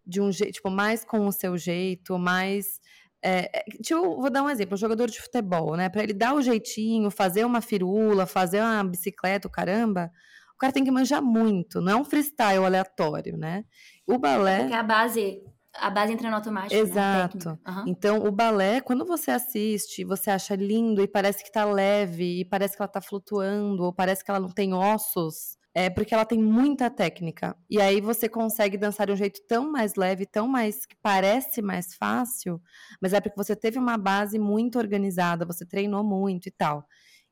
de 0.06 0.20
um 0.20 0.30
jeito, 0.30 0.54
tipo, 0.54 0.70
mais 0.70 1.04
com 1.04 1.26
o 1.26 1.32
seu 1.32 1.56
jeito, 1.58 2.18
mais 2.18 2.80
é, 3.22 3.58
é 3.58 3.64
tipo, 3.82 4.20
vou 4.20 4.30
dar 4.30 4.42
um 4.42 4.50
exemplo, 4.50 4.74
um 4.74 4.78
jogador 4.78 5.08
de 5.08 5.20
futebol, 5.20 5.76
né? 5.76 5.88
Para 5.88 6.02
ele 6.02 6.12
dar 6.12 6.34
o 6.34 6.42
jeitinho, 6.42 7.10
fazer 7.10 7.44
uma 7.44 7.60
firula, 7.60 8.26
fazer 8.26 8.60
uma 8.60 8.82
bicicleta, 8.84 9.48
o 9.48 9.50
caramba, 9.50 10.10
o 10.54 10.58
cara 10.58 10.72
tem 10.72 10.84
que 10.84 10.90
manjar 10.90 11.22
muito, 11.22 11.80
não 11.80 11.92
é 11.92 11.96
um 11.96 12.04
freestyle 12.04 12.64
aleatório, 12.64 13.36
né? 13.36 13.64
O 14.06 14.18
balé. 14.18 14.60
Porque 14.60 14.74
a 14.74 14.82
base 14.82 15.42
a 15.74 15.88
base 15.88 16.12
entra 16.12 16.28
no 16.28 16.36
automático. 16.36 16.74
Né? 16.74 16.80
Exato. 16.80 17.50
Né? 17.50 17.58
Uhum. 17.68 17.84
Então, 17.86 18.18
o 18.18 18.32
balé, 18.32 18.80
quando 18.80 19.06
você 19.06 19.30
assiste, 19.30 20.04
você 20.04 20.30
acha 20.30 20.56
lindo 20.56 21.02
e 21.02 21.08
parece 21.08 21.44
que 21.44 21.52
tá 21.52 21.64
leve, 21.64 22.40
e 22.40 22.44
parece 22.44 22.76
que 22.76 22.82
ela 22.82 22.88
tá 22.88 23.00
flutuando, 23.00 23.84
ou 23.84 23.92
parece 23.92 24.24
que 24.24 24.30
ela 24.30 24.40
não 24.40 24.50
tem 24.50 24.74
ossos, 24.74 25.56
é 25.74 25.88
porque 25.88 26.12
ela 26.14 26.24
tem 26.24 26.38
muita 26.42 26.90
técnica. 26.90 27.56
E 27.68 27.80
aí 27.80 28.00
você 28.00 28.28
consegue 28.28 28.76
dançar 28.76 29.06
de 29.06 29.12
um 29.12 29.16
jeito 29.16 29.40
tão 29.46 29.70
mais 29.70 29.94
leve, 29.94 30.26
tão 30.26 30.48
mais 30.48 30.84
que 30.84 30.96
parece 31.02 31.62
mais 31.62 31.94
fácil, 31.94 32.60
mas 33.00 33.12
é 33.12 33.20
porque 33.20 33.36
você 33.36 33.54
teve 33.54 33.78
uma 33.78 33.96
base 33.96 34.38
muito 34.38 34.78
organizada, 34.78 35.46
você 35.46 35.64
treinou 35.64 36.02
muito 36.02 36.46
e 36.46 36.50
tal. 36.50 36.86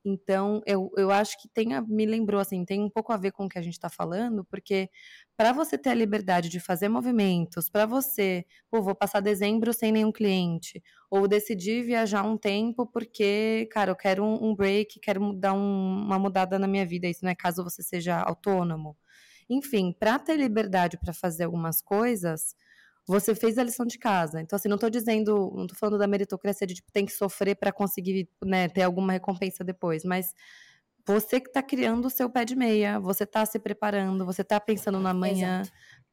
Então, 0.05 0.63
eu, 0.67 0.91
eu 0.97 1.11
acho 1.11 1.41
que 1.41 1.49
tem 1.49 1.75
a, 1.75 1.83
me 1.83 2.07
lembrou, 2.07 2.41
assim, 2.41 2.65
tem 2.65 2.83
um 2.83 2.89
pouco 2.91 3.13
a 3.13 3.17
ver 3.17 3.33
com 3.33 3.47
o 3.47 3.49
que 3.49 3.59
a 3.59 3.63
gente 3.63 3.75
está 3.75 3.91
falando, 3.91 4.45
porque 4.45 4.89
para 5.37 5.53
você 5.53 5.77
ter 5.77 5.91
a 5.91 5.95
liberdade 5.95 6.49
de 6.49 6.61
fazer 6.61 6.89
movimentos, 6.89 7.69
para 7.69 7.85
você, 7.87 8.45
pô, 8.71 8.81
vou 8.83 8.95
passar 8.95 9.21
dezembro 9.21 9.73
sem 9.73 9.93
nenhum 9.93 10.13
cliente, 10.13 10.83
ou 11.11 11.29
decidir 11.29 11.83
viajar 11.85 12.23
um 12.25 12.37
tempo 12.39 12.87
porque, 12.87 13.69
cara, 13.71 13.91
eu 13.91 13.97
quero 13.97 14.25
um, 14.25 14.51
um 14.51 14.55
break, 14.55 15.01
quero 15.01 15.33
dar 15.35 15.53
um, 15.53 15.59
uma 16.07 16.19
mudada 16.19 16.59
na 16.59 16.67
minha 16.69 16.87
vida, 16.87 17.09
isso 17.09 17.25
não 17.25 17.31
é 17.31 17.35
caso 17.35 17.65
você 17.65 17.83
seja 17.83 18.21
autônomo. 18.21 18.97
Enfim, 19.51 19.93
para 19.99 20.19
ter 20.19 20.37
liberdade 20.37 20.99
para 20.99 21.13
fazer 21.13 21.45
algumas 21.45 21.81
coisas, 21.81 22.55
você 23.09 23.35
fez 23.35 23.57
a 23.57 23.65
lição 23.65 23.87
de 23.87 23.99
casa. 23.99 24.39
Então, 24.43 24.55
assim, 24.55 24.69
não 24.69 24.75
estou 24.75 24.91
dizendo, 24.91 25.51
não 25.55 25.65
estou 25.65 25.79
falando 25.79 25.99
da 25.99 26.07
meritocracia 26.07 26.67
de 26.67 26.75
tipo, 26.75 26.93
tem 26.93 27.07
que 27.07 27.13
sofrer 27.13 27.57
para 27.57 27.73
conseguir 27.73 28.29
né, 28.45 28.69
ter 28.69 28.83
alguma 28.83 29.15
recompensa 29.15 29.65
depois, 29.65 30.05
mas 30.05 30.35
você 31.07 31.41
que 31.41 31.49
está 31.49 31.63
criando 31.63 32.05
o 32.05 32.11
seu 32.11 32.29
pé 32.29 32.45
de 32.45 32.55
meia, 32.55 33.01
você 33.01 33.25
está 33.25 33.47
se 33.47 33.59
preparando, 33.59 34.27
você 34.27 34.43
está 34.43 34.61
pensando 34.61 35.01
na 35.01 35.15
manhã, 35.15 35.63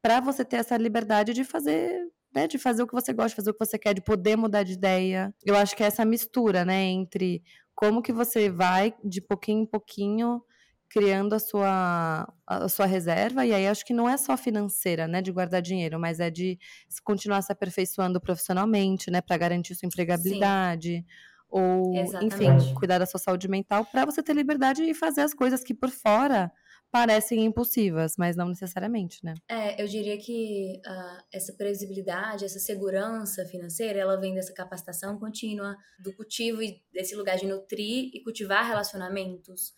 para 0.01 0.21
você 0.21 0.45
ter 0.45 0.55
essa 0.55 0.77
liberdade 0.77 1.33
de 1.33 1.43
fazer, 1.43 1.99
né, 2.33 2.47
de 2.47 2.57
fazer 2.57 2.83
o 2.83 2.87
que 2.87 2.93
você 2.93 3.11
gosta, 3.11 3.31
de 3.31 3.35
fazer 3.35 3.49
o 3.49 3.53
que 3.53 3.65
você 3.65 3.77
quer, 3.77 3.93
de 3.93 4.01
poder 4.01 4.37
mudar 4.37 4.63
de 4.63 4.71
ideia. 4.71 5.35
Eu 5.45 5.57
acho 5.57 5.75
que 5.75 5.83
é 5.83 5.87
essa 5.87 6.05
mistura, 6.05 6.63
né, 6.63 6.81
entre 6.81 7.43
como 7.75 8.01
que 8.01 8.13
você 8.13 8.49
vai 8.49 8.95
de 9.03 9.19
pouquinho 9.19 9.63
em 9.63 9.65
pouquinho 9.65 10.41
criando 10.89 11.33
a 11.33 11.39
sua, 11.39 12.33
a 12.47 12.69
sua 12.69 12.85
reserva, 12.85 13.45
e 13.45 13.53
aí 13.53 13.67
acho 13.67 13.85
que 13.85 13.93
não 13.93 14.09
é 14.09 14.17
só 14.17 14.37
financeira, 14.37 15.07
né, 15.07 15.21
de 15.21 15.31
guardar 15.31 15.61
dinheiro, 15.61 15.99
mas 15.99 16.19
é 16.19 16.29
de 16.29 16.57
continuar 17.03 17.41
se 17.41 17.51
aperfeiçoando 17.51 18.21
profissionalmente, 18.21 19.11
né, 19.11 19.21
para 19.21 19.37
garantir 19.37 19.75
sua 19.75 19.87
empregabilidade. 19.87 20.97
Sim. 20.97 21.05
Ou, 21.49 21.95
Exatamente. 21.95 22.35
enfim, 22.35 22.73
cuidar 22.75 22.97
da 22.97 23.05
sua 23.05 23.19
saúde 23.19 23.47
mental 23.47 23.85
para 23.85 24.05
você 24.05 24.21
ter 24.21 24.33
liberdade 24.33 24.83
e 24.83 24.93
fazer 24.93 25.21
as 25.21 25.33
coisas 25.33 25.63
que 25.63 25.73
por 25.73 25.89
fora 25.89 26.51
parecem 26.91 27.43
impulsivas, 27.43 28.15
mas 28.17 28.37
não 28.37 28.47
necessariamente, 28.47 29.19
né? 29.23 29.33
É, 29.49 29.81
eu 29.81 29.87
diria 29.87 30.17
que 30.17 30.81
uh, 30.85 31.23
essa 31.31 31.51
previsibilidade, 31.53 32.45
essa 32.45 32.59
segurança 32.59 33.45
financeira, 33.45 33.99
ela 33.99 34.17
vem 34.17 34.33
dessa 34.33 34.53
capacitação 34.53 35.19
contínua, 35.19 35.75
do 35.99 36.13
cultivo 36.13 36.61
e 36.61 36.81
desse 36.93 37.15
lugar 37.15 37.37
de 37.37 37.47
nutrir 37.47 38.11
e 38.13 38.21
cultivar 38.23 38.65
relacionamentos 38.65 39.73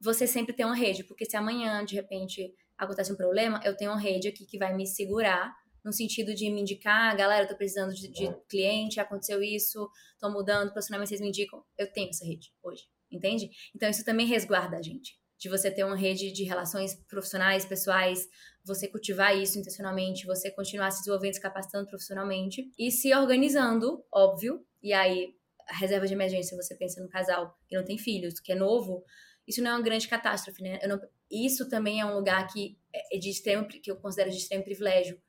você 0.00 0.26
sempre 0.26 0.54
tem 0.54 0.64
uma 0.64 0.74
rede, 0.74 1.04
porque 1.04 1.24
se 1.24 1.36
amanhã, 1.36 1.84
de 1.84 1.94
repente, 1.94 2.54
acontece 2.78 3.12
um 3.12 3.16
problema, 3.16 3.60
eu 3.64 3.76
tenho 3.76 3.90
uma 3.90 4.00
rede 4.00 4.28
aqui 4.28 4.46
que 4.46 4.58
vai 4.58 4.74
me 4.74 4.86
segurar, 4.86 5.54
no 5.84 5.92
sentido 5.92 6.34
de 6.34 6.50
me 6.50 6.60
indicar, 6.60 7.16
galera, 7.16 7.44
eu 7.44 7.48
tô 7.48 7.56
precisando 7.56 7.94
de, 7.94 8.08
de 8.08 8.34
cliente, 8.48 9.00
aconteceu 9.00 9.42
isso, 9.42 9.88
tô 10.18 10.30
mudando, 10.30 10.72
profissionalmente 10.72 11.08
vocês 11.08 11.20
me 11.20 11.28
indicam, 11.28 11.62
eu 11.78 11.90
tenho 11.90 12.10
essa 12.10 12.24
rede 12.24 12.52
hoje, 12.62 12.84
entende? 13.10 13.50
Então 13.74 13.88
isso 13.88 14.04
também 14.04 14.26
resguarda 14.26 14.76
a 14.76 14.82
gente, 14.82 15.18
de 15.38 15.48
você 15.48 15.70
ter 15.70 15.84
uma 15.84 15.96
rede 15.96 16.32
de 16.32 16.44
relações 16.44 16.94
profissionais, 17.08 17.64
pessoais, 17.64 18.28
você 18.64 18.88
cultivar 18.88 19.36
isso 19.36 19.58
intencionalmente, 19.58 20.26
você 20.26 20.50
continuar 20.50 20.90
se 20.90 20.98
desenvolvendo, 20.98 21.34
se 21.34 21.40
capacitando 21.40 21.88
profissionalmente 21.88 22.70
e 22.78 22.90
se 22.90 23.14
organizando, 23.14 24.04
óbvio, 24.12 24.64
e 24.82 24.92
aí 24.92 25.34
a 25.66 25.76
reserva 25.76 26.06
de 26.06 26.12
emergência, 26.12 26.56
você 26.56 26.74
pensa 26.74 27.00
no 27.00 27.08
casal 27.08 27.56
que 27.68 27.76
não 27.76 27.84
tem 27.84 27.96
filhos, 27.96 28.40
que 28.40 28.52
é 28.52 28.54
novo, 28.54 29.04
isso 29.50 29.60
não 29.60 29.72
é 29.72 29.74
uma 29.74 29.82
grande 29.82 30.06
catástrofe, 30.06 30.62
né? 30.62 30.78
Não, 30.86 31.00
isso 31.30 31.68
também 31.68 32.00
é 32.00 32.06
um 32.06 32.14
lugar 32.14 32.46
que 32.46 32.78
é 33.12 33.18
de 33.18 33.28
extremo, 33.28 33.66
que 33.66 33.90
eu 33.90 33.96
considero 33.96 34.30
de 34.30 34.36
extremo 34.36 34.62
privilégio. 34.62 35.20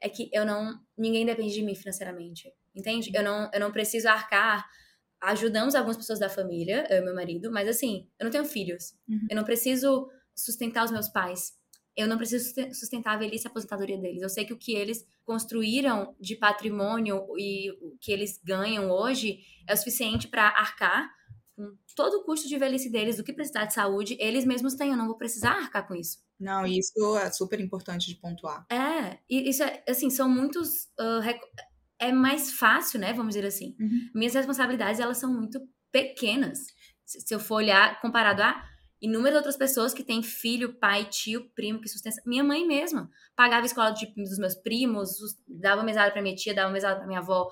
É 0.00 0.08
que 0.08 0.30
eu 0.32 0.46
não. 0.46 0.80
Ninguém 0.96 1.26
depende 1.26 1.52
de 1.52 1.62
mim 1.62 1.74
financeiramente. 1.74 2.50
Entende? 2.74 3.10
Eu 3.14 3.22
não, 3.22 3.50
eu 3.52 3.60
não 3.60 3.70
preciso 3.70 4.08
arcar. 4.08 4.66
Ajudamos 5.20 5.74
algumas 5.74 5.96
pessoas 5.96 6.18
da 6.18 6.28
família, 6.28 6.86
eu 6.90 6.98
e 6.98 7.04
meu 7.04 7.14
marido, 7.14 7.50
mas 7.50 7.68
assim, 7.68 8.08
eu 8.18 8.24
não 8.24 8.30
tenho 8.30 8.44
filhos. 8.44 8.94
Uhum. 9.08 9.26
Eu 9.30 9.36
não 9.36 9.44
preciso 9.44 10.10
sustentar 10.34 10.84
os 10.84 10.90
meus 10.90 11.08
pais. 11.08 11.54
Eu 11.96 12.06
não 12.06 12.18
preciso 12.18 12.54
sustentar 12.74 13.14
a 13.14 13.16
velhice 13.16 13.46
e 13.46 13.48
a 13.48 13.50
aposentadoria 13.50 13.98
deles. 13.98 14.22
Eu 14.22 14.28
sei 14.28 14.44
que 14.44 14.52
o 14.52 14.58
que 14.58 14.74
eles 14.74 15.06
construíram 15.24 16.14
de 16.20 16.36
patrimônio 16.36 17.26
e 17.38 17.70
o 17.80 17.96
que 17.98 18.12
eles 18.12 18.38
ganham 18.44 18.90
hoje 18.90 19.40
é 19.66 19.72
o 19.72 19.76
suficiente 19.76 20.28
para 20.28 20.48
arcar 20.48 21.15
com 21.56 21.74
todo 21.96 22.18
o 22.18 22.24
custo 22.24 22.46
de 22.48 22.58
velhice 22.58 22.90
deles, 22.90 23.16
do 23.16 23.24
que 23.24 23.32
precisar 23.32 23.64
de 23.64 23.74
saúde, 23.74 24.16
eles 24.20 24.44
mesmos 24.44 24.74
têm. 24.74 24.90
Eu 24.90 24.96
não 24.96 25.06
vou 25.06 25.16
precisar 25.16 25.52
arcar 25.52 25.88
com 25.88 25.94
isso. 25.94 26.18
Não, 26.38 26.66
isso 26.66 27.16
é 27.16 27.30
super 27.32 27.58
importante 27.60 28.06
de 28.06 28.16
pontuar. 28.16 28.66
É, 28.70 29.18
e 29.28 29.48
isso 29.48 29.62
é, 29.62 29.82
assim, 29.88 30.10
são 30.10 30.28
muitos. 30.28 30.84
Uh, 31.00 31.22
é 31.98 32.12
mais 32.12 32.52
fácil, 32.52 33.00
né? 33.00 33.14
Vamos 33.14 33.34
dizer 33.34 33.46
assim. 33.46 33.74
Uhum. 33.80 34.10
Minhas 34.14 34.34
responsabilidades, 34.34 35.00
elas 35.00 35.16
são 35.16 35.32
muito 35.32 35.58
pequenas. 35.90 36.58
Se 37.06 37.34
eu 37.34 37.40
for 37.40 37.56
olhar 37.56 38.00
comparado 38.02 38.42
a 38.42 38.62
inúmeras 39.00 39.36
outras 39.36 39.56
pessoas 39.56 39.94
que 39.94 40.02
têm 40.02 40.22
filho, 40.22 40.74
pai, 40.74 41.04
tio, 41.04 41.48
primo 41.54 41.80
que 41.80 41.88
sustenta. 41.88 42.20
Minha 42.26 42.44
mãe 42.44 42.66
mesma 42.66 43.10
pagava 43.34 43.62
a 43.62 43.66
escola 43.66 43.90
de, 43.90 44.06
dos 44.14 44.38
meus 44.38 44.54
primos, 44.54 45.10
dava 45.46 45.82
mesada 45.82 46.10
para 46.10 46.22
minha 46.22 46.34
tia, 46.34 46.54
dava 46.54 46.72
mesada 46.72 46.96
para 46.96 47.06
minha 47.06 47.20
avó. 47.20 47.48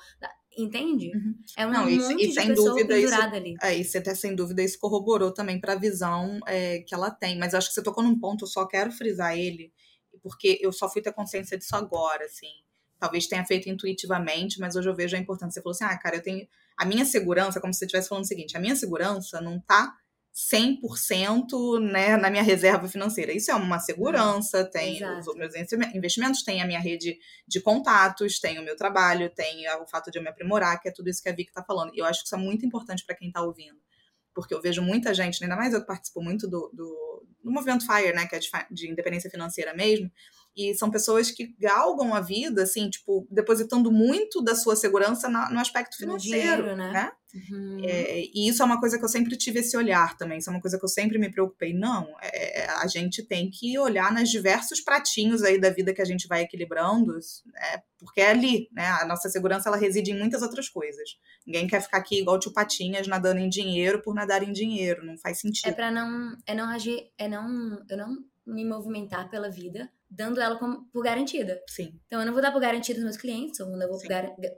Entende? 0.56 1.10
Uhum. 1.14 1.34
É 1.56 1.66
um 1.66 1.70
Não, 1.70 1.90
monte 1.90 2.12
e, 2.12 2.24
e 2.24 2.28
de 2.28 2.34
sem 2.34 2.54
dúvida 2.54 2.98
isso, 2.98 3.14
ali. 3.14 3.54
É, 3.62 3.76
e 3.76 3.84
você 3.84 3.98
até 3.98 4.14
sem 4.14 4.34
dúvida 4.34 4.62
isso 4.62 4.78
corroborou 4.78 5.32
também 5.32 5.60
para 5.60 5.72
a 5.72 5.78
visão 5.78 6.38
é, 6.46 6.80
que 6.80 6.94
ela 6.94 7.10
tem. 7.10 7.38
Mas 7.38 7.54
acho 7.54 7.68
que 7.68 7.74
você 7.74 7.82
tocou 7.82 8.04
num 8.04 8.18
ponto, 8.18 8.44
eu 8.44 8.48
só 8.48 8.66
quero 8.66 8.92
frisar 8.92 9.36
ele, 9.36 9.72
porque 10.22 10.58
eu 10.60 10.72
só 10.72 10.88
fui 10.88 11.02
ter 11.02 11.12
consciência 11.12 11.58
disso 11.58 11.74
agora, 11.74 12.24
assim. 12.24 12.50
Talvez 12.98 13.26
tenha 13.26 13.44
feito 13.44 13.68
intuitivamente, 13.68 14.58
mas 14.60 14.76
hoje 14.76 14.88
eu 14.88 14.94
vejo 14.94 15.16
a 15.16 15.18
importância. 15.18 15.60
Você 15.60 15.62
falou 15.62 15.74
assim, 15.74 15.84
ah, 15.84 15.98
cara, 15.98 16.16
eu 16.16 16.22
tenho. 16.22 16.46
A 16.76 16.84
minha 16.84 17.04
segurança, 17.04 17.60
como 17.60 17.72
se 17.72 17.78
você 17.78 17.84
estivesse 17.84 18.08
falando 18.08 18.24
o 18.24 18.28
seguinte, 18.28 18.56
a 18.56 18.60
minha 18.60 18.74
segurança 18.74 19.40
não 19.40 19.60
tá 19.60 19.94
100% 20.34 21.80
né, 21.80 22.16
na 22.16 22.28
minha 22.28 22.42
reserva 22.42 22.88
financeira. 22.88 23.32
Isso 23.32 23.52
é 23.52 23.54
uma 23.54 23.78
segurança, 23.78 24.64
tem 24.64 24.96
Exato. 24.96 25.30
os 25.30 25.36
meus 25.36 25.54
investimentos, 25.94 26.42
tem 26.42 26.60
a 26.60 26.66
minha 26.66 26.80
rede 26.80 27.16
de 27.46 27.60
contatos, 27.60 28.40
tem 28.40 28.58
o 28.58 28.62
meu 28.62 28.74
trabalho, 28.74 29.30
tem 29.30 29.64
o 29.80 29.86
fato 29.86 30.10
de 30.10 30.18
eu 30.18 30.22
me 30.22 30.28
aprimorar, 30.28 30.80
que 30.80 30.88
é 30.88 30.92
tudo 30.92 31.08
isso 31.08 31.22
que 31.22 31.28
a 31.28 31.32
Vicky 31.32 31.50
está 31.50 31.62
falando. 31.62 31.94
E 31.94 32.00
eu 32.00 32.04
acho 32.04 32.20
que 32.20 32.26
isso 32.26 32.34
é 32.34 32.38
muito 32.38 32.66
importante 32.66 33.04
para 33.06 33.14
quem 33.14 33.28
está 33.28 33.42
ouvindo. 33.42 33.78
Porque 34.34 34.52
eu 34.52 34.60
vejo 34.60 34.82
muita 34.82 35.14
gente, 35.14 35.40
ainda 35.40 35.54
mais 35.54 35.72
eu 35.72 35.80
que 35.80 35.86
participo 35.86 36.20
muito 36.20 36.48
do, 36.48 36.68
do, 36.74 37.26
do 37.44 37.52
movimento 37.52 37.86
FIRE, 37.86 38.12
né, 38.12 38.26
que 38.26 38.34
é 38.34 38.40
de, 38.40 38.50
de 38.72 38.90
independência 38.90 39.30
financeira 39.30 39.72
mesmo, 39.72 40.10
e 40.56 40.74
são 40.74 40.90
pessoas 40.90 41.30
que 41.30 41.54
galgam 41.58 42.14
a 42.14 42.20
vida, 42.20 42.62
assim, 42.62 42.88
tipo, 42.88 43.26
depositando 43.30 43.90
muito 43.90 44.40
da 44.42 44.54
sua 44.54 44.76
segurança 44.76 45.28
na, 45.28 45.50
no 45.50 45.58
aspecto 45.58 45.96
financeiro, 45.96 46.62
dinheiro, 46.62 46.76
né? 46.76 46.92
né? 46.92 47.12
Uhum. 47.34 47.80
É, 47.82 48.20
e 48.32 48.48
isso 48.48 48.62
é 48.62 48.64
uma 48.64 48.78
coisa 48.78 48.96
que 48.96 49.04
eu 49.04 49.08
sempre 49.08 49.36
tive 49.36 49.58
esse 49.58 49.76
olhar 49.76 50.16
também, 50.16 50.38
isso 50.38 50.48
é 50.48 50.52
uma 50.52 50.60
coisa 50.60 50.78
que 50.78 50.84
eu 50.84 50.88
sempre 50.88 51.18
me 51.18 51.28
preocupei. 51.28 51.74
Não, 51.74 52.06
é, 52.22 52.66
a 52.66 52.86
gente 52.86 53.24
tem 53.24 53.50
que 53.50 53.76
olhar 53.76 54.12
nos 54.12 54.30
diversos 54.30 54.80
pratinhos 54.80 55.42
aí 55.42 55.60
da 55.60 55.70
vida 55.70 55.92
que 55.92 56.00
a 56.00 56.04
gente 56.04 56.28
vai 56.28 56.42
equilibrando, 56.42 57.18
é, 57.56 57.82
porque 57.98 58.20
é 58.20 58.30
ali, 58.30 58.68
né? 58.72 58.86
A 58.86 59.04
nossa 59.04 59.28
segurança, 59.28 59.68
ela 59.68 59.76
reside 59.76 60.12
em 60.12 60.18
muitas 60.18 60.42
outras 60.42 60.68
coisas. 60.68 61.10
Ninguém 61.44 61.66
quer 61.66 61.82
ficar 61.82 61.98
aqui 61.98 62.20
igual 62.20 62.38
tio 62.38 62.52
Patinhas 62.52 63.08
nadando 63.08 63.40
em 63.40 63.48
dinheiro 63.48 64.00
por 64.00 64.14
nadar 64.14 64.44
em 64.44 64.52
dinheiro, 64.52 65.04
não 65.04 65.18
faz 65.18 65.40
sentido. 65.40 65.68
É 65.68 65.72
para 65.72 65.90
não, 65.90 66.36
é 66.46 66.54
não 66.54 66.68
agir, 66.68 67.10
é 67.18 67.26
não, 67.26 67.84
eu 67.90 67.96
não 67.96 68.16
me 68.46 68.64
movimentar 68.64 69.28
pela 69.28 69.50
vida 69.50 69.90
dando 70.14 70.40
ela 70.40 70.58
como, 70.58 70.88
por 70.90 71.02
garantida. 71.02 71.60
Sim. 71.68 72.00
Então, 72.06 72.20
eu 72.20 72.26
não 72.26 72.32
vou 72.32 72.40
dar 72.40 72.52
por 72.52 72.60
garantido 72.60 72.98
os 72.98 73.04
meus 73.04 73.16
clientes, 73.16 73.58
ou 73.60 73.76
não 73.76 73.88
vou 73.88 73.98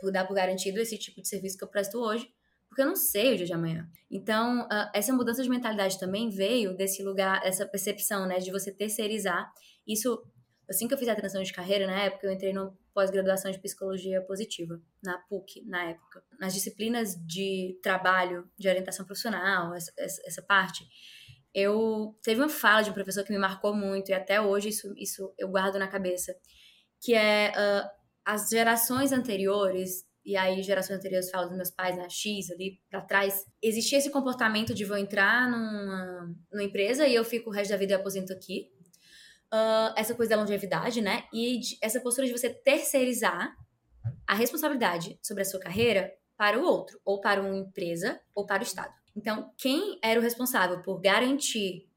por, 0.00 0.12
dar 0.12 0.26
por 0.26 0.34
garantido 0.34 0.78
esse 0.80 0.98
tipo 0.98 1.20
de 1.20 1.28
serviço 1.28 1.56
que 1.56 1.64
eu 1.64 1.68
presto 1.68 1.98
hoje, 1.98 2.28
porque 2.68 2.82
eu 2.82 2.86
não 2.86 2.96
sei 2.96 3.34
o 3.34 3.36
dia 3.36 3.46
de 3.46 3.52
amanhã. 3.52 3.88
Então, 4.10 4.62
uh, 4.66 4.90
essa 4.94 5.12
mudança 5.12 5.42
de 5.42 5.48
mentalidade 5.48 5.98
também 5.98 6.28
veio 6.28 6.76
desse 6.76 7.02
lugar, 7.02 7.40
essa 7.44 7.66
percepção, 7.66 8.26
né, 8.26 8.38
de 8.38 8.50
você 8.50 8.72
terceirizar. 8.72 9.50
Isso, 9.86 10.22
assim 10.68 10.86
que 10.86 10.94
eu 10.94 10.98
fiz 10.98 11.08
a 11.08 11.14
transição 11.14 11.42
de 11.42 11.52
carreira, 11.52 11.86
na 11.86 12.02
época, 12.02 12.26
eu 12.26 12.32
entrei 12.32 12.52
no 12.52 12.76
pós-graduação 12.92 13.50
de 13.50 13.60
psicologia 13.60 14.20
positiva, 14.22 14.80
na 15.02 15.18
PUC, 15.28 15.64
na 15.66 15.90
época. 15.90 16.22
Nas 16.40 16.52
disciplinas 16.52 17.14
de 17.26 17.78
trabalho, 17.82 18.50
de 18.58 18.68
orientação 18.68 19.06
profissional, 19.06 19.74
essa, 19.74 19.92
essa 19.98 20.42
parte, 20.42 20.86
eu 21.56 22.14
teve 22.22 22.38
uma 22.38 22.50
fala 22.50 22.82
de 22.82 22.90
um 22.90 22.92
professor 22.92 23.24
que 23.24 23.32
me 23.32 23.38
marcou 23.38 23.74
muito 23.74 24.10
e 24.10 24.12
até 24.12 24.38
hoje 24.38 24.68
isso, 24.68 24.92
isso 24.98 25.32
eu 25.38 25.48
guardo 25.48 25.78
na 25.78 25.88
cabeça, 25.88 26.36
que 27.00 27.14
é 27.14 27.50
uh, 27.50 27.88
as 28.26 28.50
gerações 28.50 29.10
anteriores 29.10 30.04
e 30.22 30.36
aí 30.36 30.62
gerações 30.62 30.98
anteriores 30.98 31.30
falam 31.30 31.48
dos 31.48 31.56
meus 31.56 31.70
pais 31.70 31.96
na 31.96 32.02
né, 32.02 32.10
X 32.10 32.50
ali 32.50 32.78
para 32.90 33.00
trás, 33.00 33.46
existia 33.62 33.96
esse 33.96 34.10
comportamento 34.10 34.74
de 34.74 34.84
vou 34.84 34.98
entrar 34.98 35.50
numa, 35.50 36.34
numa 36.52 36.62
empresa 36.62 37.06
e 37.06 37.14
eu 37.14 37.24
fico 37.24 37.48
o 37.48 37.52
resto 37.52 37.70
da 37.70 37.78
vida 37.78 37.94
e 37.94 37.96
aposento 37.96 38.34
aqui. 38.34 38.70
Uh, 39.46 39.94
essa 39.96 40.14
coisa 40.14 40.30
da 40.30 40.42
longevidade, 40.42 41.00
né? 41.00 41.24
E 41.32 41.60
de, 41.60 41.78
essa 41.80 42.00
postura 42.00 42.26
de 42.26 42.32
você 42.32 42.50
terceirizar 42.50 43.56
a 44.26 44.34
responsabilidade 44.34 45.18
sobre 45.22 45.42
a 45.42 45.46
sua 45.46 45.60
carreira 45.60 46.12
para 46.36 46.58
o 46.58 46.64
outro, 46.64 47.00
ou 47.04 47.20
para 47.20 47.40
uma 47.40 47.56
empresa, 47.56 48.20
ou 48.34 48.44
para 48.44 48.62
o 48.62 48.66
Estado. 48.66 48.92
Então, 49.16 49.50
quem 49.56 49.98
era 50.02 50.20
o 50.20 50.22
responsável 50.22 50.82
por 50.82 51.00
garantir 51.00 51.88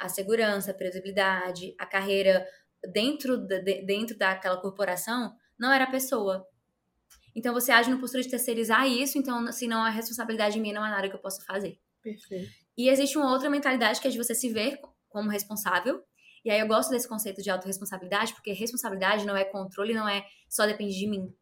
a 0.00 0.08
segurança, 0.08 0.70
a 0.70 0.74
previsibilidade, 0.74 1.74
a 1.78 1.84
carreira 1.84 2.46
dentro, 2.92 3.36
da, 3.46 3.58
de, 3.58 3.82
dentro 3.82 4.16
daquela 4.16 4.56
corporação, 4.56 5.36
não 5.58 5.70
era 5.70 5.84
a 5.84 5.90
pessoa. 5.90 6.46
Então, 7.36 7.52
você 7.52 7.70
age 7.70 7.90
no 7.90 8.00
postura 8.00 8.22
de 8.22 8.30
terceirizar 8.30 8.86
isso, 8.88 9.18
então, 9.18 9.52
se 9.52 9.66
não 9.66 9.86
é 9.86 9.90
responsabilidade 9.90 10.58
minha, 10.58 10.74
não 10.74 10.84
é 10.84 10.90
nada 10.90 11.08
que 11.08 11.14
eu 11.14 11.20
possa 11.20 11.42
fazer. 11.44 11.78
Perfeito. 12.02 12.50
E 12.76 12.88
existe 12.88 13.16
uma 13.18 13.30
outra 13.30 13.50
mentalidade 13.50 14.00
que 14.00 14.08
é 14.08 14.10
de 14.10 14.18
você 14.18 14.34
se 14.34 14.48
ver 14.48 14.80
como 15.08 15.30
responsável. 15.30 16.02
E 16.44 16.50
aí 16.50 16.58
eu 16.58 16.66
gosto 16.66 16.90
desse 16.90 17.08
conceito 17.08 17.42
de 17.42 17.50
autorresponsabilidade, 17.50 18.32
porque 18.32 18.52
responsabilidade 18.52 19.24
não 19.24 19.36
é 19.36 19.44
controle, 19.44 19.94
não 19.94 20.08
é 20.08 20.26
só 20.48 20.66
depende 20.66 20.98
de 20.98 21.06
mim. 21.06 21.32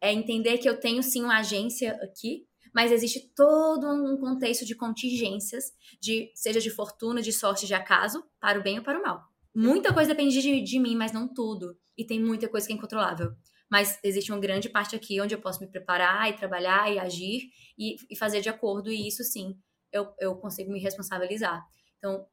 É 0.00 0.12
entender 0.12 0.58
que 0.58 0.68
eu 0.68 0.78
tenho 0.78 1.02
sim 1.02 1.24
uma 1.24 1.38
agência 1.38 1.92
aqui, 2.02 2.46
mas 2.76 2.92
existe 2.92 3.32
todo 3.34 3.88
um 3.88 4.18
contexto 4.18 4.66
de 4.66 4.74
contingências, 4.74 5.72
de 5.98 6.30
seja 6.34 6.60
de 6.60 6.68
fortuna, 6.68 7.22
de 7.22 7.32
sorte, 7.32 7.66
de 7.66 7.72
acaso, 7.72 8.22
para 8.38 8.60
o 8.60 8.62
bem 8.62 8.76
ou 8.76 8.84
para 8.84 9.00
o 9.00 9.02
mal. 9.02 9.22
Muita 9.54 9.94
coisa 9.94 10.10
depende 10.10 10.42
de, 10.42 10.60
de 10.60 10.78
mim, 10.78 10.94
mas 10.94 11.10
não 11.10 11.26
tudo. 11.26 11.74
E 11.96 12.04
tem 12.04 12.22
muita 12.22 12.46
coisa 12.50 12.66
que 12.66 12.74
é 12.74 12.76
incontrolável. 12.76 13.32
Mas 13.70 13.98
existe 14.04 14.30
uma 14.30 14.38
grande 14.38 14.68
parte 14.68 14.94
aqui 14.94 15.18
onde 15.22 15.34
eu 15.34 15.40
posso 15.40 15.58
me 15.60 15.70
preparar 15.70 16.28
e 16.28 16.34
trabalhar 16.34 16.92
e 16.92 16.98
agir 16.98 17.48
e, 17.78 17.96
e 18.10 18.14
fazer 18.14 18.42
de 18.42 18.50
acordo, 18.50 18.92
e 18.92 19.08
isso 19.08 19.24
sim 19.24 19.58
eu, 19.90 20.12
eu 20.20 20.36
consigo 20.36 20.70
me 20.70 20.78
responsabilizar. 20.78 21.64
Então, 21.96 22.26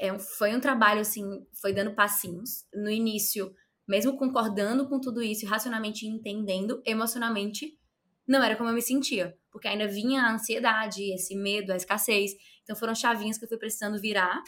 é, 0.00 0.18
foi 0.18 0.56
um 0.56 0.60
trabalho 0.60 1.02
assim, 1.02 1.46
foi 1.60 1.74
dando 1.74 1.94
passinhos. 1.94 2.64
No 2.72 2.88
início, 2.88 3.54
mesmo 3.86 4.16
concordando 4.16 4.88
com 4.88 4.98
tudo 4.98 5.22
isso, 5.22 5.44
racionalmente 5.44 6.06
entendendo, 6.06 6.82
emocionalmente, 6.86 7.78
não 8.26 8.42
era 8.42 8.56
como 8.56 8.70
eu 8.70 8.74
me 8.74 8.80
sentia, 8.80 9.36
porque 9.54 9.68
ainda 9.68 9.86
vinha 9.86 10.20
a 10.20 10.32
ansiedade, 10.32 11.14
esse 11.14 11.36
medo, 11.36 11.72
a 11.72 11.76
escassez. 11.76 12.32
Então 12.64 12.74
foram 12.74 12.92
chavinhas 12.92 13.38
que 13.38 13.44
eu 13.44 13.48
fui 13.48 13.56
precisando 13.56 14.00
virar, 14.00 14.42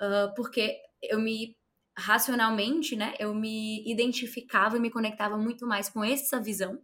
uh, 0.00 0.32
porque 0.36 0.76
eu 1.02 1.18
me 1.20 1.56
racionalmente, 1.98 2.94
né, 2.94 3.14
eu 3.18 3.34
me 3.34 3.82
identificava 3.84 4.76
e 4.76 4.80
me 4.80 4.90
conectava 4.90 5.36
muito 5.36 5.66
mais 5.66 5.88
com 5.88 6.04
essa 6.04 6.40
visão 6.40 6.80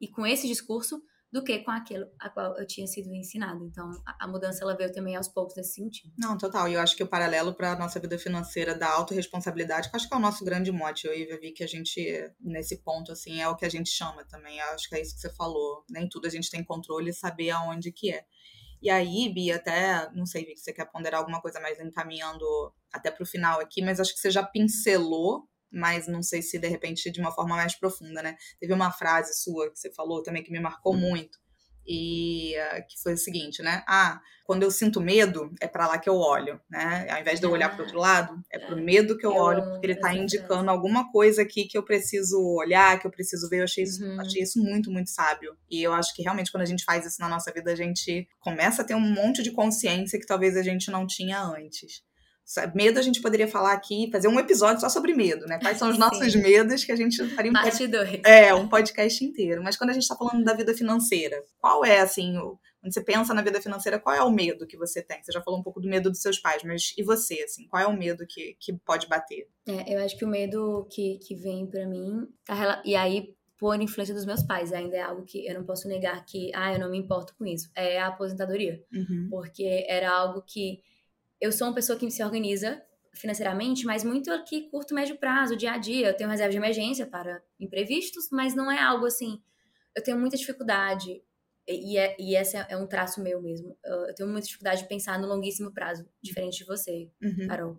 e 0.00 0.08
com 0.08 0.26
esse 0.26 0.48
discurso 0.48 1.00
do 1.34 1.42
que 1.42 1.58
com 1.58 1.72
aquilo 1.72 2.06
a 2.20 2.30
qual 2.30 2.56
eu 2.56 2.64
tinha 2.64 2.86
sido 2.86 3.12
ensinado. 3.12 3.66
Então, 3.66 3.90
a, 4.06 4.28
mudança 4.28 4.62
ela 4.62 4.76
veio 4.76 4.92
também 4.92 5.16
aos 5.16 5.26
poucos 5.26 5.56
nesse 5.56 5.74
sentido. 5.74 6.14
Não, 6.16 6.38
total. 6.38 6.68
E 6.68 6.74
eu 6.74 6.80
acho 6.80 6.94
que 6.94 7.02
o 7.02 7.08
paralelo 7.08 7.52
para 7.52 7.72
a 7.72 7.76
nossa 7.76 7.98
vida 7.98 8.16
financeira 8.16 8.72
da 8.72 8.88
autorresponsabilidade, 8.90 9.90
que 9.90 9.96
acho 9.96 10.06
que 10.06 10.14
é 10.14 10.16
o 10.16 10.20
nosso 10.20 10.44
grande 10.44 10.70
mote, 10.70 11.08
eu 11.08 11.12
e 11.12 11.32
a 11.32 11.36
vi 11.36 11.50
que 11.50 11.64
a 11.64 11.66
gente, 11.66 12.00
nesse 12.40 12.76
ponto, 12.84 13.10
assim, 13.10 13.40
é 13.40 13.48
o 13.48 13.56
que 13.56 13.64
a 13.64 13.68
gente 13.68 13.90
chama 13.90 14.24
também. 14.26 14.60
Eu 14.60 14.66
acho 14.74 14.88
que 14.88 14.94
é 14.94 15.02
isso 15.02 15.16
que 15.16 15.22
você 15.22 15.34
falou. 15.34 15.84
Nem 15.90 16.08
tudo 16.08 16.28
a 16.28 16.30
gente 16.30 16.48
tem 16.48 16.62
controle 16.62 17.10
e 17.10 17.12
saber 17.12 17.50
aonde 17.50 17.90
que 17.90 18.12
é. 18.12 18.24
E 18.80 18.88
aí, 18.88 19.28
Bia, 19.34 19.56
até, 19.56 20.08
não 20.14 20.26
sei, 20.26 20.44
Vi, 20.44 20.54
que 20.54 20.60
você 20.60 20.72
quer 20.72 20.88
ponderar 20.88 21.18
alguma 21.18 21.40
coisa 21.40 21.58
mais 21.58 21.80
encaminhando 21.80 22.46
até 22.92 23.10
para 23.10 23.24
o 23.24 23.26
final 23.26 23.58
aqui, 23.58 23.82
mas 23.82 23.98
acho 23.98 24.14
que 24.14 24.20
você 24.20 24.30
já 24.30 24.44
pincelou 24.44 25.48
mas 25.74 26.06
não 26.06 26.22
sei 26.22 26.40
se 26.40 26.58
de 26.58 26.68
repente 26.68 27.10
de 27.10 27.20
uma 27.20 27.32
forma 27.32 27.56
mais 27.56 27.74
profunda, 27.74 28.22
né? 28.22 28.36
Teve 28.60 28.72
uma 28.72 28.90
frase 28.90 29.34
sua 29.34 29.70
que 29.70 29.78
você 29.78 29.92
falou 29.92 30.22
também 30.22 30.42
que 30.42 30.52
me 30.52 30.60
marcou 30.60 30.94
muito. 30.94 31.38
E 31.86 32.54
uh, 32.56 32.86
que 32.88 32.98
foi 33.02 33.12
o 33.12 33.18
seguinte, 33.18 33.62
né? 33.62 33.84
Ah, 33.86 34.18
quando 34.46 34.62
eu 34.62 34.70
sinto 34.70 35.02
medo, 35.02 35.52
é 35.60 35.68
para 35.68 35.86
lá 35.86 35.98
que 35.98 36.08
eu 36.08 36.16
olho, 36.16 36.58
né? 36.70 37.06
Ao 37.10 37.20
invés 37.20 37.40
de 37.40 37.44
eu 37.44 37.50
olhar 37.50 37.68
para 37.68 37.82
outro 37.82 37.98
lado, 37.98 38.42
é 38.50 38.58
pro 38.58 38.76
medo 38.76 39.18
que 39.18 39.26
eu, 39.26 39.32
eu 39.32 39.36
olho, 39.36 39.62
porque 39.64 39.86
ele 39.86 39.92
está 39.92 40.14
indicando 40.14 40.70
alguma 40.70 41.10
coisa 41.12 41.42
aqui 41.42 41.64
que 41.64 41.76
eu 41.76 41.82
preciso 41.82 42.40
olhar, 42.56 42.98
que 42.98 43.06
eu 43.06 43.10
preciso 43.10 43.50
ver. 43.50 43.60
Eu 43.60 43.64
achei 43.64 43.84
isso, 43.84 44.02
uhum. 44.02 44.20
achei 44.20 44.42
isso 44.42 44.62
muito, 44.62 44.90
muito 44.90 45.10
sábio. 45.10 45.56
E 45.70 45.82
eu 45.82 45.92
acho 45.92 46.14
que 46.14 46.22
realmente 46.22 46.50
quando 46.50 46.62
a 46.62 46.66
gente 46.66 46.84
faz 46.84 47.04
isso 47.04 47.20
na 47.20 47.28
nossa 47.28 47.52
vida, 47.52 47.70
a 47.70 47.76
gente 47.76 48.26
começa 48.40 48.80
a 48.80 48.84
ter 48.84 48.94
um 48.94 49.00
monte 49.00 49.42
de 49.42 49.50
consciência 49.50 50.18
que 50.18 50.26
talvez 50.26 50.56
a 50.56 50.62
gente 50.62 50.90
não 50.90 51.06
tinha 51.06 51.42
antes. 51.42 52.02
Medo 52.74 52.98
a 52.98 53.02
gente 53.02 53.20
poderia 53.20 53.48
falar 53.48 53.72
aqui, 53.72 54.08
fazer 54.12 54.28
um 54.28 54.38
episódio 54.38 54.80
só 54.80 54.88
sobre 54.88 55.14
medo, 55.14 55.46
né? 55.46 55.58
Quais 55.58 55.78
são 55.78 55.88
os 55.88 55.96
nossos 55.98 56.32
Sim. 56.32 56.42
medos 56.42 56.84
que 56.84 56.92
a 56.92 56.96
gente 56.96 57.24
faria 57.30 57.50
um 57.50 57.54
Parte 57.54 57.86
dois. 57.86 58.20
É, 58.24 58.54
um 58.54 58.68
podcast 58.68 59.24
inteiro. 59.24 59.62
Mas 59.62 59.76
quando 59.76 59.90
a 59.90 59.92
gente 59.92 60.02
está 60.02 60.14
falando 60.14 60.44
da 60.44 60.52
vida 60.52 60.74
financeira, 60.74 61.42
qual 61.58 61.84
é, 61.84 62.00
assim, 62.00 62.36
o... 62.36 62.58
quando 62.80 62.92
você 62.92 63.02
pensa 63.02 63.32
na 63.32 63.42
vida 63.42 63.60
financeira, 63.60 63.98
qual 63.98 64.14
é 64.14 64.22
o 64.22 64.30
medo 64.30 64.66
que 64.66 64.76
você 64.76 65.02
tem? 65.02 65.22
Você 65.22 65.32
já 65.32 65.40
falou 65.40 65.58
um 65.58 65.62
pouco 65.62 65.80
do 65.80 65.88
medo 65.88 66.10
dos 66.10 66.20
seus 66.20 66.38
pais, 66.38 66.62
mas 66.62 66.92
e 66.98 67.02
você, 67.02 67.42
assim, 67.42 67.66
qual 67.66 67.82
é 67.82 67.86
o 67.86 67.96
medo 67.96 68.26
que, 68.28 68.56
que 68.60 68.72
pode 68.84 69.08
bater? 69.08 69.48
É, 69.66 69.94
eu 69.94 70.04
acho 70.04 70.16
que 70.18 70.24
o 70.24 70.28
medo 70.28 70.86
que, 70.90 71.18
que 71.18 71.34
vem 71.34 71.66
para 71.66 71.86
mim, 71.86 72.28
tá, 72.44 72.82
e 72.84 72.94
aí 72.94 73.34
por 73.56 73.80
influência 73.80 74.14
dos 74.14 74.26
meus 74.26 74.42
pais, 74.42 74.72
ainda 74.72 74.96
é 74.96 75.00
algo 75.00 75.24
que 75.24 75.46
eu 75.46 75.54
não 75.54 75.64
posso 75.64 75.88
negar 75.88 76.22
que, 76.26 76.50
ah, 76.54 76.74
eu 76.74 76.78
não 76.78 76.90
me 76.90 76.98
importo 76.98 77.34
com 77.38 77.46
isso, 77.46 77.70
é 77.74 77.98
a 77.98 78.08
aposentadoria. 78.08 78.82
Uhum. 78.92 79.28
Porque 79.30 79.86
era 79.88 80.10
algo 80.10 80.42
que 80.42 80.82
eu 81.44 81.52
sou 81.52 81.68
uma 81.68 81.74
pessoa 81.74 81.98
que 81.98 82.10
se 82.10 82.24
organiza 82.24 82.82
financeiramente, 83.12 83.84
mas 83.84 84.02
muito 84.02 84.32
aqui 84.32 84.70
curto, 84.70 84.94
médio 84.94 85.18
prazo, 85.18 85.54
dia 85.54 85.72
a 85.72 85.78
dia. 85.78 86.08
Eu 86.08 86.16
tenho 86.16 86.30
reserva 86.30 86.50
de 86.50 86.56
emergência 86.56 87.06
para 87.06 87.42
imprevistos, 87.60 88.28
mas 88.32 88.54
não 88.54 88.70
é 88.70 88.80
algo 88.80 89.04
assim. 89.04 89.42
Eu 89.94 90.02
tenho 90.02 90.18
muita 90.18 90.38
dificuldade, 90.38 91.22
e, 91.68 91.98
é, 91.98 92.16
e 92.18 92.34
esse 92.34 92.56
é 92.56 92.76
um 92.78 92.86
traço 92.86 93.22
meu 93.22 93.42
mesmo. 93.42 93.76
Eu 93.84 94.14
tenho 94.14 94.28
muita 94.28 94.46
dificuldade 94.46 94.82
de 94.82 94.88
pensar 94.88 95.18
no 95.18 95.28
longuíssimo 95.28 95.70
prazo, 95.72 96.08
diferente 96.22 96.58
de 96.58 96.64
você, 96.64 97.10
uhum. 97.22 97.46
Carol. 97.46 97.78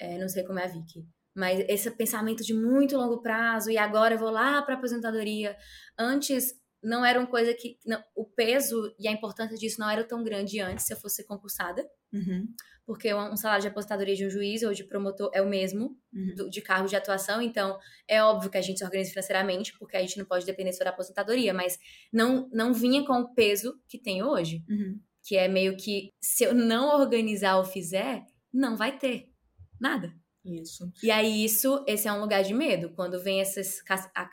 É, 0.00 0.18
não 0.18 0.28
sei 0.28 0.42
como 0.42 0.58
é 0.58 0.64
a 0.64 0.68
Vicky. 0.68 1.06
Mas 1.32 1.64
esse 1.68 1.88
pensamento 1.92 2.42
de 2.42 2.54
muito 2.54 2.96
longo 2.96 3.22
prazo, 3.22 3.70
e 3.70 3.78
agora 3.78 4.14
eu 4.14 4.18
vou 4.18 4.30
lá 4.30 4.62
para 4.62 4.74
aposentadoria. 4.74 5.56
Antes, 5.96 6.54
não 6.82 7.04
era 7.04 7.18
uma 7.18 7.28
coisa 7.28 7.52
que. 7.54 7.78
Não, 7.84 8.02
o 8.14 8.24
peso 8.24 8.94
e 8.98 9.08
a 9.08 9.12
importância 9.12 9.56
disso 9.56 9.80
não 9.80 9.90
era 9.90 10.04
tão 10.04 10.22
grande 10.22 10.60
antes, 10.60 10.86
se 10.86 10.92
eu 10.92 10.96
fosse 10.96 11.26
concursada. 11.26 11.84
Uhum 12.12 12.46
porque 12.86 13.12
um 13.12 13.36
salário 13.36 13.62
de 13.62 13.68
aposentadoria 13.68 14.14
de 14.14 14.24
um 14.24 14.30
juiz 14.30 14.62
ou 14.62 14.72
de 14.72 14.84
promotor 14.84 15.28
é 15.34 15.42
o 15.42 15.48
mesmo 15.48 15.98
uhum. 16.14 16.34
do, 16.36 16.48
de 16.48 16.62
cargo 16.62 16.88
de 16.88 16.94
atuação, 16.94 17.42
então 17.42 17.76
é 18.06 18.22
óbvio 18.22 18.48
que 18.48 18.56
a 18.56 18.62
gente 18.62 18.78
se 18.78 18.84
organiza 18.84 19.10
financeiramente, 19.10 19.76
porque 19.76 19.96
a 19.96 20.00
gente 20.00 20.16
não 20.16 20.24
pode 20.24 20.46
depender 20.46 20.72
só 20.72 20.84
da 20.84 20.90
aposentadoria, 20.90 21.52
mas 21.52 21.78
não, 22.12 22.48
não 22.52 22.72
vinha 22.72 23.04
com 23.04 23.14
o 23.14 23.34
peso 23.34 23.76
que 23.88 23.98
tem 23.98 24.22
hoje, 24.22 24.64
uhum. 24.70 25.00
que 25.24 25.36
é 25.36 25.48
meio 25.48 25.76
que 25.76 26.12
se 26.20 26.44
eu 26.44 26.54
não 26.54 27.00
organizar 27.00 27.56
ou 27.56 27.64
fizer, 27.64 28.22
não 28.54 28.76
vai 28.76 28.96
ter 28.96 29.32
nada. 29.80 30.14
Isso. 30.44 30.88
E 31.02 31.10
aí 31.10 31.44
isso, 31.44 31.84
esse 31.88 32.06
é 32.06 32.12
um 32.12 32.20
lugar 32.20 32.44
de 32.44 32.54
medo, 32.54 32.92
quando 32.94 33.20
vem 33.20 33.40
essas 33.40 33.80
a 34.14 34.24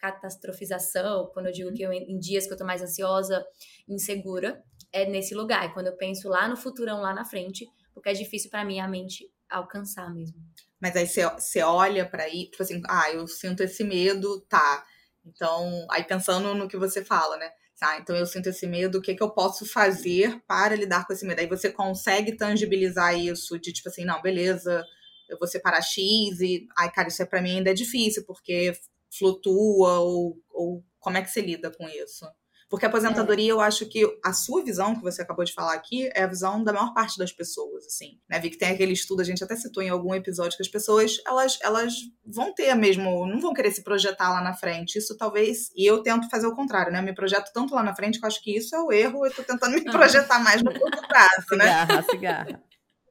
catastrofização, 0.00 1.30
quando 1.32 1.46
eu 1.46 1.52
digo 1.52 1.68
uhum. 1.68 1.74
que 1.74 1.82
eu, 1.82 1.92
em 1.92 2.18
dias 2.18 2.46
que 2.46 2.52
eu 2.52 2.56
tô 2.56 2.64
mais 2.64 2.82
ansiosa, 2.82 3.44
insegura, 3.88 4.62
é 4.92 5.06
nesse 5.06 5.34
lugar. 5.34 5.72
Quando 5.74 5.88
eu 5.88 5.96
penso 5.96 6.28
lá 6.28 6.48
no 6.48 6.56
futurão, 6.56 7.00
lá 7.00 7.12
na 7.12 7.24
frente, 7.24 7.66
porque 7.92 8.08
é 8.08 8.12
difícil 8.14 8.50
para 8.50 8.64
mim 8.64 8.80
a 8.80 8.88
mente 8.88 9.30
alcançar 9.48 10.12
mesmo. 10.12 10.36
Mas 10.80 10.96
aí 10.96 11.06
você 11.06 11.62
olha 11.62 12.08
para 12.08 12.24
aí, 12.24 12.48
tipo 12.50 12.62
assim, 12.62 12.80
ah, 12.88 13.10
eu 13.12 13.26
sinto 13.26 13.62
esse 13.62 13.84
medo, 13.84 14.40
tá. 14.48 14.84
Então, 15.24 15.86
aí 15.90 16.02
pensando 16.04 16.54
no 16.54 16.68
que 16.68 16.78
você 16.78 17.04
fala, 17.04 17.36
né? 17.36 17.50
Tá, 17.78 17.98
então 17.98 18.14
eu 18.14 18.26
sinto 18.26 18.48
esse 18.48 18.66
medo, 18.66 18.98
o 18.98 19.02
que, 19.02 19.14
que 19.14 19.22
eu 19.22 19.30
posso 19.30 19.64
fazer 19.64 20.38
para 20.46 20.74
lidar 20.74 21.06
com 21.06 21.14
esse 21.14 21.26
medo? 21.26 21.40
Aí 21.40 21.46
você 21.46 21.70
consegue 21.70 22.36
tangibilizar 22.36 23.18
isso 23.18 23.58
de 23.58 23.72
tipo 23.72 23.88
assim, 23.88 24.04
não, 24.04 24.20
beleza, 24.20 24.84
eu 25.30 25.38
vou 25.38 25.48
separar 25.48 25.80
X 25.80 26.40
e, 26.40 26.66
ai, 26.76 26.92
cara, 26.92 27.08
isso 27.08 27.22
é 27.22 27.26
para 27.26 27.40
mim 27.40 27.56
ainda 27.56 27.70
é 27.70 27.74
difícil, 27.74 28.22
porque 28.26 28.72
flutua, 29.10 30.00
ou, 30.00 30.38
ou 30.50 30.84
como 30.98 31.16
é 31.16 31.22
que 31.22 31.30
você 31.30 31.40
lida 31.40 31.70
com 31.70 31.88
isso? 31.88 32.26
Porque 32.70 32.86
a 32.86 32.88
aposentadoria, 32.88 33.50
é. 33.50 33.52
eu 33.52 33.60
acho 33.60 33.84
que 33.86 34.06
a 34.24 34.32
sua 34.32 34.62
visão, 34.62 34.94
que 34.94 35.02
você 35.02 35.22
acabou 35.22 35.44
de 35.44 35.52
falar 35.52 35.74
aqui, 35.74 36.08
é 36.14 36.22
a 36.22 36.26
visão 36.28 36.62
da 36.62 36.72
maior 36.72 36.94
parte 36.94 37.18
das 37.18 37.32
pessoas, 37.32 37.84
assim. 37.84 38.20
Né? 38.28 38.38
Vi 38.38 38.48
que 38.48 38.56
tem 38.56 38.70
aquele 38.70 38.92
estudo, 38.92 39.20
a 39.20 39.24
gente 39.24 39.42
até 39.42 39.56
citou 39.56 39.82
em 39.82 39.88
algum 39.88 40.14
episódio, 40.14 40.56
que 40.56 40.62
as 40.62 40.68
pessoas, 40.68 41.16
elas, 41.26 41.58
elas 41.62 41.94
vão 42.24 42.54
ter 42.54 42.72
mesmo, 42.76 43.26
não 43.26 43.40
vão 43.40 43.52
querer 43.52 43.72
se 43.72 43.82
projetar 43.82 44.30
lá 44.30 44.40
na 44.40 44.54
frente. 44.54 44.98
Isso 44.98 45.16
talvez, 45.16 45.72
e 45.74 45.84
eu 45.84 46.00
tento 46.00 46.30
fazer 46.30 46.46
o 46.46 46.54
contrário, 46.54 46.92
né? 46.92 47.00
Eu 47.00 47.02
me 47.02 47.12
projeto 47.12 47.50
tanto 47.52 47.74
lá 47.74 47.82
na 47.82 47.94
frente 47.94 48.20
que 48.20 48.24
eu 48.24 48.28
acho 48.28 48.40
que 48.40 48.56
isso 48.56 48.76
é 48.76 48.80
o 48.80 48.92
erro, 48.92 49.26
eu 49.26 49.34
tô 49.34 49.42
tentando 49.42 49.74
me 49.74 49.82
projetar 49.90 50.38
mais 50.38 50.62
no 50.62 50.72
curto 50.72 51.08
prazo, 51.08 51.56
né? 51.56 51.64
Cigarra, 51.64 52.02
cigarra. 52.08 52.62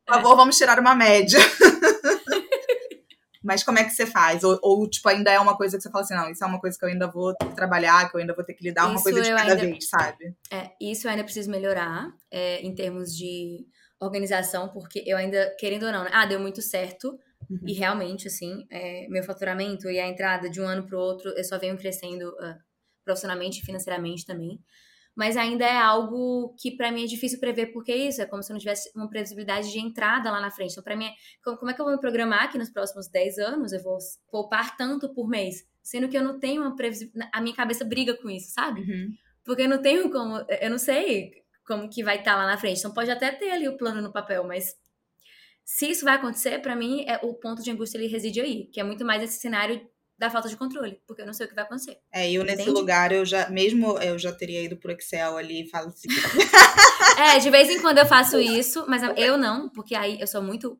Por 0.05 0.15
favor, 0.15 0.37
vamos 0.37 0.57
tirar 0.57 0.79
uma 0.79 0.95
média. 0.95 1.37
Mas 3.43 3.63
como 3.63 3.79
é 3.79 3.83
que 3.83 3.91
você 3.91 4.05
faz? 4.05 4.43
Ou, 4.43 4.59
ou, 4.61 4.89
tipo, 4.89 5.07
ainda 5.07 5.31
é 5.31 5.39
uma 5.39 5.55
coisa 5.55 5.77
que 5.77 5.83
você 5.83 5.89
fala 5.89 6.03
assim, 6.03 6.15
não, 6.15 6.29
isso 6.29 6.43
é 6.43 6.47
uma 6.47 6.59
coisa 6.59 6.77
que 6.77 6.83
eu 6.83 6.89
ainda 6.89 7.07
vou 7.07 7.33
trabalhar, 7.55 8.09
que 8.09 8.15
eu 8.15 8.21
ainda 8.21 8.35
vou 8.35 8.43
ter 8.43 8.53
que 8.53 8.63
lidar, 8.63 8.85
uma 8.85 8.95
isso 8.95 9.03
coisa 9.03 9.21
de 9.21 9.29
cada 9.29 9.41
ainda, 9.41 9.55
vez, 9.55 9.87
sabe? 9.87 10.35
É, 10.51 10.71
isso 10.81 11.07
eu 11.07 11.11
ainda 11.11 11.23
preciso 11.23 11.49
melhorar 11.49 12.11
é, 12.29 12.61
em 12.61 12.75
termos 12.75 13.15
de 13.15 13.65
organização, 13.99 14.69
porque 14.69 15.03
eu 15.05 15.17
ainda, 15.17 15.55
querendo 15.57 15.85
ou 15.85 15.91
não, 15.91 16.03
né? 16.03 16.09
ah, 16.13 16.25
deu 16.25 16.39
muito 16.39 16.61
certo, 16.61 17.17
uhum. 17.49 17.59
e 17.65 17.73
realmente, 17.73 18.27
assim, 18.27 18.65
é, 18.69 19.07
meu 19.09 19.23
faturamento 19.23 19.89
e 19.89 19.99
a 19.99 20.07
entrada 20.07 20.49
de 20.49 20.59
um 20.61 20.65
ano 20.65 20.85
para 20.85 20.97
o 20.97 21.01
outro, 21.01 21.31
eu 21.35 21.43
só 21.43 21.57
venho 21.57 21.77
crescendo 21.77 22.29
uh, 22.29 22.55
profissionalmente 23.05 23.59
e 23.59 23.65
financeiramente 23.65 24.25
também 24.25 24.59
mas 25.19 25.35
ainda 25.35 25.65
é 25.65 25.77
algo 25.77 26.55
que 26.57 26.71
para 26.77 26.93
mim 26.93 27.03
é 27.03 27.05
difícil 27.05 27.41
prever, 27.41 27.73
porque 27.73 27.93
isso 27.93 28.21
é 28.21 28.25
como 28.25 28.41
se 28.41 28.49
eu 28.49 28.53
não 28.53 28.59
tivesse 28.59 28.89
uma 28.95 29.09
previsibilidade 29.09 29.69
de 29.69 29.77
entrada 29.77 30.31
lá 30.31 30.39
na 30.39 30.49
frente. 30.49 30.71
Então, 30.71 30.81
para 30.81 30.95
mim, 30.95 31.07
é, 31.07 31.11
como 31.43 31.69
é 31.69 31.73
que 31.73 31.81
eu 31.81 31.83
vou 31.83 31.93
me 31.93 31.99
programar 31.99 32.49
que 32.49 32.57
nos 32.57 32.69
próximos 32.69 33.09
10 33.09 33.37
anos 33.39 33.73
eu 33.73 33.83
vou 33.83 33.97
poupar 34.31 34.77
tanto 34.77 35.13
por 35.13 35.27
mês? 35.27 35.57
Sendo 35.83 36.07
que 36.07 36.17
eu 36.17 36.23
não 36.23 36.39
tenho 36.39 36.61
uma 36.61 36.73
previsibilidade. 36.73 37.29
A 37.33 37.41
minha 37.41 37.53
cabeça 37.53 37.83
briga 37.83 38.15
com 38.15 38.29
isso, 38.29 38.53
sabe? 38.53 38.79
Uhum. 38.79 39.11
Porque 39.43 39.63
eu 39.63 39.67
não 39.67 39.81
tenho 39.81 40.09
como. 40.09 40.37
Eu 40.61 40.69
não 40.69 40.77
sei 40.77 41.31
como 41.67 41.89
que 41.89 42.01
vai 42.01 42.19
estar 42.19 42.35
tá 42.35 42.37
lá 42.37 42.47
na 42.47 42.57
frente. 42.57 42.79
Então, 42.79 42.93
pode 42.93 43.11
até 43.11 43.29
ter 43.29 43.51
ali 43.51 43.67
o 43.67 43.75
plano 43.75 44.01
no 44.01 44.13
papel, 44.13 44.45
mas 44.45 44.73
se 45.65 45.91
isso 45.91 46.05
vai 46.05 46.15
acontecer, 46.15 46.61
para 46.61 46.77
mim, 46.77 47.03
é 47.05 47.19
o 47.23 47.33
ponto 47.33 47.61
de 47.61 47.69
angústia 47.69 47.97
ele 47.97 48.07
reside 48.07 48.39
aí, 48.39 48.69
que 48.71 48.79
é 48.79 48.85
muito 48.85 49.03
mais 49.03 49.21
esse 49.21 49.41
cenário 49.41 49.85
da 50.19 50.29
falta 50.29 50.49
de 50.49 50.57
controle, 50.57 51.01
porque 51.07 51.21
eu 51.21 51.25
não 51.25 51.33
sei 51.33 51.45
o 51.45 51.49
que 51.49 51.55
vai 51.55 51.63
acontecer. 51.63 51.97
É, 52.13 52.29
eu 52.29 52.43
nesse 52.43 52.69
lugar, 52.69 53.13
eu 53.13 53.25
já, 53.25 53.49
mesmo 53.49 53.97
eu 53.99 54.19
já 54.19 54.33
teria 54.33 54.61
ido 54.61 54.75
pro 54.75 54.91
Excel 54.91 55.37
ali 55.37 55.63
e 55.63 55.69
falo 55.69 55.87
assim. 55.87 56.09
é, 57.17 57.39
de 57.39 57.49
vez 57.49 57.69
em 57.69 57.81
quando 57.81 57.99
eu 57.99 58.05
faço 58.05 58.37
isso, 58.37 58.85
mas 58.89 59.01
eu 59.15 59.37
não, 59.37 59.69
porque 59.69 59.95
aí 59.95 60.19
eu 60.19 60.27
sou 60.27 60.41
muito. 60.41 60.77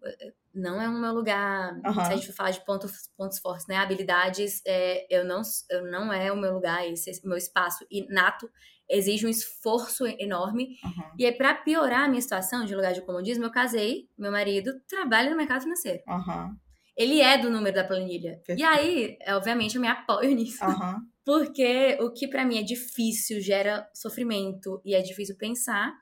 Não 0.53 0.81
é 0.81 0.89
o 0.89 0.99
meu 0.99 1.13
lugar. 1.13 1.73
Uhum. 1.85 1.93
Se 1.93 2.01
a 2.01 2.15
gente 2.15 2.27
for 2.27 2.33
falar 2.33 2.51
de 2.51 2.65
pontos, 2.65 3.09
pontos 3.15 3.39
fortes, 3.39 3.65
né? 3.65 3.77
Habilidades, 3.77 4.61
é, 4.67 5.07
eu, 5.09 5.23
não, 5.23 5.41
eu 5.69 5.89
não 5.89 6.11
é 6.11 6.29
o 6.33 6.37
meu 6.37 6.53
lugar, 6.53 6.85
esse, 6.85 7.25
meu 7.25 7.37
espaço 7.37 7.85
inato 7.89 8.49
exige 8.89 9.25
um 9.25 9.29
esforço 9.29 10.05
enorme. 10.05 10.75
Uhum. 10.83 11.03
E 11.17 11.25
aí, 11.25 11.31
para 11.31 11.55
piorar 11.55 12.05
a 12.05 12.07
minha 12.09 12.21
situação 12.21 12.65
de 12.65 12.75
lugar 12.75 12.91
de 12.91 13.01
comodismo, 13.01 13.45
eu 13.45 13.51
casei, 13.51 14.09
meu 14.17 14.31
marido 14.31 14.73
trabalha 14.89 15.29
no 15.29 15.37
mercado 15.37 15.61
financeiro. 15.61 16.01
Uhum 16.07 16.57
ele 16.99 17.21
é 17.21 17.37
do 17.37 17.49
número 17.49 17.73
da 17.73 17.85
planilha. 17.85 18.41
Perfeito. 18.45 18.59
E 18.59 18.63
aí, 18.63 19.17
é, 19.21 19.33
obviamente, 19.33 19.75
eu 19.75 19.81
me 19.81 19.87
apoio 19.87 20.31
nisso. 20.35 20.65
Uhum. 20.65 20.97
Porque 21.25 21.97
o 22.01 22.11
que 22.11 22.27
para 22.27 22.43
mim 22.43 22.57
é 22.57 22.63
difícil 22.63 23.39
gera 23.39 23.87
sofrimento 23.93 24.81
e 24.83 24.93
é 24.93 25.01
difícil 25.01 25.37
pensar. 25.37 25.93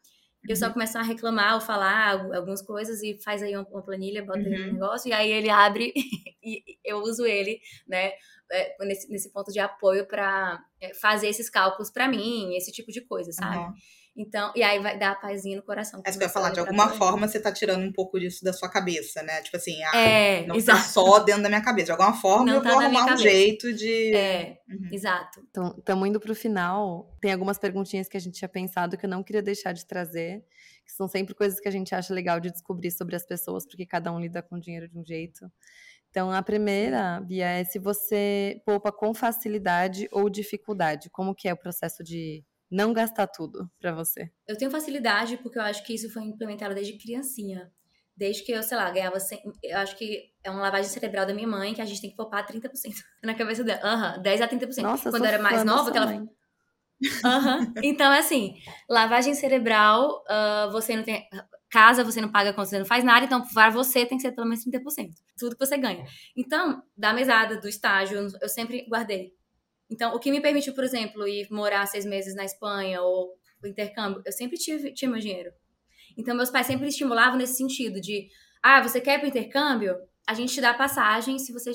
Eu 0.49 0.55
só 0.55 0.67
uhum. 0.67 0.73
começo 0.73 0.97
a 0.97 1.03
reclamar 1.03 1.55
ou 1.55 1.61
falar 1.61 2.13
algumas 2.35 2.61
coisas 2.63 3.03
e 3.03 3.21
faz 3.21 3.43
aí 3.43 3.55
uma 3.55 3.83
planilha, 3.83 4.25
bota 4.25 4.39
uhum. 4.39 4.55
aí 4.55 4.69
um 4.69 4.73
negócio, 4.73 5.09
e 5.09 5.13
aí 5.13 5.31
ele 5.31 5.49
abre 5.49 5.93
e 6.41 6.63
eu 6.83 6.97
uso 6.99 7.25
ele, 7.25 7.59
né? 7.87 8.13
É, 8.49 8.85
nesse, 8.85 9.11
nesse 9.11 9.31
ponto 9.33 9.51
de 9.51 9.59
apoio 9.59 10.07
para 10.07 10.63
é, 10.79 10.93
fazer 10.93 11.27
esses 11.27 11.49
cálculos 11.49 11.91
para 11.91 12.07
mim, 12.07 12.55
esse 12.55 12.71
tipo 12.71 12.91
de 12.91 13.01
coisa, 13.01 13.29
sabe? 13.33 13.57
Uhum. 13.57 13.73
Então, 14.17 14.51
e 14.55 14.63
aí 14.63 14.79
vai 14.79 14.97
dar 14.97 15.11
a 15.11 15.15
pazinha 15.15 15.55
no 15.55 15.61
coração. 15.61 16.01
É 16.03 16.09
isso 16.09 16.17
que 16.17 16.23
eu 16.23 16.27
ia 16.27 16.33
falar, 16.33 16.49
de 16.49 16.59
alguma 16.59 16.89
forma 16.89 17.27
você 17.27 17.39
tá 17.39 17.51
tirando 17.51 17.83
um 17.83 17.91
pouco 17.93 18.19
disso 18.19 18.43
da 18.43 18.51
sua 18.51 18.67
cabeça, 18.67 19.21
né? 19.21 19.43
Tipo 19.43 19.57
assim, 19.57 19.77
ah, 19.83 19.97
é, 19.97 20.41
não 20.41 20.55
tá 20.55 20.55
exato. 20.55 20.79
tá 20.79 20.83
só 20.85 21.19
dentro 21.19 21.43
da 21.43 21.49
minha 21.49 21.61
cabeça. 21.61 21.85
De 21.85 21.91
alguma 21.91 22.13
forma 22.13 22.45
não 22.45 22.55
eu 22.55 22.61
tá 22.63 22.71
vou 22.71 22.79
arrumar 22.79 23.13
um 23.13 23.17
jeito 23.17 23.71
de. 23.71 24.15
É, 24.15 24.57
uhum. 24.67 24.89
exato. 24.91 25.39
Então, 25.51 25.75
estamos 25.77 26.09
indo 26.09 26.19
pro 26.19 26.33
final. 26.33 27.15
Tem 27.21 27.31
algumas 27.31 27.59
perguntinhas 27.59 28.09
que 28.09 28.17
a 28.17 28.19
gente 28.19 28.39
tinha 28.39 28.49
pensado 28.49 28.97
que 28.97 29.05
eu 29.05 29.09
não 29.09 29.21
queria 29.21 29.43
deixar 29.43 29.71
de 29.71 29.85
trazer, 29.85 30.43
que 30.83 30.91
são 30.91 31.07
sempre 31.07 31.35
coisas 31.35 31.59
que 31.59 31.67
a 31.67 31.71
gente 31.71 31.93
acha 31.93 32.11
legal 32.11 32.39
de 32.39 32.49
descobrir 32.49 32.89
sobre 32.89 33.15
as 33.15 33.23
pessoas, 33.23 33.67
porque 33.67 33.85
cada 33.85 34.11
um 34.11 34.19
lida 34.19 34.41
com 34.41 34.57
dinheiro 34.57 34.89
de 34.89 34.97
um 34.97 35.05
jeito. 35.05 35.45
Então, 36.09 36.31
a 36.31 36.41
primeira, 36.41 37.19
Bia, 37.21 37.45
é 37.45 37.63
se 37.63 37.77
você 37.77 38.59
poupa 38.65 38.91
com 38.91 39.13
facilidade 39.13 40.07
ou 40.11 40.27
dificuldade. 40.27 41.07
Como 41.11 41.35
que 41.35 41.47
é 41.47 41.53
o 41.53 41.57
processo 41.57 42.03
de 42.03 42.43
não 42.69 42.93
gastar 42.93 43.27
tudo 43.27 43.69
para 43.79 43.93
você? 43.93 44.29
Eu 44.47 44.57
tenho 44.57 44.71
facilidade 44.71 45.37
porque 45.37 45.57
eu 45.57 45.63
acho 45.63 45.83
que 45.83 45.93
isso 45.93 46.11
foi 46.11 46.23
implementado 46.23 46.75
desde 46.75 46.97
criancinha. 46.97 47.71
Desde 48.15 48.43
que 48.43 48.51
eu, 48.51 48.63
sei 48.63 48.75
lá, 48.75 48.89
ganhava. 48.89 49.19
100, 49.19 49.39
eu 49.63 49.77
acho 49.77 49.95
que 49.95 50.31
é 50.43 50.49
uma 50.49 50.61
lavagem 50.61 50.89
cerebral 50.89 51.25
da 51.25 51.35
minha 51.35 51.47
mãe 51.47 51.75
que 51.75 51.81
a 51.81 51.85
gente 51.85 52.01
tem 52.01 52.09
que 52.09 52.15
poupar 52.15 52.45
30% 52.45 52.63
na 53.23 53.35
cabeça 53.35 53.63
dela. 53.63 53.79
Aham, 53.83 54.15
uhum, 54.15 54.21
10 54.23 54.41
a 54.41 54.47
30%. 54.47 54.81
Nossa, 54.81 55.11
Quando 55.11 55.23
eu 55.23 55.29
era 55.29 55.41
mais 55.41 55.63
nova, 55.63 55.91
que 55.91 55.97
ela. 55.97 56.11
Uhum. 56.11 57.73
Então, 57.83 58.11
é 58.11 58.19
assim, 58.19 58.55
lavagem 58.89 59.35
cerebral, 59.35 60.23
uh, 60.23 60.71
você 60.71 60.95
não 60.95 61.03
tem. 61.03 61.27
Casa 61.69 62.03
você 62.03 62.21
não 62.21 62.31
paga 62.31 62.53
quando 62.53 62.67
você 62.67 62.79
não 62.79 62.85
faz 62.85 63.03
nada, 63.03 63.25
então 63.25 63.45
para 63.53 63.69
você 63.69 64.05
tem 64.05 64.17
que 64.17 64.21
ser 64.21 64.31
pelo 64.31 64.47
menos 64.47 64.65
30%. 64.65 65.11
Tudo 65.37 65.55
que 65.55 65.65
você 65.65 65.77
ganha. 65.77 66.05
Então, 66.35 66.81
da 66.95 67.13
mesada, 67.13 67.59
do 67.59 67.67
estágio, 67.67 68.29
eu 68.41 68.49
sempre 68.49 68.87
guardei 68.89 69.36
então, 69.89 70.13
o 70.13 70.19
que 70.19 70.31
me 70.31 70.41
permitiu, 70.41 70.73
por 70.73 70.83
exemplo, 70.83 71.27
ir 71.27 71.47
morar 71.49 71.85
seis 71.85 72.05
meses 72.05 72.35
na 72.35 72.43
Espanha 72.43 73.01
ou 73.01 73.33
o 73.63 73.67
intercâmbio, 73.67 74.21
eu 74.25 74.31
sempre 74.31 74.57
tive, 74.57 74.93
tinha 74.93 75.09
meu 75.09 75.19
dinheiro. 75.19 75.51
Então, 76.17 76.35
meus 76.35 76.49
pais 76.49 76.67
sempre 76.67 76.87
estimulavam 76.87 77.37
nesse 77.37 77.55
sentido 77.55 78.01
de, 78.01 78.27
ah, 78.61 78.81
você 78.81 78.99
quer 78.99 79.15
ir 79.15 79.19
para 79.19 79.25
o 79.25 79.29
intercâmbio? 79.29 79.95
A 80.27 80.33
gente 80.33 80.53
te 80.53 80.61
dá 80.61 80.73
passagem 80.73 81.39
se 81.39 81.53
você 81.53 81.71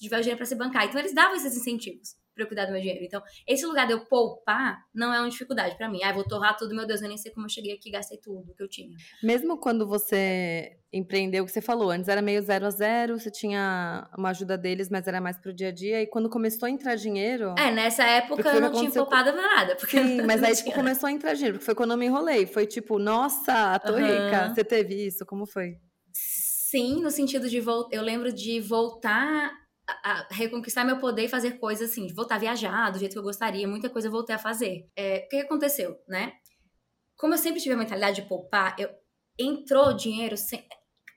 tiver 0.00 0.18
o 0.18 0.20
dinheiro 0.20 0.36
para 0.36 0.46
se 0.46 0.54
bancar. 0.54 0.86
Então, 0.86 1.00
eles 1.00 1.14
davam 1.14 1.34
esses 1.36 1.56
incentivos 1.56 2.14
para 2.36 2.44
eu 2.44 2.46
cuidar 2.46 2.66
do 2.66 2.72
meu 2.72 2.80
dinheiro. 2.80 3.02
Então, 3.02 3.22
esse 3.48 3.64
lugar 3.64 3.86
de 3.86 3.94
eu 3.94 4.00
poupar 4.04 4.84
não 4.94 5.12
é 5.12 5.18
uma 5.18 5.28
dificuldade 5.28 5.74
para 5.76 5.88
mim. 5.88 6.02
Ah, 6.04 6.12
vou 6.12 6.22
torrar 6.22 6.54
tudo, 6.56 6.74
meu 6.74 6.86
Deus, 6.86 7.00
eu 7.00 7.08
nem 7.08 7.16
sei 7.16 7.32
como 7.32 7.46
eu 7.46 7.50
cheguei 7.50 7.72
aqui 7.72 7.88
e 7.88 7.92
gastei 7.92 8.18
tudo 8.18 8.54
que 8.54 8.62
eu 8.62 8.68
tinha. 8.68 8.94
Mesmo 9.22 9.58
quando 9.58 9.86
você 9.86 10.76
empreendeu, 10.92 11.42
o 11.42 11.46
que 11.46 11.52
você 11.52 11.62
falou, 11.62 11.90
antes 11.90 12.08
era 12.08 12.20
meio 12.20 12.42
zero 12.42 12.66
a 12.66 12.70
zero, 12.70 13.18
você 13.18 13.30
tinha 13.30 14.08
uma 14.16 14.30
ajuda 14.30 14.56
deles, 14.56 14.90
mas 14.90 15.06
era 15.08 15.20
mais 15.20 15.38
pro 15.38 15.52
dia 15.52 15.68
a 15.68 15.72
dia. 15.72 16.02
E 16.02 16.06
quando 16.06 16.28
começou 16.28 16.66
a 16.66 16.70
entrar 16.70 16.94
dinheiro. 16.94 17.54
É, 17.58 17.72
nessa 17.72 18.04
época 18.04 18.48
eu 18.50 18.60
não 18.60 18.72
tinha 18.72 18.90
poupado 18.90 19.32
nada. 19.32 19.74
Porque 19.76 19.98
Sim, 19.98 20.20
mas 20.26 20.42
aí 20.42 20.54
tipo, 20.54 20.72
começou 20.72 21.08
a 21.08 21.12
entrar 21.12 21.32
dinheiro, 21.32 21.54
porque 21.54 21.64
foi 21.64 21.74
quando 21.74 21.92
eu 21.92 21.96
me 21.96 22.06
enrolei. 22.06 22.46
Foi 22.46 22.66
tipo, 22.66 22.98
nossa, 22.98 23.78
tô 23.78 23.94
uhum. 23.94 23.98
rica. 23.98 24.54
Você 24.54 24.62
teve 24.62 25.06
isso? 25.06 25.24
Como 25.24 25.46
foi? 25.46 25.78
Sim, 26.12 27.00
no 27.00 27.10
sentido 27.10 27.48
de 27.48 27.60
voltar. 27.60 27.96
Eu 27.96 28.02
lembro 28.02 28.30
de 28.32 28.60
voltar 28.60 29.65
a, 29.86 30.26
reconquistar 30.30 30.84
meu 30.84 30.98
poder 30.98 31.24
e 31.24 31.28
fazer 31.28 31.58
coisas 31.58 31.90
assim, 31.90 32.12
voltar 32.12 32.36
a 32.36 32.38
viajar 32.38 32.90
do 32.90 32.98
jeito 32.98 33.12
que 33.12 33.18
eu 33.18 33.22
gostaria, 33.22 33.68
muita 33.68 33.88
coisa 33.88 34.08
eu 34.08 34.12
voltei 34.12 34.34
a 34.34 34.38
fazer. 34.38 34.90
É, 34.96 35.24
o 35.26 35.28
que 35.28 35.36
aconteceu, 35.36 35.96
né? 36.08 36.32
Como 37.16 37.34
eu 37.34 37.38
sempre 37.38 37.60
tive 37.60 37.74
a 37.74 37.78
mentalidade 37.78 38.22
de 38.22 38.28
poupar, 38.28 38.76
eu, 38.78 38.90
entrou 39.38 39.94
dinheiro, 39.94 40.36
sem, 40.36 40.66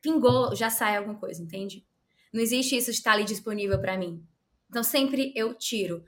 pingou, 0.02 0.56
já 0.56 0.70
sai 0.70 0.98
alguma 0.98 1.20
coisa, 1.20 1.42
entende? 1.42 1.86
Não 2.34 2.42
existe 2.42 2.78
isso 2.78 2.92
de 2.92 2.98
estar 2.98 3.14
ali 3.14 3.24
disponível 3.24 3.80
para 3.80 3.98
mim. 3.98 4.24
Então 4.70 4.84
sempre 4.84 5.34
eu 5.36 5.54
tiro. 5.54 6.04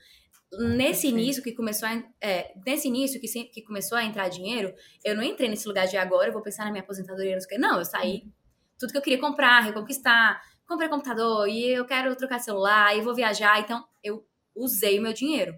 Nesse 0.53 1.07
início 1.07 1.41
que 1.41 1.53
começou 1.53 1.87
a, 1.87 2.03
é, 2.21 2.53
nesse 2.65 2.87
início 2.87 3.19
que, 3.19 3.27
sempre, 3.27 3.51
que 3.51 3.61
começou 3.61 3.97
a 3.97 4.03
entrar 4.03 4.27
dinheiro, 4.29 4.73
eu 5.03 5.15
não 5.15 5.23
entrei 5.23 5.49
nesse 5.49 5.67
lugar 5.67 5.87
de 5.87 5.97
agora, 5.97 6.27
eu 6.27 6.33
vou 6.33 6.41
pensar 6.41 6.65
na 6.65 6.71
minha 6.71 6.83
aposentadoria, 6.83 7.33
não 7.33 7.39
sei 7.39 7.47
o 7.47 7.49
que. 7.49 7.57
Não, 7.57 7.79
eu 7.79 7.85
saí 7.85 8.23
uhum. 8.23 8.31
tudo 8.77 8.91
que 8.91 8.97
eu 8.97 9.01
queria 9.01 9.19
comprar, 9.19 9.61
reconquistar, 9.61 10.41
comprei 10.71 10.89
computador 10.89 11.47
e 11.49 11.69
eu 11.69 11.85
quero 11.85 12.15
trocar 12.15 12.39
celular 12.39 12.97
e 12.97 13.01
vou 13.01 13.13
viajar. 13.13 13.59
Então, 13.59 13.85
eu 14.01 14.25
usei 14.55 14.97
o 14.97 15.01
meu 15.01 15.13
dinheiro. 15.13 15.53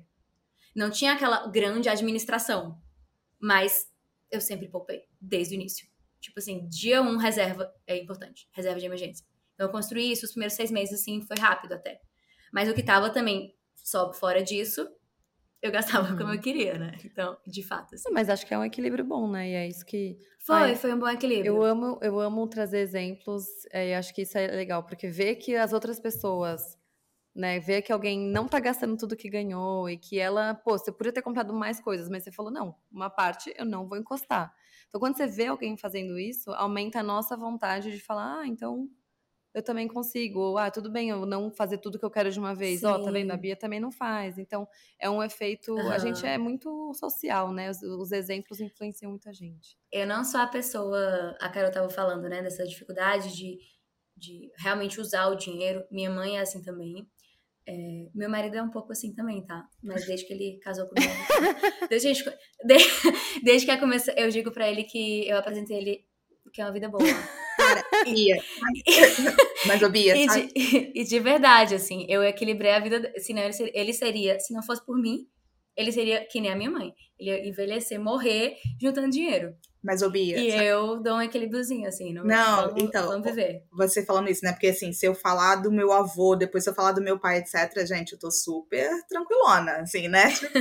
Não 0.76 0.90
tinha 0.90 1.14
aquela 1.14 1.48
grande 1.48 1.88
administração, 1.88 2.82
mas 3.40 3.88
eu 4.32 4.42
sempre 4.42 4.68
poupei, 4.68 5.04
desde 5.22 5.54
o 5.54 5.56
início. 5.56 5.88
Tipo 6.20 6.40
assim, 6.40 6.68
dia 6.68 7.02
um, 7.02 7.18
reserva 7.18 7.72
é 7.86 7.96
importante, 7.98 8.48
reserva 8.52 8.80
de 8.80 8.86
emergência. 8.86 9.26
Então, 9.54 9.68
eu 9.68 9.72
construí 9.72 10.12
isso 10.12 10.26
os 10.26 10.32
primeiros 10.32 10.56
seis 10.56 10.72
meses, 10.72 11.00
assim, 11.00 11.22
foi 11.22 11.38
rápido 11.38 11.74
até. 11.74 12.02
Mas 12.52 12.68
o 12.68 12.74
que 12.74 12.82
tava 12.82 13.12
também 13.12 13.56
só 13.76 14.12
fora 14.14 14.42
disso, 14.42 14.88
eu 15.64 15.72
gastava 15.72 16.12
uhum. 16.12 16.18
como 16.18 16.34
eu 16.34 16.42
queria, 16.42 16.78
né? 16.78 16.92
Então, 17.06 17.38
de 17.48 17.64
fato. 17.64 17.96
Assim. 17.96 18.12
Mas 18.12 18.30
acho 18.30 18.46
que 18.46 18.54
é 18.54 18.60
um 18.60 18.66
equilíbrio 18.66 19.06
bom, 19.06 19.32
né? 19.32 19.50
E 19.50 19.54
é 19.54 19.68
isso 19.68 19.86
que. 19.86 20.18
Foi, 20.46 20.56
Ai, 20.56 20.76
foi 20.76 20.94
um 20.94 21.00
bom 21.00 21.08
equilíbrio. 21.08 21.56
Eu 21.56 21.64
amo, 21.64 21.98
eu 22.02 22.20
amo 22.20 22.46
trazer 22.48 22.80
exemplos, 22.80 23.46
é, 23.72 23.92
e 23.92 23.94
acho 23.94 24.14
que 24.14 24.24
isso 24.24 24.38
é 24.38 24.46
legal, 24.48 24.84
porque 24.84 25.08
ver 25.08 25.36
que 25.36 25.56
as 25.56 25.72
outras 25.72 26.00
pessoas. 26.00 26.78
Né, 27.36 27.60
ver 27.60 27.82
que 27.82 27.92
alguém 27.92 28.20
não 28.30 28.48
tá 28.48 28.60
gastando 28.60 28.96
tudo 28.96 29.16
que 29.16 29.28
ganhou 29.28 29.90
e 29.90 29.98
que 29.98 30.20
ela, 30.20 30.54
pô, 30.54 30.78
você 30.78 30.92
podia 30.92 31.12
ter 31.12 31.24
comprado 31.24 31.52
mais 31.52 31.82
coisas, 31.82 32.08
mas 32.08 32.24
você 32.24 32.32
falou, 32.32 32.52
não, 32.52 32.76
uma 32.92 33.10
parte 33.10 33.52
eu 33.58 33.66
não 33.66 33.88
vou 33.88 33.98
encostar. 33.98 34.54
Então, 34.88 35.00
quando 35.02 35.18
você 35.18 35.26
vê 35.26 35.48
alguém 35.48 35.76
fazendo 35.76 36.20
isso, 36.20 36.52
aumenta 36.52 37.00
a 37.00 37.04
nossa 37.04 37.36
vontade 37.36 37.92
de 37.92 38.00
falar, 38.00 38.42
ah, 38.42 38.48
então 38.48 38.88
eu 39.54 39.62
também 39.62 39.88
consigo. 39.88 40.58
Ah, 40.58 40.72
tudo 40.72 40.92
bem 40.92 41.10
eu 41.10 41.26
não 41.26 41.52
fazer 41.52 41.78
tudo 41.78 42.00
que 42.00 42.06
eu 42.06 42.10
quero 42.10 42.32
de 42.32 42.40
uma 42.40 42.56
vez. 42.56 42.84
Ó, 42.84 42.96
oh, 42.96 43.04
tá 43.04 43.12
vendo? 43.12 43.32
A 43.32 43.38
Bia 43.38 43.56
também 43.56 43.80
não 43.80 43.92
faz. 43.92 44.38
Então, 44.38 44.68
é 45.00 45.10
um 45.10 45.22
efeito. 45.22 45.74
Uhum. 45.74 45.92
A 45.92 46.00
gente 46.00 46.26
é 46.26 46.38
muito 46.38 46.92
social, 46.96 47.54
né? 47.54 47.70
Os, 47.70 47.82
os, 47.82 48.12
exemplos 48.12 48.60
influenciam 48.60 49.12
muita 49.12 49.32
gente. 49.32 49.78
Eu 49.92 50.08
não 50.08 50.24
sou 50.24 50.40
a 50.40 50.48
pessoa. 50.48 51.38
A 51.40 51.50
Carol 51.50 51.72
tava 51.72 51.90
falando, 51.90 52.28
né? 52.28 52.42
Dessa 52.42 52.66
dificuldade 52.66 53.36
de, 53.36 53.60
de 54.18 54.52
realmente 54.58 55.00
usar 55.00 55.28
o 55.28 55.36
dinheiro. 55.36 55.86
Minha 55.92 56.10
mãe 56.10 56.38
é 56.38 56.42
assim 56.42 56.62
também. 56.62 57.08
É, 57.66 58.10
meu 58.14 58.30
marido 58.30 58.58
é 58.58 58.62
um 58.62 58.72
pouco 58.72 58.92
assim 58.92 59.14
também, 59.14 59.46
tá? 59.46 59.70
Mas 59.84 60.06
desde 60.08 60.26
que 60.26 60.34
ele 60.34 60.60
casou 60.64 60.88
comigo. 60.88 61.14
desde, 61.88 62.10
desde, 62.66 62.90
desde 63.44 63.68
que 63.68 63.78
comecei, 63.78 64.16
eu 64.18 64.30
digo 64.30 64.52
para 64.52 64.68
ele 64.68 64.84
que 64.84 65.28
eu 65.28 65.38
apresentei 65.38 65.78
ele 65.78 66.06
que 66.52 66.62
é 66.62 66.66
uma 66.66 66.74
vida 66.74 66.90
boa. 66.90 67.04
Cara, 67.82 68.04
Bia. 68.04 68.44
Mas, 69.66 69.82
ô 69.84 69.90
Bia, 69.90 70.16
e 70.16 70.28
de, 70.28 70.52
e 70.96 71.04
de 71.04 71.20
verdade, 71.20 71.76
assim, 71.76 72.06
eu 72.10 72.24
equilibrei 72.24 72.72
a 72.72 72.80
vida. 72.80 73.12
Senão 73.18 73.44
ele 73.44 73.54
seria, 73.54 73.72
ele 73.74 73.94
seria, 73.94 74.40
se 74.40 74.54
não 74.54 74.64
fosse 74.64 74.86
por 74.86 74.98
mim, 75.00 75.28
ele 75.76 75.92
seria 75.92 76.26
que 76.26 76.40
nem 76.40 76.52
a 76.52 76.56
minha 76.56 76.70
mãe. 76.70 76.94
Ele 77.20 77.30
ia 77.30 77.48
envelhecer, 77.48 78.00
morrer, 78.00 78.58
juntando 78.82 79.10
dinheiro. 79.10 79.56
Mas, 79.84 80.02
ô 80.02 80.10
Bia. 80.10 80.38
E 80.40 80.52
sabe? 80.52 80.66
eu 80.66 81.02
dou 81.02 81.16
um 81.16 81.22
equilíbriozinho, 81.22 81.88
assim. 81.88 82.14
Não, 82.14 82.24
não 82.24 82.68
vamos, 82.68 82.84
então. 82.84 83.08
Vamos 83.08 83.26
viver. 83.26 83.64
Você 83.74 84.06
falando 84.06 84.30
isso, 84.30 84.46
né? 84.46 84.54
Porque, 84.54 84.68
assim, 84.68 84.94
se 84.94 85.06
eu 85.06 85.14
falar 85.14 85.58
do 85.58 85.72
meu 85.72 85.92
avô, 85.92 86.36
depois 86.36 86.64
se 86.64 86.70
eu 86.70 86.74
falar 86.74 86.94
do 86.94 87.02
meu 87.02 87.20
pai, 87.20 87.40
etc., 87.40 87.86
gente, 87.86 88.14
eu 88.14 88.20
tô 88.20 88.32
super 88.32 88.90
tranquilona, 89.10 89.74
assim, 89.82 90.08
né? 90.08 90.32
Tipo. 90.32 90.60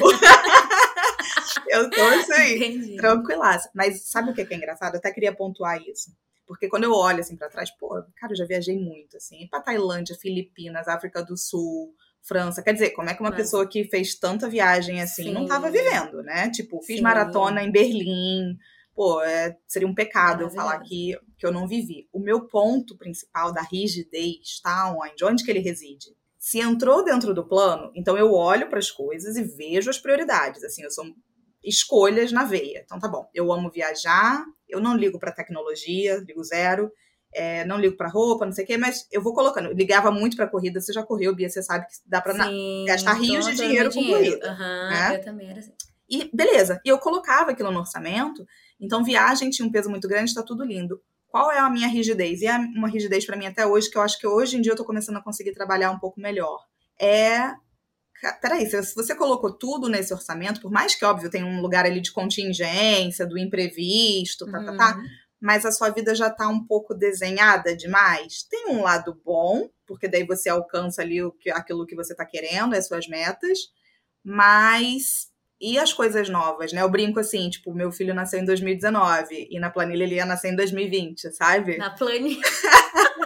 eu 1.69 1.89
tô, 1.89 2.03
assim, 2.03 2.97
tranquilaça. 2.97 3.71
Mas 3.75 4.09
sabe 4.09 4.31
o 4.31 4.35
que 4.35 4.41
é 4.41 4.57
engraçado? 4.57 4.95
Eu 4.95 4.99
até 4.99 5.13
queria 5.13 5.35
pontuar 5.35 5.81
isso. 5.81 6.11
Porque 6.47 6.69
quando 6.69 6.85
eu 6.85 6.93
olho, 6.93 7.21
assim, 7.21 7.37
pra 7.37 7.49
trás, 7.49 7.71
pô, 7.71 7.89
cara, 8.17 8.33
eu 8.33 8.37
já 8.37 8.45
viajei 8.45 8.79
muito, 8.79 9.17
assim. 9.17 9.47
Pra 9.49 9.61
Tailândia, 9.61 10.17
Filipinas, 10.17 10.89
África 10.89 11.23
do 11.25 11.37
Sul. 11.37 11.95
França. 12.23 12.63
Quer 12.63 12.73
dizer, 12.73 12.91
como 12.91 13.11
é 13.11 13.15
que 13.15 13.21
uma 13.21 13.31
Mas... 13.31 13.41
pessoa 13.41 13.67
que 13.67 13.85
fez 13.85 14.15
tanta 14.15 14.49
viagem 14.49 15.03
assim 15.03 15.25
Sim. 15.25 15.33
não 15.33 15.43
estava 15.43 15.71
vivendo, 15.71 16.23
né? 16.23 16.51
Tipo, 16.51 16.81
fiz 16.81 16.97
Sim. 16.97 17.03
maratona 17.03 17.63
em 17.63 17.73
Berlim. 17.73 18.57
Pô, 18.95 19.23
é, 19.23 19.57
seria 19.67 19.89
um 19.89 19.95
pecado 19.95 20.43
eu 20.43 20.51
falar 20.51 20.79
que, 20.81 21.19
que 21.39 21.47
eu 21.47 21.51
não 21.51 21.67
vivi. 21.67 22.09
O 22.13 22.21
meu 22.21 22.47
ponto 22.47 22.97
principal 22.97 23.53
da 23.53 23.63
rigidez 23.63 24.37
está 24.43 24.95
onde? 24.95 25.25
Onde 25.25 25.45
que 25.45 25.51
ele 25.51 25.61
reside? 25.61 26.15
Se 26.39 26.59
entrou 26.59 27.05
dentro 27.05 27.33
do 27.33 27.47
plano, 27.47 27.91
então 27.95 28.19
eu 28.19 28.33
olho 28.33 28.69
para 28.69 28.79
as 28.79 28.91
coisas 28.91 29.37
e 29.37 29.43
vejo 29.43 29.89
as 29.89 29.99
prioridades. 29.99 30.63
Assim, 30.63 30.83
eu 30.83 30.91
sou 30.91 31.07
escolhas 31.65 32.33
na 32.33 32.45
veia. 32.45 32.83
Então 32.85 32.99
tá 32.99 33.09
bom. 33.09 33.27
Eu 33.33 33.51
amo 33.53 33.71
viajar, 33.71 34.45
eu 34.73 34.81
não 34.81 34.97
ligo 34.97 35.19
para 35.19 35.31
tecnologia, 35.31 36.23
ligo 36.27 36.43
zero 36.43 36.91
é, 37.33 37.65
não 37.65 37.79
ligo 37.79 37.97
para 37.97 38.09
roupa, 38.09 38.45
não 38.45 38.53
sei 38.53 38.65
o 38.65 38.67
quê, 38.67 38.77
mas 38.77 39.07
eu 39.11 39.23
vou 39.23 39.35
colocando. 39.35 39.69
Eu 39.69 39.75
ligava 39.75 40.11
muito 40.11 40.37
para 40.37 40.47
corrida, 40.47 40.81
você 40.81 40.93
já 40.93 41.03
correu, 41.03 41.35
Bia, 41.35 41.49
você 41.49 41.63
sabe 41.63 41.87
que 41.87 41.95
dá 42.07 42.21
para 42.21 42.35
gastar 42.87 43.15
rios 43.15 43.47
de 43.47 43.55
dinheiro 43.55 43.91
com 43.91 44.01
dinheiro. 44.01 44.39
corrida. 44.39 44.53
Uhum, 44.53 44.91
né? 44.91 45.17
Eu 45.17 45.21
também 45.23 45.51
era 45.51 45.59
assim. 45.59 45.73
E 46.09 46.31
beleza, 46.33 46.81
e 46.85 46.91
eu 46.91 46.99
colocava 46.99 47.53
aquilo 47.53 47.71
no 47.71 47.81
orçamento, 47.81 48.47
então 48.79 49.03
viagem 49.03 49.49
tinha 49.49 49.67
um 49.67 49.73
peso 49.73 49.89
muito 49.89 50.07
grande, 50.07 50.29
está 50.29 50.43
tudo 50.43 50.63
lindo. 50.63 51.01
Qual 51.27 51.51
é 51.51 51.59
a 51.59 51.71
minha 51.71 51.89
rigidez? 51.89 52.43
E 52.43 52.47
é 52.47 52.55
uma 52.55 52.89
rigidez 52.89 53.25
para 53.25 53.37
mim 53.37 53.47
até 53.47 53.67
hoje, 53.67 53.91
que 53.91 53.97
eu 53.97 54.03
acho 54.03 54.19
que 54.19 54.27
hoje 54.27 54.59
em 54.59 54.61
dia 54.61 54.73
eu 54.73 54.77
tô 54.77 54.85
começando 54.85 55.17
a 55.17 55.23
conseguir 55.23 55.53
trabalhar 55.53 55.91
um 55.91 55.99
pouco 55.99 56.21
melhor. 56.21 56.59
É 57.01 57.55
peraí, 58.41 58.69
se 58.69 58.95
você 58.95 59.15
colocou 59.15 59.53
tudo 59.53 59.89
nesse 59.89 60.13
orçamento, 60.13 60.61
por 60.61 60.71
mais 60.71 60.95
que, 60.95 61.05
óbvio, 61.05 61.31
tem 61.31 61.43
um 61.43 61.61
lugar 61.61 61.85
ali 61.85 62.01
de 62.01 62.13
contingência, 62.13 63.27
do 63.27 63.39
imprevisto, 63.39 64.47
tá, 64.47 64.65
tá, 64.65 64.77
tá, 64.77 64.97
uhum 64.97 65.23
mas 65.43 65.67
a 65.67 65.73
sua 65.73 65.91
vida 65.91 66.15
já 66.15 66.29
está 66.29 66.49
um 66.49 66.65
pouco 66.65 66.95
desenhada 66.95 67.77
demais. 67.77 68.45
Tem 68.45 68.69
um 68.69 68.83
lado 68.83 69.21
bom, 69.25 69.69
porque 69.85 70.07
daí 70.07 70.25
você 70.25 70.49
alcança 70.49 71.03
ali 71.03 71.21
o 71.21 71.33
que, 71.33 71.51
aquilo 71.51 71.85
que 71.85 71.97
você 71.97 72.13
está 72.13 72.25
querendo, 72.25 72.75
as 72.75 72.87
suas 72.87 73.09
metas, 73.09 73.59
mas 74.25 75.33
e 75.61 75.81
as 75.81 75.93
coisas 75.93 76.29
novas, 76.29 76.73
né? 76.73 76.81
Eu 76.81 76.89
brinco 76.89 77.19
assim, 77.19 77.51
tipo, 77.51 77.75
meu 77.75 77.91
filho 77.91 78.15
nasceu 78.15 78.39
em 78.39 78.45
2019 78.45 79.49
e 79.51 79.59
na 79.59 79.69
planilha 79.69 80.05
ele 80.05 80.15
ia 80.15 80.27
nascer 80.27 80.53
em 80.53 80.57
2020, 80.57 81.33
sabe? 81.33 81.77
Na 81.77 81.91
planilha. 81.91 82.41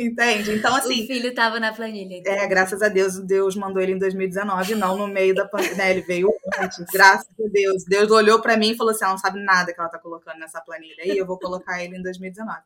Entende? 0.00 0.52
Então, 0.52 0.74
assim. 0.74 1.04
O 1.04 1.06
filho 1.06 1.28
estava 1.28 1.60
na 1.60 1.72
planilha. 1.72 2.16
Então. 2.16 2.32
É, 2.32 2.46
graças 2.46 2.80
a 2.82 2.88
Deus, 2.88 3.18
Deus 3.18 3.54
mandou 3.54 3.82
ele 3.82 3.92
em 3.92 3.98
2019, 3.98 4.74
não 4.74 4.96
no 4.96 5.06
meio 5.06 5.34
da 5.34 5.46
pandemia. 5.46 5.76
Né? 5.76 5.90
Ele 5.90 6.00
veio 6.02 6.32
antes, 6.58 6.84
graças 6.92 7.28
a 7.28 7.48
Deus. 7.52 7.84
Deus 7.84 8.10
olhou 8.10 8.40
para 8.40 8.56
mim 8.56 8.70
e 8.70 8.76
falou 8.76 8.92
assim: 8.92 9.04
ela 9.04 9.12
não 9.12 9.18
sabe 9.18 9.42
nada 9.44 9.72
que 9.72 9.80
ela 9.80 9.88
tá 9.88 9.98
colocando 9.98 10.38
nessa 10.38 10.60
planilha. 10.60 11.04
E 11.04 11.16
eu 11.16 11.26
vou 11.26 11.38
colocar 11.38 11.82
ele 11.82 11.96
em 11.96 12.02
2019. 12.02 12.58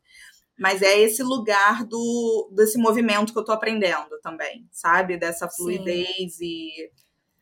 Mas 0.56 0.82
é 0.82 1.00
esse 1.00 1.22
lugar 1.22 1.84
do 1.84 2.48
desse 2.52 2.78
movimento 2.78 3.32
que 3.32 3.38
eu 3.38 3.44
tô 3.44 3.50
aprendendo 3.50 4.18
também, 4.22 4.68
sabe? 4.70 5.16
Dessa 5.16 5.48
fluidez 5.48 6.36
Sim. 6.36 6.44
e 6.44 6.90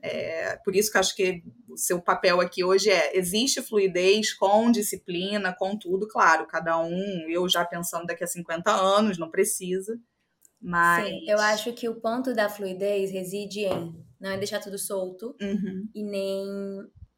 é, 0.03 0.57
por 0.65 0.75
isso 0.75 0.91
que 0.91 0.97
eu 0.97 1.01
acho 1.01 1.15
que 1.15 1.43
o 1.69 1.77
seu 1.77 2.03
papel 2.03 2.41
aqui 2.41 2.65
hoje 2.65 2.91
é: 2.91 3.17
existe 3.17 3.63
fluidez 3.63 4.35
com 4.35 4.71
disciplina, 4.71 5.55
com 5.57 5.79
tudo, 5.79 6.09
claro, 6.09 6.47
cada 6.47 6.79
um, 6.81 7.27
eu 7.29 7.49
já 7.49 7.65
pensando 7.65 8.07
daqui 8.07 8.25
a 8.25 8.27
50 8.27 8.71
anos, 8.71 9.17
não 9.17 9.31
precisa. 9.31 9.97
Mas. 10.61 11.07
Sim, 11.07 11.25
eu 11.29 11.39
acho 11.39 11.73
que 11.73 11.89
o 11.89 12.01
ponto 12.01 12.35
da 12.35 12.49
fluidez 12.49 13.11
reside 13.11 13.61
em 13.61 13.95
não 14.23 14.31
é 14.31 14.39
deixar 14.39 14.61
tudo 14.61 14.79
solto 14.79 15.35
uhum. 15.43 15.89
e 15.93 16.05
nem 16.05 16.47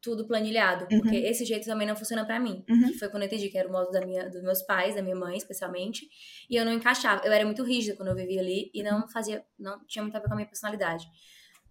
tudo 0.01 0.27
planilhado, 0.27 0.87
uhum. 0.91 1.01
porque 1.01 1.15
esse 1.15 1.45
jeito 1.45 1.65
também 1.65 1.87
não 1.87 1.95
funciona 1.95 2.25
para 2.25 2.39
mim. 2.39 2.63
Uhum. 2.67 2.93
Foi 2.97 3.09
quando 3.09 3.23
eu 3.23 3.27
entendi 3.27 3.49
que 3.49 3.57
era 3.57 3.69
o 3.69 3.71
modo 3.71 3.91
da 3.91 4.01
minha, 4.03 4.27
dos 4.27 4.41
meus 4.41 4.63
pais, 4.63 4.95
da 4.95 5.03
minha 5.03 5.15
mãe, 5.15 5.37
especialmente, 5.37 6.07
e 6.49 6.55
eu 6.55 6.65
não 6.65 6.73
encaixava. 6.73 7.25
Eu 7.25 7.31
era 7.31 7.45
muito 7.45 7.63
rígida 7.63 7.95
quando 7.95 8.09
eu 8.09 8.15
vivia 8.15 8.41
ali 8.41 8.71
e 8.73 8.81
não 8.81 9.07
fazia, 9.07 9.43
não 9.57 9.79
tinha 9.85 10.01
muito 10.01 10.15
a 10.15 10.19
ver 10.19 10.27
com 10.27 10.33
a 10.33 10.35
minha 10.35 10.47
personalidade. 10.47 11.05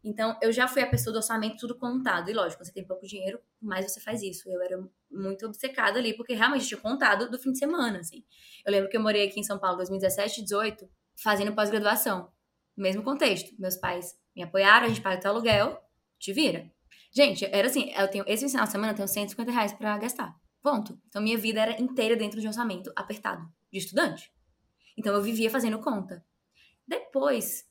Então, 0.04 0.36
eu 0.42 0.52
já 0.52 0.68
fui 0.68 0.82
a 0.82 0.86
pessoa 0.86 1.12
do 1.12 1.16
orçamento 1.16 1.56
tudo 1.56 1.74
contado. 1.74 2.30
E 2.30 2.34
lógico, 2.34 2.62
você 2.62 2.70
tem 2.70 2.86
pouco 2.86 3.06
dinheiro, 3.06 3.40
mais 3.60 3.90
você 3.90 3.98
faz 4.00 4.22
isso. 4.22 4.50
Eu 4.50 4.60
era 4.60 4.78
muito 5.10 5.46
obcecada 5.46 5.98
ali, 5.98 6.14
porque 6.14 6.34
realmente 6.34 6.66
tinha 6.66 6.78
contado 6.78 7.30
do 7.30 7.38
fim 7.38 7.52
de 7.52 7.58
semana, 7.58 8.00
assim. 8.00 8.22
Eu 8.66 8.70
lembro 8.70 8.90
que 8.90 8.96
eu 8.96 9.00
morei 9.00 9.26
aqui 9.26 9.40
em 9.40 9.42
São 9.42 9.58
Paulo 9.58 9.76
em 9.76 9.78
2017, 9.78 10.42
18, 10.42 10.86
fazendo 11.16 11.54
pós-graduação. 11.54 12.30
Mesmo 12.76 13.02
contexto. 13.02 13.54
Meus 13.58 13.76
pais 13.76 14.14
me 14.36 14.42
apoiaram, 14.42 14.84
a 14.84 14.88
gente 14.88 15.00
paga 15.00 15.26
o 15.26 15.30
aluguel, 15.30 15.82
te 16.18 16.32
vira. 16.34 16.70
Gente, 17.10 17.46
era 17.46 17.68
assim, 17.68 17.90
eu 17.92 18.08
tenho, 18.08 18.24
esse 18.26 18.46
final 18.46 18.66
de 18.66 18.72
semana 18.72 18.92
eu 18.92 18.96
tenho 18.96 19.08
150 19.08 19.50
reais 19.50 19.72
pra 19.72 19.96
gastar. 19.96 20.36
Ponto. 20.60 21.00
Então, 21.08 21.22
minha 21.22 21.38
vida 21.38 21.60
era 21.60 21.80
inteira 21.80 22.16
dentro 22.16 22.40
de 22.40 22.46
um 22.46 22.50
orçamento 22.50 22.92
apertado, 22.96 23.46
de 23.72 23.78
estudante. 23.78 24.32
Então, 24.98 25.14
eu 25.14 25.22
vivia 25.22 25.48
fazendo 25.48 25.78
conta. 25.78 26.24
Depois 26.86 27.64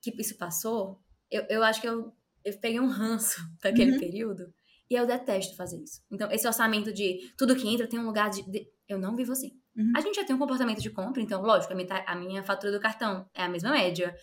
que 0.00 0.10
isso 0.20 0.36
passou, 0.36 1.01
eu, 1.32 1.46
eu 1.48 1.62
acho 1.64 1.80
que 1.80 1.88
eu, 1.88 2.12
eu 2.44 2.58
peguei 2.58 2.78
um 2.78 2.88
ranço 2.88 3.40
daquele 3.62 3.92
uhum. 3.92 3.98
período 3.98 4.52
e 4.90 4.94
eu 4.94 5.06
detesto 5.06 5.56
fazer 5.56 5.82
isso. 5.82 6.02
Então, 6.10 6.30
esse 6.30 6.46
orçamento 6.46 6.92
de 6.92 7.32
tudo 7.36 7.56
que 7.56 7.66
entra 7.66 7.88
tem 7.88 7.98
um 7.98 8.06
lugar 8.06 8.30
de. 8.30 8.42
de 8.50 8.68
eu 8.88 8.98
não 8.98 9.16
vivo 9.16 9.32
assim. 9.32 9.58
Uhum. 9.74 9.92
A 9.96 10.00
gente 10.00 10.16
já 10.16 10.24
tem 10.24 10.36
um 10.36 10.38
comportamento 10.38 10.82
de 10.82 10.90
compra, 10.90 11.22
então, 11.22 11.40
lógico, 11.40 11.72
a 11.72 11.76
minha, 11.76 12.04
a 12.06 12.14
minha 12.14 12.42
fatura 12.42 12.70
do 12.70 12.78
cartão 12.78 13.26
é 13.34 13.42
a 13.42 13.48
mesma 13.48 13.70
média. 13.70 14.14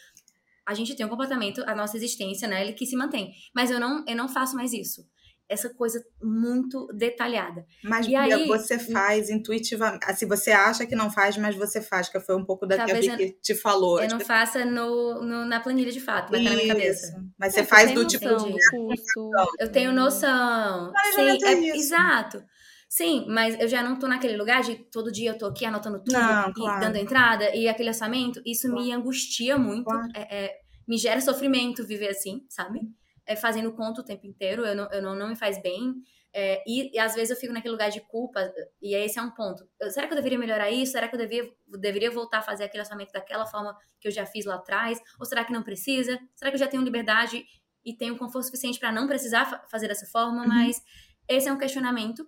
A 0.63 0.75
gente 0.75 0.95
tem 0.95 1.03
um 1.03 1.09
comportamento, 1.09 1.63
a 1.65 1.73
nossa 1.73 1.97
existência, 1.97 2.47
né, 2.47 2.71
que 2.73 2.85
se 2.85 2.95
mantém. 2.95 3.33
Mas 3.55 3.71
eu 3.71 3.79
não, 3.79 4.05
eu 4.07 4.15
não 4.15 4.29
faço 4.29 4.55
mais 4.55 4.71
isso 4.71 5.03
essa 5.49 5.69
coisa 5.73 6.01
muito 6.21 6.87
detalhada. 6.93 7.65
Mas 7.83 8.07
e 8.07 8.15
aí, 8.15 8.47
você 8.47 8.77
faz 8.77 9.29
intuitivamente. 9.31 10.05
Assim, 10.05 10.27
você 10.27 10.51
acha 10.51 10.85
que 10.85 10.95
não 10.95 11.09
faz, 11.09 11.35
mas 11.37 11.55
você 11.55 11.81
faz, 11.81 12.07
que 12.07 12.19
foi 12.19 12.35
um 12.35 12.45
pouco 12.45 12.67
da 12.67 12.85
que 12.85 12.91
a 12.91 13.17
que 13.17 13.31
te 13.41 13.55
falou. 13.55 14.01
Eu 14.01 14.09
não 14.09 14.19
faça 14.19 14.63
no, 14.63 15.23
no, 15.23 15.45
na 15.45 15.59
planilha 15.59 15.91
de 15.91 15.99
fato, 15.99 16.29
vai 16.29 16.41
estar 16.41 16.51
na 16.51 16.55
minha 16.55 16.73
cabeça. 16.73 17.19
Mas 17.37 17.53
você 17.53 17.61
é, 17.61 17.65
faz 17.65 17.91
do 17.93 18.05
tipo 18.05 18.25
de. 18.35 18.55
Eu 19.59 19.71
tenho 19.71 19.91
noção. 19.91 20.93
Sim, 21.15 21.21
é, 21.21 21.53
é 21.53 21.75
exato. 21.75 22.43
Sim, 22.87 23.25
mas 23.29 23.59
eu 23.59 23.67
já 23.67 23.83
não 23.83 23.97
tô 23.97 24.07
naquele 24.07 24.35
lugar 24.35 24.61
de 24.61 24.75
todo 24.75 25.11
dia 25.11 25.31
eu 25.31 25.37
tô 25.37 25.45
aqui 25.45 25.63
anotando 25.63 25.99
tudo 25.99 26.11
não, 26.11 26.49
e 26.49 26.53
claro. 26.53 26.79
dando 26.81 26.95
entrada 26.95 27.55
e 27.55 27.67
aquele 27.67 27.89
orçamento. 27.89 28.41
Isso 28.45 28.67
claro. 28.67 28.83
me 28.83 28.91
angustia 28.91 29.57
muito. 29.57 29.85
Claro. 29.85 30.07
É, 30.15 30.45
é, 30.45 30.59
me 30.87 30.97
gera 30.97 31.21
sofrimento 31.21 31.85
viver 31.85 32.09
assim, 32.09 32.45
sabe? 32.49 32.81
É, 33.29 33.35
fazendo 33.35 33.71
conta 33.71 34.01
o 34.01 34.03
tempo 34.03 34.25
inteiro, 34.25 34.65
eu 34.65 34.75
não, 34.75 34.91
eu 34.91 35.01
não, 35.03 35.15
não 35.15 35.27
me 35.29 35.35
faz 35.35 35.61
bem. 35.61 35.93
É, 36.33 36.63
e, 36.67 36.95
e, 36.95 36.99
às 36.99 37.13
vezes 37.13 37.29
eu 37.29 37.35
fico 37.35 37.53
naquele 37.53 37.73
lugar 37.73 37.91
de 37.91 38.01
culpa, 38.01 38.51
e 38.81 38.95
esse 38.95 39.19
é 39.19 39.21
um 39.21 39.29
ponto. 39.29 39.69
Eu, 39.79 39.91
será 39.91 40.07
que 40.07 40.13
eu 40.13 40.15
deveria 40.15 40.37
melhorar 40.39 40.71
isso? 40.71 40.93
Será 40.93 41.07
que 41.07 41.13
eu 41.13 41.19
devia, 41.19 41.47
deveria 41.79 42.09
voltar 42.09 42.39
a 42.39 42.41
fazer 42.41 42.63
aquele 42.63 42.81
orçamento 42.81 43.11
daquela 43.11 43.45
forma 43.45 43.77
que 44.01 44.07
eu 44.07 44.11
já 44.11 44.25
fiz 44.25 44.45
lá 44.45 44.55
atrás? 44.55 44.99
Ou 45.19 45.27
será 45.27 45.45
que 45.45 45.53
não 45.53 45.61
precisa? 45.61 46.19
Será 46.35 46.49
que 46.49 46.55
eu 46.55 46.59
já 46.59 46.67
tenho 46.67 46.81
liberdade 46.81 47.45
e 47.85 47.95
tenho 47.95 48.17
conforto 48.17 48.45
suficiente 48.45 48.79
para 48.79 48.91
não 48.91 49.05
precisar 49.05 49.45
fa 49.45 49.59
fazer 49.69 49.87
dessa 49.87 50.07
forma? 50.07 50.41
Uhum. 50.41 50.47
Mas 50.47 50.81
esse 51.27 51.47
é 51.47 51.53
um 51.53 51.57
questionamento 51.57 52.27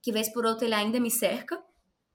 que, 0.00 0.10
vez 0.10 0.32
por 0.32 0.46
outra, 0.46 0.64
ele 0.64 0.74
ainda 0.74 0.98
me 0.98 1.10
cerca, 1.10 1.62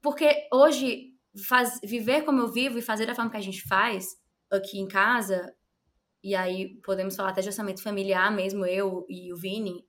porque 0.02 0.48
hoje, 0.52 1.14
faz, 1.48 1.78
viver 1.84 2.22
como 2.22 2.40
eu 2.40 2.48
vivo 2.48 2.76
e 2.76 2.82
fazer 2.82 3.06
da 3.06 3.14
forma 3.14 3.30
que 3.30 3.36
a 3.36 3.40
gente 3.40 3.62
faz 3.68 4.16
aqui 4.50 4.80
em 4.80 4.88
casa 4.88 5.54
e 6.22 6.34
aí 6.34 6.80
podemos 6.84 7.14
falar 7.14 7.30
até 7.30 7.40
de 7.40 7.48
orçamento 7.48 7.82
familiar 7.82 8.34
mesmo, 8.34 8.66
eu 8.66 9.04
e 9.08 9.32
o 9.32 9.36
Vini, 9.36 9.84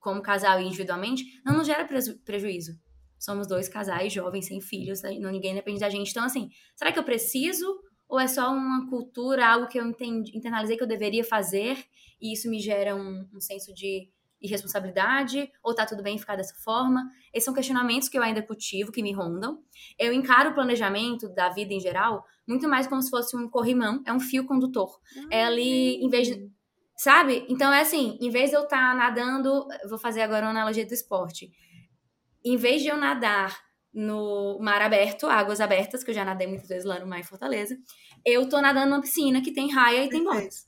como 0.00 0.20
casal 0.20 0.60
e 0.60 0.64
individualmente, 0.64 1.24
não 1.44 1.56
nos 1.56 1.66
gera 1.66 1.84
preju 1.86 2.18
prejuízo. 2.24 2.72
somos 3.18 3.46
dois 3.46 3.68
casais 3.68 4.12
jovens, 4.12 4.46
sem 4.46 4.60
filhos, 4.60 5.00
não 5.20 5.30
ninguém 5.30 5.54
depende 5.54 5.80
da 5.80 5.88
gente. 5.88 6.10
Então, 6.10 6.24
assim, 6.24 6.50
será 6.76 6.92
que 6.92 6.98
eu 6.98 7.04
preciso? 7.04 7.80
Ou 8.06 8.20
é 8.20 8.26
só 8.26 8.52
uma 8.52 8.88
cultura, 8.88 9.46
algo 9.46 9.66
que 9.66 9.78
eu 9.78 9.86
entendi, 9.86 10.36
internalizei 10.36 10.76
que 10.76 10.82
eu 10.82 10.86
deveria 10.86 11.24
fazer 11.24 11.82
e 12.20 12.34
isso 12.34 12.50
me 12.50 12.60
gera 12.60 12.94
um, 12.94 13.26
um 13.34 13.40
senso 13.40 13.72
de 13.72 14.10
irresponsabilidade? 14.42 15.50
Ou 15.62 15.74
tá 15.74 15.86
tudo 15.86 16.02
bem 16.02 16.18
ficar 16.18 16.36
dessa 16.36 16.54
forma? 16.56 17.08
Esses 17.32 17.44
são 17.44 17.54
questionamentos 17.54 18.08
que 18.08 18.18
eu 18.18 18.22
ainda 18.22 18.42
cultivo, 18.42 18.92
que 18.92 19.02
me 19.02 19.12
rondam. 19.12 19.62
Eu 19.98 20.12
encaro 20.12 20.50
o 20.50 20.54
planejamento 20.54 21.28
da 21.34 21.48
vida 21.48 21.72
em 21.72 21.80
geral 21.80 22.24
muito 22.46 22.68
mais 22.68 22.86
como 22.86 23.02
se 23.02 23.10
fosse 23.10 23.36
um 23.36 23.48
corrimão, 23.48 24.02
é 24.06 24.12
um 24.12 24.20
fio 24.20 24.44
condutor. 24.44 24.98
Ah, 25.16 25.28
é 25.30 25.44
ali, 25.44 25.96
em 25.96 26.08
vez 26.08 26.28
de. 26.28 26.50
Sabe? 26.96 27.44
Então 27.48 27.72
é 27.72 27.80
assim, 27.80 28.16
em 28.20 28.30
vez 28.30 28.50
de 28.50 28.56
eu 28.56 28.62
estar 28.64 28.92
tá 28.92 28.94
nadando, 28.94 29.66
vou 29.88 29.98
fazer 29.98 30.22
agora 30.22 30.46
uma 30.46 30.50
analogia 30.50 30.86
do 30.86 30.94
esporte. 30.94 31.50
Em 32.44 32.56
vez 32.56 32.82
de 32.82 32.88
eu 32.88 32.96
nadar 32.96 33.58
no 33.92 34.58
mar 34.60 34.82
aberto, 34.82 35.26
águas 35.26 35.60
abertas, 35.60 36.04
que 36.04 36.10
eu 36.10 36.14
já 36.14 36.24
nadei 36.24 36.46
muitas 36.46 36.68
vezes 36.68 36.84
lá 36.84 36.98
no 36.98 37.06
mar 37.06 37.20
em 37.20 37.24
Fortaleza, 37.24 37.76
eu 38.24 38.48
tô 38.48 38.60
nadando 38.60 38.90
numa 38.90 39.00
piscina 39.00 39.40
que 39.40 39.52
tem 39.52 39.72
raia 39.72 40.04
e 40.04 40.08
tem 40.08 40.22
botas. 40.22 40.66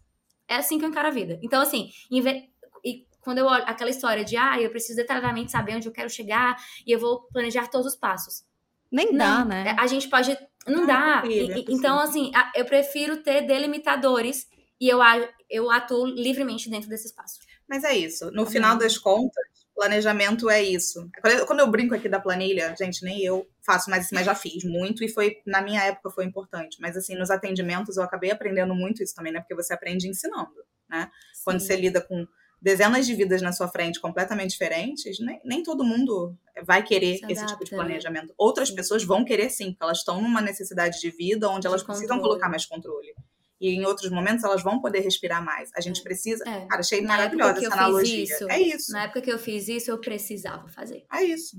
É 0.48 0.56
assim 0.56 0.78
que 0.78 0.84
eu 0.84 0.88
encaro 0.88 1.08
a 1.08 1.10
vida. 1.10 1.38
Então, 1.42 1.60
assim, 1.60 1.90
vez, 2.22 2.44
e 2.84 3.06
quando 3.20 3.38
eu 3.38 3.46
olho 3.46 3.64
aquela 3.66 3.90
história 3.90 4.24
de, 4.24 4.36
ah, 4.36 4.60
eu 4.60 4.70
preciso 4.70 4.96
detalhadamente 4.96 5.50
saber 5.50 5.74
onde 5.74 5.88
eu 5.88 5.92
quero 5.92 6.08
chegar 6.08 6.56
e 6.86 6.92
eu 6.92 6.98
vou 6.98 7.22
planejar 7.32 7.68
todos 7.68 7.94
os 7.94 7.96
passos. 7.96 8.44
Nem 8.90 9.12
não, 9.12 9.38
dá, 9.38 9.44
né? 9.44 9.76
A 9.78 9.86
gente 9.86 10.08
pode. 10.08 10.36
Não, 10.66 10.80
não 10.80 10.86
dá. 10.86 11.18
É 11.18 11.20
possível, 11.22 11.56
é 11.56 11.64
então, 11.68 11.98
assim, 11.98 12.30
eu 12.54 12.64
prefiro 12.64 13.18
ter 13.18 13.42
delimitadores 13.42 14.46
e 14.80 14.88
eu, 14.88 15.00
eu 15.48 15.70
atuo 15.70 16.06
livremente 16.06 16.68
dentro 16.68 16.88
desse 16.88 17.06
espaço. 17.06 17.38
Mas 17.68 17.84
é 17.84 17.96
isso. 17.96 18.30
No 18.30 18.46
final 18.46 18.76
das 18.76 18.96
contas, 18.96 19.44
planejamento 19.76 20.48
é 20.48 20.62
isso. 20.62 21.08
Quando 21.46 21.60
eu 21.60 21.70
brinco 21.70 21.94
aqui 21.94 22.08
da 22.08 22.18
planilha, 22.18 22.74
gente, 22.78 23.04
nem 23.04 23.22
eu 23.22 23.46
faço 23.64 23.90
mais 23.90 24.06
isso, 24.06 24.14
mas 24.14 24.24
já 24.24 24.34
fiz 24.34 24.64
muito 24.64 25.04
e 25.04 25.08
foi, 25.08 25.36
na 25.46 25.60
minha 25.60 25.82
época, 25.82 26.10
foi 26.10 26.24
importante. 26.24 26.78
Mas, 26.80 26.96
assim, 26.96 27.14
nos 27.14 27.30
atendimentos 27.30 27.96
eu 27.96 28.02
acabei 28.02 28.30
aprendendo 28.30 28.74
muito 28.74 29.02
isso 29.02 29.14
também, 29.14 29.32
né? 29.32 29.40
Porque 29.40 29.54
você 29.54 29.74
aprende 29.74 30.08
ensinando, 30.08 30.54
né? 30.88 31.10
Sim. 31.34 31.42
Quando 31.44 31.60
você 31.60 31.76
lida 31.76 32.00
com 32.00 32.26
dezenas 32.60 33.06
de 33.06 33.14
vidas 33.14 33.42
na 33.42 33.52
sua 33.52 33.68
frente 33.68 34.00
completamente 34.00 34.50
diferentes, 34.50 35.18
nem, 35.20 35.40
nem 35.44 35.62
todo 35.62 35.84
mundo 35.84 36.36
vai 36.64 36.82
querer 36.82 37.20
esse 37.28 37.46
tipo 37.46 37.64
de 37.64 37.72
né? 37.72 37.78
planejamento. 37.78 38.34
Outras 38.36 38.68
sim. 38.68 38.74
pessoas 38.74 39.04
vão 39.04 39.24
querer 39.24 39.50
sim, 39.50 39.72
porque 39.72 39.84
elas 39.84 39.98
estão 39.98 40.20
numa 40.20 40.40
necessidade 40.40 41.00
de 41.00 41.10
vida 41.10 41.48
onde 41.48 41.62
de 41.62 41.66
elas 41.66 41.82
controle. 41.82 42.06
precisam 42.06 42.20
colocar 42.20 42.48
mais 42.48 42.64
controle. 42.64 43.14
E 43.60 43.70
em 43.70 43.84
outros 43.86 44.10
momentos 44.10 44.44
elas 44.44 44.62
vão 44.62 44.80
poder 44.80 45.00
respirar 45.00 45.42
mais. 45.44 45.70
A 45.74 45.80
gente 45.80 46.00
é. 46.00 46.02
precisa. 46.02 46.44
É. 46.46 46.66
Cara, 46.66 46.80
achei 46.80 47.00
na 47.00 47.08
maravilhosa 47.08 47.58
essa 47.58 47.74
analogia. 47.74 48.24
Isso, 48.24 48.50
é 48.50 48.60
isso. 48.60 48.92
Na 48.92 49.04
época 49.04 49.22
que 49.22 49.32
eu 49.32 49.38
fiz 49.38 49.68
isso, 49.68 49.90
eu 49.90 49.98
precisava 49.98 50.68
fazer. 50.68 51.04
É 51.12 51.22
isso. 51.22 51.56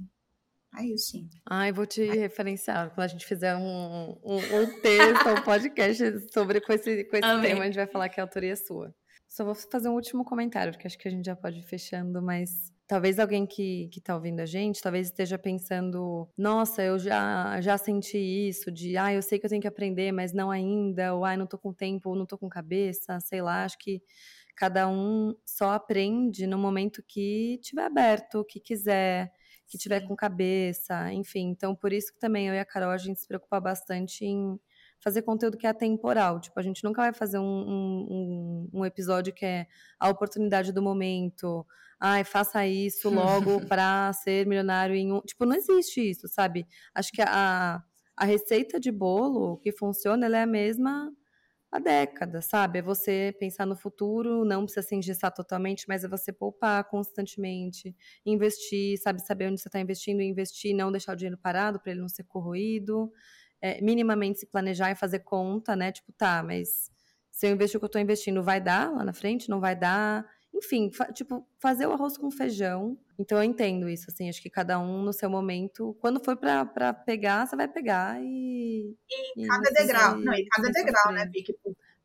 É 0.77 0.83
isso. 0.85 1.11
Sim. 1.11 1.29
Ai, 1.49 1.71
vou 1.71 1.87
te 1.87 2.03
referenciar. 2.05 2.89
Quando 2.93 3.05
a 3.05 3.07
gente 3.07 3.25
fizer 3.25 3.55
um, 3.55 4.15
um, 4.23 4.35
um 4.37 4.81
texto, 4.81 5.29
um 5.29 5.41
podcast 5.41 6.31
sobre 6.31 6.61
com 6.61 6.71
esse, 6.71 7.03
com 7.05 7.17
esse 7.17 7.41
tema, 7.41 7.61
a 7.61 7.65
gente 7.65 7.75
vai 7.75 7.87
falar 7.87 8.09
que 8.09 8.19
a 8.19 8.23
autoria 8.23 8.53
é 8.53 8.55
sua. 8.55 8.93
Só 9.37 9.45
vou 9.45 9.53
fazer 9.53 9.87
um 9.87 9.93
último 9.93 10.25
comentário, 10.25 10.73
porque 10.73 10.87
acho 10.87 10.97
que 10.97 11.07
a 11.07 11.11
gente 11.11 11.27
já 11.27 11.35
pode 11.35 11.59
ir 11.59 11.61
fechando, 11.61 12.23
mas 12.23 12.73
talvez 12.87 13.19
alguém 13.19 13.45
que, 13.45 13.87
que 13.89 14.01
tá 14.01 14.15
ouvindo 14.15 14.39
a 14.39 14.47
gente, 14.47 14.81
talvez 14.81 15.05
esteja 15.05 15.37
pensando, 15.37 16.27
nossa, 16.35 16.81
eu 16.81 16.97
já, 16.97 17.61
já 17.61 17.77
senti 17.77 18.17
isso, 18.17 18.71
de, 18.71 18.97
ah, 18.97 19.13
eu 19.13 19.21
sei 19.21 19.37
que 19.37 19.45
eu 19.45 19.49
tenho 19.51 19.61
que 19.61 19.67
aprender, 19.67 20.11
mas 20.11 20.33
não 20.33 20.49
ainda, 20.49 21.13
ou, 21.13 21.23
ah, 21.23 21.37
não 21.37 21.45
tô 21.45 21.55
com 21.55 21.71
tempo, 21.71 22.09
ou 22.09 22.15
não 22.15 22.25
tô 22.25 22.35
com 22.35 22.49
cabeça, 22.49 23.19
sei 23.19 23.39
lá, 23.39 23.63
acho 23.63 23.77
que 23.77 24.01
cada 24.55 24.89
um 24.89 25.35
só 25.45 25.69
aprende 25.73 26.47
no 26.47 26.57
momento 26.57 27.03
que 27.07 27.59
tiver 27.61 27.85
aberto, 27.85 28.43
que 28.43 28.59
quiser, 28.59 29.31
que 29.67 29.77
tiver 29.77 30.01
com 30.07 30.15
cabeça, 30.15 31.13
enfim. 31.13 31.49
Então, 31.49 31.75
por 31.75 31.93
isso 31.93 32.11
que 32.11 32.19
também 32.19 32.47
eu 32.47 32.55
e 32.55 32.59
a 32.59 32.65
Carol, 32.65 32.89
a 32.89 32.97
gente 32.97 33.19
se 33.19 33.27
preocupa 33.27 33.59
bastante 33.59 34.25
em 34.25 34.59
fazer 34.99 35.21
conteúdo 35.21 35.57
que 35.57 35.67
é 35.67 35.69
atemporal. 35.69 36.39
Tipo, 36.39 36.59
a 36.59 36.63
gente 36.63 36.83
nunca 36.83 37.01
vai 37.01 37.13
fazer 37.13 37.39
um, 37.39 37.43
um, 37.43 38.69
um 38.73 38.85
episódio 38.85 39.33
que 39.33 39.45
é 39.45 39.67
a 39.99 40.09
oportunidade 40.09 40.71
do 40.71 40.81
momento. 40.81 41.65
Ai, 41.99 42.23
faça 42.23 42.65
isso 42.65 43.09
logo 43.09 43.65
para 43.67 44.11
ser 44.13 44.45
milionário 44.45 44.95
em 44.95 45.11
um. 45.11 45.21
Tipo, 45.21 45.45
não 45.45 45.55
existe 45.55 46.01
isso, 46.09 46.27
sabe? 46.27 46.67
Acho 46.93 47.11
que 47.11 47.21
a, 47.21 47.81
a 48.15 48.25
receita 48.25 48.79
de 48.79 48.91
bolo 48.91 49.57
que 49.57 49.71
funciona, 49.71 50.25
ela 50.25 50.37
é 50.37 50.43
a 50.43 50.47
mesma 50.47 51.11
há 51.71 51.79
décadas, 51.79 52.45
sabe? 52.45 52.79
É 52.79 52.81
você 52.81 53.35
pensar 53.39 53.65
no 53.65 53.75
futuro, 53.75 54.45
não 54.45 54.63
precisa 54.63 54.87
se 54.87 54.95
engessar 54.95 55.33
totalmente, 55.33 55.85
mas 55.87 56.03
é 56.03 56.07
você 56.07 56.31
poupar 56.31 56.83
constantemente, 56.85 57.95
investir, 58.25 58.97
sabe? 58.99 59.21
Saber 59.21 59.47
onde 59.47 59.61
você 59.61 59.67
está 59.67 59.79
investindo 59.79 60.21
e 60.21 60.25
investir, 60.25 60.73
não 60.73 60.91
deixar 60.91 61.13
o 61.13 61.15
dinheiro 61.15 61.37
parado 61.37 61.79
para 61.79 61.91
ele 61.91 62.01
não 62.01 62.09
ser 62.09 62.23
corroído 62.23 63.11
é, 63.61 63.81
minimamente 63.81 64.39
se 64.39 64.45
planejar 64.45 64.91
e 64.91 64.95
fazer 64.95 65.19
conta, 65.19 65.75
né? 65.75 65.91
Tipo, 65.91 66.11
tá, 66.13 66.43
mas 66.43 66.91
se 67.31 67.47
eu 67.47 67.51
investir 67.51 67.77
o 67.77 67.79
que 67.79 67.85
eu 67.85 67.87
estou 67.87 68.01
investindo, 68.01 68.43
vai 68.43 68.59
dar 68.59 68.91
lá 68.91 69.03
na 69.03 69.13
frente? 69.13 69.49
Não 69.49 69.59
vai 69.59 69.75
dar? 69.75 70.25
Enfim, 70.53 70.91
fa 70.91 71.11
tipo, 71.11 71.47
fazer 71.59 71.85
o 71.85 71.91
arroz 71.91 72.17
com 72.17 72.31
feijão. 72.31 72.97
Então 73.19 73.37
eu 73.37 73.43
entendo 73.43 73.89
isso, 73.89 74.05
assim, 74.09 74.29
acho 74.29 74.41
que 74.41 74.49
cada 74.49 74.79
um 74.79 75.03
no 75.03 75.13
seu 75.13 75.29
momento. 75.29 75.95
Quando 75.99 76.23
for 76.23 76.35
para 76.35 76.93
pegar, 76.93 77.45
você 77.45 77.55
vai 77.55 77.67
pegar 77.67 78.19
e. 78.21 78.95
E, 79.09 79.43
e 79.43 79.47
cada 79.47 79.69
degrau. 79.69 80.17
Não, 80.17 80.33
e 80.33 80.45
cada 80.47 80.69
degrau, 80.69 81.11
né, 81.13 81.25
Vicky? 81.25 81.55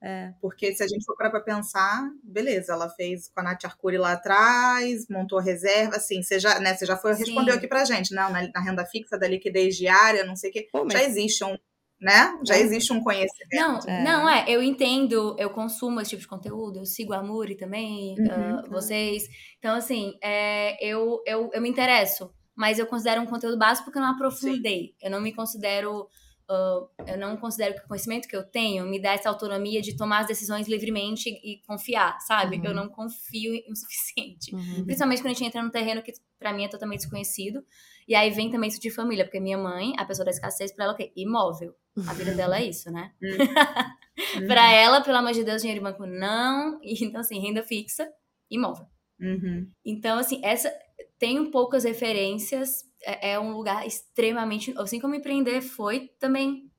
É. 0.03 0.33
Porque 0.41 0.75
se 0.75 0.83
a 0.83 0.89
gente 0.89 1.05
for 1.05 1.17
para 1.17 1.41
pensar, 1.41 2.11
beleza, 2.25 2.73
ela 2.73 2.91
fez 2.91 3.29
com 3.29 3.41
a 3.41 3.45
Nath 3.45 3.65
Arcuri 3.65 3.97
lá 3.99 4.13
atrás, 4.13 5.07
montou 5.09 5.39
a 5.39 5.43
reserva, 5.43 5.97
assim, 5.97 6.23
você 6.23 6.41
já, 6.41 6.59
né, 6.59 6.75
você 6.75 6.85
já 6.85 6.97
foi, 6.97 7.15
respondeu 7.15 7.55
aqui 7.55 7.69
pra 7.69 7.85
gente, 7.85 8.13
não, 8.13 8.31
na, 8.31 8.49
na, 8.53 8.61
renda 8.61 8.85
fixa 8.85 9.17
da 9.17 9.29
liquidez 9.29 9.77
diária, 9.77 10.25
não 10.25 10.35
sei 10.35 10.51
o 10.51 10.53
quê, 10.53 10.69
Pô, 10.73 10.85
mas... 10.85 10.95
já 10.95 11.05
existe 11.05 11.45
um, 11.45 11.57
né? 12.01 12.37
Já 12.45 12.59
existe 12.59 12.93
um 12.93 13.01
conhecimento. 13.01 13.49
Não, 13.53 13.79
é. 13.87 14.03
não 14.03 14.29
é, 14.29 14.45
eu 14.49 14.61
entendo, 14.61 15.37
eu 15.39 15.51
consumo 15.51 16.01
esse 16.01 16.11
tipo 16.11 16.23
de 16.23 16.29
conteúdo, 16.29 16.81
eu 16.81 16.85
sigo 16.85 17.13
a 17.13 17.23
Muri 17.23 17.55
também, 17.55 18.17
uhum, 18.19 18.59
uh, 18.59 18.71
vocês. 18.71 19.29
Então, 19.59 19.77
assim, 19.77 20.15
é, 20.21 20.85
eu, 20.85 21.23
eu, 21.25 21.49
eu 21.55 21.63
me 21.63 21.69
interesso, 21.69 22.35
mas 22.57 22.81
eu 22.81 22.89
considero 22.89 23.23
um 23.23 23.27
conteúdo 23.27 23.57
básico 23.57 23.85
porque 23.85 23.99
eu 23.99 24.03
não 24.03 24.15
aprofundei. 24.15 24.81
Sim. 24.81 24.95
Eu 25.01 25.13
não 25.13 25.21
me 25.21 25.33
considero 25.33 26.09
Uh, 26.53 26.89
eu 27.07 27.17
não 27.17 27.37
considero 27.37 27.75
que 27.75 27.85
o 27.85 27.89
conhecimento 27.89 28.29
que 28.29 28.37
eu 28.37 28.43
tenho 28.43 28.85
me 28.85 29.01
dá 29.01 29.13
essa 29.13 29.29
autonomia 29.29 29.81
de 29.81 29.97
tomar 29.97 30.21
as 30.21 30.27
decisões 30.27 30.69
livremente 30.69 31.31
e 31.31 31.63
confiar, 31.67 32.21
sabe? 32.21 32.57
Uhum. 32.57 32.65
Eu 32.65 32.75
não 32.75 32.89
confio 32.89 33.53
o 33.71 33.75
suficiente. 33.75 34.55
Uhum. 34.55 34.85
Principalmente 34.85 35.23
quando 35.23 35.31
a 35.31 35.35
gente 35.35 35.45
entra 35.47 35.63
num 35.63 35.71
terreno 35.71 36.03
que 36.03 36.13
para 36.39 36.53
mim 36.53 36.65
é 36.65 36.69
totalmente 36.69 37.01
desconhecido. 37.01 37.65
E 38.07 38.15
aí 38.15 38.31
vem 38.31 38.51
também 38.51 38.69
isso 38.69 38.81
de 38.81 38.91
família, 38.91 39.25
porque 39.25 39.41
minha 39.41 39.57
mãe, 39.57 39.95
a 39.97 40.05
pessoa 40.05 40.25
da 40.25 40.31
escassez, 40.31 40.73
pra 40.73 40.85
ela 40.85 40.93
o 40.93 40.97
quê? 40.97 41.13
Imóvel. 41.17 41.75
A 42.07 42.13
vida 42.13 42.35
dela 42.35 42.59
é 42.59 42.65
isso, 42.65 42.91
né? 42.91 43.13
Uhum. 44.37 44.47
pra 44.47 44.71
ela, 44.71 45.01
pelo 45.01 45.17
amor 45.17 45.33
de 45.33 45.43
Deus, 45.43 45.63
dinheiro 45.63 45.81
de 45.81 45.91
banco 45.91 46.05
não. 46.05 46.79
Então, 46.83 47.23
assim, 47.23 47.39
renda 47.39 47.63
fixa, 47.63 48.07
imóvel. 48.51 48.87
Uhum. 49.19 49.71
Então, 49.83 50.19
assim, 50.19 50.39
essa 50.45 50.71
tenho 51.19 51.51
poucas 51.51 51.85
referências 51.85 52.85
é, 53.05 53.33
é 53.33 53.41
um 53.41 53.53
lugar 53.53 53.87
extremamente. 53.87 54.75
Assim 54.79 55.01
como 55.01 55.15
empreender 55.15 55.61
foi 55.61 56.11
também. 56.19 56.71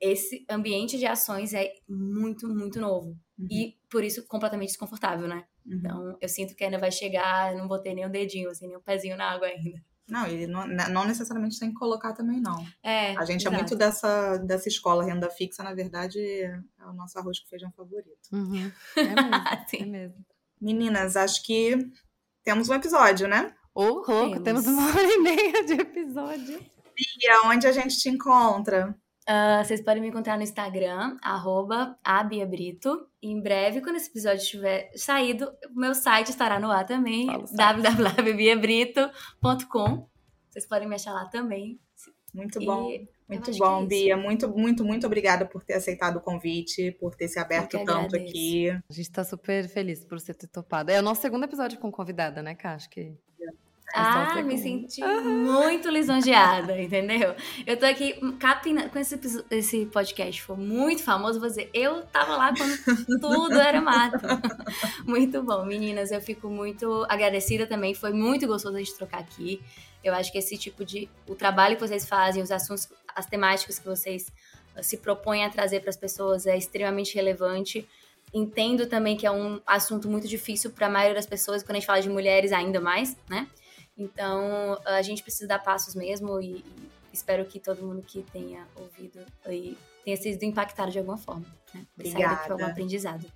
Esse 0.00 0.46
ambiente 0.48 0.96
de 0.96 1.04
ações 1.04 1.52
é 1.52 1.70
muito, 1.86 2.48
muito 2.48 2.80
novo. 2.80 3.08
Uhum. 3.38 3.48
E 3.50 3.76
por 3.90 4.02
isso 4.02 4.26
completamente 4.26 4.68
desconfortável, 4.68 5.28
né? 5.28 5.44
Uhum. 5.66 5.76
Então 5.76 6.18
eu 6.20 6.28
sinto 6.28 6.54
que 6.54 6.64
ainda 6.64 6.78
vai 6.78 6.90
chegar, 6.90 7.54
não 7.54 7.68
botei 7.68 7.94
nem 7.94 8.06
o 8.06 8.10
dedinho, 8.10 8.48
assim, 8.48 8.66
nem 8.66 8.76
o 8.76 8.82
pezinho 8.82 9.16
na 9.16 9.30
água 9.30 9.46
ainda. 9.46 9.78
Não, 10.10 10.26
ele 10.26 10.46
não, 10.46 10.66
não 10.66 11.04
necessariamente 11.04 11.58
tem 11.58 11.68
que 11.68 11.78
colocar 11.78 12.12
também, 12.12 12.40
não. 12.40 12.66
É, 12.82 13.16
a 13.16 13.24
gente 13.24 13.42
exato. 13.42 13.54
é 13.54 13.58
muito 13.58 13.76
dessa, 13.76 14.38
dessa 14.38 14.68
escola 14.68 15.04
renda 15.04 15.30
fixa, 15.30 15.62
na 15.62 15.72
verdade, 15.72 16.18
é 16.18 16.86
o 16.86 16.92
nosso 16.92 17.16
arroz 17.18 17.38
com 17.38 17.48
feijão 17.48 17.70
favorito. 17.72 18.10
Uhum. 18.32 18.70
É 18.96 19.14
mesmo, 19.14 19.34
é 19.74 19.84
mesmo. 19.86 20.26
Meninas, 20.60 21.16
acho 21.16 21.44
que 21.44 21.78
temos 22.42 22.68
um 22.68 22.74
episódio, 22.74 23.28
né? 23.28 23.54
Ô, 23.74 23.82
oh, 23.82 23.86
louco, 23.86 24.40
temos. 24.40 24.64
temos 24.64 24.66
uma 24.66 24.86
hora 24.90 25.06
e 25.06 25.18
meia 25.18 25.64
de 25.64 25.72
episódio. 25.74 26.58
Bia, 26.94 27.40
onde 27.46 27.66
a 27.66 27.72
gente 27.72 27.98
te 27.98 28.08
encontra? 28.08 28.96
Uh, 29.28 29.62
vocês 29.64 29.80
podem 29.80 30.00
me 30.02 30.08
encontrar 30.08 30.36
no 30.36 30.42
Instagram, 30.42 31.16
arroba 31.22 31.96
abiabrito. 32.02 33.06
Em 33.22 33.40
breve, 33.40 33.80
quando 33.80 33.94
esse 33.96 34.10
episódio 34.10 34.42
estiver 34.42 34.90
saído, 34.96 35.52
o 35.74 35.78
meu 35.78 35.94
site 35.94 36.30
estará 36.30 36.58
no 36.58 36.68
ar 36.70 36.84
também, 36.84 37.28
www.biabrito.com. 37.52 40.10
Vocês 40.50 40.66
podem 40.66 40.88
me 40.88 40.96
achar 40.96 41.12
lá 41.12 41.26
também. 41.26 41.78
Muito 42.34 42.58
bom. 42.64 42.90
E 42.90 43.08
muito 43.28 43.56
bom, 43.56 43.84
é 43.84 43.86
Bia. 43.86 44.16
Muito, 44.16 44.48
muito, 44.48 44.84
muito 44.84 45.06
obrigada 45.06 45.46
por 45.46 45.62
ter 45.62 45.74
aceitado 45.74 46.16
o 46.16 46.20
convite, 46.20 46.90
por 46.98 47.14
ter 47.14 47.28
se 47.28 47.38
aberto 47.38 47.78
tanto 47.84 48.16
aqui. 48.16 48.70
A 48.70 48.92
gente 48.92 49.06
está 49.06 49.22
super 49.22 49.68
feliz 49.68 50.04
por 50.04 50.18
você 50.18 50.34
ter 50.34 50.48
topado. 50.48 50.90
É 50.90 50.98
o 50.98 51.02
nosso 51.02 51.22
segundo 51.22 51.44
episódio 51.44 51.78
com 51.78 51.92
convidada, 51.92 52.42
né, 52.42 52.56
Cá? 52.56 52.74
Acho 52.74 52.90
que 52.90 53.16
ah, 53.94 54.42
me 54.42 54.56
senti 54.56 55.02
muito 55.02 55.88
lisonjeada, 55.88 56.80
entendeu? 56.80 57.34
Eu 57.66 57.76
tô 57.76 57.86
aqui 57.86 58.14
capinando 58.38 58.90
com 58.90 58.98
esse, 58.98 59.18
esse 59.50 59.86
podcast, 59.86 60.42
foi 60.42 60.56
muito 60.56 61.02
famoso, 61.02 61.40
vou 61.40 61.48
dizer, 61.48 61.70
eu 61.74 62.02
tava 62.06 62.36
lá 62.36 62.52
quando 62.56 63.20
tudo 63.20 63.54
era 63.54 63.80
mato. 63.80 64.18
muito 65.04 65.42
bom, 65.42 65.64
meninas, 65.64 66.10
eu 66.10 66.20
fico 66.20 66.48
muito 66.48 67.06
agradecida 67.08 67.66
também, 67.66 67.94
foi 67.94 68.12
muito 68.12 68.46
gostoso 68.46 68.76
a 68.76 68.78
gente 68.78 68.94
trocar 68.94 69.20
aqui. 69.20 69.60
Eu 70.02 70.14
acho 70.14 70.32
que 70.32 70.38
esse 70.38 70.56
tipo 70.56 70.84
de. 70.84 71.08
O 71.26 71.34
trabalho 71.34 71.76
que 71.76 71.82
vocês 71.86 72.08
fazem, 72.08 72.42
os 72.42 72.50
assuntos, 72.50 72.88
as 73.14 73.26
temáticas 73.26 73.78
que 73.78 73.84
vocês 73.84 74.32
uh, 74.76 74.82
se 74.82 74.96
propõem 74.96 75.44
a 75.44 75.50
trazer 75.50 75.80
para 75.80 75.90
as 75.90 75.96
pessoas 75.96 76.46
é 76.46 76.56
extremamente 76.56 77.14
relevante. 77.14 77.86
Entendo 78.32 78.86
também 78.86 79.16
que 79.16 79.26
é 79.26 79.30
um 79.30 79.60
assunto 79.66 80.08
muito 80.08 80.28
difícil 80.28 80.70
para 80.70 80.86
a 80.86 80.90
maioria 80.90 81.16
das 81.16 81.26
pessoas, 81.26 81.62
quando 81.62 81.72
a 81.72 81.74
gente 81.80 81.86
fala 81.86 82.00
de 82.00 82.08
mulheres, 82.08 82.52
ainda 82.52 82.80
mais, 82.80 83.16
né? 83.28 83.48
Então, 84.00 84.80
a 84.86 85.02
gente 85.02 85.22
precisa 85.22 85.46
dar 85.46 85.58
passos 85.58 85.94
mesmo 85.94 86.40
e, 86.40 86.56
e 86.56 86.64
espero 87.12 87.44
que 87.44 87.60
todo 87.60 87.82
mundo 87.82 88.00
que 88.00 88.22
tenha 88.32 88.66
ouvido 88.74 89.20
e 89.46 89.76
tenha 90.02 90.16
sido 90.16 90.42
impactado 90.42 90.90
de 90.90 90.98
alguma 90.98 91.18
forma. 91.18 91.44
Né? 91.74 91.86
Obrigada. 91.94 92.46
Foi 92.46 92.56
um 92.56 92.66
aprendizado. 92.66 93.26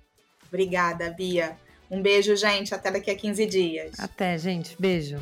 Obrigada, 0.47 1.11
Bia. 1.11 1.55
Um 1.89 2.01
beijo, 2.01 2.35
gente. 2.35 2.73
Até 2.73 2.89
daqui 2.89 3.11
a 3.11 3.15
15 3.15 3.45
dias. 3.45 3.99
Até, 3.99 4.37
gente. 4.39 4.75
Beijo. 4.79 5.19